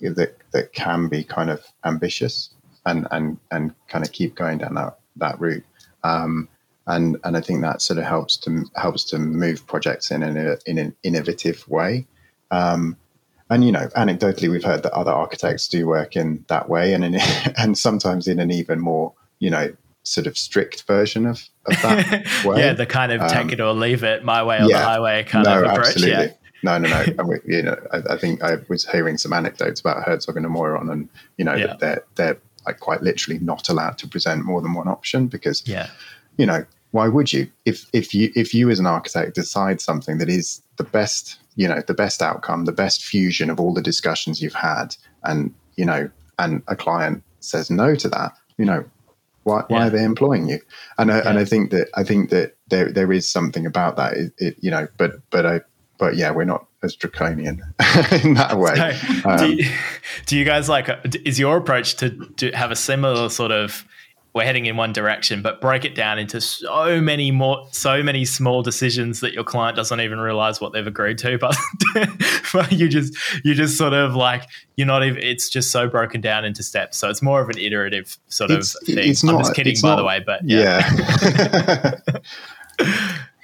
that 0.00 0.36
that 0.52 0.72
can 0.72 1.08
be 1.08 1.24
kind 1.24 1.50
of 1.50 1.64
ambitious 1.84 2.50
and 2.84 3.06
and 3.10 3.38
and 3.50 3.74
kind 3.88 4.04
of 4.04 4.12
keep 4.12 4.34
going 4.34 4.58
down 4.58 4.74
that 4.74 4.98
that 5.16 5.40
route. 5.40 5.64
Um, 6.04 6.48
and 6.86 7.16
and 7.24 7.36
I 7.36 7.40
think 7.40 7.62
that 7.62 7.82
sort 7.82 7.98
of 7.98 8.04
helps 8.04 8.36
to 8.38 8.64
helps 8.76 9.04
to 9.04 9.18
move 9.18 9.66
projects 9.66 10.10
in 10.10 10.22
an 10.22 10.58
in 10.66 10.78
an 10.78 10.94
innovative 11.02 11.68
way. 11.68 12.06
Um, 12.50 12.96
and 13.50 13.64
you 13.64 13.72
know, 13.72 13.88
anecdotally, 13.96 14.50
we've 14.50 14.64
heard 14.64 14.82
that 14.82 14.92
other 14.92 15.12
architects 15.12 15.68
do 15.68 15.86
work 15.86 16.16
in 16.16 16.44
that 16.48 16.68
way, 16.68 16.92
and 16.94 17.04
in, 17.04 17.14
and 17.58 17.76
sometimes 17.76 18.28
in 18.28 18.38
an 18.38 18.50
even 18.50 18.80
more 18.80 19.12
you 19.38 19.50
know 19.50 19.74
sort 20.04 20.28
of 20.28 20.38
strict 20.38 20.84
version 20.84 21.26
of, 21.26 21.42
of 21.66 21.82
that 21.82 22.44
way. 22.44 22.60
yeah, 22.60 22.72
the 22.72 22.86
kind 22.86 23.10
of 23.10 23.20
um, 23.20 23.28
take 23.28 23.52
it 23.52 23.60
or 23.60 23.72
leave 23.72 24.04
it, 24.04 24.24
my 24.24 24.44
way 24.44 24.58
or 24.58 24.68
yeah, 24.68 24.78
the 24.78 24.84
highway 24.84 25.24
kind 25.24 25.44
no, 25.44 25.58
of 25.58 25.70
approach. 25.70 25.86
Absolutely. 25.88 26.26
Yeah. 26.26 26.32
No, 26.62 26.78
no, 26.78 26.88
no. 26.88 26.96
I 27.18 27.40
you 27.46 27.62
know, 27.62 27.76
I, 27.92 28.14
I, 28.14 28.16
think 28.16 28.42
I 28.42 28.58
was 28.68 28.86
hearing 28.86 29.18
some 29.18 29.32
anecdotes 29.32 29.80
about 29.80 30.04
Herzog 30.04 30.36
and 30.36 30.44
de 30.46 30.50
Meuron, 30.50 30.90
and 30.90 31.08
you 31.36 31.44
know, 31.44 31.54
yeah. 31.54 31.76
they're 31.78 32.04
they're 32.14 32.38
like 32.66 32.80
quite 32.80 33.02
literally 33.02 33.38
not 33.38 33.68
allowed 33.68 33.96
to 33.98 34.08
present 34.08 34.44
more 34.44 34.60
than 34.60 34.74
one 34.74 34.88
option 34.88 35.28
because 35.28 35.66
yeah 35.66 35.88
you 36.36 36.44
know 36.44 36.64
why 36.90 37.08
would 37.08 37.32
you 37.32 37.50
if 37.64 37.86
if 37.92 38.14
you 38.14 38.30
if 38.34 38.52
you 38.52 38.70
as 38.70 38.78
an 38.78 38.86
architect 38.86 39.34
decide 39.34 39.80
something 39.80 40.18
that 40.18 40.28
is 40.28 40.62
the 40.76 40.84
best 40.84 41.38
you 41.54 41.68
know 41.68 41.80
the 41.86 41.94
best 41.94 42.22
outcome 42.22 42.64
the 42.64 42.72
best 42.72 43.04
fusion 43.04 43.50
of 43.50 43.60
all 43.60 43.72
the 43.72 43.82
discussions 43.82 44.42
you've 44.42 44.54
had 44.54 44.96
and 45.24 45.54
you 45.76 45.84
know 45.84 46.10
and 46.38 46.62
a 46.68 46.76
client 46.76 47.22
says 47.40 47.70
no 47.70 47.94
to 47.94 48.08
that 48.08 48.32
you 48.58 48.64
know 48.64 48.84
why, 49.44 49.62
why 49.68 49.78
yeah. 49.78 49.86
are 49.86 49.90
they 49.90 50.02
employing 50.02 50.48
you 50.48 50.58
and 50.98 51.12
I, 51.12 51.18
yeah. 51.18 51.28
and 51.28 51.38
I 51.38 51.44
think 51.44 51.70
that 51.70 51.88
I 51.94 52.02
think 52.02 52.30
that 52.30 52.56
there 52.68 52.90
there 52.90 53.12
is 53.12 53.28
something 53.28 53.64
about 53.64 53.96
that 53.96 54.14
it, 54.14 54.32
it, 54.38 54.56
you 54.60 54.70
know 54.70 54.88
but 54.96 55.12
but 55.30 55.46
I 55.46 55.60
but 55.98 56.16
yeah 56.16 56.30
we're 56.30 56.44
not 56.44 56.66
as 56.86 56.96
draconian 56.96 57.62
in 58.24 58.34
that 58.34 58.56
way. 58.56 58.96
So, 59.22 59.28
um, 59.28 59.38
do, 59.38 59.52
you, 59.52 59.70
do, 60.24 60.38
you, 60.38 60.44
guys 60.44 60.68
like? 60.68 60.88
Is 61.24 61.38
your 61.38 61.58
approach 61.58 61.96
to, 61.96 62.10
to 62.36 62.50
have 62.52 62.70
a 62.70 62.76
similar 62.76 63.28
sort 63.28 63.52
of? 63.52 63.84
We're 64.34 64.44
heading 64.44 64.66
in 64.66 64.76
one 64.76 64.92
direction, 64.92 65.40
but 65.40 65.62
break 65.62 65.86
it 65.86 65.94
down 65.94 66.18
into 66.18 66.42
so 66.42 67.00
many 67.00 67.30
more, 67.30 67.66
so 67.70 68.02
many 68.02 68.26
small 68.26 68.62
decisions 68.62 69.20
that 69.20 69.32
your 69.32 69.44
client 69.44 69.76
doesn't 69.76 69.98
even 69.98 70.18
realize 70.18 70.60
what 70.60 70.74
they've 70.74 70.86
agreed 70.86 71.16
to. 71.18 71.38
But, 71.94 72.10
but 72.52 72.72
you 72.72 72.88
just, 72.90 73.16
you 73.44 73.54
just 73.54 73.78
sort 73.78 73.94
of 73.94 74.14
like 74.14 74.42
you're 74.76 74.86
not 74.86 75.02
even. 75.04 75.22
It's 75.22 75.48
just 75.48 75.70
so 75.70 75.88
broken 75.88 76.20
down 76.20 76.44
into 76.44 76.62
steps. 76.62 76.98
So 76.98 77.08
it's 77.08 77.22
more 77.22 77.40
of 77.40 77.48
an 77.48 77.56
iterative 77.58 78.18
sort 78.28 78.50
it's, 78.50 78.74
of 78.74 78.86
thing. 78.86 79.08
It's 79.08 79.22
I'm 79.22 79.30
not, 79.30 79.38
just 79.38 79.54
kidding, 79.54 79.76
by 79.80 79.88
not, 79.88 79.96
the 79.96 80.04
way, 80.04 80.22
but 80.24 80.42
yeah. 80.44 81.98
yeah. 82.78 83.16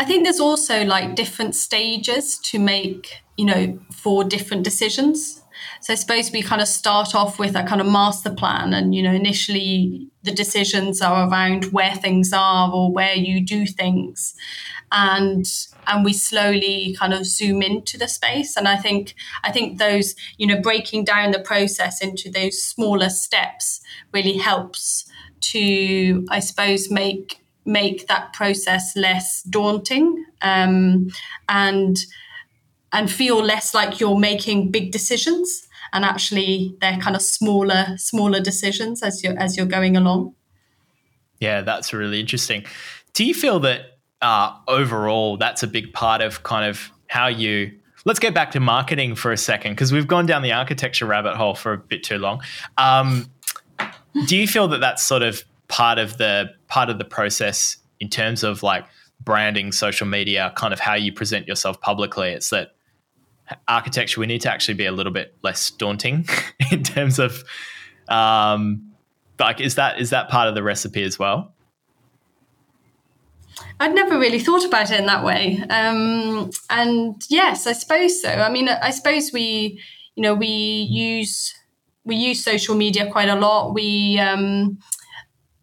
I 0.00 0.04
think 0.04 0.24
there's 0.24 0.40
also 0.40 0.82
like 0.86 1.14
different 1.14 1.54
stages 1.54 2.38
to 2.38 2.58
make, 2.58 3.22
you 3.36 3.44
know, 3.44 3.78
for 3.92 4.24
different 4.24 4.64
decisions. 4.64 5.42
So 5.82 5.92
I 5.92 5.96
suppose 5.96 6.32
we 6.32 6.40
kind 6.40 6.62
of 6.62 6.68
start 6.68 7.14
off 7.14 7.38
with 7.38 7.54
a 7.54 7.64
kind 7.64 7.82
of 7.82 7.86
master 7.86 8.30
plan, 8.30 8.72
and 8.72 8.94
you 8.94 9.02
know, 9.02 9.12
initially 9.12 10.08
the 10.22 10.32
decisions 10.32 11.02
are 11.02 11.28
around 11.28 11.66
where 11.66 11.94
things 11.94 12.32
are 12.32 12.72
or 12.72 12.90
where 12.90 13.14
you 13.14 13.44
do 13.44 13.66
things, 13.66 14.34
and 14.90 15.44
and 15.86 16.02
we 16.02 16.14
slowly 16.14 16.96
kind 16.98 17.12
of 17.12 17.26
zoom 17.26 17.60
into 17.60 17.98
the 17.98 18.08
space. 18.08 18.56
And 18.56 18.66
I 18.66 18.78
think 18.78 19.14
I 19.44 19.52
think 19.52 19.78
those 19.78 20.14
you 20.38 20.46
know 20.46 20.62
breaking 20.62 21.04
down 21.04 21.32
the 21.32 21.40
process 21.40 22.00
into 22.00 22.30
those 22.30 22.62
smaller 22.62 23.10
steps 23.10 23.82
really 24.14 24.38
helps 24.38 25.04
to 25.52 26.24
I 26.30 26.40
suppose 26.40 26.90
make 26.90 27.40
make 27.70 28.08
that 28.08 28.32
process 28.32 28.96
less 28.96 29.42
daunting 29.42 30.24
um, 30.42 31.08
and 31.48 31.98
and 32.92 33.10
feel 33.10 33.42
less 33.42 33.72
like 33.72 34.00
you're 34.00 34.18
making 34.18 34.70
big 34.70 34.90
decisions 34.90 35.68
and 35.92 36.04
actually 36.04 36.76
they're 36.80 36.98
kind 36.98 37.16
of 37.16 37.22
smaller 37.22 37.94
smaller 37.96 38.40
decisions 38.40 39.02
as 39.02 39.22
you're 39.22 39.38
as 39.38 39.56
you're 39.56 39.66
going 39.66 39.96
along. 39.96 40.34
Yeah 41.38 41.62
that's 41.62 41.92
really 41.92 42.20
interesting. 42.20 42.64
Do 43.14 43.24
you 43.24 43.34
feel 43.34 43.60
that 43.60 43.98
uh, 44.20 44.54
overall 44.68 45.36
that's 45.36 45.62
a 45.62 45.66
big 45.66 45.92
part 45.92 46.20
of 46.20 46.42
kind 46.42 46.68
of 46.68 46.90
how 47.06 47.28
you 47.28 47.72
let's 48.04 48.18
get 48.18 48.34
back 48.34 48.50
to 48.52 48.60
marketing 48.60 49.14
for 49.14 49.32
a 49.32 49.36
second 49.36 49.72
because 49.72 49.92
we've 49.92 50.08
gone 50.08 50.26
down 50.26 50.42
the 50.42 50.52
architecture 50.52 51.06
rabbit 51.06 51.36
hole 51.36 51.54
for 51.54 51.72
a 51.72 51.78
bit 51.78 52.02
too 52.02 52.18
long. 52.18 52.42
Um, 52.76 53.30
do 54.26 54.36
you 54.36 54.48
feel 54.48 54.68
that 54.68 54.80
that's 54.80 55.06
sort 55.06 55.22
of 55.22 55.44
part 55.70 55.98
of 55.98 56.18
the 56.18 56.50
part 56.68 56.90
of 56.90 56.98
the 56.98 57.04
process 57.04 57.78
in 58.00 58.08
terms 58.08 58.42
of 58.42 58.62
like 58.62 58.84
branding, 59.20 59.72
social 59.72 60.06
media, 60.06 60.52
kind 60.56 60.72
of 60.72 60.80
how 60.80 60.94
you 60.94 61.12
present 61.12 61.46
yourself 61.46 61.80
publicly. 61.80 62.30
It's 62.30 62.50
that 62.50 62.74
architecture 63.68 64.20
we 64.20 64.26
need 64.26 64.40
to 64.42 64.50
actually 64.50 64.74
be 64.74 64.86
a 64.86 64.92
little 64.92 65.12
bit 65.12 65.36
less 65.42 65.70
daunting 65.70 66.26
in 66.70 66.82
terms 66.82 67.18
of 67.18 67.42
um, 68.08 68.92
like 69.38 69.60
is 69.60 69.76
that 69.76 70.00
is 70.00 70.10
that 70.10 70.28
part 70.28 70.48
of 70.48 70.54
the 70.54 70.62
recipe 70.62 71.02
as 71.02 71.18
well? 71.18 71.54
I'd 73.78 73.94
never 73.94 74.18
really 74.18 74.38
thought 74.38 74.64
about 74.64 74.90
it 74.90 74.98
in 75.00 75.06
that 75.06 75.24
way. 75.24 75.62
Um, 75.70 76.50
and 76.68 77.22
yes, 77.28 77.66
I 77.66 77.72
suppose 77.72 78.20
so. 78.20 78.28
I 78.28 78.50
mean, 78.50 78.68
I 78.68 78.90
suppose 78.90 79.30
we, 79.32 79.80
you 80.16 80.22
know, 80.22 80.34
we 80.34 80.46
use 80.46 81.54
we 82.04 82.16
use 82.16 82.42
social 82.42 82.74
media 82.74 83.10
quite 83.10 83.28
a 83.28 83.36
lot. 83.36 83.74
We 83.74 84.18
um, 84.18 84.78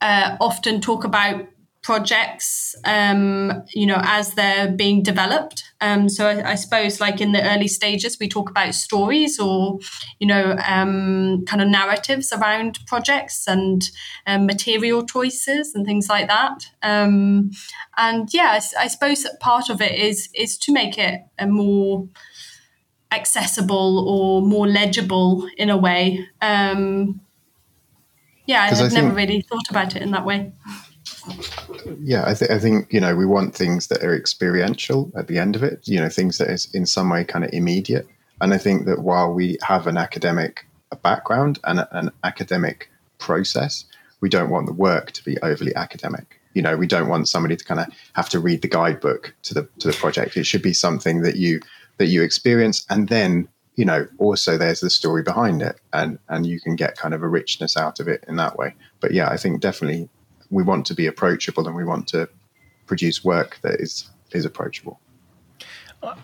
uh, 0.02 0.38
often 0.40 0.82
talk 0.82 1.04
about 1.04 1.48
projects, 1.88 2.76
um, 2.84 3.64
you 3.74 3.86
know, 3.86 4.02
as 4.04 4.34
they're 4.34 4.70
being 4.70 5.02
developed. 5.02 5.64
Um, 5.80 6.10
so 6.10 6.28
I, 6.28 6.52
I, 6.52 6.56
suppose, 6.56 7.00
like 7.00 7.22
in 7.22 7.32
the 7.32 7.42
early 7.42 7.70
stages, 7.70 8.18
we 8.20 8.28
talk 8.28 8.50
about 8.50 8.76
stories 8.76 9.40
or, 9.40 9.80
you 10.20 10.28
know, 10.28 10.58
um, 10.68 11.46
kind 11.46 11.62
of 11.62 11.70
narratives 11.70 12.34
around 12.34 12.80
projects 12.88 13.48
and 13.48 13.90
um, 14.26 14.46
material 14.46 15.06
choices 15.06 15.74
and 15.74 15.86
things 15.86 16.10
like 16.10 16.28
that. 16.28 16.66
Um, 16.84 17.52
and 17.96 18.28
yeah, 18.34 18.60
I, 18.60 18.84
I, 18.84 18.88
suppose 18.88 19.26
part 19.40 19.70
of 19.70 19.82
it 19.82 19.94
is 19.94 20.28
is 20.36 20.58
to 20.58 20.74
make 20.74 20.98
it 20.98 21.22
a 21.40 21.48
more 21.48 22.06
accessible 23.14 24.06
or 24.10 24.42
more 24.42 24.68
legible 24.68 25.48
in 25.58 25.70
a 25.70 25.78
way. 25.78 26.28
Um, 26.42 27.22
yeah, 28.48 28.64
I've 28.64 28.92
never 28.92 29.08
think, 29.08 29.16
really 29.16 29.42
thought 29.42 29.70
about 29.70 29.96
it 29.96 30.02
in 30.02 30.12
that 30.12 30.26
way. 30.26 30.52
Yeah, 32.02 32.24
I, 32.26 32.34
th- 32.34 32.50
I 32.50 32.58
think 32.58 32.92
you 32.92 33.00
know 33.00 33.16
we 33.16 33.26
want 33.26 33.54
things 33.54 33.88
that 33.88 34.04
are 34.04 34.16
experiential 34.16 35.12
at 35.16 35.28
the 35.28 35.38
end 35.38 35.56
of 35.56 35.64
it. 35.64 35.88
You 35.88 36.00
know, 36.00 36.10
things 36.10 36.40
that 36.40 36.50
is 36.50 36.74
in 36.74 36.86
some 36.86 37.10
way 37.10 37.24
kind 37.24 37.46
of 37.46 37.52
immediate. 37.54 38.08
And 38.42 38.54
I 38.54 38.58
think 38.58 38.86
that 38.86 39.00
while 39.00 39.34
we 39.34 39.58
have 39.64 39.88
an 39.88 39.98
academic 39.98 40.68
a 40.92 40.96
background 40.96 41.60
and 41.64 41.80
a, 41.80 41.98
an 41.98 42.12
academic 42.24 42.90
process. 43.18 43.86
We 44.22 44.30
don't 44.30 44.50
want 44.50 44.68
the 44.68 44.74
work 44.74 45.12
to 45.12 45.24
be 45.24 45.38
overly 45.42 45.76
academic. 45.76 46.40
You 46.54 46.62
know, 46.62 46.76
we 46.76 46.88
don't 46.88 47.08
want 47.08 47.28
somebody 47.28 47.56
to 47.56 47.64
kind 47.64 47.80
of 47.80 47.88
have 48.14 48.30
to 48.30 48.40
read 48.40 48.62
the 48.62 48.68
guidebook 48.68 49.34
to 49.44 49.54
the 49.54 49.70
to 49.80 49.88
the 49.88 49.94
project. 49.94 50.38
It 50.38 50.46
should 50.46 50.62
be 50.62 50.74
something 50.74 51.22
that 51.22 51.36
you 51.36 51.62
that 51.98 52.08
you 52.08 52.24
experience, 52.24 52.86
and 52.90 53.10
then 53.10 53.48
you 53.78 53.86
know 53.86 54.08
also 54.18 54.58
there's 54.58 54.82
the 54.82 54.90
story 54.90 55.24
behind 55.24 55.62
it, 55.62 55.80
and 55.94 56.20
and 56.28 56.46
you 56.46 56.60
can 56.60 56.76
get 56.76 56.98
kind 56.98 57.14
of 57.14 57.24
a 57.24 57.28
richness 57.28 57.78
out 57.78 58.00
of 58.00 58.08
it 58.08 58.26
in 58.28 58.36
that 58.36 58.58
way. 58.58 58.76
But 59.00 59.14
yeah, 59.14 59.30
I 59.30 59.38
think 59.38 59.62
definitely 59.62 60.10
we 60.50 60.64
want 60.64 60.86
to 60.88 60.94
be 60.94 61.06
approachable, 61.06 61.66
and 61.66 61.76
we 61.76 61.86
want 61.86 62.08
to 62.10 62.28
produce 62.88 63.24
work 63.24 63.60
that 63.62 63.80
is 63.80 64.10
is 64.32 64.44
approachable. 64.44 65.00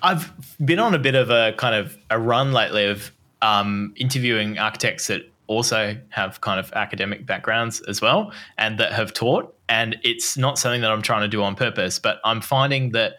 I've 0.02 0.32
been 0.64 0.80
on 0.80 0.94
a 0.94 1.00
bit 1.00 1.16
of 1.16 1.30
a 1.30 1.54
kind 1.54 1.76
of 1.76 1.98
a 2.10 2.20
run 2.20 2.52
lately 2.52 2.86
of 2.86 3.12
um, 3.42 3.94
interviewing 3.98 4.58
architects 4.58 5.08
that 5.08 5.30
also 5.48 5.98
have 6.10 6.42
kind 6.42 6.60
of 6.60 6.72
academic 6.74 7.26
backgrounds 7.26 7.82
as 7.82 8.02
well 8.02 8.32
and 8.58 8.80
that 8.80 8.94
have 8.94 9.14
taught. 9.14 9.54
And 9.68 9.98
it's 10.04 10.38
not 10.38 10.58
something 10.58 10.82
that 10.82 10.92
I'm 10.92 11.02
trying 11.02 11.22
to 11.22 11.28
do 11.28 11.44
on 11.44 11.56
purpose, 11.56 12.00
but 12.00 12.20
I'm 12.24 12.40
finding 12.40 12.92
that 12.92 13.16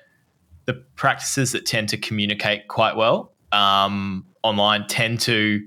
the 0.66 0.74
practices 0.96 1.52
that 1.52 1.66
tend 1.66 1.88
to 1.90 1.98
communicate 1.98 2.68
quite 2.68 2.96
well 2.96 3.33
um, 3.54 4.26
online 4.42 4.86
tend 4.88 5.20
to 5.20 5.62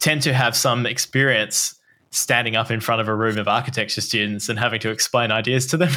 tend 0.00 0.22
to 0.22 0.32
have 0.32 0.56
some 0.56 0.86
experience 0.86 1.74
standing 2.10 2.56
up 2.56 2.70
in 2.70 2.80
front 2.80 3.00
of 3.00 3.06
a 3.06 3.14
room 3.14 3.38
of 3.38 3.46
architecture 3.46 4.00
students 4.00 4.48
and 4.48 4.58
having 4.58 4.80
to 4.80 4.90
explain 4.90 5.30
ideas 5.30 5.66
to 5.66 5.76
them. 5.76 5.92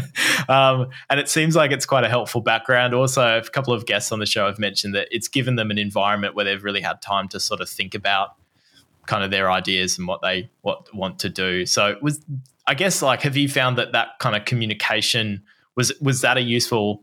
um, 0.48 0.86
and 1.10 1.18
it 1.18 1.28
seems 1.28 1.56
like 1.56 1.72
it's 1.72 1.86
quite 1.86 2.04
a 2.04 2.08
helpful 2.08 2.40
background. 2.40 2.94
Also, 2.94 3.38
a 3.38 3.42
couple 3.42 3.72
of 3.72 3.84
guests 3.84 4.12
on 4.12 4.20
the 4.20 4.26
show 4.26 4.46
have 4.46 4.60
mentioned 4.60 4.94
that 4.94 5.08
it's 5.10 5.26
given 5.26 5.56
them 5.56 5.72
an 5.72 5.78
environment 5.78 6.36
where 6.36 6.44
they've 6.44 6.62
really 6.62 6.80
had 6.80 7.02
time 7.02 7.26
to 7.28 7.40
sort 7.40 7.60
of 7.60 7.68
think 7.68 7.94
about 7.94 8.36
kind 9.06 9.24
of 9.24 9.30
their 9.30 9.50
ideas 9.50 9.98
and 9.98 10.06
what 10.06 10.22
they 10.22 10.48
what 10.62 10.92
want 10.94 11.18
to 11.20 11.28
do. 11.28 11.66
So 11.66 11.96
was 12.00 12.24
I 12.68 12.74
guess 12.74 13.02
like 13.02 13.22
have 13.22 13.36
you 13.36 13.48
found 13.48 13.76
that 13.78 13.92
that 13.92 14.18
kind 14.20 14.36
of 14.36 14.44
communication 14.44 15.42
was 15.74 15.92
was 16.00 16.20
that 16.20 16.36
a 16.36 16.42
useful 16.42 17.02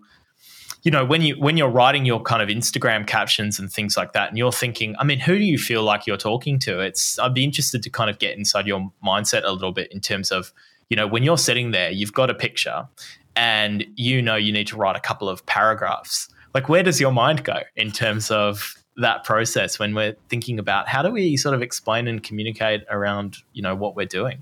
you 0.83 0.91
know 0.91 1.05
when 1.05 1.21
you 1.21 1.35
when 1.35 1.55
you're 1.55 1.69
writing 1.69 2.05
your 2.05 2.21
kind 2.21 2.41
of 2.41 2.49
Instagram 2.49 3.07
captions 3.07 3.57
and 3.57 3.71
things 3.71 3.95
like 3.95 4.11
that, 4.13 4.29
and 4.29 4.37
you're 4.37 4.51
thinking, 4.51 4.95
I 4.99 5.05
mean, 5.05 5.19
who 5.19 5.37
do 5.37 5.43
you 5.43 5.57
feel 5.57 5.81
like 5.81 6.05
you're 6.05 6.17
talking 6.17 6.59
to? 6.59 6.81
It's 6.81 7.17
I'd 7.17 7.33
be 7.33 7.43
interested 7.43 7.81
to 7.83 7.89
kind 7.89 8.09
of 8.09 8.19
get 8.19 8.37
inside 8.37 8.67
your 8.67 8.91
mindset 9.05 9.43
a 9.45 9.51
little 9.51 9.71
bit 9.71 9.91
in 9.91 10.01
terms 10.01 10.29
of 10.31 10.53
you 10.89 10.97
know 10.97 11.07
when 11.07 11.23
you're 11.23 11.37
sitting 11.37 11.71
there, 11.71 11.89
you've 11.89 12.13
got 12.13 12.29
a 12.29 12.33
picture, 12.33 12.87
and 13.35 13.85
you 13.95 14.21
know 14.21 14.35
you 14.35 14.51
need 14.51 14.67
to 14.67 14.77
write 14.77 14.97
a 14.97 14.99
couple 14.99 15.29
of 15.29 15.45
paragraphs. 15.45 16.29
Like, 16.53 16.69
where 16.69 16.83
does 16.83 16.99
your 16.99 17.11
mind 17.11 17.43
go 17.45 17.61
in 17.75 17.91
terms 17.91 18.29
of 18.29 18.75
that 18.97 19.23
process 19.23 19.79
when 19.79 19.95
we're 19.95 20.15
thinking 20.29 20.59
about 20.59 20.87
how 20.87 21.01
do 21.01 21.09
we 21.09 21.35
sort 21.35 21.55
of 21.55 21.63
explain 21.63 22.07
and 22.07 22.21
communicate 22.21 22.83
around 22.91 23.37
you 23.53 23.61
know 23.61 23.73
what 23.73 23.95
we're 23.95 24.05
doing? 24.05 24.41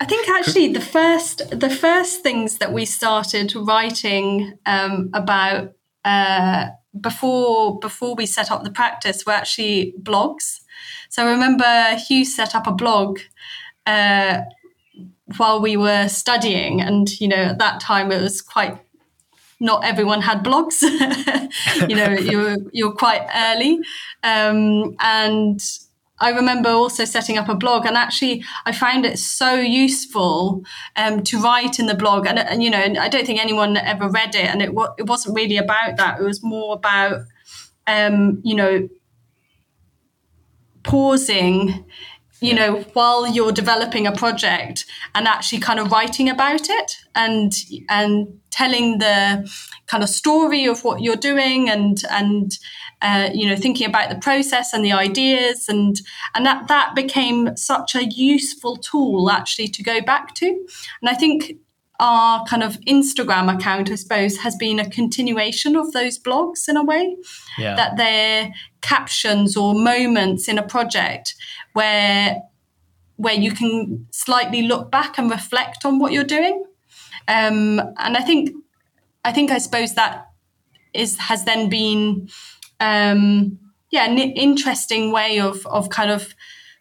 I 0.00 0.06
think 0.06 0.28
actually 0.30 0.72
the 0.72 0.80
first 0.80 1.42
the 1.50 1.68
first 1.68 2.22
things 2.22 2.56
that 2.58 2.72
we 2.72 2.86
started 2.86 3.54
writing 3.54 4.58
um, 4.64 5.10
about 5.12 5.74
uh, 6.06 6.68
before 6.98 7.78
before 7.78 8.14
we 8.14 8.24
set 8.24 8.50
up 8.50 8.64
the 8.64 8.70
practice 8.70 9.26
were 9.26 9.32
actually 9.32 9.94
blogs. 10.00 10.60
So 11.10 11.26
I 11.26 11.30
remember 11.30 11.96
Hugh 12.08 12.24
set 12.24 12.54
up 12.54 12.66
a 12.66 12.72
blog 12.72 13.20
uh, 13.84 14.40
while 15.36 15.60
we 15.60 15.76
were 15.76 16.08
studying, 16.08 16.80
and 16.80 17.20
you 17.20 17.28
know 17.28 17.36
at 17.52 17.58
that 17.58 17.80
time 17.80 18.10
it 18.10 18.22
was 18.22 18.40
quite 18.40 18.78
not 19.60 19.84
everyone 19.84 20.22
had 20.22 20.42
blogs. 20.42 20.80
you 21.90 21.94
know 21.94 22.08
you're 22.08 22.56
you're 22.72 22.94
quite 22.94 23.26
early, 23.34 23.78
um, 24.22 24.96
and 24.98 25.60
I 26.20 26.30
remember 26.30 26.68
also 26.68 27.04
setting 27.04 27.38
up 27.38 27.48
a 27.48 27.54
blog, 27.54 27.86
and 27.86 27.96
actually, 27.96 28.44
I 28.66 28.72
found 28.72 29.06
it 29.06 29.18
so 29.18 29.54
useful 29.54 30.62
um, 30.96 31.22
to 31.24 31.40
write 31.40 31.78
in 31.78 31.86
the 31.86 31.94
blog. 31.94 32.26
And, 32.26 32.38
and, 32.38 32.62
you 32.62 32.70
know, 32.70 32.78
I 32.78 33.08
don't 33.08 33.26
think 33.26 33.40
anyone 33.40 33.76
ever 33.76 34.08
read 34.08 34.34
it, 34.34 34.44
and 34.44 34.62
it, 34.62 34.70
it 34.98 35.06
wasn't 35.06 35.36
really 35.36 35.56
about 35.56 35.96
that. 35.96 36.20
It 36.20 36.24
was 36.24 36.42
more 36.42 36.74
about, 36.74 37.22
um, 37.86 38.40
you 38.44 38.54
know, 38.54 38.88
pausing 40.82 41.84
you 42.40 42.54
know 42.54 42.80
while 42.94 43.26
you're 43.26 43.52
developing 43.52 44.06
a 44.06 44.12
project 44.12 44.86
and 45.14 45.28
actually 45.28 45.58
kind 45.58 45.78
of 45.78 45.92
writing 45.92 46.28
about 46.28 46.68
it 46.68 46.96
and 47.14 47.52
and 47.88 48.40
telling 48.50 48.98
the 48.98 49.48
kind 49.90 50.02
of 50.02 50.08
story 50.08 50.66
of 50.66 50.84
what 50.84 51.00
you're 51.00 51.16
doing 51.16 51.68
and 51.68 52.02
and 52.10 52.58
uh, 53.02 53.30
you 53.32 53.48
know, 53.48 53.56
thinking 53.56 53.86
about 53.86 54.10
the 54.10 54.16
process 54.16 54.72
and 54.72 54.84
the 54.84 54.92
ideas, 54.92 55.68
and 55.68 56.00
and 56.34 56.44
that 56.44 56.68
that 56.68 56.94
became 56.94 57.56
such 57.56 57.94
a 57.94 58.04
useful 58.04 58.76
tool 58.76 59.30
actually 59.30 59.68
to 59.68 59.82
go 59.82 60.00
back 60.02 60.34
to. 60.34 60.46
And 60.46 61.08
I 61.08 61.14
think 61.14 61.56
our 61.98 62.44
kind 62.44 62.62
of 62.62 62.78
Instagram 62.80 63.54
account, 63.54 63.90
I 63.90 63.94
suppose, 63.94 64.38
has 64.38 64.56
been 64.56 64.78
a 64.78 64.88
continuation 64.88 65.76
of 65.76 65.92
those 65.92 66.18
blogs 66.18 66.68
in 66.68 66.76
a 66.76 66.84
way. 66.84 67.16
Yeah. 67.58 67.74
That 67.76 67.96
they're 67.96 68.52
captions 68.82 69.56
or 69.56 69.74
moments 69.74 70.48
in 70.48 70.58
a 70.58 70.62
project 70.62 71.34
where 71.72 72.42
where 73.16 73.34
you 73.34 73.52
can 73.52 74.06
slightly 74.12 74.62
look 74.62 74.90
back 74.90 75.18
and 75.18 75.30
reflect 75.30 75.84
on 75.84 75.98
what 75.98 76.12
you're 76.12 76.24
doing. 76.24 76.64
Um, 77.28 77.78
and 77.98 78.16
I 78.16 78.22
think 78.22 78.50
I 79.24 79.32
think 79.32 79.50
I 79.50 79.58
suppose 79.58 79.94
that 79.94 80.26
is 80.94 81.18
has 81.18 81.44
then 81.44 81.68
been 81.68 82.28
um, 82.80 83.58
yeah, 83.90 84.06
an 84.06 84.18
interesting 84.18 85.12
way 85.12 85.40
of 85.40 85.66
of 85.66 85.90
kind 85.90 86.10
of 86.10 86.34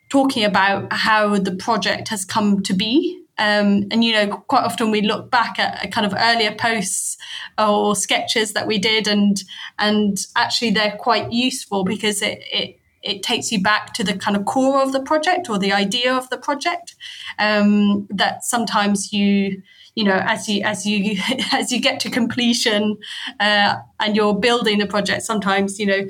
talking 0.09 0.43
about 0.43 0.91
how 0.91 1.37
the 1.37 1.55
project 1.55 2.09
has 2.09 2.25
come 2.25 2.63
to 2.63 2.73
be. 2.73 3.15
Um, 3.37 3.85
and 3.91 4.03
you 4.03 4.11
know, 4.11 4.43
quite 4.47 4.65
often 4.65 4.91
we 4.91 5.01
look 5.01 5.31
back 5.31 5.59
at 5.59 5.91
kind 5.91 6.05
of 6.05 6.13
earlier 6.17 6.53
posts 6.53 7.17
or 7.57 7.95
sketches 7.95 8.53
that 8.53 8.67
we 8.67 8.79
did, 8.79 9.07
and 9.07 9.41
and 9.77 10.17
actually 10.35 10.71
they're 10.71 10.97
quite 10.97 11.31
useful 11.31 11.83
because 11.83 12.21
it, 12.21 12.43
it 12.51 12.79
it 13.01 13.23
takes 13.23 13.51
you 13.51 13.61
back 13.61 13.93
to 13.93 14.03
the 14.03 14.17
kind 14.17 14.35
of 14.35 14.45
core 14.45 14.81
of 14.81 14.91
the 14.91 15.01
project 15.01 15.49
or 15.49 15.57
the 15.57 15.71
idea 15.71 16.13
of 16.13 16.29
the 16.29 16.37
project 16.37 16.95
um, 17.39 18.07
that 18.09 18.43
sometimes 18.43 19.13
you 19.13 19.61
you 19.99 20.05
know 20.05 20.21
as 20.23 20.47
you 20.47 20.63
as 20.63 20.85
you 20.85 21.17
as 21.51 21.73
you 21.73 21.79
get 21.81 21.99
to 21.99 22.09
completion 22.09 22.97
uh, 23.41 23.75
and 23.99 24.15
you're 24.15 24.33
building 24.33 24.79
the 24.79 24.87
project 24.87 25.23
sometimes 25.23 25.77
you 25.77 25.85
know 25.85 26.07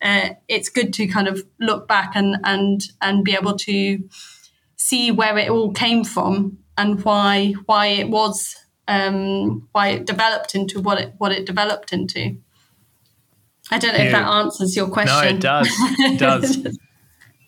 uh, 0.00 0.28
it's 0.48 0.68
good 0.68 0.92
to 0.92 1.06
kind 1.08 1.26
of 1.26 1.42
look 1.58 1.88
back 1.88 2.12
and 2.14 2.36
and 2.44 2.82
and 3.00 3.24
be 3.24 3.34
able 3.34 3.56
to 3.56 3.98
see 4.76 5.10
where 5.10 5.36
it 5.38 5.50
all 5.50 5.72
came 5.72 6.04
from 6.04 6.58
and 6.78 7.04
why 7.04 7.52
why 7.66 7.86
it 7.86 8.08
was 8.08 8.56
um, 8.86 9.68
why 9.72 9.88
it 9.88 10.06
developed 10.06 10.54
into 10.54 10.80
what 10.80 11.00
it 11.00 11.14
what 11.18 11.32
it 11.32 11.44
developed 11.44 11.92
into. 11.92 12.36
I 13.70 13.78
don't 13.78 13.92
know 13.92 13.98
yeah. 13.98 14.06
if 14.06 14.12
that 14.12 14.26
answers 14.26 14.76
your 14.76 14.88
question. 14.88 15.14
No, 15.14 15.36
it 15.36 15.40
does. 15.40 15.68
It 15.98 16.18
does. 16.18 16.78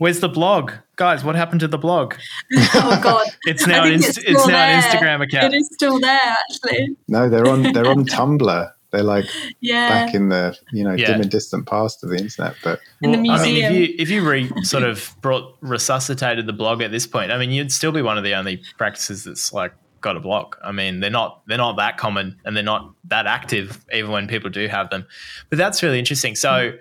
Where's 0.04 0.20
the 0.20 0.28
blog, 0.28 0.70
guys? 0.96 1.24
What 1.24 1.34
happened 1.34 1.60
to 1.60 1.66
the 1.66 1.78
blog? 1.78 2.16
oh 2.74 3.00
God, 3.02 3.26
it's 3.44 3.66
now 3.66 3.84
an 3.84 3.94
inst- 3.94 4.18
it's, 4.18 4.18
it's 4.18 4.46
now 4.46 4.62
an 4.62 4.82
Instagram 4.82 5.22
account. 5.22 5.54
It 5.54 5.56
is 5.56 5.70
still 5.72 5.98
there, 5.98 6.20
actually. 6.20 6.94
No, 7.08 7.30
they're 7.30 7.48
on 7.48 7.62
they're 7.72 7.88
on 7.88 8.04
Tumblr. 8.04 8.72
They're 8.90 9.02
like 9.02 9.24
yeah. 9.62 10.04
back 10.04 10.14
in 10.14 10.28
the 10.28 10.58
you 10.74 10.84
know 10.84 10.92
yeah. 10.92 11.06
dim 11.06 11.22
and 11.22 11.30
distant 11.30 11.66
past 11.66 12.04
of 12.04 12.10
the 12.10 12.18
internet. 12.18 12.54
But 12.62 12.80
in 13.00 13.12
the 13.12 13.16
museum, 13.16 13.40
I 13.40 13.44
mean, 13.44 13.64
if 13.64 13.72
you 13.72 13.94
if 13.98 14.10
you 14.10 14.28
re 14.28 14.52
sort 14.62 14.82
of 14.82 15.16
brought 15.22 15.56
resuscitated 15.62 16.44
the 16.44 16.52
blog 16.52 16.82
at 16.82 16.90
this 16.90 17.06
point, 17.06 17.32
I 17.32 17.38
mean, 17.38 17.50
you'd 17.50 17.72
still 17.72 17.90
be 17.90 18.02
one 18.02 18.18
of 18.18 18.24
the 18.24 18.34
only 18.34 18.62
practices 18.76 19.24
that's 19.24 19.54
like 19.54 19.72
got 20.02 20.18
a 20.18 20.20
blog. 20.20 20.54
I 20.62 20.70
mean, 20.70 21.00
they're 21.00 21.08
not 21.08 21.40
they're 21.46 21.56
not 21.56 21.78
that 21.78 21.96
common 21.96 22.38
and 22.44 22.54
they're 22.54 22.62
not 22.62 22.92
that 23.04 23.26
active 23.26 23.82
even 23.90 24.10
when 24.10 24.28
people 24.28 24.50
do 24.50 24.68
have 24.68 24.90
them. 24.90 25.06
But 25.48 25.56
that's 25.56 25.82
really 25.82 25.98
interesting. 25.98 26.36
So 26.36 26.74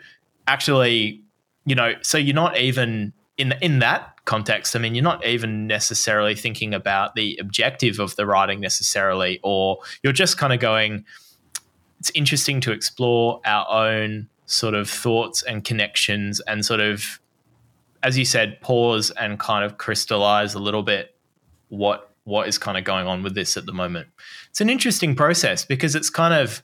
actually 0.46 1.23
you 1.66 1.76
know, 1.76 1.94
so 2.02 2.18
you're 2.18 2.36
not 2.36 2.58
even 2.58 3.14
in 3.38 3.54
in 3.62 3.80
that 3.80 4.20
context. 4.26 4.76
I 4.76 4.80
mean, 4.80 4.96
you're 4.96 5.04
not 5.04 5.26
even 5.26 5.68
necessarily 5.68 6.36
thinking 6.36 6.74
about 6.74 7.16
the 7.16 7.38
objective 7.40 8.00
of 8.00 8.16
the 8.16 8.26
writing 8.26 8.60
necessarily, 8.60 9.40
or 9.44 9.80
you're 10.02 10.14
just 10.14 10.38
kind 10.38 10.54
of 10.54 10.60
going. 10.60 11.06
It's 12.00 12.12
interesting 12.16 12.60
to 12.62 12.72
explore 12.72 13.40
our 13.46 13.70
own 13.70 14.28
sort 14.46 14.74
of 14.74 14.90
thoughts 14.90 15.42
and 15.44 15.64
connections, 15.64 16.42
and 16.42 16.66
sort 16.66 16.82
of, 16.82 17.20
as 18.02 18.18
you 18.18 18.26
said, 18.26 18.60
pause 18.62 19.10
and 19.12 19.40
kind 19.40 19.64
of 19.64 19.78
crystallize 19.78 20.54
a 20.54 20.60
little 20.60 20.84
bit 20.84 21.16
what 21.70 22.14
what 22.26 22.48
is 22.48 22.58
kind 22.58 22.78
of 22.78 22.84
going 22.84 23.08
on 23.08 23.24
with 23.24 23.36
this 23.36 23.58
at 23.58 23.66
the 23.66 23.74
moment. 23.74 24.08
It's 24.50 24.62
an 24.62 24.70
interesting 24.70 25.16
process 25.16 25.66
because 25.66 25.96
it's 25.96 26.10
kind 26.10 26.34
of 26.34 26.64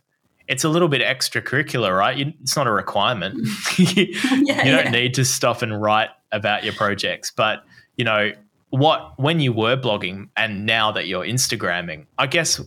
it's 0.49 0.63
a 0.63 0.69
little 0.69 0.87
bit 0.87 1.01
extracurricular, 1.01 1.95
right? 1.95 2.17
You, 2.17 2.33
it's 2.41 2.57
not 2.57 2.65
a 2.65 2.71
requirement. 2.71 3.35
you, 3.77 4.07
yeah, 4.43 4.65
you 4.65 4.71
don't 4.71 4.85
yeah. 4.85 4.89
need 4.89 5.13
to 5.13 5.23
stop 5.23 5.61
and 5.61 5.79
write 5.79 6.09
about 6.31 6.63
your 6.63 6.73
projects, 6.73 7.31
but 7.31 7.63
you 7.95 8.03
know 8.03 8.31
what? 8.71 9.13
When 9.17 9.39
you 9.39 9.53
were 9.53 9.77
blogging 9.77 10.29
and 10.35 10.65
now 10.65 10.91
that 10.91 11.07
you're 11.07 11.23
Instagramming, 11.23 12.07
I 12.17 12.27
guess 12.27 12.59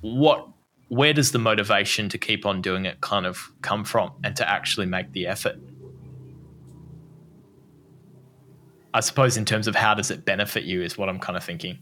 what 0.00 0.48
where 0.88 1.12
does 1.12 1.32
the 1.32 1.38
motivation 1.38 2.08
to 2.08 2.16
keep 2.16 2.46
on 2.46 2.62
doing 2.62 2.86
it 2.86 3.00
kind 3.02 3.26
of 3.26 3.50
come 3.60 3.84
from 3.84 4.10
and 4.24 4.34
to 4.36 4.48
actually 4.48 4.86
make 4.86 5.12
the 5.12 5.26
effort? 5.26 5.56
I 8.94 9.00
suppose 9.00 9.36
in 9.36 9.44
terms 9.44 9.66
of 9.66 9.74
how 9.74 9.92
does 9.94 10.10
it 10.10 10.24
benefit 10.24 10.64
you 10.64 10.82
is 10.82 10.96
what 10.96 11.08
I'm 11.08 11.18
kind 11.18 11.36
of 11.36 11.44
thinking. 11.44 11.78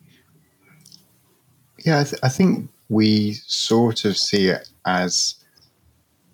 Yeah, 1.85 2.01
I, 2.01 2.05
th- 2.05 2.21
I 2.23 2.29
think 2.29 2.69
we 2.89 3.33
sort 3.47 4.05
of 4.05 4.17
see 4.17 4.49
it 4.49 4.69
as 4.85 5.37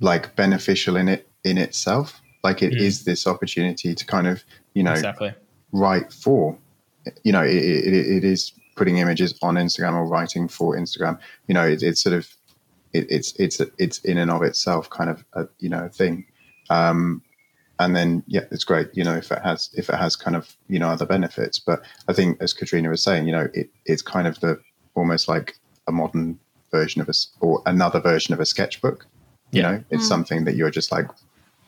like 0.00 0.34
beneficial 0.36 0.96
in 0.96 1.09
it 1.09 1.28
in 1.44 1.59
itself. 1.59 2.20
Like 2.42 2.62
it 2.62 2.72
mm. 2.72 2.80
is 2.80 3.05
this 3.05 3.26
opportunity 3.26 3.94
to 3.94 4.05
kind 4.05 4.26
of 4.26 4.42
you 4.74 4.82
know 4.82 4.92
exactly. 4.92 5.34
write 5.72 6.12
for 6.12 6.57
you 7.24 7.32
know 7.32 7.42
it, 7.42 7.55
it, 7.55 7.94
it 7.94 8.24
is 8.24 8.53
putting 8.76 8.98
images 8.98 9.38
on 9.42 9.55
Instagram 9.55 9.94
or 9.94 10.07
writing 10.07 10.48
for 10.48 10.76
Instagram. 10.76 11.18
You 11.46 11.55
know, 11.55 11.66
it, 11.66 11.82
it's 11.82 12.03
sort 12.03 12.14
of 12.14 12.28
it, 12.92 13.07
it's 13.11 13.34
it's 13.38 13.61
it's 13.78 13.98
in 14.00 14.18
and 14.18 14.30
of 14.30 14.42
itself 14.42 14.90
kind 14.90 15.11
of 15.11 15.24
a, 15.34 15.48
you 15.59 15.68
know 15.68 15.84
a 15.84 15.88
thing. 15.88 16.26
Um, 16.70 17.22
and 17.78 17.96
then 17.96 18.22
yeah, 18.26 18.44
it's 18.50 18.64
great. 18.64 18.88
You 18.92 19.05
know, 19.05 19.14
if 19.16 19.30
it 19.30 19.40
has 19.42 19.70
if 19.74 19.88
it 19.88 19.96
has 19.96 20.16
kind 20.16 20.36
of 20.36 20.57
you 20.68 20.78
know 20.78 20.88
other 20.88 21.07
benefits. 21.07 21.59
But 21.59 21.82
I 22.09 22.12
think 22.12 22.40
as 22.40 22.53
Catrina 22.53 22.88
was 22.88 23.03
saying, 23.03 23.26
you 23.26 23.32
know, 23.32 23.48
it, 23.55 23.70
it's 23.86 24.03
kind 24.03 24.26
of 24.26 24.40
the 24.40 24.61
almost 24.94 25.28
like 25.28 25.57
a 25.86 25.92
modern 25.92 26.38
version 26.73 27.01
of 27.01 27.09
a 27.09 27.14
or 27.41 27.62
another 27.66 28.01
version 28.01 28.35
of 28.35 28.41
a 28.41 28.47
sketchbook. 28.47 29.07
You 29.53 29.62
yeah. 29.62 29.70
know, 29.70 29.85
it's 29.91 30.05
mm. 30.05 30.09
something 30.09 30.45
that 30.45 30.57
you're 30.57 30.70
just 30.70 30.91
like 30.91 31.07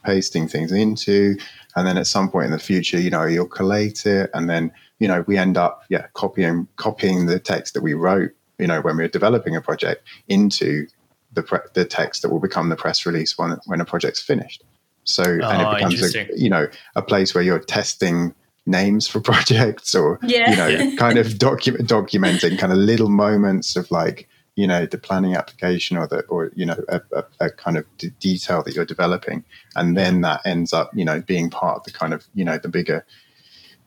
pasting 0.04 0.48
things 0.48 0.72
into, 0.72 1.36
and 1.76 1.86
then 1.86 1.96
at 1.96 2.06
some 2.06 2.30
point 2.30 2.46
in 2.46 2.52
the 2.52 2.58
future, 2.58 2.98
you 2.98 3.10
know, 3.10 3.24
you'll 3.24 3.46
collate 3.46 4.06
it, 4.06 4.30
and 4.34 4.50
then 4.50 4.72
you 4.98 5.06
know 5.06 5.24
we 5.26 5.36
end 5.36 5.56
up 5.56 5.84
yeah 5.88 6.06
copying 6.14 6.66
copying 6.76 7.26
the 7.26 7.38
text 7.38 7.74
that 7.74 7.82
we 7.82 7.94
wrote 7.94 8.30
you 8.58 8.66
know 8.66 8.80
when 8.80 8.96
we 8.96 9.04
are 9.04 9.08
developing 9.08 9.56
a 9.56 9.60
project 9.60 10.06
into 10.28 10.86
the 11.32 11.42
pre- 11.42 11.58
the 11.74 11.84
text 11.84 12.22
that 12.22 12.30
will 12.30 12.40
become 12.40 12.68
the 12.68 12.76
press 12.76 13.04
release 13.06 13.36
when 13.36 13.58
when 13.66 13.80
a 13.80 13.84
project's 13.84 14.20
finished. 14.20 14.62
So 15.04 15.22
oh, 15.22 15.48
and 15.50 15.62
it 15.62 15.68
oh, 15.68 15.74
becomes 15.74 16.14
a 16.14 16.26
you 16.36 16.48
know 16.48 16.68
a 16.96 17.02
place 17.02 17.34
where 17.34 17.44
you're 17.44 17.58
testing 17.58 18.34
names 18.66 19.06
for 19.06 19.20
projects 19.32 19.94
or 19.94 20.18
yeah. 20.22 20.50
you 20.50 20.56
know 20.56 20.66
yeah. 20.66 20.96
kind 20.96 21.18
of 21.18 21.26
docu- 21.26 21.76
documenting 21.86 22.58
kind 22.58 22.72
of 22.72 22.78
little 22.78 23.10
moments 23.10 23.76
of 23.76 23.90
like 23.90 24.28
you 24.56 24.66
know 24.66 24.86
the 24.86 24.98
planning 24.98 25.34
application 25.34 25.96
or 25.96 26.06
the 26.06 26.20
or 26.26 26.50
you 26.54 26.66
know 26.66 26.76
a, 26.88 27.00
a, 27.12 27.24
a 27.40 27.50
kind 27.50 27.76
of 27.76 27.84
d- 27.98 28.12
detail 28.20 28.62
that 28.62 28.74
you're 28.74 28.84
developing 28.84 29.44
and 29.76 29.96
then 29.96 30.20
that 30.20 30.40
ends 30.44 30.72
up 30.72 30.90
you 30.94 31.04
know 31.04 31.20
being 31.22 31.50
part 31.50 31.78
of 31.78 31.84
the 31.84 31.90
kind 31.90 32.14
of 32.14 32.24
you 32.34 32.44
know 32.44 32.58
the 32.58 32.68
bigger 32.68 33.04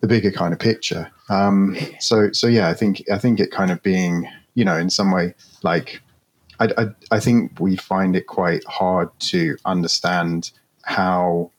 the 0.02 0.08
bigger 0.08 0.32
kind 0.32 0.54
of 0.54 0.60
picture 0.60 1.10
um 1.30 1.76
so 2.00 2.32
so 2.32 2.48
yeah 2.48 2.68
i 2.68 2.74
think 2.74 3.04
i 3.12 3.18
think 3.18 3.40
it 3.40 3.52
kind 3.52 3.72
of 3.72 3.82
being 3.82 4.28
you 4.54 4.66
know 4.66 4.78
in 4.78 4.90
some 4.90 5.12
way 5.12 5.34
like 5.64 6.02
I, 6.60 6.70
I, 6.78 6.88
I 7.12 7.20
think 7.20 7.60
we 7.60 7.76
find 7.76 8.16
it 8.16 8.28
quite 8.28 8.64
hard 8.66 9.10
to 9.20 9.58
understand 9.66 10.52
how 10.84 11.52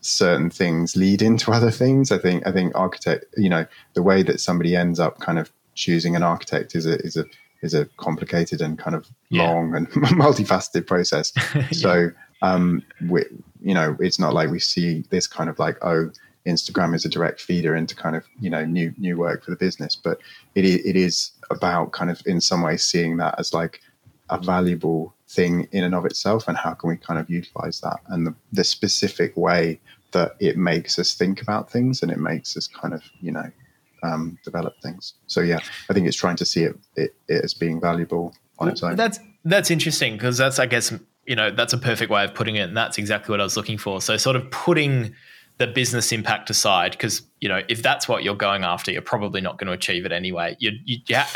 certain 0.00 0.50
things 0.50 0.96
lead 0.96 1.22
into 1.22 1.52
other 1.52 1.70
things. 1.70 2.12
I 2.12 2.18
think 2.18 2.46
I 2.46 2.52
think 2.52 2.74
architect, 2.74 3.26
you 3.36 3.48
know, 3.48 3.66
the 3.94 4.02
way 4.02 4.22
that 4.22 4.40
somebody 4.40 4.76
ends 4.76 5.00
up 5.00 5.20
kind 5.20 5.38
of 5.38 5.52
choosing 5.74 6.14
an 6.14 6.22
architect 6.22 6.74
is 6.74 6.86
a 6.86 6.96
is 6.98 7.16
a 7.16 7.24
is 7.64 7.74
a 7.74 7.86
complicated 7.96 8.60
and 8.60 8.78
kind 8.78 8.94
of 8.94 9.06
yeah. 9.30 9.50
long 9.50 9.74
and 9.74 9.88
multifaceted 9.92 10.86
process. 10.86 11.32
yeah. 11.54 11.68
So 11.72 12.10
um, 12.42 12.82
we, 13.08 13.24
you 13.62 13.74
know, 13.74 13.96
it's 14.00 14.18
not 14.18 14.34
like 14.34 14.50
we 14.50 14.60
see 14.60 15.04
this 15.10 15.26
kind 15.26 15.50
of 15.50 15.58
like 15.58 15.78
oh. 15.82 16.10
Instagram 16.46 16.94
is 16.94 17.06
a 17.06 17.08
direct 17.08 17.40
feeder 17.40 17.74
into 17.74 17.96
kind 17.96 18.14
of 18.14 18.22
you 18.38 18.50
know 18.50 18.66
new 18.66 18.92
new 18.98 19.16
work 19.16 19.42
for 19.42 19.50
the 19.50 19.56
business, 19.56 19.96
but 19.96 20.18
it 20.54 20.66
it 20.66 20.94
is 20.94 21.30
about 21.50 21.92
kind 21.92 22.10
of 22.10 22.20
in 22.26 22.38
some 22.38 22.60
ways 22.60 22.82
seeing 22.82 23.16
that 23.16 23.34
as 23.38 23.54
like 23.54 23.80
a 24.28 24.38
valuable 24.38 25.14
thing 25.28 25.68
in 25.72 25.84
and 25.84 25.94
of 25.94 26.04
itself 26.04 26.46
and 26.48 26.56
how 26.56 26.74
can 26.74 26.88
we 26.90 26.96
kind 26.96 27.18
of 27.18 27.28
utilize 27.28 27.80
that 27.80 28.00
and 28.08 28.26
the, 28.26 28.34
the 28.52 28.64
specific 28.64 29.36
way 29.36 29.80
that 30.12 30.36
it 30.38 30.56
makes 30.56 30.98
us 30.98 31.14
think 31.14 31.42
about 31.42 31.70
things 31.70 32.02
and 32.02 32.12
it 32.12 32.18
makes 32.18 32.56
us 32.56 32.66
kind 32.66 32.94
of 32.94 33.02
you 33.20 33.32
know 33.32 33.50
um, 34.04 34.38
develop 34.44 34.74
things 34.82 35.14
so 35.26 35.40
yeah 35.40 35.58
i 35.90 35.92
think 35.92 36.06
it's 36.06 36.16
trying 36.16 36.36
to 36.36 36.44
see 36.44 36.62
it, 36.62 36.76
it, 36.96 37.14
it 37.28 37.44
as 37.44 37.54
being 37.54 37.80
valuable 37.80 38.34
on 38.58 38.68
its 38.68 38.82
own 38.82 38.96
that's 38.96 39.18
that's 39.44 39.70
interesting 39.70 40.14
because 40.14 40.36
that's 40.36 40.58
i 40.58 40.66
guess 40.66 40.92
you 41.26 41.34
know 41.34 41.50
that's 41.50 41.72
a 41.72 41.78
perfect 41.78 42.10
way 42.10 42.22
of 42.24 42.34
putting 42.34 42.56
it 42.56 42.68
and 42.68 42.76
that's 42.76 42.98
exactly 42.98 43.32
what 43.32 43.40
i 43.40 43.44
was 43.44 43.56
looking 43.56 43.78
for 43.78 44.00
so 44.00 44.16
sort 44.16 44.36
of 44.36 44.50
putting 44.50 45.14
the 45.58 45.66
business 45.68 46.10
impact 46.10 46.50
aside, 46.50 46.92
because 46.92 47.22
you 47.40 47.48
know 47.48 47.60
if 47.68 47.80
that's 47.80 48.08
what 48.08 48.24
you're 48.24 48.34
going 48.34 48.64
after, 48.64 48.90
you're 48.90 49.02
probably 49.02 49.40
not 49.40 49.56
going 49.56 49.68
to 49.68 49.72
achieve 49.72 50.04
it 50.04 50.10
anyway. 50.10 50.56
You, 50.58 50.72
you, 50.84 50.98
yeah, 51.06 51.26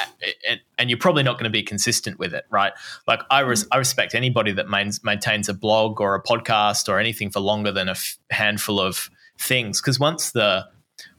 and 0.76 0.90
you're 0.90 0.98
probably 0.98 1.22
not 1.22 1.34
going 1.34 1.44
to 1.44 1.50
be 1.50 1.62
consistent 1.62 2.18
with 2.18 2.34
it, 2.34 2.44
right? 2.50 2.72
Like 3.06 3.20
I, 3.30 3.40
res- 3.40 3.66
I 3.70 3.76
respect 3.76 4.14
anybody 4.14 4.52
that 4.52 4.68
mains, 4.68 5.04
maintains 5.04 5.48
a 5.48 5.54
blog 5.54 6.00
or 6.00 6.16
a 6.16 6.22
podcast 6.22 6.88
or 6.88 6.98
anything 6.98 7.30
for 7.30 7.40
longer 7.40 7.70
than 7.70 7.88
a 7.88 7.92
f- 7.92 8.18
handful 8.30 8.80
of 8.80 9.08
things, 9.38 9.80
because 9.80 10.00
once 10.00 10.32
the 10.32 10.66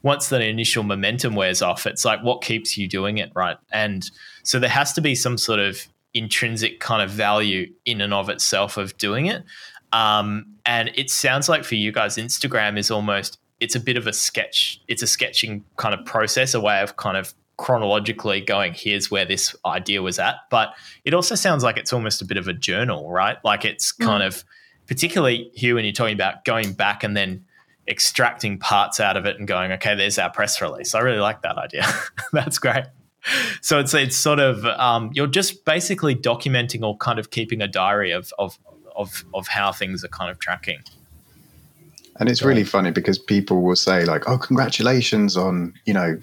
once 0.02 0.28
the 0.28 0.42
initial 0.42 0.82
momentum 0.82 1.34
wears 1.34 1.62
off, 1.62 1.86
it's 1.86 2.04
like 2.04 2.22
what 2.22 2.42
keeps 2.42 2.76
you 2.78 2.88
doing 2.88 3.18
it, 3.18 3.30
right? 3.34 3.56
And 3.72 4.10
so 4.42 4.58
there 4.58 4.70
has 4.70 4.92
to 4.94 5.00
be 5.00 5.14
some 5.14 5.36
sort 5.36 5.60
of 5.60 5.86
intrinsic 6.14 6.80
kind 6.80 7.02
of 7.02 7.10
value 7.10 7.72
in 7.84 8.00
and 8.00 8.14
of 8.14 8.28
itself 8.28 8.76
of 8.76 8.96
doing 8.96 9.26
it. 9.26 9.44
Um, 9.92 10.46
and 10.64 10.90
it 10.94 11.10
sounds 11.10 11.48
like 11.48 11.64
for 11.64 11.74
you 11.74 11.92
guys, 11.92 12.16
Instagram 12.16 12.78
is 12.78 12.90
almost 12.90 13.38
it's 13.58 13.74
a 13.74 13.80
bit 13.80 13.96
of 13.96 14.06
a 14.06 14.12
sketch. 14.12 14.80
It's 14.88 15.02
a 15.02 15.06
sketching 15.06 15.64
kind 15.76 15.94
of 15.94 16.04
process, 16.06 16.54
a 16.54 16.60
way 16.60 16.80
of 16.80 16.96
kind 16.96 17.16
of 17.16 17.34
chronologically 17.58 18.40
going, 18.40 18.72
here's 18.72 19.10
where 19.10 19.26
this 19.26 19.54
idea 19.66 20.00
was 20.00 20.18
at. 20.18 20.36
But 20.48 20.72
it 21.04 21.12
also 21.12 21.34
sounds 21.34 21.62
like 21.62 21.76
it's 21.76 21.92
almost 21.92 22.22
a 22.22 22.24
bit 22.24 22.38
of 22.38 22.48
a 22.48 22.54
journal, 22.54 23.10
right? 23.10 23.36
Like 23.44 23.66
it's 23.66 23.92
mm. 23.92 24.06
kind 24.06 24.22
of 24.22 24.44
particularly 24.86 25.50
here 25.54 25.74
when 25.74 25.84
you're 25.84 25.92
talking 25.92 26.14
about 26.14 26.44
going 26.46 26.72
back 26.72 27.04
and 27.04 27.14
then 27.14 27.44
extracting 27.90 28.58
parts 28.58 29.00
out 29.00 29.16
of 29.16 29.26
it 29.26 29.38
and 29.38 29.48
going, 29.48 29.72
okay, 29.72 29.94
there's 29.94 30.18
our 30.18 30.30
press 30.30 30.62
release. 30.62 30.94
I 30.94 31.00
really 31.00 31.18
like 31.18 31.42
that 31.42 31.58
idea. 31.58 31.84
That's 32.32 32.58
great. 32.58 32.84
So 33.60 33.78
it's 33.78 33.92
it's 33.92 34.16
sort 34.16 34.40
of 34.40 34.64
um, 34.64 35.10
you're 35.12 35.26
just 35.26 35.64
basically 35.64 36.14
documenting 36.14 36.82
or 36.82 36.96
kind 36.96 37.18
of 37.18 37.30
keeping 37.30 37.60
a 37.60 37.68
diary 37.68 38.12
of 38.12 38.32
of 38.38 38.58
of 38.96 39.24
of 39.34 39.48
how 39.48 39.72
things 39.72 40.02
are 40.04 40.08
kind 40.08 40.30
of 40.30 40.38
tracking. 40.38 40.78
And 42.16 42.28
it's 42.28 42.42
really 42.42 42.64
funny 42.64 42.90
because 42.90 43.18
people 43.18 43.62
will 43.62 43.76
say 43.76 44.04
like, 44.04 44.26
"Oh, 44.28 44.38
congratulations 44.38 45.36
on 45.36 45.74
you 45.84 45.92
know 45.92 46.20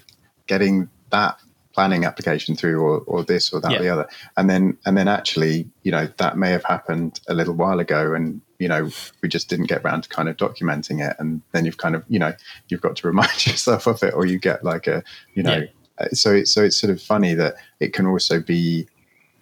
getting 0.48 0.88
that 1.10 1.38
planning 1.72 2.04
application 2.04 2.56
through, 2.56 2.80
or, 2.80 2.98
or 3.06 3.22
this 3.22 3.52
or 3.52 3.60
that 3.60 3.70
yeah. 3.70 3.78
or 3.78 3.82
the 3.82 3.88
other," 3.90 4.08
and 4.36 4.50
then 4.50 4.76
and 4.84 4.96
then 4.96 5.06
actually, 5.06 5.68
you 5.84 5.92
know, 5.92 6.08
that 6.16 6.36
may 6.36 6.50
have 6.50 6.64
happened 6.64 7.20
a 7.28 7.34
little 7.34 7.54
while 7.54 7.78
ago, 7.78 8.12
and 8.12 8.40
you 8.58 8.68
know, 8.68 8.90
we 9.22 9.28
just 9.28 9.48
didn't 9.48 9.66
get 9.66 9.82
around 9.84 10.02
to 10.02 10.08
kind 10.08 10.28
of 10.28 10.36
documenting 10.36 11.06
it, 11.06 11.16
and 11.18 11.42
then 11.52 11.64
you've 11.64 11.78
kind 11.78 11.94
of 11.94 12.04
you 12.08 12.18
know 12.18 12.34
you've 12.68 12.80
got 12.80 12.96
to 12.96 13.06
remind 13.06 13.46
yourself 13.46 13.86
of 13.86 14.02
it, 14.02 14.14
or 14.14 14.26
you 14.26 14.38
get 14.38 14.64
like 14.64 14.86
a 14.86 15.02
you 15.34 15.42
know. 15.42 15.58
Yeah. 15.58 15.66
Uh, 16.00 16.08
so, 16.10 16.44
so 16.44 16.62
it's 16.62 16.80
sort 16.80 16.92
of 16.92 17.02
funny 17.02 17.34
that 17.34 17.56
it 17.80 17.92
can 17.92 18.06
also 18.06 18.38
be, 18.38 18.86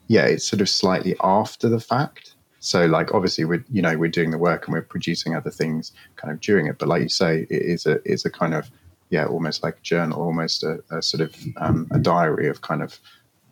yeah, 0.06 0.24
it's 0.24 0.46
sort 0.46 0.62
of 0.62 0.70
slightly 0.70 1.14
after 1.20 1.68
the 1.68 1.78
fact 1.78 2.34
so 2.66 2.84
like 2.86 3.14
obviously 3.14 3.44
we're 3.44 3.64
you 3.70 3.80
know 3.80 3.96
we're 3.96 4.10
doing 4.10 4.32
the 4.32 4.38
work 4.38 4.66
and 4.66 4.74
we're 4.74 4.82
producing 4.82 5.36
other 5.36 5.52
things 5.52 5.92
kind 6.16 6.32
of 6.32 6.40
during 6.40 6.66
it, 6.66 6.78
but 6.78 6.88
like 6.88 7.00
you 7.00 7.08
say, 7.08 7.46
it 7.48 7.62
is 7.62 7.86
a 7.86 8.00
is 8.04 8.24
a 8.24 8.30
kind 8.30 8.54
of 8.54 8.72
yeah 9.08 9.24
almost 9.24 9.62
like 9.62 9.76
a 9.76 9.82
journal, 9.82 10.20
almost 10.20 10.64
a, 10.64 10.82
a 10.90 11.00
sort 11.00 11.20
of 11.20 11.36
um, 11.58 11.86
a 11.92 11.98
diary 12.00 12.48
of 12.48 12.62
kind 12.62 12.82
of 12.82 12.98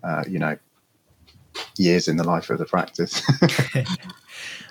uh, 0.02 0.24
you 0.26 0.40
know 0.40 0.58
years 1.78 2.08
in 2.08 2.16
the 2.16 2.24
life 2.24 2.50
of 2.50 2.58
the 2.58 2.64
practice. 2.64 3.22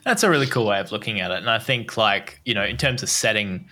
That's 0.04 0.24
a 0.24 0.30
really 0.30 0.47
cool 0.47 0.66
way 0.66 0.80
of 0.80 0.91
looking 0.91 1.22
at 1.22 1.32
it, 1.32 1.38
and 1.38 1.49
I 1.49 1.60
think 1.60 1.97
like 1.97 2.41
you 2.45 2.54
know 2.54 2.64
in 2.64 2.78
terms 2.78 3.04
of 3.04 3.10
setting 3.10 3.68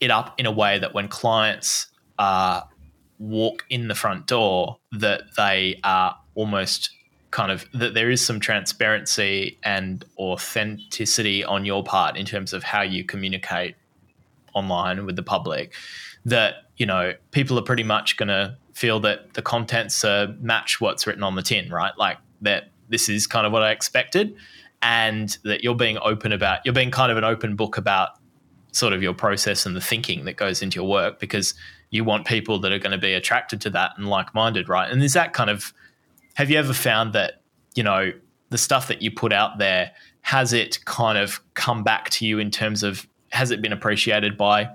it 0.00 0.10
up 0.10 0.34
in 0.38 0.46
a 0.46 0.52
way 0.52 0.78
that 0.78 0.94
when 0.94 1.08
clients 1.08 1.86
uh, 2.18 2.62
walk 3.18 3.64
in 3.70 3.88
the 3.88 3.94
front 3.94 4.26
door, 4.26 4.78
that 4.92 5.22
they 5.36 5.78
are 5.84 6.16
almost 6.34 6.90
kind 7.30 7.52
of 7.52 7.64
that 7.72 7.94
there 7.94 8.10
is 8.10 8.24
some 8.24 8.40
transparency 8.40 9.58
and 9.62 10.04
authenticity 10.18 11.44
on 11.44 11.64
your 11.64 11.84
part 11.84 12.16
in 12.16 12.26
terms 12.26 12.52
of 12.52 12.62
how 12.62 12.82
you 12.82 13.04
communicate 13.04 13.76
online 14.54 15.06
with 15.06 15.14
the 15.14 15.22
public 15.22 15.72
that 16.24 16.54
you 16.76 16.84
know 16.84 17.14
people 17.30 17.56
are 17.58 17.62
pretty 17.62 17.84
much 17.84 18.16
going 18.16 18.28
to 18.28 18.56
feel 18.72 18.98
that 18.98 19.32
the 19.34 19.42
contents 19.42 20.04
uh, 20.04 20.26
match 20.40 20.80
what's 20.80 21.06
written 21.06 21.22
on 21.22 21.36
the 21.36 21.42
tin 21.42 21.70
right? 21.70 21.96
Like 21.96 22.18
that 22.40 22.70
this 22.88 23.08
is 23.08 23.26
kind 23.26 23.46
of 23.46 23.52
what 23.52 23.62
i 23.62 23.70
expected 23.70 24.34
and 24.82 25.36
that 25.44 25.62
you're 25.62 25.74
being 25.74 25.98
open 26.02 26.32
about 26.32 26.60
you're 26.64 26.74
being 26.74 26.90
kind 26.90 27.12
of 27.12 27.18
an 27.18 27.24
open 27.24 27.56
book 27.56 27.76
about 27.76 28.10
sort 28.72 28.92
of 28.92 29.02
your 29.02 29.14
process 29.14 29.66
and 29.66 29.74
the 29.74 29.80
thinking 29.80 30.24
that 30.24 30.36
goes 30.36 30.62
into 30.62 30.76
your 30.76 30.88
work 30.88 31.18
because 31.18 31.54
you 31.90 32.04
want 32.04 32.26
people 32.26 32.58
that 32.60 32.70
are 32.72 32.78
going 32.78 32.92
to 32.92 32.98
be 32.98 33.12
attracted 33.12 33.60
to 33.60 33.68
that 33.68 33.92
and 33.96 34.08
like-minded 34.08 34.68
right 34.68 34.90
and 34.90 35.02
is 35.02 35.12
that 35.12 35.32
kind 35.32 35.50
of 35.50 35.74
have 36.34 36.50
you 36.50 36.58
ever 36.58 36.72
found 36.72 37.12
that, 37.12 37.42
you 37.74 37.82
know, 37.82 38.12
the 38.50 38.58
stuff 38.58 38.88
that 38.88 39.02
you 39.02 39.10
put 39.10 39.32
out 39.32 39.58
there, 39.58 39.92
has 40.22 40.52
it 40.52 40.82
kind 40.84 41.18
of 41.18 41.40
come 41.54 41.82
back 41.82 42.10
to 42.10 42.26
you 42.26 42.38
in 42.38 42.50
terms 42.50 42.82
of 42.82 43.06
has 43.30 43.50
it 43.50 43.60
been 43.62 43.72
appreciated 43.72 44.36
by 44.36 44.68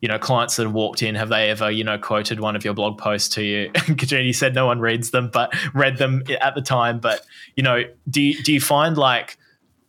you 0.00 0.08
know, 0.08 0.18
clients 0.18 0.56
that 0.56 0.62
have 0.62 0.72
walked 0.72 1.02
in, 1.02 1.14
have 1.14 1.28
they 1.28 1.50
ever, 1.50 1.70
you 1.70 1.84
know, 1.84 1.98
quoted 1.98 2.40
one 2.40 2.56
of 2.56 2.64
your 2.64 2.72
blog 2.72 2.96
posts 2.96 3.28
to 3.34 3.42
you? 3.42 3.70
Catrina, 3.74 4.24
you 4.24 4.32
said 4.32 4.54
no 4.54 4.64
one 4.64 4.80
reads 4.80 5.10
them, 5.10 5.28
but 5.30 5.54
read 5.74 5.98
them 5.98 6.22
at 6.40 6.54
the 6.54 6.62
time. 6.62 7.00
But, 7.00 7.26
you 7.54 7.62
know, 7.62 7.82
do 8.08 8.22
you, 8.22 8.42
do 8.42 8.50
you 8.50 8.62
find 8.62 8.96
like, 8.96 9.36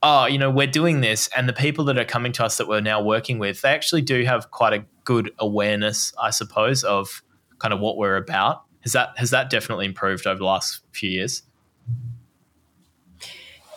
oh, 0.04 0.26
you 0.26 0.38
know, 0.38 0.50
we're 0.50 0.68
doing 0.68 1.02
this, 1.02 1.30
and 1.36 1.48
the 1.48 1.54
people 1.54 1.86
that 1.86 1.98
are 1.98 2.06
coming 2.06 2.32
to 2.34 2.46
us 2.46 2.58
that 2.58 2.68
we're 2.68 2.82
now 2.82 3.02
working 3.02 3.40
with, 3.40 3.62
they 3.62 3.70
actually 3.70 4.02
do 4.02 4.24
have 4.24 4.52
quite 4.52 4.74
a 4.74 4.86
good 5.04 5.32
awareness, 5.40 6.14
I 6.20 6.30
suppose, 6.32 6.84
of 6.84 7.24
kind 7.60 7.74
of 7.74 7.80
what 7.80 7.98
we're 7.98 8.18
about. 8.18 8.64
Has 8.82 8.94
that 8.94 9.10
has 9.18 9.30
that 9.30 9.50
definitely 9.50 9.86
improved 9.86 10.26
over 10.26 10.40
the 10.40 10.46
last 10.46 10.82
few 10.92 11.10
years? 11.10 11.44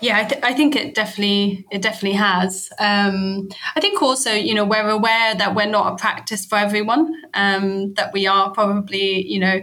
Yeah, 0.00 0.18
I, 0.18 0.24
th- 0.24 0.42
I, 0.44 0.52
think 0.52 0.76
it 0.76 0.94
definitely 0.94 1.66
it 1.70 1.80
definitely 1.80 2.18
has. 2.18 2.70
Um, 2.78 3.48
I 3.74 3.80
think 3.80 4.02
also, 4.02 4.32
you 4.32 4.52
know, 4.52 4.64
we're 4.64 4.88
aware 4.88 5.34
that 5.34 5.54
we're 5.54 5.66
not 5.66 5.92
a 5.92 5.96
practice 5.96 6.44
for 6.44 6.58
everyone. 6.58 7.14
Um, 7.32 7.94
that 7.94 8.12
we 8.12 8.26
are 8.26 8.50
probably, 8.50 9.26
you 9.26 9.38
know, 9.38 9.60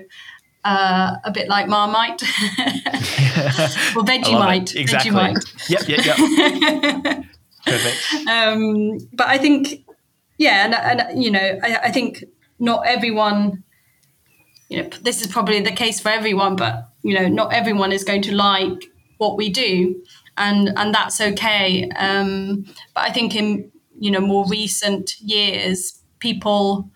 uh, 0.64 1.16
a 1.24 1.32
bit 1.32 1.47
like 1.47 1.68
Marmite 1.68 2.22
or 3.95 4.03
Vegemite. 4.03 4.76
Exactly. 4.76 5.12
Vegemite. 5.12 5.70
Yep, 5.70 5.88
yep, 5.88 6.05
yep. 6.05 7.26
Perfect. 7.66 8.28
Um, 8.28 8.97
but 9.14 9.28
I 9.28 9.38
think, 9.38 9.86
yeah, 10.38 10.66
and, 10.66 11.01
and 11.01 11.24
you 11.24 11.32
know, 11.32 11.59
I, 11.64 11.78
I 11.84 11.91
think 11.91 12.24
not 12.59 12.86
everyone. 12.86 13.64
You 14.70 14.84
know, 14.84 14.89
this 15.01 15.22
is 15.22 15.28
probably 15.28 15.59
the 15.59 15.72
case 15.72 15.99
for 15.99 16.09
everyone, 16.09 16.55
but 16.55 16.89
you 17.03 17.14
know, 17.14 17.28
not 17.28 17.53
everyone 17.53 17.91
is 17.91 18.05
going 18.05 18.22
to 18.24 18.34
like 18.34 18.86
what 19.18 19.36
we 19.36 19.49
do 19.49 20.01
and 20.38 20.72
and 20.76 20.93
that's 20.93 21.22
okay. 21.22 21.89
Um, 21.91 22.66
but 22.93 23.03
I 23.03 23.12
think 23.12 23.36
in 23.36 23.72
you 23.99 24.12
know 24.12 24.20
more 24.20 24.45
recent 24.47 25.20
years, 25.20 26.01
people 26.20 26.91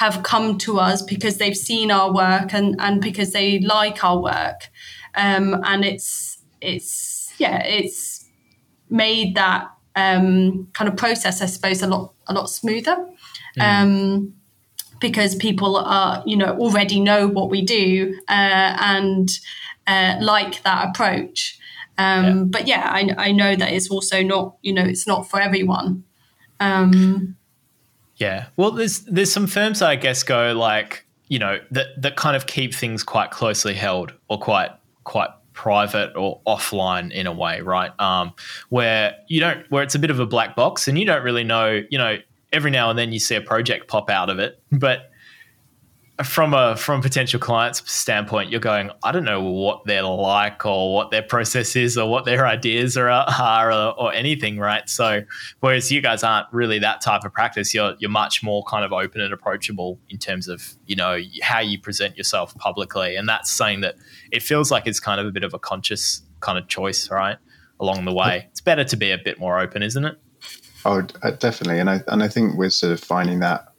have 0.00 0.22
come 0.22 0.56
to 0.56 0.78
us 0.78 1.02
because 1.02 1.36
they've 1.36 1.56
seen 1.56 1.90
our 1.90 2.10
work 2.10 2.54
and 2.54 2.74
and 2.78 3.02
because 3.02 3.32
they 3.32 3.60
like 3.60 4.02
our 4.02 4.18
work, 4.18 4.70
um, 5.14 5.60
and 5.64 5.84
it's 5.84 6.38
it's 6.62 7.34
yeah 7.36 7.62
it's 7.62 8.24
made 8.88 9.34
that 9.34 9.70
um, 9.96 10.68
kind 10.72 10.88
of 10.88 10.96
process, 10.96 11.42
I 11.42 11.46
suppose, 11.46 11.82
a 11.82 11.86
lot 11.86 12.14
a 12.26 12.32
lot 12.32 12.48
smoother. 12.48 12.96
Mm. 13.58 13.62
Um, 13.62 14.34
because 15.00 15.34
people 15.34 15.76
are, 15.76 16.22
you 16.26 16.36
know, 16.36 16.56
already 16.58 17.00
know 17.00 17.26
what 17.26 17.50
we 17.50 17.62
do 17.62 18.18
uh, 18.28 18.76
and 18.80 19.30
uh, 19.86 20.16
like 20.20 20.62
that 20.62 20.88
approach. 20.88 21.58
Um, 21.96 22.24
yeah. 22.24 22.42
But 22.44 22.68
yeah, 22.68 22.90
I, 22.90 23.08
I 23.16 23.32
know 23.32 23.56
that 23.56 23.72
it's 23.72 23.88
also 23.88 24.22
not, 24.22 24.56
you 24.60 24.74
know, 24.74 24.84
it's 24.84 25.06
not 25.06 25.28
for 25.28 25.40
everyone. 25.40 26.04
Um, 26.60 27.36
yeah. 28.20 28.46
Well, 28.56 28.70
there's 28.70 29.00
there's 29.00 29.32
some 29.32 29.48
firms 29.48 29.82
I 29.82 29.96
guess 29.96 30.22
go 30.22 30.52
like, 30.52 31.06
you 31.28 31.38
know, 31.38 31.58
that 31.72 32.00
that 32.00 32.16
kind 32.16 32.36
of 32.36 32.46
keep 32.46 32.72
things 32.72 33.02
quite 33.02 33.32
closely 33.32 33.74
held 33.74 34.12
or 34.28 34.38
quite 34.38 34.70
quite 35.04 35.30
private 35.54 36.14
or 36.16 36.40
offline 36.46 37.10
in 37.10 37.26
a 37.26 37.32
way, 37.32 37.60
right? 37.62 37.98
Um, 37.98 38.32
where 38.68 39.16
you 39.28 39.40
don't, 39.40 39.68
where 39.70 39.82
it's 39.82 39.94
a 39.94 39.98
bit 39.98 40.10
of 40.10 40.20
a 40.20 40.26
black 40.26 40.54
box, 40.54 40.86
and 40.86 40.98
you 40.98 41.04
don't 41.04 41.24
really 41.24 41.44
know, 41.44 41.82
you 41.90 41.98
know, 41.98 42.18
every 42.52 42.70
now 42.70 42.90
and 42.90 42.98
then 42.98 43.12
you 43.12 43.18
see 43.18 43.34
a 43.34 43.40
project 43.40 43.88
pop 43.88 44.10
out 44.10 44.30
of 44.30 44.38
it, 44.38 44.62
but 44.70 45.09
from 46.22 46.54
a 46.54 46.76
from 46.76 47.00
a 47.00 47.02
potential 47.02 47.38
client's 47.38 47.90
standpoint, 47.90 48.50
you're 48.50 48.60
going, 48.60 48.90
I 49.02 49.12
don't 49.12 49.24
know 49.24 49.42
what 49.42 49.84
they're 49.84 50.02
like 50.02 50.64
or 50.66 50.94
what 50.94 51.10
their 51.10 51.22
process 51.22 51.76
is 51.76 51.96
or 51.96 52.10
what 52.10 52.24
their 52.24 52.46
ideas 52.46 52.96
are, 52.96 53.08
are 53.08 53.72
or, 53.72 54.00
or, 54.00 54.12
anything, 54.12 54.58
right? 54.58 54.88
So, 54.88 55.22
whereas 55.60 55.90
you 55.90 56.00
guys 56.00 56.22
aren't 56.22 56.46
really 56.52 56.78
that 56.80 57.00
type 57.00 57.24
of 57.24 57.32
practice, 57.32 57.72
you're 57.72 57.94
you're 57.98 58.10
much 58.10 58.42
more 58.42 58.64
kind 58.64 58.84
of 58.84 58.92
open 58.92 59.20
and 59.20 59.32
approachable 59.32 59.98
in 60.08 60.18
terms 60.18 60.48
of 60.48 60.76
you 60.86 60.96
know 60.96 61.18
how 61.42 61.60
you 61.60 61.78
present 61.80 62.16
yourself 62.16 62.54
publicly, 62.56 63.16
and 63.16 63.28
that's 63.28 63.50
saying 63.50 63.80
that 63.80 63.96
it 64.30 64.42
feels 64.42 64.70
like 64.70 64.86
it's 64.86 65.00
kind 65.00 65.20
of 65.20 65.26
a 65.26 65.30
bit 65.30 65.44
of 65.44 65.54
a 65.54 65.58
conscious 65.58 66.22
kind 66.40 66.58
of 66.58 66.68
choice, 66.68 67.10
right, 67.10 67.38
along 67.78 68.04
the 68.04 68.12
way. 68.12 68.46
It's 68.50 68.60
better 68.60 68.84
to 68.84 68.96
be 68.96 69.10
a 69.10 69.18
bit 69.18 69.38
more 69.38 69.60
open, 69.60 69.82
isn't 69.82 70.04
it? 70.04 70.18
Oh, 70.84 71.06
uh, 71.22 71.30
definitely, 71.32 71.78
and 71.78 71.88
I 71.88 72.00
and 72.08 72.22
I 72.22 72.28
think 72.28 72.56
we're 72.56 72.70
sort 72.70 72.92
of 72.92 73.00
finding 73.00 73.40
that 73.40 73.72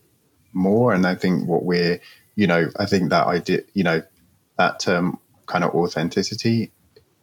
more, 0.54 0.94
and 0.94 1.06
I 1.06 1.16
think 1.16 1.48
what 1.48 1.64
we're 1.64 2.00
you 2.36 2.48
know, 2.48 2.70
I 2.78 2.86
think 2.86 3.10
that 3.10 3.28
idea, 3.28 3.62
you 3.74 3.84
know, 3.84 4.02
that 4.58 4.80
term 4.80 5.20
kind 5.48 5.64
of 5.64 5.72
authenticity 5.72 6.72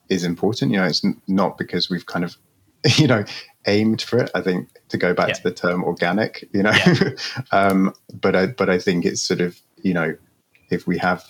is 0.09 0.25
important. 0.25 0.71
You 0.71 0.79
know, 0.79 0.85
it's 0.85 1.05
not 1.27 1.59
because 1.59 1.89
we've 1.91 2.07
kind 2.07 2.25
of, 2.25 2.37
you 2.97 3.07
know, 3.07 3.25
aimed 3.67 4.03
for 4.03 4.19
it. 4.19 4.31
I 4.35 4.41
think 4.41 4.69
to 4.89 4.97
go 4.97 5.15
back 5.15 5.29
yeah. 5.29 5.35
to 5.35 5.43
the 5.45 5.53
term 5.53 5.85
organic, 5.85 6.49
you 6.53 6.63
know, 6.63 6.73
yeah. 6.73 7.11
um, 7.53 7.95
but 8.21 8.37
I, 8.37 8.47
but 8.47 8.69
I 8.69 8.79
think 8.79 9.05
it's 9.05 9.23
sort 9.23 9.41
of, 9.41 9.61
you 9.83 9.95
know, 9.95 10.17
if 10.71 10.87
we 10.87 10.99
have, 10.99 11.25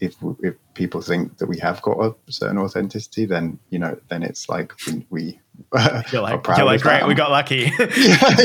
if, 0.00 0.16
if 0.40 0.54
people 0.74 1.00
think 1.00 1.38
that 1.38 1.46
we 1.46 1.58
have 1.58 1.80
got 1.82 1.98
a 2.00 2.14
certain 2.32 2.58
authenticity, 2.58 3.24
then, 3.24 3.58
you 3.70 3.78
know, 3.78 3.98
then 4.08 4.22
it's 4.22 4.48
like 4.48 4.72
we, 4.86 5.06
we 5.10 5.40
you're 6.12 6.22
like, 6.22 6.46
you're 6.46 6.64
like 6.64 6.82
great, 6.82 7.06
we 7.06 7.14
got 7.14 7.30
lucky. 7.30 7.70
yeah, 7.78 7.86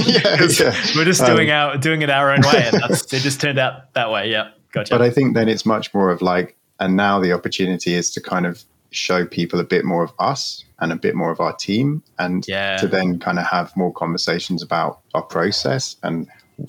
yeah, 0.05 0.47
yeah. 0.59 0.75
We're 0.95 1.05
just 1.05 1.25
doing 1.25 1.49
um, 1.49 1.69
our 1.69 1.77
doing 1.77 2.01
it 2.01 2.09
our 2.09 2.31
own 2.31 2.41
way, 2.41 2.69
and 2.71 2.83
it 2.83 3.07
just 3.07 3.41
turned 3.41 3.57
out 3.57 3.93
that 3.93 4.11
way. 4.11 4.29
Yeah. 4.29 4.51
Gotcha. 4.71 4.93
But 4.93 5.01
I 5.01 5.09
think 5.09 5.33
then 5.33 5.47
it's 5.49 5.65
much 5.65 5.93
more 5.93 6.09
of 6.09 6.21
like, 6.21 6.57
and 6.79 6.95
now 6.95 7.19
the 7.19 7.33
opportunity 7.33 7.93
is 7.93 8.11
to 8.11 8.21
kind 8.21 8.45
of 8.45 8.63
show 8.91 9.25
people 9.25 9.59
a 9.59 9.63
bit 9.63 9.85
more 9.85 10.03
of 10.03 10.13
us 10.19 10.63
and 10.79 10.91
a 10.91 10.95
bit 10.95 11.15
more 11.15 11.31
of 11.31 11.39
our 11.39 11.53
team 11.53 12.03
and 12.19 12.47
yeah. 12.47 12.77
to 12.77 12.87
then 12.87 13.19
kind 13.19 13.39
of 13.39 13.45
have 13.45 13.75
more 13.75 13.91
conversations 13.91 14.63
about 14.63 14.99
our 15.13 15.21
process 15.21 15.97
and 16.03 16.27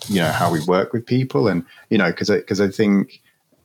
you 0.09 0.21
know 0.21 0.31
how 0.31 0.53
we 0.53 0.61
work 0.67 0.93
with 0.93 1.07
people 1.07 1.49
and 1.49 1.65
you 1.91 1.97
know 1.97 2.11
because 2.11 2.29
because 2.29 2.61
I, 2.61 2.67
I 2.67 2.71
think 2.71 3.23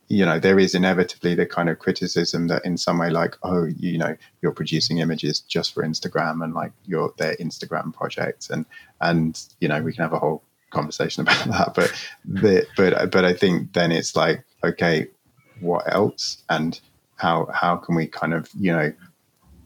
you 0.08 0.24
know 0.24 0.38
there 0.38 0.58
is 0.58 0.74
inevitably 0.74 1.34
the 1.34 1.46
kind 1.46 1.68
of 1.68 1.78
criticism 1.78 2.48
that 2.48 2.64
in 2.64 2.76
some 2.76 2.98
way 2.98 3.10
like 3.10 3.36
oh 3.42 3.64
you 3.76 3.98
know 3.98 4.16
you're 4.40 4.52
producing 4.52 4.98
images 4.98 5.40
just 5.40 5.74
for 5.74 5.82
instagram 5.82 6.42
and 6.42 6.54
like 6.54 6.72
your 6.86 7.12
their 7.18 7.36
instagram 7.36 7.92
projects 7.92 8.48
and 8.50 8.64
and 9.00 9.42
you 9.60 9.68
know 9.68 9.82
we 9.82 9.92
can 9.92 10.02
have 10.02 10.12
a 10.12 10.18
whole 10.18 10.42
conversation 10.74 11.22
about 11.22 11.44
that. 11.46 11.74
But 11.74 11.92
the, 12.24 12.66
but 12.76 13.10
but 13.10 13.24
I 13.24 13.32
think 13.32 13.72
then 13.72 13.92
it's 13.92 14.14
like, 14.16 14.44
okay, 14.62 15.08
what 15.60 15.84
else, 15.92 16.42
and 16.50 16.78
how 17.16 17.48
how 17.52 17.76
can 17.76 17.94
we 17.94 18.06
kind 18.06 18.34
of 18.34 18.50
you 18.58 18.72
know, 18.72 18.92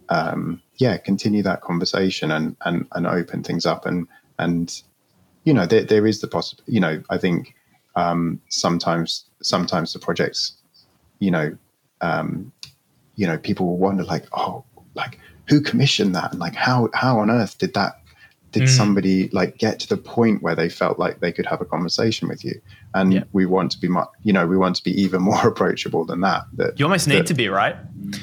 um, 0.08 0.62
yeah, 0.76 0.96
continue 0.98 1.42
that 1.42 1.62
conversation 1.62 2.30
and 2.30 2.56
and 2.64 2.86
and 2.92 3.06
open 3.06 3.42
things 3.42 3.66
up 3.66 3.86
and 3.86 4.06
and 4.38 4.82
you 5.44 5.54
know 5.54 5.66
there 5.66 5.84
there 5.84 6.06
is 6.06 6.20
the 6.20 6.28
possible 6.28 6.62
you 6.66 6.80
know 6.80 7.02
I 7.10 7.18
think 7.18 7.54
um, 7.96 8.40
sometimes 8.48 9.24
sometimes 9.42 9.92
the 9.92 9.98
projects 9.98 10.52
you 11.18 11.30
know 11.30 11.56
um, 12.00 12.52
you 13.16 13.26
know 13.26 13.38
people 13.38 13.66
will 13.66 13.78
wonder 13.78 14.04
like 14.04 14.26
oh 14.32 14.64
like 14.94 15.18
who 15.48 15.60
commissioned 15.60 16.14
that 16.14 16.30
and 16.30 16.40
like 16.40 16.54
how 16.54 16.88
how 16.94 17.18
on 17.18 17.30
earth 17.30 17.58
did 17.58 17.74
that 17.74 17.97
did 18.52 18.62
mm. 18.62 18.68
somebody 18.68 19.28
like 19.28 19.58
get 19.58 19.78
to 19.78 19.88
the 19.88 19.96
point 19.96 20.42
where 20.42 20.54
they 20.54 20.68
felt 20.68 20.98
like 20.98 21.20
they 21.20 21.32
could 21.32 21.46
have 21.46 21.60
a 21.60 21.64
conversation 21.64 22.28
with 22.28 22.44
you 22.44 22.60
and 22.94 23.12
yeah. 23.12 23.24
we 23.32 23.44
want 23.44 23.70
to 23.70 23.78
be 23.78 23.88
much 23.88 24.08
you 24.22 24.32
know 24.32 24.46
we 24.46 24.56
want 24.56 24.76
to 24.76 24.82
be 24.82 24.90
even 25.00 25.20
more 25.30 25.46
approachable 25.46 26.04
than 26.04 26.20
that 26.20 26.42
that 26.54 26.78
you 26.78 26.84
almost 26.84 27.08
need 27.08 27.26
to 27.26 27.34
be 27.34 27.48
right 27.48 27.76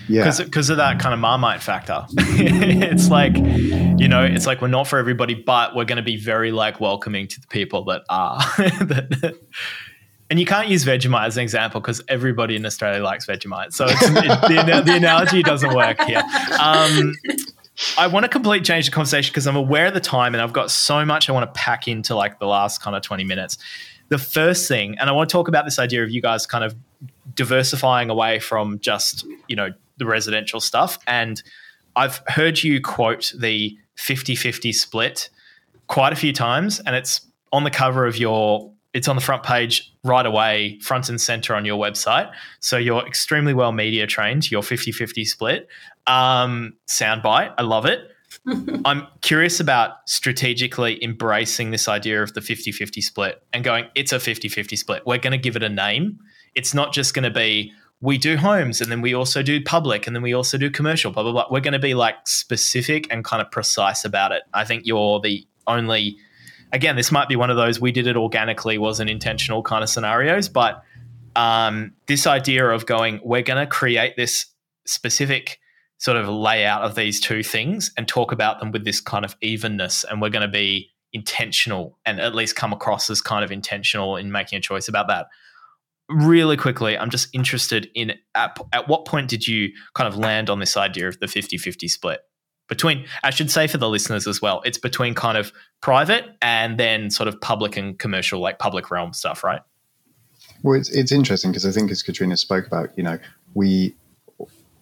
yeah 0.08 0.32
because 0.38 0.70
of 0.70 0.78
that 0.78 1.00
kind 1.00 1.14
of 1.14 1.20
marmite 1.20 1.62
factor 1.62 2.06
it's 2.18 3.10
like 3.10 3.36
you 3.38 4.08
know 4.08 4.24
it's 4.24 4.46
like 4.46 4.62
we're 4.62 4.68
not 4.68 4.88
for 4.88 4.98
everybody 4.98 5.34
but 5.34 5.76
we're 5.76 5.86
going 5.86 5.98
to 5.98 6.04
be 6.04 6.18
very 6.18 6.52
like 6.52 6.80
welcoming 6.80 7.28
to 7.28 7.40
the 7.40 7.48
people 7.48 7.84
that 7.84 8.02
are 8.10 8.38
that, 8.58 9.38
and 10.28 10.40
you 10.40 10.46
can't 10.48 10.70
use 10.70 10.84
Vegemite 10.84 11.28
as 11.28 11.38
an 11.38 11.44
example 11.44 11.80
because 11.80 12.02
everybody 12.08 12.56
in 12.56 12.66
Australia 12.66 13.04
likes 13.04 13.28
Vegemite. 13.28 13.74
So 13.74 13.86
it, 13.88 14.00
the, 14.00 14.82
the, 14.84 14.96
analogy 14.96 15.44
doesn't 15.44 15.76
work 15.76 16.02
here. 16.02 16.24
Um, 16.60 17.14
I 17.98 18.08
want 18.08 18.24
to 18.24 18.30
completely 18.30 18.64
change 18.64 18.86
the 18.86 18.92
conversation 18.92 19.32
because 19.32 19.48
I'm 19.48 19.56
aware 19.56 19.88
of 19.88 19.94
the 19.94 20.00
time 20.00 20.34
and 20.34 20.42
I've 20.42 20.54
got 20.54 20.72
so 20.72 21.04
much 21.04 21.30
I 21.30 21.34
want 21.34 21.54
to 21.54 21.60
pack 21.60 21.88
into 21.88 22.16
like 22.16 22.40
the 22.40 22.48
last 22.48 22.82
kind 22.82 22.96
of 22.96 23.02
20 23.02 23.24
minutes. 23.24 23.58
The 24.10 24.18
first 24.18 24.68
thing, 24.68 24.98
and 25.00 25.10
I 25.10 25.14
want 25.14 25.30
to 25.30 25.34
talk 25.34 25.48
about 25.48 25.66
this 25.66 25.80
idea 25.80 26.04
of 26.04 26.10
you 26.10 26.22
guys 26.22 26.46
kind 26.46 26.64
of 26.64 26.76
diversifying 27.34 28.10
away 28.10 28.40
from 28.40 28.80
just, 28.80 29.26
you 29.48 29.56
know, 29.56 29.72
the 29.98 30.06
residential 30.06 30.60
stuff. 30.60 31.00
And 31.08 31.42
I've 31.96 32.22
heard 32.28 32.64
you 32.64 32.82
quote 32.82 33.34
the 33.38 33.78
50 33.96 34.36
50 34.36 34.74
split 34.74 35.30
quite 35.88 36.14
a 36.14 36.16
few 36.16 36.34
times, 36.34 36.80
and 36.82 36.96
it's 36.96 37.22
on 37.52 37.64
the 37.64 37.72
cover 37.72 38.06
of 38.06 38.18
your 38.18 38.72
it's 38.94 39.10
on 39.10 39.18
the 39.18 39.22
front 39.22 39.44
page 39.44 39.94
right 40.06 40.26
away, 40.26 40.80
front 40.80 41.10
and 41.10 41.20
center 41.20 41.54
on 41.54 41.66
your 41.66 41.78
website. 41.78 42.32
So 42.62 42.78
you're 42.78 43.06
extremely 43.06 43.54
well 43.54 43.74
media 43.74 44.08
trained, 44.08 44.50
your 44.50 44.64
50 44.64 44.94
50 44.94 45.26
split. 45.26 45.68
Um, 46.08 46.74
soundbite, 46.88 47.54
I 47.58 47.62
love 47.64 47.86
it. 47.86 48.12
I'm 48.86 49.08
curious 49.22 49.60
about 49.60 50.08
strategically 50.08 51.04
embracing 51.04 51.72
this 51.72 51.88
idea 51.88 52.22
of 52.22 52.34
the 52.34 52.42
50 52.42 52.72
50 52.72 53.02
split 53.02 53.42
and 53.54 53.64
going, 53.64 53.86
it's 53.96 54.12
a 54.12 54.20
50 54.20 54.50
50 54.50 54.76
split. 54.76 55.04
We're 55.06 55.18
going 55.18 55.32
to 55.32 55.38
give 55.38 55.56
it 55.56 55.64
a 55.64 55.70
name. 55.70 56.20
It's 56.54 56.74
not 56.74 56.94
just 56.94 57.14
going 57.14 57.24
to 57.24 57.32
be, 57.32 57.72
we 58.02 58.18
do 58.18 58.38
homes 58.38 58.82
and 58.82 58.92
then 58.92 59.02
we 59.02 59.14
also 59.14 59.42
do 59.42 59.62
public 59.64 60.06
and 60.06 60.16
then 60.16 60.22
we 60.22 60.34
also 60.34 60.58
do 60.58 60.70
commercial, 60.70 61.12
blah, 61.12 61.24
blah, 61.24 61.32
blah. 61.32 61.48
We're 61.50 61.62
going 61.62 61.74
to 61.74 61.80
be 61.80 61.94
like 61.94 62.16
specific 62.28 63.08
and 63.12 63.24
kind 63.24 63.42
of 63.42 63.50
precise 63.52 64.06
about 64.06 64.32
it. 64.32 64.44
I 64.54 64.66
think 64.66 64.86
you're 64.86 65.20
the 65.20 65.46
only 65.66 66.18
again, 66.72 66.96
this 66.96 67.12
might 67.12 67.30
be 67.30 67.36
one 67.36 67.50
of 67.50 67.58
those 67.58 67.80
we 67.80 67.92
did 67.92 68.06
it 68.06 68.18
organically, 68.18 68.78
wasn't 68.78 69.10
intentional 69.10 69.64
kind 69.64 69.84
of 69.84 69.90
scenarios, 69.90 70.50
but 70.50 70.84
um, 71.36 71.94
this 72.08 72.28
idea 72.28 72.68
of 72.68 72.86
going, 72.86 73.20
we're 73.24 73.42
going 73.42 73.60
to 73.60 73.68
create 73.68 74.16
this 74.18 74.48
specific 74.86 75.60
sort 76.06 76.18
of 76.18 76.30
layout 76.30 76.84
of 76.84 76.94
these 76.94 77.20
two 77.20 77.42
things 77.42 77.92
and 77.98 78.08
talk 78.08 78.32
about 78.32 78.60
them 78.60 78.72
with 78.72 78.86
this 78.86 79.02
kind 79.02 79.26
of 79.26 79.36
evenness, 79.42 80.04
and 80.04 80.22
we're 80.22 80.30
going 80.30 80.46
to 80.46 80.48
be 80.48 80.92
intentional 81.14 81.98
and 82.06 82.20
at 82.20 82.36
least 82.36 82.56
come 82.56 82.72
across 82.72 83.10
as 83.10 83.24
kind 83.24 83.44
of 83.44 83.52
intentional 83.52 84.16
in 84.16 84.32
making 84.32 84.56
a 84.56 84.62
choice 84.62 84.88
about 84.88 85.08
that. 85.08 85.26
Really 86.08 86.58
quickly, 86.58 86.96
I'm 86.96 87.10
just 87.10 87.28
interested 87.34 87.90
in 87.96 88.14
at, 88.36 88.56
at 88.72 88.88
what 88.88 89.06
point 89.06 89.32
did 89.32 89.48
you 89.48 89.72
kind 89.96 90.08
of 90.08 90.16
land 90.16 90.48
on 90.48 90.60
this 90.60 90.78
idea 90.78 91.08
of 91.08 91.20
the 91.20 91.28
50 91.28 91.58
50 91.58 91.88
split? 91.88 92.20
between 92.68 93.06
i 93.24 93.30
should 93.30 93.52
say 93.52 93.68
for 93.68 93.78
the 93.78 93.88
listeners 93.88 94.26
as 94.26 94.42
well 94.42 94.64
it's 94.66 94.80
between 94.80 95.14
kind 95.14 95.38
of 95.38 95.54
private 95.82 96.26
and 96.42 96.80
then 96.80 97.12
sort 97.12 97.28
of 97.28 97.40
public 97.40 97.78
and 97.78 98.00
commercial 98.00 98.40
like 98.40 98.58
public 98.58 98.90
realm 98.90 99.14
stuff 99.14 99.44
right 99.44 99.62
well 100.64 100.76
it's, 100.76 100.90
it's 100.90 101.12
interesting 101.12 101.52
because 101.52 101.64
i 101.64 101.70
think 101.70 101.92
as 101.92 102.02
Catrina 102.02 102.36
spoke 102.36 102.66
about 102.66 102.90
you 102.98 103.04
know 103.04 103.20
we 103.54 103.94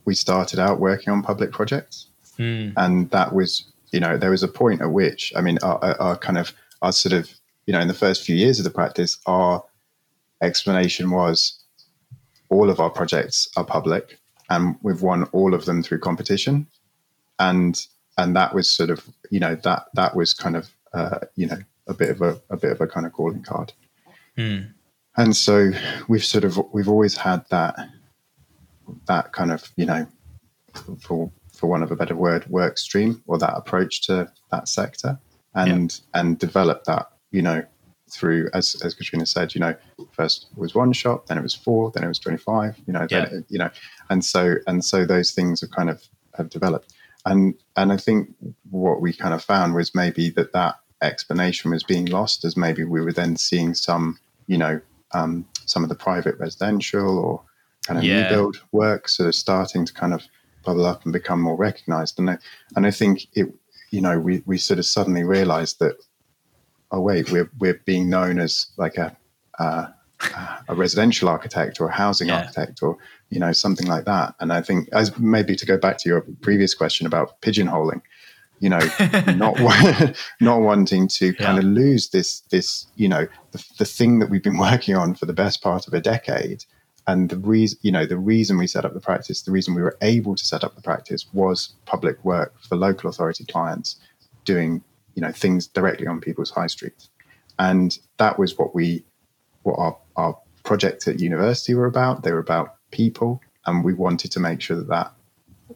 we 0.06 0.16
started 0.16 0.60
out 0.60 0.80
working 0.80 1.12
on 1.12 1.22
public 1.22 1.52
projects 1.52 2.08
mm. 2.38 2.74
and 2.78 3.10
that 3.12 3.34
was 3.34 3.72
you 3.92 4.00
know 4.00 4.18
there 4.18 4.32
was 4.32 4.44
a 4.44 4.48
point 4.48 4.82
at 4.82 4.92
which 4.92 5.32
i 5.36 5.42
mean 5.42 5.58
our, 5.64 5.80
our 6.02 6.18
kind 6.18 6.38
of 6.38 6.54
our 6.82 6.92
sort 6.92 7.14
of 7.14 7.30
you 7.66 7.74
know 7.74 7.80
in 7.80 7.88
the 7.88 7.94
first 7.94 8.24
few 8.24 8.36
years 8.36 8.60
of 8.60 8.66
the 8.66 8.72
practice 8.72 9.18
our 9.26 9.64
explanation 10.42 11.12
was 11.12 11.60
all 12.50 12.70
of 12.70 12.80
our 12.80 12.90
projects 12.90 13.48
are 13.56 13.66
public 13.66 14.20
and 14.50 14.76
we've 14.82 15.02
won 15.02 15.24
all 15.26 15.54
of 15.54 15.66
them 15.66 15.82
through 15.82 16.00
competition 16.00 16.68
and 17.40 17.88
and 18.18 18.36
that 18.36 18.54
was 18.54 18.70
sort 18.70 18.90
of 18.90 19.08
you 19.30 19.40
know 19.40 19.56
that 19.56 19.86
that 19.94 20.16
was 20.16 20.34
kind 20.34 20.56
of 20.56 20.70
uh, 20.94 21.20
you 21.36 21.48
know 21.48 21.58
a 21.88 21.94
bit 21.94 22.10
of 22.10 22.22
a, 22.22 22.40
a 22.50 22.58
bit 22.58 22.72
of 22.72 22.82
a 22.82 22.88
kind 22.88 23.06
of 23.06 23.14
calling 23.14 23.44
card. 23.44 23.74
Mm. 24.38 24.74
And 25.18 25.36
so 25.36 25.72
we've 26.08 26.24
sort 26.24 26.44
of 26.44 26.60
we've 26.74 26.90
always 26.90 27.18
had 27.18 27.46
that 27.50 27.76
that 29.08 29.32
kind 29.34 29.52
of 29.52 29.72
you 29.76 29.86
know 29.86 30.08
for 31.00 31.32
for 31.54 31.68
one 31.68 31.84
of 31.84 31.92
a 31.92 31.96
better 31.96 32.16
word 32.16 32.46
work 32.48 32.78
stream 32.78 33.22
or 33.28 33.38
that 33.38 33.54
approach 33.56 34.02
to 34.02 34.32
that 34.52 34.68
sector 34.68 35.20
and 35.56 36.02
yeah. 36.14 36.22
and 36.22 36.40
develop 36.40 36.84
that 36.86 37.08
you 37.32 37.42
know 37.42 37.64
through 38.10 38.50
as 38.54 38.76
as 38.84 38.94
Catrina 38.94 39.26
said 39.26 39.56
you 39.56 39.62
know 39.62 39.76
first 40.12 40.48
was 40.56 40.76
one 40.76 40.94
shot 40.94 41.28
then 41.28 41.38
it 41.38 41.44
was 41.44 41.56
four 41.56 41.92
then 41.92 42.04
it 42.04 42.08
was 42.08 42.20
25 42.20 42.78
you 42.86 42.94
know 42.94 43.08
yeah. 43.10 43.26
then, 43.26 43.46
you 43.50 43.58
know 43.60 43.70
and 44.10 44.24
so 44.24 44.56
and 44.68 44.84
so 44.84 45.06
those 45.06 45.32
things 45.32 45.62
have 45.62 45.72
kind 45.72 45.90
of 45.90 46.04
have 46.36 46.50
developed 46.50 46.94
and 47.26 47.54
and 47.76 47.92
I 47.92 47.98
think 47.98 48.30
what 48.70 49.02
we 49.02 49.14
kind 49.14 49.34
of 49.34 49.44
found 49.44 49.76
was 49.76 49.96
maybe 49.96 50.30
that 50.32 50.54
that 50.54 50.76
explanation 51.02 51.72
was 51.72 51.84
being 51.84 52.06
lost 52.06 52.46
as 52.46 52.58
maybe 52.58 52.84
we 52.84 53.02
were 53.02 53.14
then 53.14 53.36
seeing 53.36 53.74
some 53.74 54.18
you 54.48 54.58
know 54.58 54.80
um, 55.14 55.46
some 55.66 55.84
of 55.84 55.90
the 55.90 55.96
private 55.96 56.38
residential 56.40 57.20
or 57.20 57.44
kind 57.86 58.00
of 58.00 58.04
yeah. 58.04 58.46
work 58.72 59.10
sort 59.10 59.28
of 59.28 59.36
starting 59.36 59.86
to 59.86 59.94
kind 59.94 60.14
of 60.14 60.24
bubble 60.64 60.86
up 60.86 61.04
and 61.04 61.14
become 61.14 61.42
more 61.42 61.58
recognized 61.58 62.18
and 62.20 62.30
I, 62.30 62.38
and 62.76 62.86
I 62.86 62.92
think 62.92 63.28
it 63.34 63.54
you 63.92 64.02
know 64.02 64.20
we 64.20 64.42
we 64.46 64.58
sort 64.58 64.80
of 64.80 64.86
suddenly 64.86 65.24
realized 65.24 65.80
that 65.80 65.98
oh 66.92 67.02
wait 67.02 67.32
we're 67.32 67.50
we're 67.60 67.82
being 67.86 68.10
known 68.10 68.40
as 68.40 68.68
like 68.78 68.98
a 68.98 69.16
uh, 69.60 69.88
a 70.68 70.76
residential 70.76 71.30
architect 71.30 71.82
or 71.82 71.88
a 71.88 71.92
housing 71.92 72.30
yeah. 72.30 72.40
architect 72.40 72.82
or 72.82 72.98
you 73.30 73.40
know 73.40 73.52
something 73.52 73.88
like 73.88 74.06
that 74.06 74.34
and 74.40 74.54
i 74.54 74.62
think 74.62 74.88
as 74.94 75.18
maybe 75.20 75.56
to 75.56 75.66
go 75.66 75.78
back 75.78 75.98
to 75.98 76.08
your 76.08 76.22
previous 76.42 76.74
question 76.74 77.06
about 77.06 77.42
pigeonholing 77.42 78.02
you 78.60 78.70
know 78.70 78.80
not 79.36 79.60
not 80.40 80.62
wanting 80.62 81.08
to 81.08 81.34
kind 81.34 81.58
yeah. 81.58 81.60
of 81.60 81.66
lose 81.66 82.10
this 82.10 82.42
this 82.52 82.88
you 82.96 83.08
know 83.08 83.28
the, 83.52 83.66
the 83.80 83.86
thing 83.86 84.20
that 84.20 84.30
we've 84.30 84.44
been 84.44 84.58
working 84.70 84.96
on 84.96 85.14
for 85.14 85.26
the 85.26 85.34
best 85.34 85.62
part 85.62 85.88
of 85.88 85.94
a 85.94 86.00
decade 86.00 86.64
and 87.08 87.30
the 87.30 87.38
reason 87.38 87.78
you 87.82 87.92
know 87.92 88.06
the 88.06 88.18
reason 88.18 88.58
we 88.58 88.68
set 88.68 88.86
up 88.86 88.94
the 88.94 89.00
practice 89.00 89.42
the 89.42 89.52
reason 89.52 89.76
we 89.76 89.82
were 89.82 89.98
able 90.02 90.36
to 90.36 90.46
set 90.46 90.64
up 90.64 90.76
the 90.76 90.82
practice 90.82 91.26
was 91.34 91.74
public 91.86 92.24
work 92.24 92.54
for 92.62 92.76
local 92.76 93.10
authority 93.10 93.46
clients 93.46 93.98
doing 94.46 94.84
you 95.16 95.22
know 95.22 95.32
things 95.32 95.68
directly 95.68 96.08
on 96.08 96.20
people's 96.22 96.52
high 96.52 96.68
streets 96.68 97.10
and 97.60 98.00
that 98.18 98.40
was 98.40 98.58
what 98.58 98.74
we 98.74 99.04
what 99.64 99.80
our, 99.80 99.98
our 100.16 100.38
projects 100.64 101.08
at 101.08 101.20
university 101.20 101.74
were 101.74 101.86
about. 101.86 102.24
They 102.24 102.32
were 102.32 102.40
about 102.40 102.76
people, 102.92 103.42
and 103.66 103.84
we 103.84 103.94
wanted 103.94 104.32
to 104.32 104.40
make 104.40 104.62
sure 104.62 104.78
that 104.78 104.88
that 104.88 105.14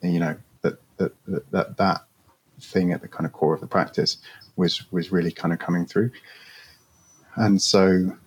you 0.04 0.20
know 0.20 0.36
that 0.62 0.80
that 0.98 1.14
that 1.28 1.52
that, 1.52 1.78
that 1.78 2.02
thing 2.60 2.92
at 2.92 3.02
the 3.02 3.08
kind 3.08 3.26
of 3.26 3.34
core 3.34 3.54
of 3.54 3.62
the 3.62 3.68
practice 3.68 4.18
was 4.56 4.92
was 4.92 5.12
really 5.12 5.32
kind 5.32 5.54
of 5.54 5.60
coming 5.60 5.86
through. 5.86 6.12
And 7.36 7.62
so, 7.62 8.18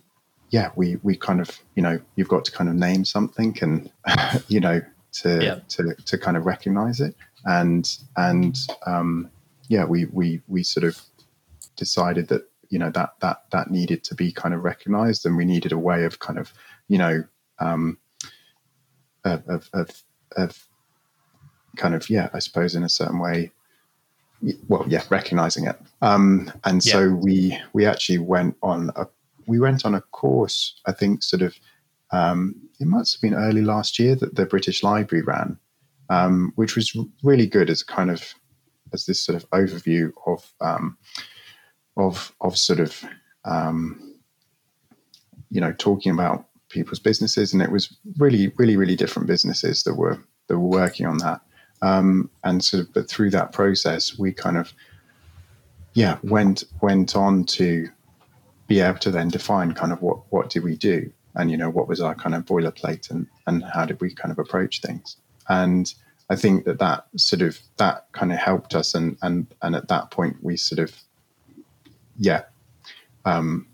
yeah, 0.51 0.71
we 0.75 0.97
we 1.01 1.15
kind 1.15 1.41
of 1.41 1.49
you 1.75 1.81
know 1.81 1.99
you've 2.15 2.27
got 2.27 2.45
to 2.45 2.51
kind 2.51 2.69
of 2.69 2.75
name 2.75 3.03
something 3.05 3.57
and 3.61 3.89
you 4.47 4.59
know 4.59 4.81
to 5.13 5.43
yeah. 5.43 5.59
to 5.69 5.95
to 6.05 6.17
kind 6.17 6.37
of 6.37 6.45
recognize 6.45 7.01
it 7.01 7.15
and 7.45 7.97
and 8.17 8.57
um, 8.85 9.29
yeah 9.67 9.83
we 9.83 10.05
we 10.05 10.41
we 10.47 10.63
sort 10.63 10.83
of 10.83 11.01
decided 11.75 12.27
that 12.27 12.49
you 12.69 12.77
know 12.77 12.89
that 12.91 13.13
that 13.21 13.43
that 13.51 13.71
needed 13.71 14.03
to 14.03 14.15
be 14.15 14.31
kind 14.31 14.53
of 14.53 14.63
recognized 14.63 15.25
and 15.25 15.35
we 15.35 15.45
needed 15.45 15.71
a 15.71 15.77
way 15.77 16.03
of 16.03 16.19
kind 16.19 16.37
of 16.37 16.53
you 16.87 16.97
know 16.97 17.23
um, 17.59 17.97
of, 19.23 19.47
of, 19.47 19.69
of, 19.73 20.03
of 20.37 20.67
kind 21.77 21.95
of 21.95 22.09
yeah 22.09 22.29
i 22.33 22.39
suppose 22.39 22.75
in 22.75 22.83
a 22.83 22.89
certain 22.89 23.19
way 23.19 23.51
well 24.67 24.83
yeah 24.87 25.03
recognizing 25.09 25.65
it 25.65 25.79
um, 26.01 26.51
and 26.65 26.85
yeah. 26.85 26.93
so 26.93 27.09
we 27.09 27.57
we 27.73 27.85
actually 27.85 28.17
went 28.17 28.55
on 28.61 28.91
a 28.95 29.05
we 29.47 29.59
went 29.59 29.85
on 29.85 29.95
a 29.95 30.01
course 30.01 30.79
i 30.85 30.91
think 30.91 31.23
sort 31.23 31.41
of 31.41 31.55
um, 32.13 32.55
it 32.81 32.87
must 32.87 33.15
have 33.15 33.21
been 33.21 33.39
early 33.39 33.61
last 33.61 33.97
year 33.97 34.15
that 34.15 34.35
the 34.35 34.45
british 34.45 34.83
library 34.83 35.23
ran 35.23 35.57
um, 36.09 36.51
which 36.55 36.75
was 36.75 36.95
really 37.23 37.47
good 37.47 37.69
as 37.69 37.83
kind 37.83 38.11
of 38.11 38.33
as 38.93 39.05
this 39.05 39.21
sort 39.21 39.41
of 39.41 39.49
overview 39.51 40.11
of 40.27 40.51
um, 40.59 40.97
of 41.97 42.33
of 42.41 42.57
sort 42.57 42.79
of 42.79 43.03
um, 43.45 44.15
you 45.49 45.61
know 45.61 45.73
talking 45.73 46.11
about 46.11 46.45
people's 46.69 46.99
businesses, 46.99 47.53
and 47.53 47.61
it 47.61 47.71
was 47.71 47.95
really, 48.17 48.51
really, 48.57 48.77
really 48.77 48.95
different 48.95 49.27
businesses 49.27 49.83
that 49.83 49.95
were 49.95 50.17
that 50.47 50.59
were 50.59 50.67
working 50.67 51.05
on 51.05 51.17
that. 51.19 51.41
Um, 51.81 52.29
and 52.43 52.63
sort 52.63 52.83
of, 52.83 52.93
but 52.93 53.09
through 53.09 53.31
that 53.31 53.51
process, 53.51 54.17
we 54.17 54.33
kind 54.33 54.57
of 54.57 54.73
yeah 55.93 56.17
went 56.23 56.63
went 56.81 57.15
on 57.15 57.43
to 57.43 57.87
be 58.71 58.79
able 58.79 58.99
to 58.99 59.11
then 59.11 59.27
define 59.27 59.73
kind 59.73 59.91
of 59.91 60.01
what 60.01 60.19
what 60.29 60.49
did 60.49 60.63
we 60.63 60.77
do, 60.77 61.11
and 61.35 61.51
you 61.51 61.57
know 61.57 61.69
what 61.69 61.89
was 61.89 61.99
our 61.99 62.15
kind 62.15 62.33
of 62.33 62.45
boilerplate, 62.45 63.11
and 63.11 63.27
and 63.45 63.65
how 63.73 63.85
did 63.85 63.99
we 63.99 64.13
kind 64.13 64.31
of 64.31 64.39
approach 64.39 64.79
things, 64.79 65.17
and 65.49 65.93
I 66.29 66.37
think 66.37 66.63
that 66.63 66.79
that 66.79 67.05
sort 67.17 67.41
of 67.41 67.59
that 67.75 68.07
kind 68.13 68.31
of 68.31 68.37
helped 68.37 68.73
us, 68.73 68.95
and 68.95 69.17
and 69.21 69.45
and 69.61 69.75
at 69.75 69.89
that 69.89 70.09
point 70.09 70.37
we 70.41 70.55
sort 70.55 70.79
of 70.79 70.95
yeah, 72.17 72.43
um, 73.25 73.67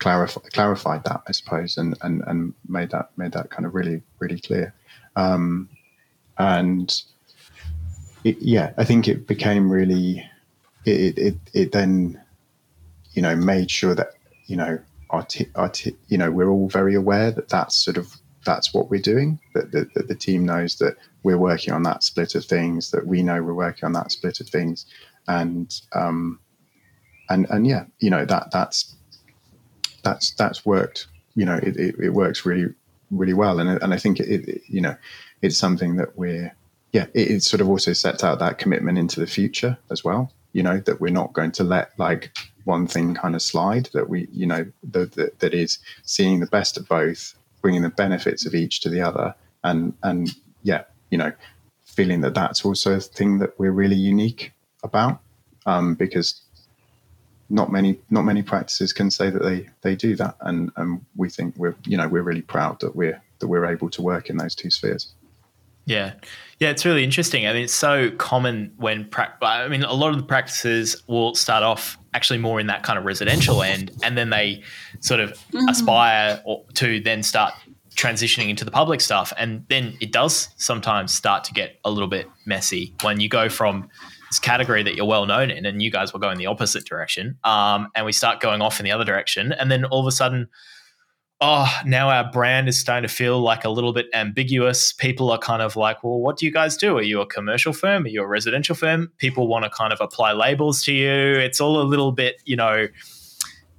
clarify, 0.00 0.40
clarified 0.52 1.04
that, 1.04 1.22
I 1.26 1.32
suppose, 1.32 1.78
and, 1.78 1.96
and, 2.02 2.22
and 2.26 2.52
made 2.68 2.90
that 2.90 3.10
made 3.16 3.32
that 3.32 3.48
kind 3.48 3.64
of 3.64 3.74
really 3.74 4.02
really 4.18 4.38
clear. 4.38 4.74
Um, 5.16 5.70
and 6.36 6.94
it, 8.22 8.36
yeah, 8.42 8.74
I 8.76 8.84
think 8.84 9.08
it 9.08 9.26
became 9.26 9.72
really 9.72 10.28
it, 10.84 11.16
it 11.16 11.36
it 11.54 11.72
then 11.72 12.20
you 13.18 13.22
know 13.22 13.36
made 13.36 13.70
sure 13.70 13.94
that 13.94 14.10
you 14.46 14.56
know 14.56 14.78
our, 15.10 15.24
t- 15.24 15.48
our 15.54 15.68
t- 15.68 15.96
you 16.08 16.18
know 16.18 16.30
we're 16.30 16.50
all 16.50 16.68
very 16.68 16.94
aware 16.94 17.30
that 17.30 17.48
that's 17.48 17.76
sort 17.76 17.96
of 17.96 18.14
that's 18.44 18.72
what 18.72 18.90
we're 18.90 19.00
doing 19.00 19.38
that, 19.54 19.72
that, 19.72 19.92
that 19.94 20.08
the 20.08 20.14
team 20.14 20.46
knows 20.46 20.76
that 20.76 20.94
we're 21.22 21.38
working 21.38 21.74
on 21.74 21.82
that 21.82 22.02
split 22.02 22.34
of 22.34 22.44
things 22.44 22.90
that 22.92 23.06
we 23.06 23.22
know 23.22 23.42
we're 23.42 23.52
working 23.66 23.84
on 23.84 23.92
that 23.92 24.12
split 24.12 24.40
of 24.40 24.48
things 24.48 24.86
and 25.28 25.80
um, 25.92 26.40
and 27.28 27.46
and 27.50 27.66
yeah, 27.66 27.84
you 28.00 28.10
know 28.10 28.24
that 28.24 28.50
that's 28.50 28.96
that's 30.02 30.32
that's 30.32 30.66
worked. 30.66 31.06
You 31.36 31.44
know, 31.44 31.56
it, 31.56 31.76
it, 31.76 31.94
it 31.98 32.10
works 32.10 32.44
really 32.44 32.74
really 33.10 33.34
well, 33.34 33.60
and 33.60 33.80
and 33.82 33.94
I 33.94 33.98
think 33.98 34.18
it, 34.18 34.48
it 34.48 34.62
you 34.66 34.80
know 34.80 34.96
it's 35.42 35.56
something 35.56 35.96
that 35.96 36.16
we're 36.18 36.54
yeah 36.92 37.06
it, 37.14 37.30
it 37.30 37.42
sort 37.42 37.60
of 37.60 37.68
also 37.68 37.92
sets 37.92 38.24
out 38.24 38.38
that 38.40 38.58
commitment 38.58 38.98
into 38.98 39.20
the 39.20 39.26
future 39.26 39.78
as 39.90 40.02
well. 40.02 40.32
You 40.52 40.62
know 40.62 40.78
that 40.80 41.00
we're 41.00 41.12
not 41.12 41.32
going 41.32 41.52
to 41.52 41.64
let 41.64 41.98
like 41.98 42.36
one 42.64 42.86
thing 42.86 43.14
kind 43.14 43.34
of 43.34 43.42
slide. 43.42 43.88
That 43.92 44.08
we 44.08 44.28
you 44.32 44.46
know 44.46 44.66
that 44.90 45.12
that, 45.12 45.38
that 45.40 45.54
is 45.54 45.78
seeing 46.02 46.40
the 46.40 46.46
best 46.46 46.76
of 46.76 46.88
both, 46.88 47.34
bringing 47.62 47.82
the 47.82 47.90
benefits 47.90 48.46
of 48.46 48.54
each 48.54 48.80
to 48.80 48.88
the 48.88 49.00
other, 49.00 49.34
and 49.64 49.94
and 50.02 50.30
yeah, 50.62 50.84
you 51.10 51.18
know, 51.18 51.32
feeling 51.84 52.20
that 52.22 52.34
that's 52.34 52.64
also 52.64 52.94
a 52.94 53.00
thing 53.00 53.38
that 53.38 53.58
we're 53.58 53.72
really 53.72 53.96
unique 53.96 54.52
about 54.82 55.20
um, 55.66 55.94
because 55.94 56.42
not 57.50 57.72
many 57.72 57.98
not 58.10 58.22
many 58.22 58.42
practices 58.42 58.92
can 58.92 59.10
say 59.10 59.30
that 59.30 59.42
they 59.42 59.68
they 59.82 59.96
do 59.96 60.14
that 60.16 60.36
and 60.42 60.70
and 60.76 61.04
we 61.16 61.28
think 61.30 61.54
we're 61.56 61.74
you 61.86 61.96
know 61.96 62.06
we're 62.06 62.22
really 62.22 62.42
proud 62.42 62.78
that 62.80 62.94
we're 62.94 63.20
that 63.38 63.48
we're 63.48 63.64
able 63.64 63.88
to 63.88 64.02
work 64.02 64.28
in 64.28 64.36
those 64.36 64.54
two 64.54 64.70
spheres 64.70 65.12
yeah. 65.88 66.14
Yeah 66.60 66.70
it's 66.70 66.84
really 66.84 67.04
interesting. 67.04 67.46
I 67.46 67.52
mean 67.52 67.64
it's 67.64 67.74
so 67.74 68.10
common 68.10 68.72
when 68.76 69.08
pra- 69.08 69.36
i 69.42 69.68
mean 69.68 69.84
a 69.84 69.92
lot 69.92 70.10
of 70.10 70.16
the 70.16 70.22
practices 70.24 71.02
will 71.06 71.34
start 71.34 71.62
off 71.62 71.96
actually 72.14 72.38
more 72.38 72.58
in 72.60 72.66
that 72.66 72.82
kind 72.82 72.98
of 72.98 73.04
residential 73.04 73.62
end, 73.62 73.90
and 74.02 74.16
then 74.16 74.30
they 74.30 74.62
sort 75.00 75.20
of 75.20 75.30
mm-hmm. 75.30 75.68
aspire 75.68 76.42
to 76.74 77.00
then 77.00 77.22
start 77.22 77.54
transitioning 77.96 78.48
into 78.48 78.64
the 78.64 78.70
public 78.70 79.00
stuff, 79.00 79.32
and 79.36 79.64
then 79.68 79.96
it 80.00 80.12
does 80.12 80.48
sometimes 80.56 81.12
start 81.12 81.44
to 81.44 81.52
get 81.52 81.78
a 81.84 81.90
little 81.90 82.08
bit 82.08 82.26
messy 82.46 82.94
when 83.02 83.20
you 83.20 83.28
go 83.28 83.48
from 83.48 83.88
this 84.30 84.38
category 84.38 84.82
that 84.82 84.94
you're 84.94 85.06
well 85.06 85.26
known 85.26 85.50
in, 85.50 85.64
and 85.66 85.82
you 85.82 85.90
guys 85.90 86.12
were 86.12 86.20
going 86.20 86.38
the 86.38 86.46
opposite 86.46 86.84
direction, 86.84 87.38
um, 87.44 87.88
and 87.94 88.04
we 88.06 88.12
start 88.12 88.40
going 88.40 88.62
off 88.62 88.80
in 88.80 88.84
the 88.84 88.92
other 88.92 89.04
direction, 89.04 89.52
and 89.52 89.70
then 89.70 89.84
all 89.86 90.00
of 90.00 90.06
a 90.06 90.12
sudden 90.12 90.48
oh, 91.40 91.72
now 91.84 92.08
our 92.10 92.30
brand 92.30 92.68
is 92.68 92.78
starting 92.78 93.08
to 93.08 93.14
feel 93.14 93.40
like 93.40 93.64
a 93.64 93.68
little 93.68 93.92
bit 93.92 94.06
ambiguous. 94.12 94.92
People 94.92 95.30
are 95.30 95.38
kind 95.38 95.62
of 95.62 95.76
like, 95.76 96.02
well, 96.02 96.18
what 96.18 96.36
do 96.36 96.46
you 96.46 96.52
guys 96.52 96.76
do? 96.76 96.98
Are 96.98 97.02
you 97.02 97.20
a 97.20 97.26
commercial 97.26 97.72
firm? 97.72 98.04
Are 98.04 98.08
you 98.08 98.22
a 98.22 98.26
residential 98.26 98.74
firm? 98.74 99.12
People 99.18 99.46
want 99.46 99.64
to 99.64 99.70
kind 99.70 99.92
of 99.92 100.00
apply 100.00 100.32
labels 100.32 100.82
to 100.84 100.92
you. 100.92 101.10
It's 101.10 101.60
all 101.60 101.80
a 101.80 101.84
little 101.84 102.12
bit, 102.12 102.42
you 102.44 102.56
know, 102.56 102.88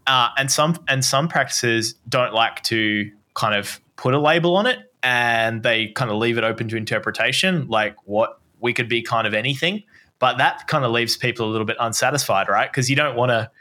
uh, 0.07 0.29
and 0.37 0.51
some 0.51 0.77
and 0.87 1.03
some 1.03 1.27
practices 1.27 1.93
don't 2.07 2.33
like 2.33 2.63
to 2.63 3.11
kind 3.35 3.55
of 3.55 3.79
put 3.95 4.13
a 4.13 4.19
label 4.19 4.55
on 4.55 4.65
it, 4.65 4.79
and 5.03 5.61
they 5.61 5.87
kind 5.87 6.09
of 6.09 6.17
leave 6.17 6.37
it 6.37 6.43
open 6.43 6.69
to 6.69 6.77
interpretation. 6.77 7.67
Like 7.67 7.95
what 8.05 8.39
we 8.61 8.73
could 8.73 8.89
be 8.89 9.01
kind 9.01 9.27
of 9.27 9.33
anything, 9.33 9.83
but 10.17 10.37
that 10.37 10.67
kind 10.67 10.85
of 10.85 10.91
leaves 10.91 11.17
people 11.17 11.45
a 11.47 11.51
little 11.51 11.67
bit 11.67 11.77
unsatisfied, 11.79 12.47
right? 12.47 12.71
Because 12.71 12.89
you 12.89 12.95
don't 12.95 13.15
want 13.15 13.29
to 13.31 13.51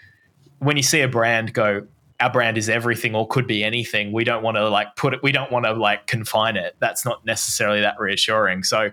when 0.61 0.77
you 0.77 0.83
see 0.83 1.01
a 1.01 1.09
brand 1.09 1.53
go 1.53 1.87
our 2.21 2.31
brand 2.31 2.59
is 2.59 2.69
everything 2.69 3.15
or 3.15 3.29
could 3.29 3.47
be 3.47 3.63
anything. 3.63 4.13
We 4.13 4.25
don't 4.25 4.43
want 4.43 4.57
to 4.57 4.69
like 4.69 4.97
put 4.97 5.15
it, 5.15 5.23
we 5.23 5.33
don't 5.33 5.53
want 5.53 5.67
to 5.67 5.73
like 5.73 6.07
confine 6.07 6.57
it. 6.57 6.77
That's 6.81 7.05
not 7.05 7.25
necessarily 7.25 7.81
that 7.81 7.95
reassuring. 7.99 8.65
So 8.65 8.91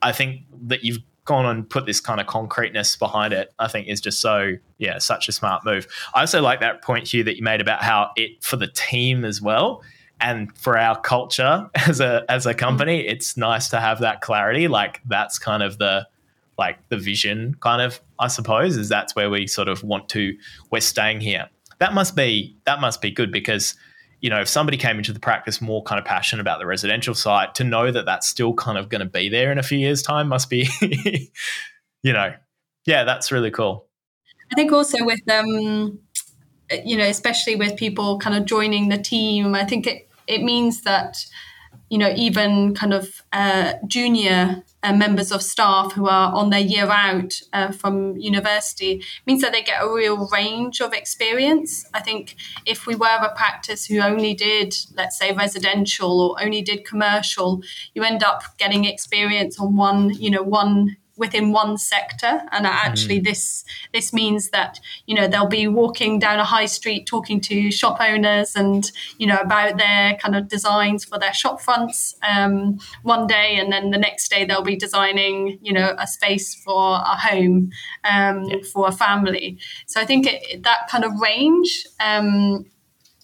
I 0.00 0.12
think 0.12 0.42
that 0.66 0.84
you've 0.84 0.98
gone 1.24 1.44
and 1.44 1.68
put 1.68 1.86
this 1.86 2.00
kind 2.00 2.20
of 2.20 2.26
concreteness 2.26 2.96
behind 2.96 3.34
it, 3.34 3.52
I 3.58 3.68
think 3.68 3.88
is 3.88 4.00
just 4.00 4.20
so, 4.20 4.54
yeah, 4.78 4.98
such 4.98 5.28
a 5.28 5.32
smart 5.32 5.64
move. 5.64 5.86
I 6.14 6.20
also 6.20 6.40
like 6.40 6.60
that 6.60 6.82
point, 6.82 7.12
Hugh, 7.12 7.24
that 7.24 7.36
you 7.36 7.42
made 7.42 7.60
about 7.60 7.82
how 7.82 8.10
it 8.16 8.42
for 8.42 8.56
the 8.56 8.68
team 8.68 9.24
as 9.24 9.42
well. 9.42 9.82
And 10.20 10.56
for 10.56 10.78
our 10.78 11.00
culture 11.00 11.68
as 11.86 12.00
a 12.00 12.24
as 12.28 12.46
a 12.46 12.54
company, 12.54 13.02
mm. 13.02 13.10
it's 13.10 13.36
nice 13.36 13.68
to 13.70 13.80
have 13.80 14.00
that 14.00 14.20
clarity. 14.20 14.68
Like 14.68 15.00
that's 15.06 15.38
kind 15.38 15.62
of 15.62 15.78
the 15.78 16.08
like 16.56 16.78
the 16.88 16.96
vision 16.96 17.54
kind 17.60 17.82
of, 17.82 18.00
I 18.18 18.28
suppose, 18.28 18.76
is 18.76 18.88
that's 18.88 19.14
where 19.14 19.30
we 19.30 19.46
sort 19.46 19.68
of 19.68 19.84
want 19.84 20.08
to 20.10 20.36
we're 20.70 20.80
staying 20.80 21.20
here 21.20 21.48
that 21.78 21.94
must 21.94 22.16
be 22.16 22.56
that 22.64 22.80
must 22.80 23.00
be 23.00 23.10
good 23.10 23.32
because 23.32 23.74
you 24.20 24.30
know 24.30 24.40
if 24.40 24.48
somebody 24.48 24.76
came 24.76 24.98
into 24.98 25.12
the 25.12 25.20
practice 25.20 25.60
more 25.60 25.82
kind 25.82 25.98
of 25.98 26.04
passionate 26.04 26.40
about 26.40 26.58
the 26.58 26.66
residential 26.66 27.14
side 27.14 27.54
to 27.54 27.64
know 27.64 27.90
that 27.90 28.04
that's 28.04 28.28
still 28.28 28.52
kind 28.54 28.78
of 28.78 28.88
going 28.88 29.00
to 29.00 29.06
be 29.06 29.28
there 29.28 29.52
in 29.52 29.58
a 29.58 29.62
few 29.62 29.78
years 29.78 30.02
time 30.02 30.28
must 30.28 30.50
be 30.50 30.68
you 32.02 32.12
know 32.12 32.32
yeah 32.86 33.04
that's 33.04 33.30
really 33.30 33.50
cool. 33.50 33.86
I 34.50 34.54
think 34.54 34.72
also 34.72 35.04
with 35.04 35.20
um 35.30 35.98
you 36.84 36.96
know 36.96 37.04
especially 37.04 37.56
with 37.56 37.76
people 37.76 38.18
kind 38.18 38.36
of 38.36 38.44
joining 38.44 38.90
the 38.90 38.98
team 38.98 39.54
i 39.54 39.64
think 39.64 39.86
it 39.86 40.08
it 40.26 40.42
means 40.42 40.82
that 40.82 41.24
you 41.88 41.98
know 41.98 42.12
even 42.16 42.74
kind 42.74 42.92
of 42.92 43.22
uh, 43.32 43.74
junior 43.86 44.62
uh, 44.82 44.92
members 44.92 45.32
of 45.32 45.42
staff 45.42 45.92
who 45.92 46.06
are 46.06 46.32
on 46.32 46.50
their 46.50 46.60
year 46.60 46.88
out 46.88 47.40
uh, 47.52 47.72
from 47.72 48.16
university 48.16 49.02
means 49.26 49.42
that 49.42 49.52
they 49.52 49.62
get 49.62 49.82
a 49.82 49.92
real 49.92 50.28
range 50.28 50.80
of 50.80 50.92
experience. 50.92 51.84
I 51.94 52.00
think 52.00 52.36
if 52.64 52.86
we 52.86 52.94
were 52.94 53.06
a 53.06 53.34
practice 53.34 53.86
who 53.86 54.00
only 54.00 54.34
did, 54.34 54.74
let's 54.94 55.18
say, 55.18 55.32
residential 55.32 56.20
or 56.20 56.42
only 56.42 56.62
did 56.62 56.84
commercial, 56.84 57.62
you 57.94 58.02
end 58.02 58.22
up 58.22 58.42
getting 58.58 58.84
experience 58.84 59.58
on 59.58 59.76
one, 59.76 60.10
you 60.14 60.30
know, 60.30 60.42
one 60.42 60.96
within 61.18 61.52
one 61.52 61.76
sector 61.76 62.42
and 62.52 62.66
actually 62.66 63.20
mm. 63.20 63.24
this 63.24 63.64
this 63.92 64.12
means 64.12 64.50
that 64.50 64.80
you 65.06 65.14
know 65.14 65.26
they'll 65.26 65.48
be 65.48 65.66
walking 65.66 66.18
down 66.18 66.38
a 66.38 66.44
high 66.44 66.66
street 66.66 67.06
talking 67.06 67.40
to 67.40 67.70
shop 67.70 67.98
owners 68.00 68.54
and 68.54 68.92
you 69.18 69.26
know 69.26 69.38
about 69.38 69.76
their 69.76 70.16
kind 70.16 70.36
of 70.36 70.48
designs 70.48 71.04
for 71.04 71.18
their 71.18 71.34
shop 71.34 71.60
fronts 71.60 72.14
um, 72.26 72.78
one 73.02 73.26
day 73.26 73.56
and 73.56 73.72
then 73.72 73.90
the 73.90 73.98
next 73.98 74.30
day 74.30 74.44
they'll 74.44 74.62
be 74.62 74.76
designing 74.76 75.58
you 75.60 75.72
know 75.72 75.94
a 75.98 76.06
space 76.06 76.54
for 76.54 76.94
a 76.94 77.16
home 77.16 77.70
um, 78.04 78.44
yeah. 78.44 78.56
for 78.72 78.88
a 78.88 78.92
family 78.92 79.58
so 79.86 80.00
i 80.00 80.04
think 80.04 80.26
it, 80.26 80.62
that 80.62 80.88
kind 80.88 81.04
of 81.04 81.12
range 81.20 81.86
um, 82.00 82.64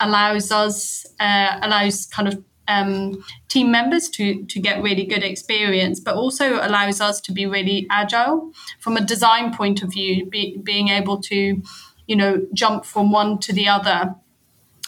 allows 0.01 0.51
us 0.51 1.07
uh, 1.20 1.59
allows 1.62 2.07
kind 2.07 2.28
of 2.28 2.42
um, 2.69 3.25
team 3.49 3.71
members 3.71 4.09
to 4.11 4.45
to 4.45 4.61
get 4.61 4.83
really 4.83 5.05
good 5.05 5.23
experience, 5.23 6.01
but 6.01 6.15
also 6.15 6.57
allows 6.57 7.01
us 7.01 7.21
to 7.23 7.33
be 7.33 7.47
really 7.47 7.87
agile 7.91 8.53
from 8.81 8.97
a 8.97 9.05
design 9.05 9.55
point 9.55 9.83
of 9.83 9.93
view, 9.93 10.27
be, 10.27 10.57
being 10.62 10.89
able 10.89 11.21
to, 11.23 11.62
you 12.07 12.17
know, 12.17 12.47
jump 12.53 12.85
from 12.85 13.12
one 13.12 13.39
to 13.39 13.53
the 13.53 13.69
other 13.69 14.15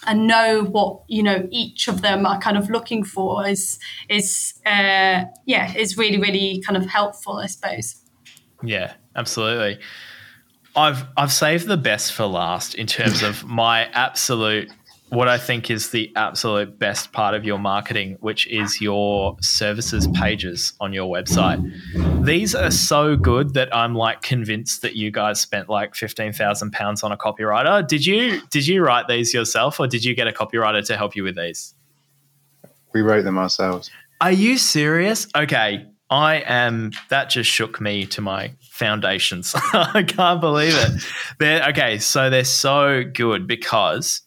and 0.07 0.27
know 0.27 0.63
what 0.63 1.03
you 1.09 1.23
know 1.23 1.49
each 1.51 1.89
of 1.89 2.03
them 2.03 2.27
are 2.27 2.39
kind 2.39 2.57
of 2.57 2.71
looking 2.71 3.03
for 3.03 3.47
is 3.47 3.79
is 4.09 4.55
uh, 4.65 5.25
yeah 5.45 5.75
is 5.77 5.97
really 5.97 6.19
really 6.19 6.63
kind 6.67 6.77
of 6.77 6.87
helpful, 6.87 7.39
I 7.39 7.47
suppose. 7.47 7.97
Yeah, 8.63 8.95
absolutely. 9.15 9.81
I've 10.75 11.07
I've 11.17 11.33
saved 11.33 11.67
the 11.67 11.77
best 11.77 12.13
for 12.13 12.27
last 12.27 12.75
in 12.75 12.87
terms 12.87 13.23
of 13.23 13.45
my 13.45 13.87
absolute 13.93 14.71
what 15.11 15.29
I 15.29 15.39
think 15.39 15.71
is 15.71 15.91
the 15.91 16.13
absolute 16.17 16.79
best 16.79 17.13
part 17.13 17.35
of 17.35 17.45
your 17.45 17.59
marketing, 17.59 18.17
which 18.21 18.47
is 18.49 18.81
your 18.81 19.37
services 19.41 20.09
pages 20.09 20.73
on 20.81 20.93
your 20.93 21.13
website. 21.13 21.63
These 22.25 22.55
are 22.55 22.71
so 22.71 23.17
good 23.17 23.55
that 23.55 23.75
I'm 23.75 23.95
like 23.95 24.23
convinced 24.23 24.83
that 24.83 24.97
you 24.97 25.11
guys 25.11 25.41
spent 25.41 25.69
like 25.69 25.95
fifteen 25.95 26.33
thousand 26.33 26.73
pounds 26.73 27.03
on 27.03 27.13
a 27.13 27.17
copywriter. 27.17 27.87
Did 27.87 28.05
you 28.05 28.41
did 28.51 28.67
you 28.67 28.83
write 28.83 29.07
these 29.07 29.33
yourself, 29.33 29.79
or 29.79 29.87
did 29.87 30.05
you 30.05 30.15
get 30.15 30.27
a 30.27 30.33
copywriter 30.33 30.85
to 30.87 30.97
help 30.97 31.15
you 31.15 31.23
with 31.23 31.37
these? 31.37 31.75
We 32.93 33.03
wrote 33.03 33.23
them 33.23 33.39
ourselves. 33.39 33.91
Are 34.21 34.33
you 34.33 34.59
serious? 34.59 35.29
Okay, 35.37 35.87
I 36.11 36.37
am. 36.47 36.93
That 37.11 37.31
just 37.31 37.51
shook 37.51 37.81
me 37.81 38.07
to 38.07 38.21
my 38.21 38.53
foundations. 38.61 39.55
I 39.73 40.03
can't 40.03 40.41
believe 40.41 40.75
it. 40.75 41.03
They're 41.39 41.69
okay. 41.69 41.99
So 41.99 42.29
they're 42.29 42.45
so 42.45 43.05
good 43.05 43.47
because 43.47 44.23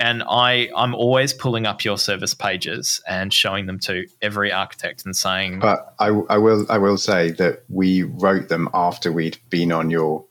and 0.00 0.22
I 0.28 0.70
I'm 0.74 0.94
always 0.94 1.32
pulling 1.32 1.66
up 1.66 1.84
your 1.84 1.98
service 1.98 2.34
pages 2.34 3.00
and 3.06 3.32
showing 3.32 3.66
them 3.66 3.78
to 3.80 4.06
every 4.22 4.50
architect 4.50 5.04
and 5.04 5.14
saying. 5.14 5.60
But 5.60 5.94
I, 5.98 6.08
I 6.28 6.38
will 6.38 6.66
I 6.68 6.78
will 6.78 6.96
say 6.96 7.30
that 7.32 7.62
we 7.68 8.02
wrote 8.02 8.48
them 8.48 8.68
after 8.74 9.12
we'd 9.12 9.38
been 9.50 9.70
on 9.70 9.90
your 9.90 10.24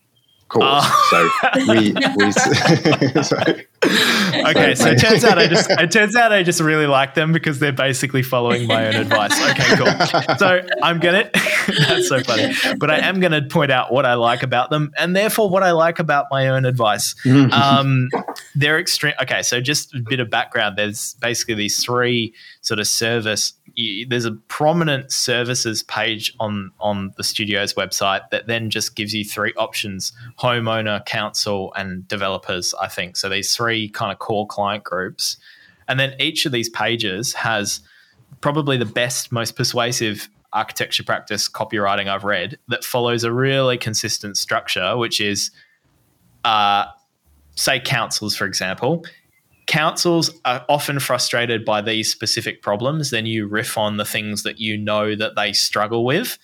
course, 0.49 0.65
oh. 0.65 1.32
so 1.53 1.72
we 1.72 1.93
we. 2.17 2.32
so, 3.24 3.38
okay, 3.86 4.76
so 4.76 4.90
it 4.90 5.00
turns 5.00 5.24
out 5.24 5.38
I 5.38 5.48
just 5.48 5.70
it 5.70 5.92
turns 5.92 6.16
out 6.16 6.34
I 6.34 6.44
just 6.44 6.60
really 6.60 6.86
like 6.86 7.14
them 7.14 7.32
because 7.32 7.60
they're 7.60 7.72
basically 7.72 8.24
following 8.24 8.68
my 8.68 8.88
own 8.88 8.96
advice. 8.96 9.32
Okay, 9.52 9.76
cool. 9.78 10.36
So 10.38 10.62
I'm 10.84 11.00
gonna 11.00 11.30
that's 11.88 12.10
so 12.10 12.22
funny, 12.22 12.54
but 12.78 12.92
I 12.92 12.98
am 13.00 13.22
gonna 13.22 13.48
point 13.48 13.72
out 13.72 13.92
what 13.94 14.06
I 14.06 14.16
like 14.16 14.44
about 14.44 14.70
them, 14.70 14.92
and 14.98 15.16
therefore 15.16 15.50
what 15.50 15.64
I 15.64 15.72
like 15.72 16.00
about 16.00 16.26
my 16.30 16.50
own 16.50 16.66
advice. 16.66 17.16
Um, 17.26 18.10
they're 18.54 18.80
extreme. 18.80 19.14
Okay, 19.22 19.44
so 19.44 19.62
just 19.62 19.96
a 19.96 20.00
bit 20.00 20.20
of 20.20 20.30
background. 20.30 20.78
There's 20.78 21.14
basically 21.16 21.56
these 21.56 21.82
three 21.82 22.34
sort 22.62 22.82
of 22.82 22.88
service 22.88 23.54
there's 24.08 24.26
a 24.26 24.32
prominent 24.32 25.12
services 25.12 25.84
page 25.84 26.36
on 26.40 26.72
on 26.80 27.14
the 27.18 27.24
studio's 27.24 27.74
website 27.76 28.30
that 28.32 28.48
then 28.48 28.70
just 28.70 28.96
gives 28.96 29.14
you 29.14 29.24
three 29.24 29.54
options 29.58 30.12
homeowner 30.40 31.06
council 31.06 31.74
and 31.76 32.08
developers 32.08 32.74
i 32.82 32.88
think 32.88 33.16
so 33.16 33.30
these 33.30 33.56
three 33.56 33.68
kind 33.89 34.11
of 34.11 34.20
core 34.20 34.47
client 34.47 34.84
groups. 34.84 35.38
And 35.88 35.99
then 35.99 36.15
each 36.20 36.45
of 36.45 36.51
these 36.51 36.70
pages 36.70 37.34
has 37.34 37.82
probably 38.41 38.78
the 38.78 38.86
best 38.86 39.32
most 39.32 39.55
persuasive 39.55 40.30
architecture 40.53 41.03
practice 41.03 41.47
copywriting 41.47 42.07
i've 42.07 42.24
read 42.24 42.57
that 42.70 42.84
follows 42.84 43.24
a 43.24 43.32
really 43.32 43.78
consistent 43.78 44.36
structure 44.36 44.97
which 44.97 45.22
is 45.22 45.51
uh, 46.45 46.86
say 47.55 47.80
councils 47.80 48.36
for 48.36 48.45
example. 48.45 49.05
Councils 49.67 50.32
are 50.45 50.65
often 50.67 50.99
frustrated 50.99 51.63
by 51.63 51.82
these 51.82 52.11
specific 52.11 52.61
problems, 52.61 53.11
then 53.11 53.28
you 53.28 53.47
riff 53.47 53.78
on 53.78 53.97
the 53.97 54.05
things 54.05 54.41
that 54.43 54.59
you 54.59 54.78
know 54.78 55.15
that 55.15 55.36
they 55.36 55.53
struggle 55.53 56.03
with. 56.05 56.39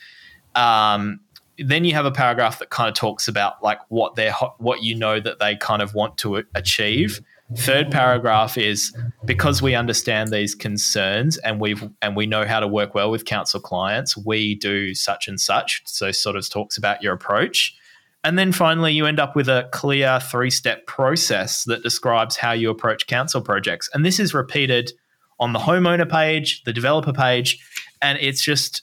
Um, 0.53 1.21
then 1.57 1.85
you 1.85 1.93
have 1.93 2.05
a 2.05 2.11
paragraph 2.11 2.59
that 2.59 2.69
kind 2.69 2.89
of 2.89 2.95
talks 2.95 3.27
about 3.27 3.63
like 3.63 3.79
what 3.89 4.15
they're 4.15 4.33
what 4.57 4.83
you 4.83 4.95
know 4.95 5.19
that 5.19 5.39
they 5.39 5.55
kind 5.55 5.81
of 5.81 5.93
want 5.93 6.17
to 6.19 6.43
achieve. 6.53 7.21
Third 7.55 7.91
paragraph 7.91 8.57
is 8.57 8.95
because 9.23 9.61
we 9.61 9.75
understand 9.75 10.29
these 10.31 10.55
concerns 10.55 11.37
and 11.37 11.59
we've 11.59 11.87
and 12.01 12.15
we 12.15 12.25
know 12.25 12.45
how 12.45 12.59
to 12.59 12.67
work 12.67 12.95
well 12.95 13.11
with 13.11 13.25
council 13.25 13.59
clients, 13.59 14.17
we 14.17 14.55
do 14.55 14.95
such 14.95 15.27
and 15.27 15.39
such. 15.39 15.83
So 15.85 16.11
sort 16.11 16.35
of 16.35 16.49
talks 16.49 16.77
about 16.77 17.03
your 17.03 17.13
approach. 17.13 17.75
And 18.23 18.39
then 18.39 18.51
finally, 18.51 18.91
you 18.91 19.05
end 19.05 19.19
up 19.19 19.35
with 19.35 19.47
a 19.47 19.69
clear 19.71 20.19
three 20.19 20.49
step 20.49 20.87
process 20.87 21.63
that 21.65 21.83
describes 21.83 22.35
how 22.35 22.53
you 22.53 22.71
approach 22.71 23.05
council 23.05 23.39
projects. 23.39 23.87
And 23.93 24.03
this 24.03 24.19
is 24.19 24.33
repeated 24.33 24.91
on 25.39 25.53
the 25.53 25.59
homeowner 25.59 26.09
page, 26.09 26.63
the 26.63 26.73
developer 26.73 27.13
page, 27.13 27.59
and 28.01 28.17
it's 28.19 28.43
just, 28.43 28.81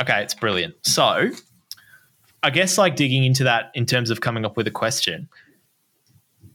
okay, 0.00 0.22
it's 0.22 0.34
brilliant. 0.34 0.74
So, 0.82 1.30
I 2.42 2.50
guess 2.50 2.78
like 2.78 2.96
digging 2.96 3.24
into 3.24 3.44
that 3.44 3.70
in 3.74 3.86
terms 3.86 4.10
of 4.10 4.20
coming 4.20 4.44
up 4.44 4.56
with 4.56 4.66
a 4.66 4.70
question, 4.70 5.28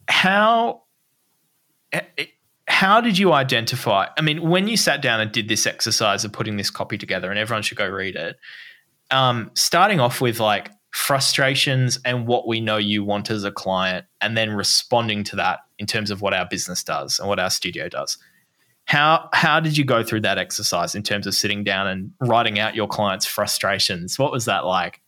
how 0.07 0.83
eh, 1.91 2.01
eh, 2.17 2.25
how 2.67 2.99
did 2.99 3.17
you 3.17 3.33
identify? 3.33 4.07
I 4.17 4.21
mean, 4.21 4.49
when 4.49 4.67
you 4.67 4.77
sat 4.77 5.01
down 5.01 5.21
and 5.21 5.31
did 5.31 5.47
this 5.47 5.67
exercise 5.67 6.25
of 6.25 6.33
putting 6.33 6.57
this 6.57 6.69
copy 6.69 6.97
together, 6.97 7.29
and 7.29 7.39
everyone 7.39 7.63
should 7.63 7.77
go 7.77 7.87
read 7.87 8.15
it. 8.15 8.37
Um, 9.11 9.51
starting 9.53 9.99
off 9.99 10.19
with 10.19 10.39
like 10.39 10.71
frustrations 10.91 11.99
and 12.05 12.25
what 12.25 12.47
we 12.47 12.59
know 12.59 12.77
you 12.77 13.03
want 13.03 13.29
as 13.29 13.43
a 13.43 13.51
client, 13.51 14.05
and 14.21 14.35
then 14.35 14.51
responding 14.51 15.23
to 15.25 15.35
that 15.35 15.59
in 15.77 15.85
terms 15.85 16.09
of 16.09 16.21
what 16.21 16.33
our 16.33 16.47
business 16.49 16.83
does 16.83 17.19
and 17.19 17.27
what 17.27 17.39
our 17.39 17.49
studio 17.49 17.87
does. 17.87 18.17
How 18.85 19.29
how 19.33 19.59
did 19.59 19.77
you 19.77 19.85
go 19.85 20.03
through 20.03 20.21
that 20.21 20.37
exercise 20.37 20.95
in 20.95 21.03
terms 21.03 21.27
of 21.27 21.35
sitting 21.35 21.63
down 21.63 21.87
and 21.87 22.11
writing 22.19 22.59
out 22.59 22.75
your 22.75 22.87
clients' 22.87 23.25
frustrations? 23.25 24.17
What 24.17 24.31
was 24.31 24.45
that 24.45 24.65
like? 24.65 25.01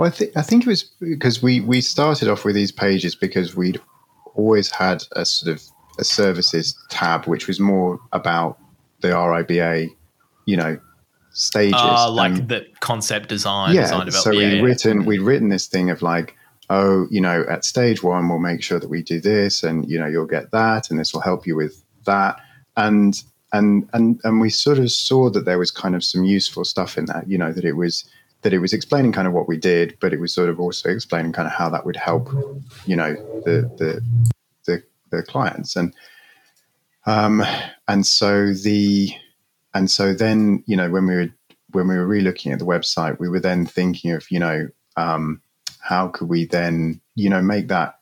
Well, 0.00 0.08
I, 0.08 0.12
th- 0.12 0.32
I 0.34 0.40
think 0.40 0.62
it 0.62 0.66
was 0.66 0.84
because 0.98 1.42
we 1.42 1.60
we 1.60 1.82
started 1.82 2.28
off 2.28 2.46
with 2.46 2.54
these 2.54 2.72
pages 2.72 3.14
because 3.14 3.54
we'd 3.54 3.78
always 4.34 4.70
had 4.70 5.04
a 5.12 5.26
sort 5.26 5.54
of 5.54 5.62
a 5.98 6.04
services 6.04 6.74
tab, 6.88 7.26
which 7.26 7.46
was 7.46 7.60
more 7.60 8.00
about 8.12 8.58
the 9.02 9.08
RIBA, 9.08 9.90
you 10.46 10.56
know, 10.56 10.80
stages. 11.32 11.74
Uh, 11.78 12.10
like 12.10 12.48
the 12.48 12.66
concept 12.80 13.28
design, 13.28 13.74
yeah. 13.74 13.82
design 13.82 14.10
so 14.10 14.30
we'd 14.30 14.54
yeah, 14.54 14.62
written 14.62 15.02
yeah. 15.02 15.06
we'd 15.06 15.20
written 15.20 15.50
this 15.50 15.66
thing 15.66 15.90
of 15.90 16.00
like, 16.00 16.34
oh, 16.70 17.06
you 17.10 17.20
know, 17.20 17.44
at 17.50 17.66
stage 17.66 18.02
one 18.02 18.26
we'll 18.26 18.38
make 18.38 18.62
sure 18.62 18.80
that 18.80 18.88
we 18.88 19.02
do 19.02 19.20
this, 19.20 19.62
and 19.62 19.86
you 19.86 19.98
know 20.00 20.06
you'll 20.06 20.24
get 20.24 20.50
that, 20.52 20.90
and 20.90 20.98
this 20.98 21.12
will 21.12 21.20
help 21.20 21.46
you 21.46 21.56
with 21.56 21.84
that, 22.06 22.40
and 22.78 23.22
and 23.52 23.86
and 23.92 24.18
and 24.24 24.40
we 24.40 24.48
sort 24.48 24.78
of 24.78 24.90
saw 24.90 25.28
that 25.28 25.44
there 25.44 25.58
was 25.58 25.70
kind 25.70 25.94
of 25.94 26.02
some 26.02 26.24
useful 26.24 26.64
stuff 26.64 26.96
in 26.96 27.04
that, 27.04 27.28
you 27.28 27.36
know, 27.36 27.52
that 27.52 27.66
it 27.66 27.74
was 27.74 28.08
that 28.42 28.52
it 28.52 28.58
was 28.58 28.72
explaining 28.72 29.12
kind 29.12 29.28
of 29.28 29.34
what 29.34 29.48
we 29.48 29.56
did, 29.56 29.96
but 30.00 30.12
it 30.12 30.20
was 30.20 30.32
sort 30.32 30.48
of 30.48 30.58
also 30.58 30.88
explaining 30.88 31.32
kind 31.32 31.46
of 31.46 31.52
how 31.52 31.68
that 31.68 31.84
would 31.84 31.96
help, 31.96 32.28
you 32.86 32.96
know, 32.96 33.14
the 33.44 33.70
the 33.78 34.04
the, 34.66 34.82
the 35.10 35.22
clients. 35.22 35.76
And 35.76 35.94
um 37.06 37.42
and 37.88 38.06
so 38.06 38.52
the 38.52 39.10
and 39.74 39.90
so 39.90 40.12
then 40.12 40.62
you 40.66 40.76
know 40.76 40.90
when 40.90 41.06
we 41.06 41.14
were 41.14 41.28
when 41.72 41.88
we 41.88 41.96
were 41.96 42.06
relooking 42.06 42.52
at 42.52 42.58
the 42.58 42.66
website, 42.66 43.18
we 43.18 43.28
were 43.28 43.40
then 43.40 43.66
thinking 43.66 44.12
of 44.12 44.30
you 44.30 44.38
know 44.38 44.68
um, 44.96 45.40
how 45.80 46.08
could 46.08 46.28
we 46.28 46.46
then 46.46 47.00
you 47.14 47.30
know 47.30 47.42
make 47.42 47.68
that 47.68 47.98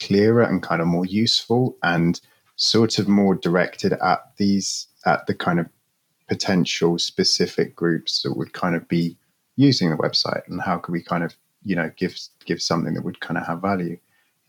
clearer 0.00 0.42
and 0.42 0.62
kind 0.62 0.82
of 0.82 0.88
more 0.88 1.06
useful 1.06 1.76
and 1.82 2.20
sort 2.56 2.98
of 2.98 3.08
more 3.08 3.34
directed 3.34 3.92
at 3.92 4.20
these 4.36 4.88
at 5.06 5.26
the 5.26 5.34
kind 5.34 5.60
of 5.60 5.68
potential 6.28 6.98
specific 6.98 7.76
groups 7.76 8.22
that 8.22 8.36
would 8.36 8.52
kind 8.52 8.74
of 8.74 8.88
be 8.88 9.16
using 9.56 9.90
the 9.90 9.96
website 9.96 10.42
and 10.48 10.60
how 10.60 10.78
could 10.78 10.92
we 10.92 11.02
kind 11.02 11.24
of 11.24 11.34
you 11.62 11.76
know 11.76 11.90
give 11.96 12.16
give 12.44 12.60
something 12.60 12.94
that 12.94 13.04
would 13.04 13.20
kind 13.20 13.38
of 13.38 13.46
have 13.46 13.60
value. 13.60 13.98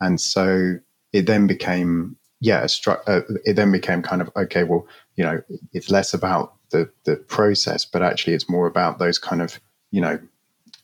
And 0.00 0.20
so 0.20 0.78
it 1.12 1.26
then 1.26 1.46
became 1.46 2.16
yeah 2.40 2.64
stru- 2.64 3.00
uh, 3.06 3.22
it 3.44 3.54
then 3.54 3.72
became 3.72 4.02
kind 4.02 4.20
of 4.20 4.30
okay 4.36 4.62
well 4.64 4.86
you 5.16 5.24
know 5.24 5.40
it's 5.72 5.90
less 5.90 6.12
about 6.12 6.54
the 6.70 6.90
the 7.04 7.16
process 7.16 7.86
but 7.86 8.02
actually 8.02 8.34
it's 8.34 8.50
more 8.50 8.66
about 8.66 8.98
those 8.98 9.18
kind 9.18 9.40
of 9.40 9.58
you 9.90 10.02
know 10.02 10.18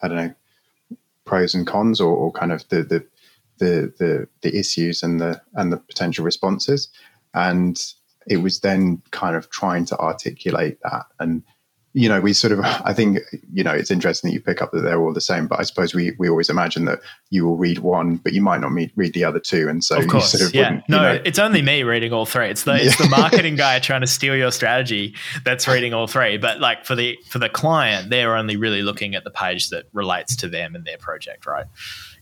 i 0.00 0.08
don't 0.08 0.16
know 0.16 0.34
pros 1.24 1.54
and 1.54 1.66
cons 1.66 2.00
or, 2.00 2.14
or 2.14 2.32
kind 2.32 2.52
of 2.52 2.66
the, 2.68 2.82
the 2.82 3.06
the 3.58 3.92
the 3.98 4.28
the 4.42 4.58
issues 4.58 5.02
and 5.02 5.20
the 5.20 5.40
and 5.54 5.72
the 5.72 5.76
potential 5.76 6.24
responses. 6.24 6.88
And 7.34 7.80
it 8.26 8.38
was 8.38 8.60
then 8.60 9.02
kind 9.10 9.36
of 9.36 9.50
trying 9.50 9.84
to 9.86 9.98
articulate 9.98 10.78
that 10.82 11.06
and 11.18 11.42
you 11.94 12.08
know, 12.08 12.20
we 12.20 12.32
sort 12.32 12.52
of, 12.52 12.60
I 12.64 12.92
think, 12.92 13.18
you 13.52 13.62
know, 13.62 13.72
it's 13.72 13.90
interesting 13.90 14.30
that 14.30 14.34
you 14.34 14.40
pick 14.40 14.62
up 14.62 14.72
that 14.72 14.80
they're 14.80 15.00
all 15.00 15.12
the 15.12 15.20
same, 15.20 15.46
but 15.46 15.60
I 15.60 15.62
suppose 15.62 15.94
we, 15.94 16.12
we 16.18 16.28
always 16.28 16.48
imagine 16.48 16.84
that 16.86 17.00
you 17.30 17.46
will 17.46 17.56
read 17.56 17.80
one, 17.80 18.16
but 18.16 18.32
you 18.32 18.42
might 18.42 18.60
not 18.60 18.72
meet, 18.72 18.92
read 18.96 19.14
the 19.14 19.24
other 19.24 19.40
two. 19.40 19.68
And 19.68 19.82
so 19.84 19.98
of 19.98 20.08
course, 20.08 20.32
sort 20.32 20.48
of 20.48 20.54
yeah. 20.54 20.80
No, 20.88 21.02
know, 21.02 21.22
it's 21.24 21.38
only 21.38 21.62
me 21.62 21.82
reading 21.82 22.12
all 22.12 22.26
three. 22.26 22.48
It's 22.48 22.64
the, 22.64 22.74
it's 22.74 22.96
the 22.96 23.08
marketing 23.10 23.56
guy 23.56 23.78
trying 23.78 24.00
to 24.02 24.06
steal 24.06 24.36
your 24.36 24.50
strategy 24.50 25.14
that's 25.44 25.68
reading 25.68 25.92
all 25.92 26.06
three. 26.06 26.38
But 26.38 26.60
like 26.60 26.84
for 26.84 26.94
the, 26.94 27.18
for 27.28 27.38
the 27.38 27.48
client, 27.48 28.10
they're 28.10 28.36
only 28.36 28.56
really 28.56 28.82
looking 28.82 29.14
at 29.14 29.24
the 29.24 29.30
page 29.30 29.70
that 29.70 29.86
relates 29.92 30.36
to 30.36 30.48
them 30.48 30.74
and 30.74 30.84
their 30.84 30.98
project, 30.98 31.46
right? 31.46 31.66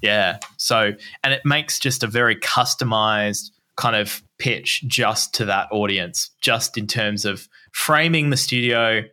Yeah. 0.02 0.38
So, 0.56 0.92
and 1.22 1.32
it 1.32 1.42
makes 1.44 1.78
just 1.78 2.02
a 2.02 2.06
very 2.06 2.36
customized 2.36 3.50
kind 3.76 3.96
of 3.96 4.22
pitch 4.38 4.84
just 4.86 5.34
to 5.34 5.44
that 5.46 5.68
audience, 5.70 6.30
just 6.40 6.76
in 6.76 6.86
terms 6.86 7.24
of 7.24 7.48
framing 7.72 8.30
the 8.30 8.36
studio 8.36 9.04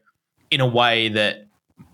in 0.51 0.61
a 0.61 0.67
way 0.67 1.09
that 1.09 1.47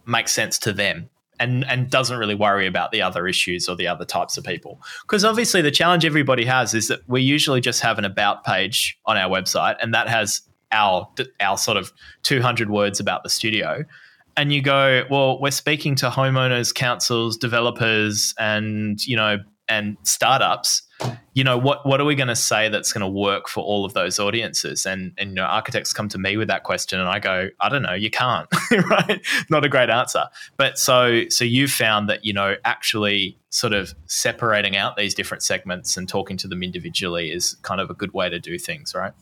makes 0.05 0.31
sense 0.31 0.59
to 0.59 0.73
them 0.73 1.09
and 1.39 1.65
and 1.65 1.89
doesn't 1.89 2.17
really 2.17 2.35
worry 2.35 2.67
about 2.67 2.91
the 2.91 3.01
other 3.01 3.27
issues 3.27 3.67
or 3.67 3.75
the 3.75 3.87
other 3.87 4.05
types 4.05 4.37
of 4.37 4.43
people. 4.43 4.81
Because 5.03 5.25
obviously 5.25 5.61
the 5.61 5.71
challenge 5.71 6.05
everybody 6.05 6.45
has 6.45 6.73
is 6.73 6.87
that 6.87 7.01
we 7.07 7.21
usually 7.21 7.61
just 7.61 7.81
have 7.81 7.97
an 7.97 8.05
about 8.05 8.43
page 8.43 8.97
on 9.05 9.17
our 9.17 9.29
website 9.29 9.75
and 9.81 9.93
that 9.93 10.07
has 10.07 10.41
our 10.71 11.09
our 11.39 11.57
sort 11.57 11.77
of 11.77 11.91
200 12.23 12.69
words 12.69 12.99
about 12.99 13.23
the 13.23 13.29
studio. 13.29 13.83
And 14.35 14.51
you 14.51 14.61
go 14.61 15.03
well 15.09 15.39
we're 15.39 15.51
speaking 15.51 15.95
to 15.95 16.09
homeowners 16.09 16.73
councils 16.73 17.37
developers 17.37 18.33
and 18.39 19.05
you 19.05 19.15
know 19.15 19.37
and 19.69 19.97
startups 20.03 20.81
you 21.33 21.43
know 21.43 21.57
what 21.57 21.85
what 21.85 21.99
are 21.99 22.05
we 22.05 22.15
going 22.15 22.27
to 22.27 22.35
say 22.35 22.69
that's 22.69 22.93
going 22.93 23.01
to 23.01 23.07
work 23.07 23.47
for 23.47 23.63
all 23.63 23.85
of 23.85 23.93
those 23.93 24.19
audiences? 24.19 24.85
And 24.85 25.13
and 25.17 25.31
you 25.31 25.35
know 25.35 25.43
architects 25.43 25.93
come 25.93 26.09
to 26.09 26.17
me 26.17 26.37
with 26.37 26.47
that 26.47 26.63
question 26.63 26.99
and 26.99 27.09
i 27.09 27.19
go 27.19 27.49
i 27.59 27.69
don't 27.69 27.81
know 27.81 27.93
you 27.93 28.09
can't 28.09 28.47
right? 28.89 29.21
Not 29.49 29.65
a 29.65 29.69
great 29.69 29.89
answer. 29.89 30.25
But 30.57 30.77
so 30.77 31.27
so 31.29 31.43
you 31.43 31.67
found 31.67 32.09
that 32.09 32.25
you 32.25 32.33
know 32.33 32.55
actually 32.65 33.37
sort 33.49 33.73
of 33.73 33.93
separating 34.05 34.75
out 34.75 34.97
these 34.97 35.13
different 35.13 35.43
segments 35.43 35.97
and 35.97 36.07
talking 36.07 36.37
to 36.37 36.47
them 36.47 36.63
individually 36.63 37.31
is 37.31 37.55
kind 37.61 37.79
of 37.81 37.89
a 37.89 37.93
good 37.93 38.13
way 38.13 38.29
to 38.29 38.39
do 38.39 38.57
things 38.57 38.93
right? 38.95 39.13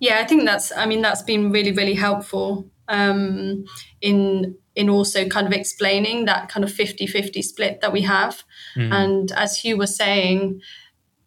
Yeah 0.00 0.20
i 0.20 0.24
think 0.24 0.44
that's 0.44 0.70
i 0.76 0.86
mean 0.86 1.02
that's 1.02 1.22
been 1.22 1.50
really 1.50 1.72
really 1.72 1.94
helpful 1.94 2.70
um, 2.88 3.64
in 4.00 4.56
in 4.74 4.88
also 4.88 5.26
kind 5.26 5.46
of 5.46 5.52
explaining 5.52 6.26
that 6.26 6.48
kind 6.48 6.62
of 6.62 6.70
50-50 6.70 7.42
split 7.42 7.80
that 7.80 7.92
we 7.92 8.02
have 8.02 8.44
mm. 8.76 8.92
and 8.92 9.32
as 9.32 9.58
hugh 9.58 9.76
was 9.76 9.96
saying 9.96 10.60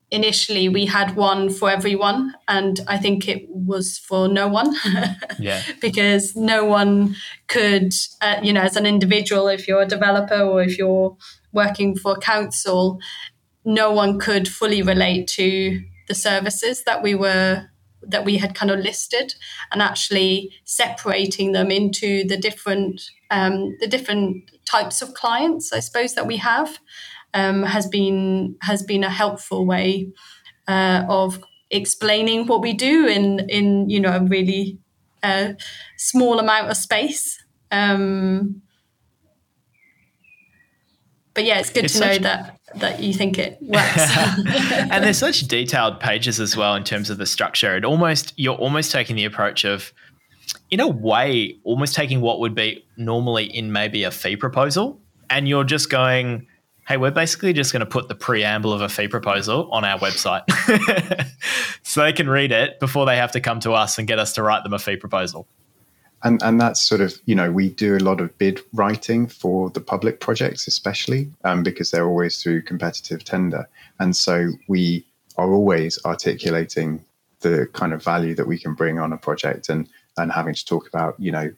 initially 0.10 0.70
we 0.70 0.86
had 0.86 1.16
one 1.16 1.50
for 1.50 1.70
everyone 1.70 2.34
and 2.48 2.80
i 2.88 2.98
think 2.98 3.28
it 3.28 3.46
was 3.50 3.98
for 3.98 4.28
no 4.28 4.48
one 4.48 4.74
yeah. 5.40 5.62
because 5.82 6.36
no 6.36 6.66
one 6.66 7.16
could 7.48 7.94
uh, 8.22 8.38
you 8.42 8.54
know 8.54 8.62
as 8.62 8.76
an 8.76 8.86
individual 8.86 9.48
if 9.48 9.68
you're 9.68 9.82
a 9.82 9.88
developer 9.88 10.40
or 10.40 10.62
if 10.62 10.78
you're 10.78 11.16
working 11.52 11.96
for 11.96 12.16
council 12.18 13.00
no 13.64 13.92
one 13.92 14.18
could 14.20 14.48
fully 14.48 14.82
relate 14.82 15.28
to 15.28 15.82
the 16.08 16.16
services 16.16 16.84
that 16.84 17.02
we 17.02 17.16
were 17.16 17.71
that 18.04 18.26
we 18.26 18.38
had 18.38 18.56
kind 18.56 18.72
of 18.72 18.80
listed 18.80 19.34
and 19.72 19.82
actually 19.82 20.52
separating 20.64 21.52
them 21.52 21.72
into 21.72 22.24
the 22.28 22.38
different 22.38 23.02
um, 23.30 23.76
the 23.80 23.88
different 23.88 24.50
types 24.66 25.02
of 25.02 25.14
clients 25.14 25.72
I 25.74 25.80
suppose 25.80 26.16
that 26.16 26.28
we 26.28 26.38
have 26.38 26.80
um, 27.34 27.64
has 27.64 27.88
been 27.88 28.56
has 28.62 28.84
been 28.84 29.04
a 29.04 29.10
helpful 29.10 29.66
way 29.66 30.12
uh, 30.68 31.04
of 31.08 31.44
explaining 31.70 32.48
what 32.48 32.62
we 32.62 32.74
do 32.74 33.08
in 33.08 33.40
in 33.50 33.90
you 33.90 34.00
know 34.00 34.16
a 34.16 34.24
really 34.24 34.80
uh, 35.24 35.54
small 35.98 36.40
amount 36.40 36.70
of 36.70 36.78
space. 36.78 37.44
Um, 37.72 38.62
but 41.34 41.46
yeah, 41.46 41.60
it's 41.60 41.70
good 41.70 41.86
it's 41.86 41.94
to 41.94 42.00
know 42.00 42.18
that 42.20 42.60
that 42.76 43.02
you 43.02 43.14
think 43.14 43.38
it 43.38 43.58
works. 43.62 44.18
and 44.18 45.04
there's 45.04 45.18
such 45.30 45.42
detailed 45.42 46.00
pages 46.00 46.40
as 46.40 46.56
well 46.56 46.76
in 46.76 46.84
terms 46.84 47.10
of 47.10 47.18
the 47.18 47.26
structure. 47.26 47.76
It 47.76 47.86
almost 47.86 48.34
you're 48.38 48.56
almost 48.56 48.92
taking 48.92 49.16
the 49.16 49.26
approach 49.26 49.64
of, 49.64 49.94
in 50.70 50.80
a 50.80 50.88
way, 50.88 51.58
almost 51.64 51.96
taking 51.96 52.22
what 52.22 52.40
would 52.40 52.56
be 52.56 52.86
normally 52.98 53.46
in 53.46 53.72
maybe 53.72 54.04
a 54.04 54.12
fee 54.12 54.36
proposal, 54.36 55.00
and 55.30 55.48
you're 55.48 55.64
just 55.64 55.90
going, 55.90 56.48
"Hey, 56.88 56.98
we're 56.98 57.12
basically 57.12 57.54
just 57.54 57.72
going 57.72 57.82
to 57.82 57.86
put 57.86 58.08
the 58.08 58.16
preamble 58.16 58.74
of 58.74 58.82
a 58.82 58.90
fee 58.90 59.08
proposal 59.08 59.70
on 59.72 59.86
our 59.86 60.00
website, 60.00 60.44
so 61.84 62.02
they 62.02 62.14
can 62.14 62.30
read 62.30 62.52
it 62.52 62.80
before 62.80 63.06
they 63.06 63.18
have 63.18 63.32
to 63.32 63.40
come 63.40 63.60
to 63.62 63.72
us 63.74 63.98
and 63.98 64.08
get 64.08 64.20
us 64.20 64.34
to 64.34 64.44
write 64.44 64.64
them 64.64 64.74
a 64.74 64.80
fee 64.80 64.98
proposal." 64.98 65.48
And 66.24 66.42
and 66.44 66.60
that's 66.60 66.80
sort 66.80 67.02
of 67.02 67.20
you 67.26 67.36
know 67.36 67.52
we 67.52 67.70
do 67.70 67.98
a 67.98 68.00
lot 68.00 68.22
of 68.22 68.36
bid 68.38 68.62
writing 68.74 69.28
for 69.28 69.70
the 69.72 69.82
public 69.82 70.20
projects 70.20 70.68
especially 70.68 71.32
um, 71.44 71.64
because 71.64 71.92
they're 71.92 72.08
always 72.08 72.42
through 72.42 72.62
competitive 72.62 73.24
tender 73.24 73.68
and 74.00 74.16
so 74.16 74.50
we 74.68 75.06
are 75.38 75.52
always 75.52 76.00
articulating 76.06 77.04
the 77.42 77.68
kind 77.74 77.94
of 77.94 78.04
value 78.04 78.36
that 78.36 78.48
we 78.48 78.58
can 78.58 78.74
bring 78.74 79.00
on 79.00 79.14
a 79.14 79.18
project 79.18 79.70
and 79.70 79.90
and 80.18 80.32
having 80.32 80.54
to 80.54 80.66
talk 80.66 80.88
about 80.88 81.20
you 81.20 81.32
know 81.32 81.52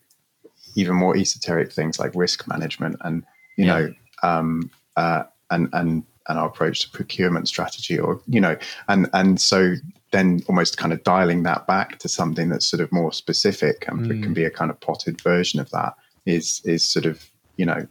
even 0.75 0.95
more 0.95 1.15
esoteric 1.15 1.71
things 1.71 1.99
like 1.99 2.11
risk 2.15 2.47
management 2.47 2.95
and 3.01 3.23
you 3.57 3.65
yeah. 3.65 3.79
know 3.79 3.93
um, 4.23 4.71
uh, 4.95 5.23
and 5.51 5.69
and 5.73 6.03
and 6.27 6.39
our 6.39 6.47
approach 6.47 6.81
to 6.81 6.89
procurement 6.89 7.47
strategy 7.47 7.99
or 7.99 8.21
you 8.27 8.39
know 8.39 8.57
and 8.87 9.09
and 9.13 9.39
so 9.41 9.75
then 10.11 10.41
almost 10.47 10.77
kind 10.77 10.93
of 10.93 11.03
dialing 11.03 11.43
that 11.43 11.65
back 11.65 11.97
to 11.99 12.07
something 12.07 12.49
that's 12.49 12.65
sort 12.65 12.81
of 12.81 12.91
more 12.91 13.11
specific 13.11 13.85
and 13.87 14.05
mm. 14.05 14.23
can 14.23 14.33
be 14.33 14.43
a 14.43 14.51
kind 14.51 14.69
of 14.69 14.79
potted 14.79 15.19
version 15.21 15.59
of 15.59 15.69
that 15.71 15.93
is 16.25 16.61
is 16.65 16.83
sort 16.83 17.05
of 17.05 17.29
you 17.57 17.65
know 17.65 17.85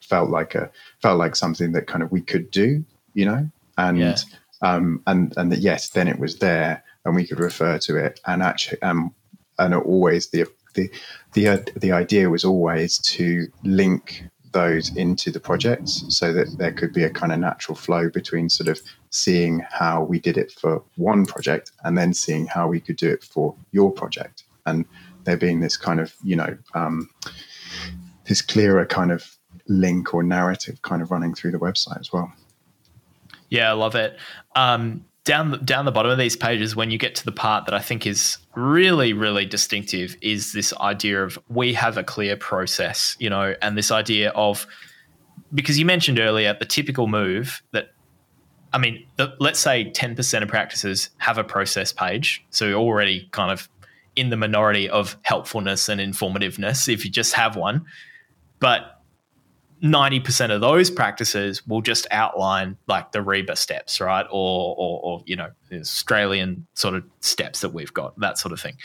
felt 0.00 0.30
like 0.30 0.54
a 0.54 0.70
felt 1.00 1.18
like 1.18 1.34
something 1.34 1.72
that 1.72 1.86
kind 1.86 2.02
of 2.02 2.12
we 2.12 2.20
could 2.20 2.50
do 2.50 2.84
you 3.14 3.24
know, 3.24 3.48
and 3.78 3.98
yeah. 3.98 4.16
um, 4.62 5.02
and 5.06 5.34
and 5.36 5.52
that 5.52 5.60
yes, 5.60 5.90
then 5.90 6.08
it 6.08 6.18
was 6.18 6.38
there, 6.38 6.82
and 7.04 7.14
we 7.14 7.26
could 7.26 7.40
refer 7.40 7.78
to 7.80 7.96
it, 7.96 8.20
and 8.26 8.42
actually, 8.42 8.80
um, 8.82 9.14
and 9.58 9.74
always 9.74 10.28
the 10.30 10.46
the 10.74 10.90
the 11.34 11.72
the 11.76 11.92
idea 11.92 12.30
was 12.30 12.44
always 12.44 12.98
to 12.98 13.46
link 13.64 14.24
those 14.52 14.94
into 14.96 15.30
the 15.30 15.40
projects 15.40 16.04
so 16.08 16.32
that 16.32 16.58
there 16.58 16.72
could 16.72 16.92
be 16.92 17.04
a 17.04 17.10
kind 17.10 17.32
of 17.32 17.38
natural 17.38 17.76
flow 17.76 18.08
between 18.08 18.48
sort 18.48 18.68
of 18.68 18.80
seeing 19.10 19.64
how 19.70 20.02
we 20.02 20.18
did 20.18 20.36
it 20.36 20.52
for 20.52 20.82
one 20.96 21.26
project 21.26 21.72
and 21.84 21.96
then 21.96 22.14
seeing 22.14 22.46
how 22.46 22.68
we 22.68 22.80
could 22.80 22.96
do 22.96 23.10
it 23.10 23.24
for 23.24 23.54
your 23.72 23.90
project. 23.90 24.44
And 24.66 24.84
there 25.24 25.36
being 25.36 25.60
this 25.60 25.76
kind 25.76 26.00
of 26.00 26.14
you 26.22 26.36
know 26.36 26.56
um, 26.74 27.08
this 28.26 28.42
clearer 28.42 28.86
kind 28.86 29.12
of 29.12 29.36
link 29.68 30.12
or 30.14 30.22
narrative 30.22 30.82
kind 30.82 31.02
of 31.02 31.10
running 31.10 31.34
through 31.34 31.52
the 31.52 31.58
website 31.58 32.00
as 32.00 32.12
well. 32.12 32.32
Yeah 33.48 33.70
i 33.70 33.72
love 33.72 33.94
it. 33.94 34.18
Um, 34.56 35.04
down 35.24 35.52
the, 35.52 35.58
down 35.58 35.84
the 35.84 35.92
bottom 35.92 36.10
of 36.10 36.18
these 36.18 36.36
pages 36.36 36.74
when 36.74 36.90
you 36.90 36.98
get 36.98 37.14
to 37.16 37.24
the 37.24 37.32
part 37.32 37.66
that 37.66 37.74
I 37.74 37.80
think 37.80 38.06
is 38.06 38.38
really 38.54 39.12
really 39.12 39.46
distinctive 39.46 40.16
is 40.20 40.52
this 40.52 40.74
idea 40.78 41.22
of 41.22 41.38
we 41.48 41.74
have 41.74 41.96
a 41.96 42.04
clear 42.04 42.36
process, 42.36 43.16
you 43.18 43.30
know, 43.30 43.54
and 43.62 43.78
this 43.78 43.90
idea 43.90 44.30
of 44.30 44.66
because 45.54 45.78
you 45.78 45.84
mentioned 45.84 46.18
earlier 46.18 46.56
the 46.58 46.64
typical 46.64 47.06
move 47.06 47.62
that 47.72 47.88
I 48.74 48.78
mean, 48.78 49.06
the, 49.16 49.34
let's 49.38 49.58
say 49.58 49.90
10% 49.90 50.42
of 50.42 50.48
practices 50.48 51.10
have 51.18 51.36
a 51.36 51.44
process 51.44 51.92
page, 51.92 52.42
so 52.48 52.66
you're 52.66 52.80
already 52.80 53.28
kind 53.30 53.52
of 53.52 53.68
in 54.16 54.30
the 54.30 54.36
minority 54.36 54.88
of 54.88 55.16
helpfulness 55.22 55.90
and 55.90 56.00
informativeness 56.00 56.88
if 56.88 57.04
you 57.04 57.10
just 57.10 57.34
have 57.34 57.54
one. 57.54 57.84
But 58.60 59.01
90% 59.82 60.54
of 60.54 60.60
those 60.60 60.90
practices 60.90 61.66
will 61.66 61.82
just 61.82 62.06
outline 62.10 62.76
like 62.86 63.12
the 63.12 63.18
RIBA 63.18 63.56
steps, 63.56 64.00
right? 64.00 64.26
Or, 64.30 64.76
or, 64.78 65.00
or, 65.02 65.22
you 65.26 65.34
know, 65.34 65.48
Australian 65.72 66.66
sort 66.74 66.94
of 66.94 67.04
steps 67.20 67.60
that 67.60 67.70
we've 67.70 67.92
got, 67.92 68.18
that 68.20 68.38
sort 68.38 68.52
of 68.52 68.60
thing. 68.60 68.76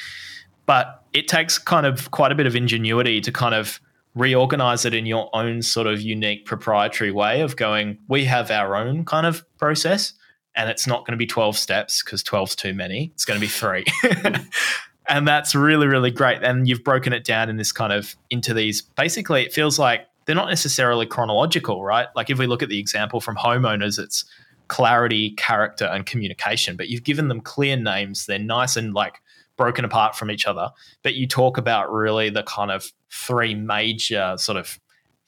But 0.65 1.03
it 1.13 1.27
takes 1.27 1.57
kind 1.57 1.85
of 1.85 2.09
quite 2.11 2.31
a 2.31 2.35
bit 2.35 2.47
of 2.47 2.55
ingenuity 2.55 3.21
to 3.21 3.31
kind 3.31 3.53
of 3.53 3.79
reorganize 4.15 4.85
it 4.85 4.93
in 4.93 5.05
your 5.05 5.29
own 5.33 5.61
sort 5.61 5.85
of 5.85 6.01
unique 6.01 6.45
proprietary 6.45 7.11
way 7.11 7.41
of 7.41 7.55
going, 7.55 7.99
we 8.07 8.25
have 8.25 8.49
our 8.49 8.75
own 8.75 9.05
kind 9.05 9.27
of 9.27 9.45
process 9.59 10.13
and 10.55 10.69
it's 10.71 10.87
not 10.87 11.05
going 11.05 11.11
to 11.11 11.17
be 11.17 11.27
12 11.27 11.55
steps 11.55 12.03
because 12.03 12.23
12 12.23 12.49
is 12.49 12.55
too 12.55 12.73
many. 12.73 13.11
It's 13.13 13.25
going 13.25 13.39
to 13.39 13.41
be 13.41 13.47
three. 13.47 13.85
and 15.07 15.27
that's 15.27 15.53
really, 15.53 15.85
really 15.85 16.09
great. 16.09 16.41
And 16.41 16.67
you've 16.67 16.83
broken 16.83 17.13
it 17.13 17.23
down 17.23 17.49
in 17.49 17.57
this 17.57 17.71
kind 17.71 17.93
of 17.93 18.15
into 18.31 18.55
these 18.55 18.81
basically, 18.81 19.45
it 19.45 19.53
feels 19.53 19.77
like 19.77 20.07
they're 20.27 20.35
not 20.35 20.49
necessarily 20.49 21.05
chronological, 21.05 21.83
right? 21.83 22.07
Like 22.15 22.29
if 22.29 22.37
we 22.37 22.45
look 22.45 22.61
at 22.61 22.69
the 22.69 22.79
example 22.79 23.21
from 23.21 23.37
homeowners, 23.37 23.97
it's 23.97 24.25
clarity, 24.67 25.31
character, 25.31 25.85
and 25.85 26.05
communication, 26.05 26.75
but 26.75 26.89
you've 26.89 27.03
given 27.03 27.29
them 27.29 27.39
clear 27.39 27.77
names. 27.77 28.25
They're 28.25 28.37
nice 28.37 28.75
and 28.75 28.93
like 28.93 29.21
broken 29.55 29.85
apart 29.85 30.15
from 30.15 30.29
each 30.29 30.45
other. 30.45 30.69
But 31.01 31.15
you 31.15 31.27
talk 31.27 31.57
about 31.57 31.91
really 31.91 32.29
the 32.29 32.43
kind 32.43 32.71
of 32.71 32.91
three 33.09 33.55
major 33.55 34.35
sort 34.37 34.57
of 34.57 34.79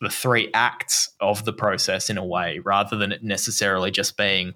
the 0.02 0.10
three 0.10 0.50
acts 0.54 1.10
of 1.20 1.44
the 1.46 1.54
process 1.54 2.10
in 2.10 2.18
a 2.18 2.26
way, 2.26 2.60
rather 2.60 2.98
than 2.98 3.12
it 3.14 3.24
necessarily 3.24 3.92
just 3.92 4.18
being 4.18 4.54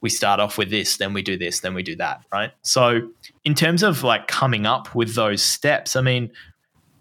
we 0.00 0.10
start 0.10 0.38
off 0.38 0.58
with 0.58 0.68
this, 0.68 0.98
then 0.98 1.14
we 1.14 1.22
do 1.22 1.38
this, 1.38 1.60
then 1.60 1.72
we 1.72 1.82
do 1.82 1.96
that, 1.96 2.20
right? 2.30 2.52
So, 2.60 3.08
in 3.44 3.54
terms 3.54 3.82
of 3.82 4.02
like 4.02 4.28
coming 4.28 4.66
up 4.66 4.94
with 4.94 5.14
those 5.14 5.40
steps, 5.42 5.96
I 5.96 6.02
mean, 6.02 6.30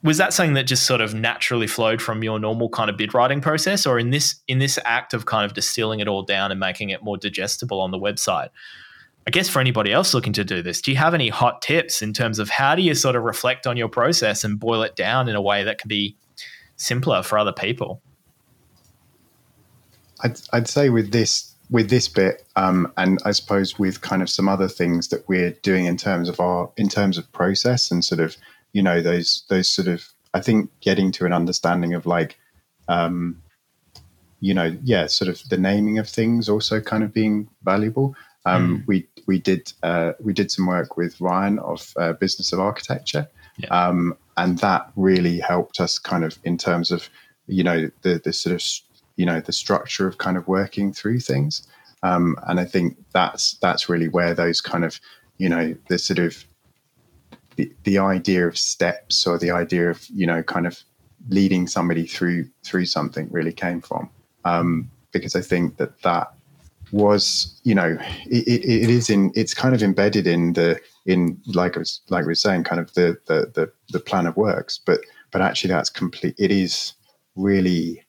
was 0.03 0.17
that 0.17 0.34
something 0.34 0.53
that 0.53 0.63
just 0.63 0.84
sort 0.84 1.01
of 1.01 1.13
naturally 1.13 1.67
flowed 1.67 2.01
from 2.01 2.23
your 2.23 2.38
normal 2.38 2.69
kind 2.69 2.89
of 2.89 2.97
bid 2.97 3.13
writing 3.13 3.41
process? 3.41 3.85
Or 3.85 3.97
in 3.97 4.09
this 4.09 4.35
in 4.47 4.59
this 4.59 4.77
act 4.85 5.13
of 5.13 5.25
kind 5.25 5.45
of 5.45 5.53
distilling 5.53 5.99
it 5.99 6.07
all 6.07 6.23
down 6.23 6.51
and 6.51 6.59
making 6.59 6.89
it 6.89 7.03
more 7.03 7.17
digestible 7.17 7.80
on 7.80 7.91
the 7.91 7.99
website 7.99 8.49
i 9.25 9.31
guess 9.31 9.47
for 9.47 9.61
anybody 9.61 9.93
else 9.93 10.13
looking 10.13 10.34
to 10.34 10.43
do 10.43 10.61
this 10.61 10.81
do 10.81 10.91
you 10.91 10.97
have 10.97 11.13
any 11.13 11.30
hot 11.30 11.61
tips 11.61 12.01
in 12.01 12.11
terms 12.11 12.39
of 12.39 12.49
how 12.49 12.75
do 12.75 12.81
you 12.81 12.93
sort 12.93 13.15
of 13.15 13.23
reflect 13.23 13.65
on 13.65 13.77
your 13.77 13.88
process 13.88 14.43
and 14.43 14.59
boil 14.59 14.81
it 14.81 14.97
down 14.97 15.30
in 15.30 15.35
a 15.35 15.41
way 15.41 15.63
that 15.63 15.77
can 15.77 15.88
be 15.88 16.17
simpler 16.75 17.23
for 17.23 17.38
other 17.38 17.53
people? 17.53 18.01
I'd, 20.21 20.39
I'd 20.51 20.67
say 20.67 20.89
with 20.89 21.11
this 21.11 21.53
with 21.69 21.89
this 21.89 22.07
bit 22.07 22.45
um, 22.55 22.91
and 22.97 23.19
i 23.25 23.31
suppose 23.31 23.80
with 23.80 24.01
kind 24.01 24.21
of 24.21 24.30
some 24.30 24.47
other 24.47 24.67
things 24.67 25.07
that 25.07 25.27
we're 25.27 25.51
doing 25.63 25.85
in 25.85 25.97
terms 25.97 26.30
of 26.30 26.39
our 26.39 26.69
in 26.77 26.88
terms 26.88 27.17
of 27.17 27.30
process 27.31 27.89
and 27.89 28.03
sort 28.03 28.19
of 28.19 28.38
you 28.73 28.81
know 28.81 29.01
those 29.01 29.43
those 29.49 29.69
sort 29.69 29.87
of 29.87 30.07
I 30.33 30.41
think 30.41 30.69
getting 30.81 31.11
to 31.13 31.25
an 31.25 31.33
understanding 31.33 31.93
of 31.93 32.05
like 32.05 32.37
um, 32.87 33.41
you 34.41 34.53
know 34.53 34.75
yeah 34.83 35.07
sort 35.07 35.29
of 35.29 35.47
the 35.49 35.57
naming 35.57 35.99
of 35.99 36.09
things 36.09 36.49
also 36.49 36.81
kind 36.81 37.03
of 37.03 37.13
being 37.13 37.47
valuable. 37.63 38.15
Um, 38.45 38.79
mm. 38.79 38.87
We 38.87 39.07
we 39.25 39.39
did 39.39 39.71
uh, 39.83 40.13
we 40.19 40.33
did 40.33 40.51
some 40.51 40.65
work 40.65 40.97
with 40.97 41.21
Ryan 41.21 41.59
of 41.59 41.93
uh, 41.97 42.13
Business 42.13 42.51
of 42.51 42.59
Architecture, 42.59 43.29
yeah. 43.57 43.69
um, 43.69 44.17
and 44.35 44.57
that 44.59 44.91
really 44.95 45.39
helped 45.39 45.79
us 45.79 45.97
kind 45.97 46.25
of 46.25 46.37
in 46.43 46.57
terms 46.57 46.91
of 46.91 47.09
you 47.47 47.63
know 47.63 47.89
the 48.01 48.19
the 48.23 48.33
sort 48.33 48.55
of 48.55 48.63
you 49.15 49.25
know 49.25 49.39
the 49.39 49.53
structure 49.53 50.07
of 50.07 50.17
kind 50.17 50.35
of 50.35 50.47
working 50.47 50.91
through 50.91 51.19
things. 51.19 51.65
Um, 52.01 52.35
and 52.47 52.59
I 52.59 52.65
think 52.65 52.97
that's 53.13 53.53
that's 53.61 53.87
really 53.87 54.09
where 54.09 54.33
those 54.33 54.59
kind 54.59 54.83
of 54.83 54.99
you 55.37 55.47
know 55.47 55.75
the 55.87 55.97
sort 55.97 56.19
of 56.19 56.43
the, 57.55 57.71
the 57.84 57.97
idea 57.97 58.47
of 58.47 58.57
steps 58.57 59.27
or 59.27 59.38
the 59.38 59.51
idea 59.51 59.89
of 59.89 60.05
you 60.09 60.25
know 60.25 60.43
kind 60.43 60.67
of 60.67 60.80
leading 61.30 61.67
somebody 61.67 62.05
through 62.05 62.49
through 62.63 62.85
something 62.85 63.27
really 63.31 63.53
came 63.53 63.81
from 63.81 64.09
um, 64.45 64.89
because 65.11 65.35
I 65.35 65.41
think 65.41 65.77
that 65.77 66.01
that 66.01 66.34
was 66.91 67.59
you 67.63 67.73
know 67.73 67.97
it, 68.27 68.47
it 68.47 68.89
is 68.89 69.09
in 69.09 69.31
it's 69.35 69.53
kind 69.53 69.73
of 69.73 69.81
embedded 69.81 70.27
in 70.27 70.53
the 70.53 70.80
in 71.05 71.41
like 71.47 71.75
I 71.75 71.80
was 71.80 72.01
like 72.09 72.23
we 72.23 72.31
were 72.31 72.35
saying 72.35 72.65
kind 72.65 72.80
of 72.80 72.93
the 72.93 73.17
the 73.27 73.51
the, 73.53 73.71
the 73.89 73.99
plan 73.99 74.27
of 74.27 74.38
works 74.38 74.80
but 74.85 74.99
but 75.31 75.41
actually 75.41 75.71
that's 75.71 75.89
complete 75.89 76.35
it 76.38 76.51
is 76.51 76.93
really 77.35 78.05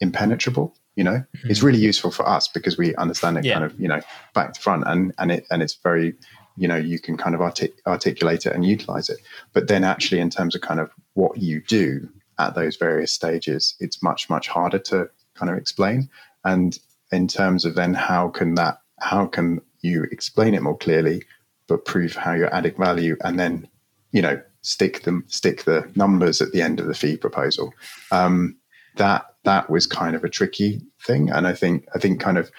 impenetrable 0.00 0.74
you 0.96 1.04
know 1.04 1.22
mm-hmm. 1.36 1.50
it's 1.50 1.62
really 1.62 1.78
useful 1.78 2.10
for 2.10 2.28
us 2.28 2.48
because 2.48 2.76
we 2.76 2.94
understand 2.96 3.38
it 3.38 3.44
yeah. 3.44 3.54
kind 3.54 3.64
of 3.64 3.78
you 3.78 3.86
know 3.86 4.00
back 4.34 4.52
to 4.52 4.60
front 4.60 4.82
and 4.86 5.12
and 5.18 5.30
it 5.30 5.46
and 5.50 5.62
it's 5.62 5.74
very 5.74 6.14
you 6.56 6.68
know 6.68 6.76
you 6.76 6.98
can 6.98 7.16
kind 7.16 7.34
of 7.34 7.40
artic- 7.40 7.80
articulate 7.86 8.46
it 8.46 8.52
and 8.52 8.64
utilize 8.64 9.08
it. 9.08 9.18
But 9.52 9.68
then 9.68 9.84
actually 9.84 10.20
in 10.20 10.30
terms 10.30 10.54
of 10.54 10.60
kind 10.60 10.80
of 10.80 10.90
what 11.14 11.38
you 11.38 11.60
do 11.62 12.08
at 12.38 12.54
those 12.54 12.76
various 12.76 13.12
stages 13.12 13.76
it's 13.78 14.02
much 14.02 14.28
much 14.28 14.48
harder 14.48 14.78
to 14.78 15.08
kind 15.34 15.50
of 15.50 15.58
explain. 15.58 16.08
And 16.44 16.78
in 17.12 17.28
terms 17.28 17.64
of 17.64 17.74
then 17.74 17.94
how 17.94 18.28
can 18.28 18.54
that 18.56 18.80
how 19.00 19.26
can 19.26 19.60
you 19.80 20.04
explain 20.10 20.54
it 20.54 20.62
more 20.62 20.76
clearly 20.76 21.22
but 21.66 21.84
prove 21.84 22.14
how 22.14 22.32
you're 22.32 22.54
adding 22.54 22.74
value 22.76 23.16
and 23.24 23.38
then 23.38 23.68
you 24.12 24.22
know 24.22 24.40
stick 24.62 25.02
them 25.02 25.24
stick 25.28 25.64
the 25.64 25.90
numbers 25.94 26.40
at 26.40 26.52
the 26.52 26.62
end 26.62 26.80
of 26.80 26.86
the 26.86 26.94
fee 26.94 27.16
proposal? 27.16 27.72
Um, 28.10 28.56
that 28.96 29.26
that 29.44 29.68
was 29.68 29.86
kind 29.86 30.14
of 30.14 30.24
a 30.24 30.28
tricky 30.28 30.80
thing. 31.04 31.30
And 31.30 31.46
i 31.46 31.52
think 31.52 31.86
i 31.94 31.98
think 31.98 32.20
kind 32.20 32.38
of 32.38 32.50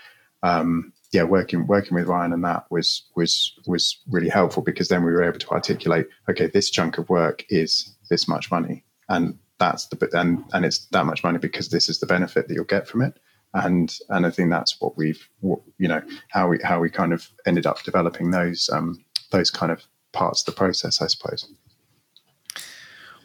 um, 0.44 0.94
yeah, 1.16 1.24
working 1.24 1.66
working 1.66 1.96
with 1.96 2.08
Ryan 2.08 2.34
and 2.34 2.44
that 2.44 2.66
was 2.70 3.04
was 3.16 3.54
was 3.66 3.98
really 4.08 4.28
helpful 4.28 4.62
because 4.62 4.90
then 4.90 5.04
we 5.04 5.12
were 5.12 5.24
able 5.24 5.40
to 5.40 5.50
articulate, 5.52 6.08
okay, 6.30 6.48
this 6.48 6.70
chunk 6.70 6.98
of 6.98 7.10
work 7.10 7.46
is 7.50 7.96
this 8.10 8.28
much 8.28 8.52
money, 8.52 8.84
and 9.08 9.40
that's 9.58 9.88
the 9.88 10.10
and 10.12 10.44
and 10.54 10.66
it's 10.66 10.86
that 10.88 11.06
much 11.06 11.24
money 11.24 11.38
because 11.38 11.70
this 11.70 11.88
is 11.88 12.00
the 12.00 12.06
benefit 12.06 12.48
that 12.48 12.54
you'll 12.54 12.66
get 12.66 12.86
from 12.88 13.02
it, 13.02 13.18
and 13.54 13.98
and 14.10 14.26
I 14.26 14.30
think 14.30 14.52
that's 14.52 14.82
what 14.82 14.98
we've 14.98 15.26
what, 15.40 15.62
you 15.78 15.88
know 15.88 16.02
how 16.28 16.50
we 16.50 16.60
how 16.62 16.82
we 16.82 16.90
kind 16.90 17.14
of 17.14 17.30
ended 17.46 17.66
up 17.66 17.82
developing 17.84 18.32
those 18.32 18.70
um, 18.74 19.04
those 19.32 19.50
kind 19.50 19.72
of 19.72 19.84
parts 20.12 20.42
of 20.42 20.48
the 20.48 20.58
process, 20.58 21.02
I 21.02 21.08
suppose. 21.08 21.48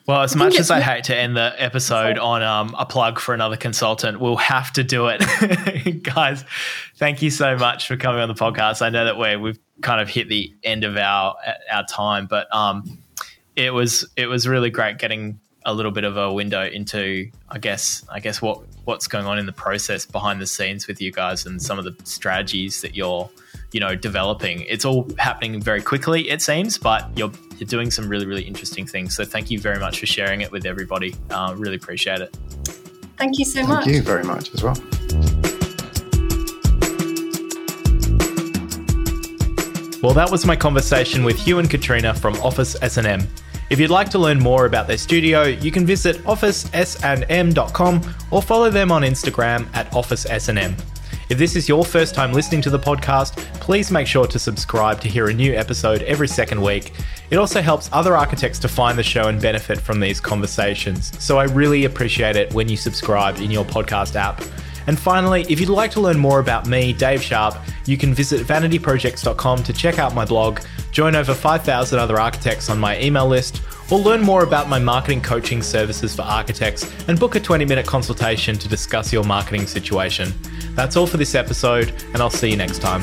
Well, 0.07 0.23
as 0.23 0.35
much 0.35 0.59
as 0.59 0.71
I 0.71 0.81
hate 0.81 1.05
to 1.05 1.17
end 1.17 1.37
the 1.37 1.55
episode 1.57 2.19
on 2.19 2.43
um, 2.43 2.75
a 2.79 2.85
plug 2.85 3.21
for 3.21 3.35
another 3.35 3.57
consultant, 3.57 4.19
we'll 4.19 4.37
have 4.37 4.73
to 4.73 4.83
do 4.83 5.07
it. 5.09 6.03
Guys, 6.03 6.45
thank 6.97 7.23
you 7.23 7.31
so 7.31 7.57
much 7.57 7.87
for 7.87 7.97
coming 7.97 8.21
on 8.21 8.29
the 8.29 8.35
podcast. 8.35 8.83
I 8.83 8.91
know 8.91 9.05
that 9.05 9.19
we 9.19 9.37
we've 9.37 9.59
kind 9.83 10.01
of 10.01 10.09
hit 10.09 10.29
the 10.29 10.53
end 10.65 10.85
of 10.85 10.97
our 10.97 11.37
our 11.71 11.85
time, 11.87 12.27
but 12.27 12.53
um, 12.55 12.99
it 13.57 13.73
was 13.73 14.09
it 14.17 14.27
was 14.27 14.49
really 14.49 14.71
great 14.71 14.99
getting 14.99 15.39
a 15.67 15.75
little 15.75 15.93
bit 15.93 16.05
of 16.05 16.17
a 16.17 16.33
window 16.33 16.65
into 16.65 17.31
I 17.49 17.59
guess 17.59 18.05
I 18.09 18.21
guess 18.21 18.41
what 18.41 18.63
what's 18.85 19.07
going 19.07 19.27
on 19.27 19.39
in 19.39 19.47
the 19.47 19.53
process 19.53 20.07
behind 20.07 20.41
the 20.41 20.47
scenes 20.47 20.87
with 20.87 21.01
you 21.01 21.13
guys 21.13 21.47
and 21.47 21.61
some 21.63 21.79
of 21.79 21.85
the 21.85 21.95
strategies 22.05 22.81
that 22.81 22.97
you're 22.97 23.29
you 23.73 23.81
know 23.81 23.95
developing. 23.95 24.63
It's 24.63 24.85
all 24.85 25.09
happening 25.19 25.61
very 25.61 25.83
quickly, 25.83 26.29
it 26.31 26.43
seems, 26.43 26.79
but 26.79 27.11
you're 27.17 27.33
you're 27.59 27.69
doing 27.69 27.91
some 27.91 28.09
really 28.09 28.27
really 28.27 28.43
interesting 28.43 28.87
things. 28.87 29.15
So 29.15 29.25
thank 29.25 29.51
you 29.51 29.59
very 29.59 29.79
much 29.79 30.01
for 30.01 30.07
sharing 30.07 30.41
it 30.41 30.51
with 30.51 30.67
everybody. 30.67 31.15
Uh, 31.31 31.55
really 31.57 31.77
appreciate 31.77 32.21
it. 32.21 32.37
Thank 33.17 33.39
you 33.39 33.45
so 33.45 33.61
thank 33.61 33.69
much. 33.69 33.85
Thank 33.85 33.97
you 33.97 34.03
very 34.03 34.25
much 34.25 34.55
as 34.55 34.63
well. 34.63 34.77
Well, 40.03 40.15
that 40.15 40.31
was 40.31 40.47
my 40.47 40.57
conversation 40.57 41.25
with 41.25 41.39
Hugh 41.39 41.59
and 41.59 41.69
Catrina 41.69 42.15
from 42.15 42.35
Office 42.37 42.75
S&M. 42.81 43.21
If 43.69 43.79
you'd 43.79 43.91
like 43.91 44.09
to 44.11 44.19
learn 44.19 44.39
more 44.39 44.65
about 44.65 44.87
their 44.87 44.97
studio, 44.97 45.43
you 45.43 45.71
can 45.71 45.85
visit 45.85 46.17
officesandm.com 46.25 48.15
or 48.31 48.41
follow 48.41 48.71
them 48.71 48.91
on 48.91 49.03
Instagram 49.03 49.69
at 49.75 49.91
officesnm. 49.93 50.75
If 51.31 51.39
this 51.39 51.55
is 51.55 51.69
your 51.69 51.85
first 51.85 52.17
time 52.17 52.33
listening 52.33 52.61
to 52.63 52.71
the 52.71 52.79
podcast, 52.79 53.37
please 53.61 53.93
make 53.93 54.09
sure 54.09 54.27
to 54.27 54.37
subscribe 54.37 55.01
to 55.01 55.09
hear 55.09 55.29
a 55.29 55.33
new 55.33 55.55
episode 55.55 56.03
every 56.03 56.27
second 56.27 56.61
week. 56.61 56.93
It 57.31 57.37
also 57.37 57.63
helps 57.63 57.89
other 57.93 58.17
architects 58.17 58.59
to 58.59 58.69
find 58.69 58.99
the 58.99 59.05
show 59.05 59.29
and 59.29 59.41
benefit 59.41 59.81
from 59.81 60.01
these 60.01 60.19
conversations. 60.19 61.17
So 61.23 61.39
I 61.39 61.45
really 61.45 61.85
appreciate 61.85 62.35
it 62.35 62.53
when 62.53 62.69
you 62.69 62.77
subscribe 62.77 63.37
in 63.37 63.49
your 63.53 63.65
podcast 63.65 64.17
app. 64.17 64.43
And 64.89 64.99
finally, 64.99 65.47
if 65.49 65.61
you'd 65.61 65.69
like 65.69 65.93
to 65.93 66.01
learn 66.01 66.19
more 66.19 66.41
about 66.41 66.67
me, 66.67 66.93
Dave 66.93 67.23
Sharp, 67.23 67.55
you 67.87 67.97
can 67.97 68.13
visit 68.13 68.45
vanityprojects.com 68.45 69.63
to 69.63 69.73
check 69.73 70.01
out 70.01 70.17
my 70.17 70.25
blog, 70.25 70.59
join 70.91 71.15
over 71.15 71.33
5,000 71.33 71.97
other 71.97 72.19
architects 72.19 72.69
on 72.69 72.81
my 72.81 73.01
email 73.01 73.29
list, 73.29 73.63
or 73.93 74.01
learn 74.01 74.21
more 74.21 74.43
about 74.43 74.69
my 74.69 74.81
marketing 74.81 75.21
coaching 75.21 75.63
services 75.63 76.17
for 76.17 76.23
architects 76.23 76.93
and 77.07 77.21
book 77.21 77.37
a 77.37 77.41
20 77.41 77.65
minute 77.65 77.87
consultation 77.87 78.59
to 78.59 78.69
discuss 78.69 79.13
your 79.13 79.23
marketing 79.23 79.69
situation. 79.69 80.33
That's 80.75 80.97
all 80.97 81.07
for 81.07 81.17
this 81.17 81.35
episode, 81.35 81.93
and 82.13 82.23
I'll 82.23 82.31
see 82.31 82.51
you 82.51 82.57
next 82.57 82.81
time. 82.81 83.03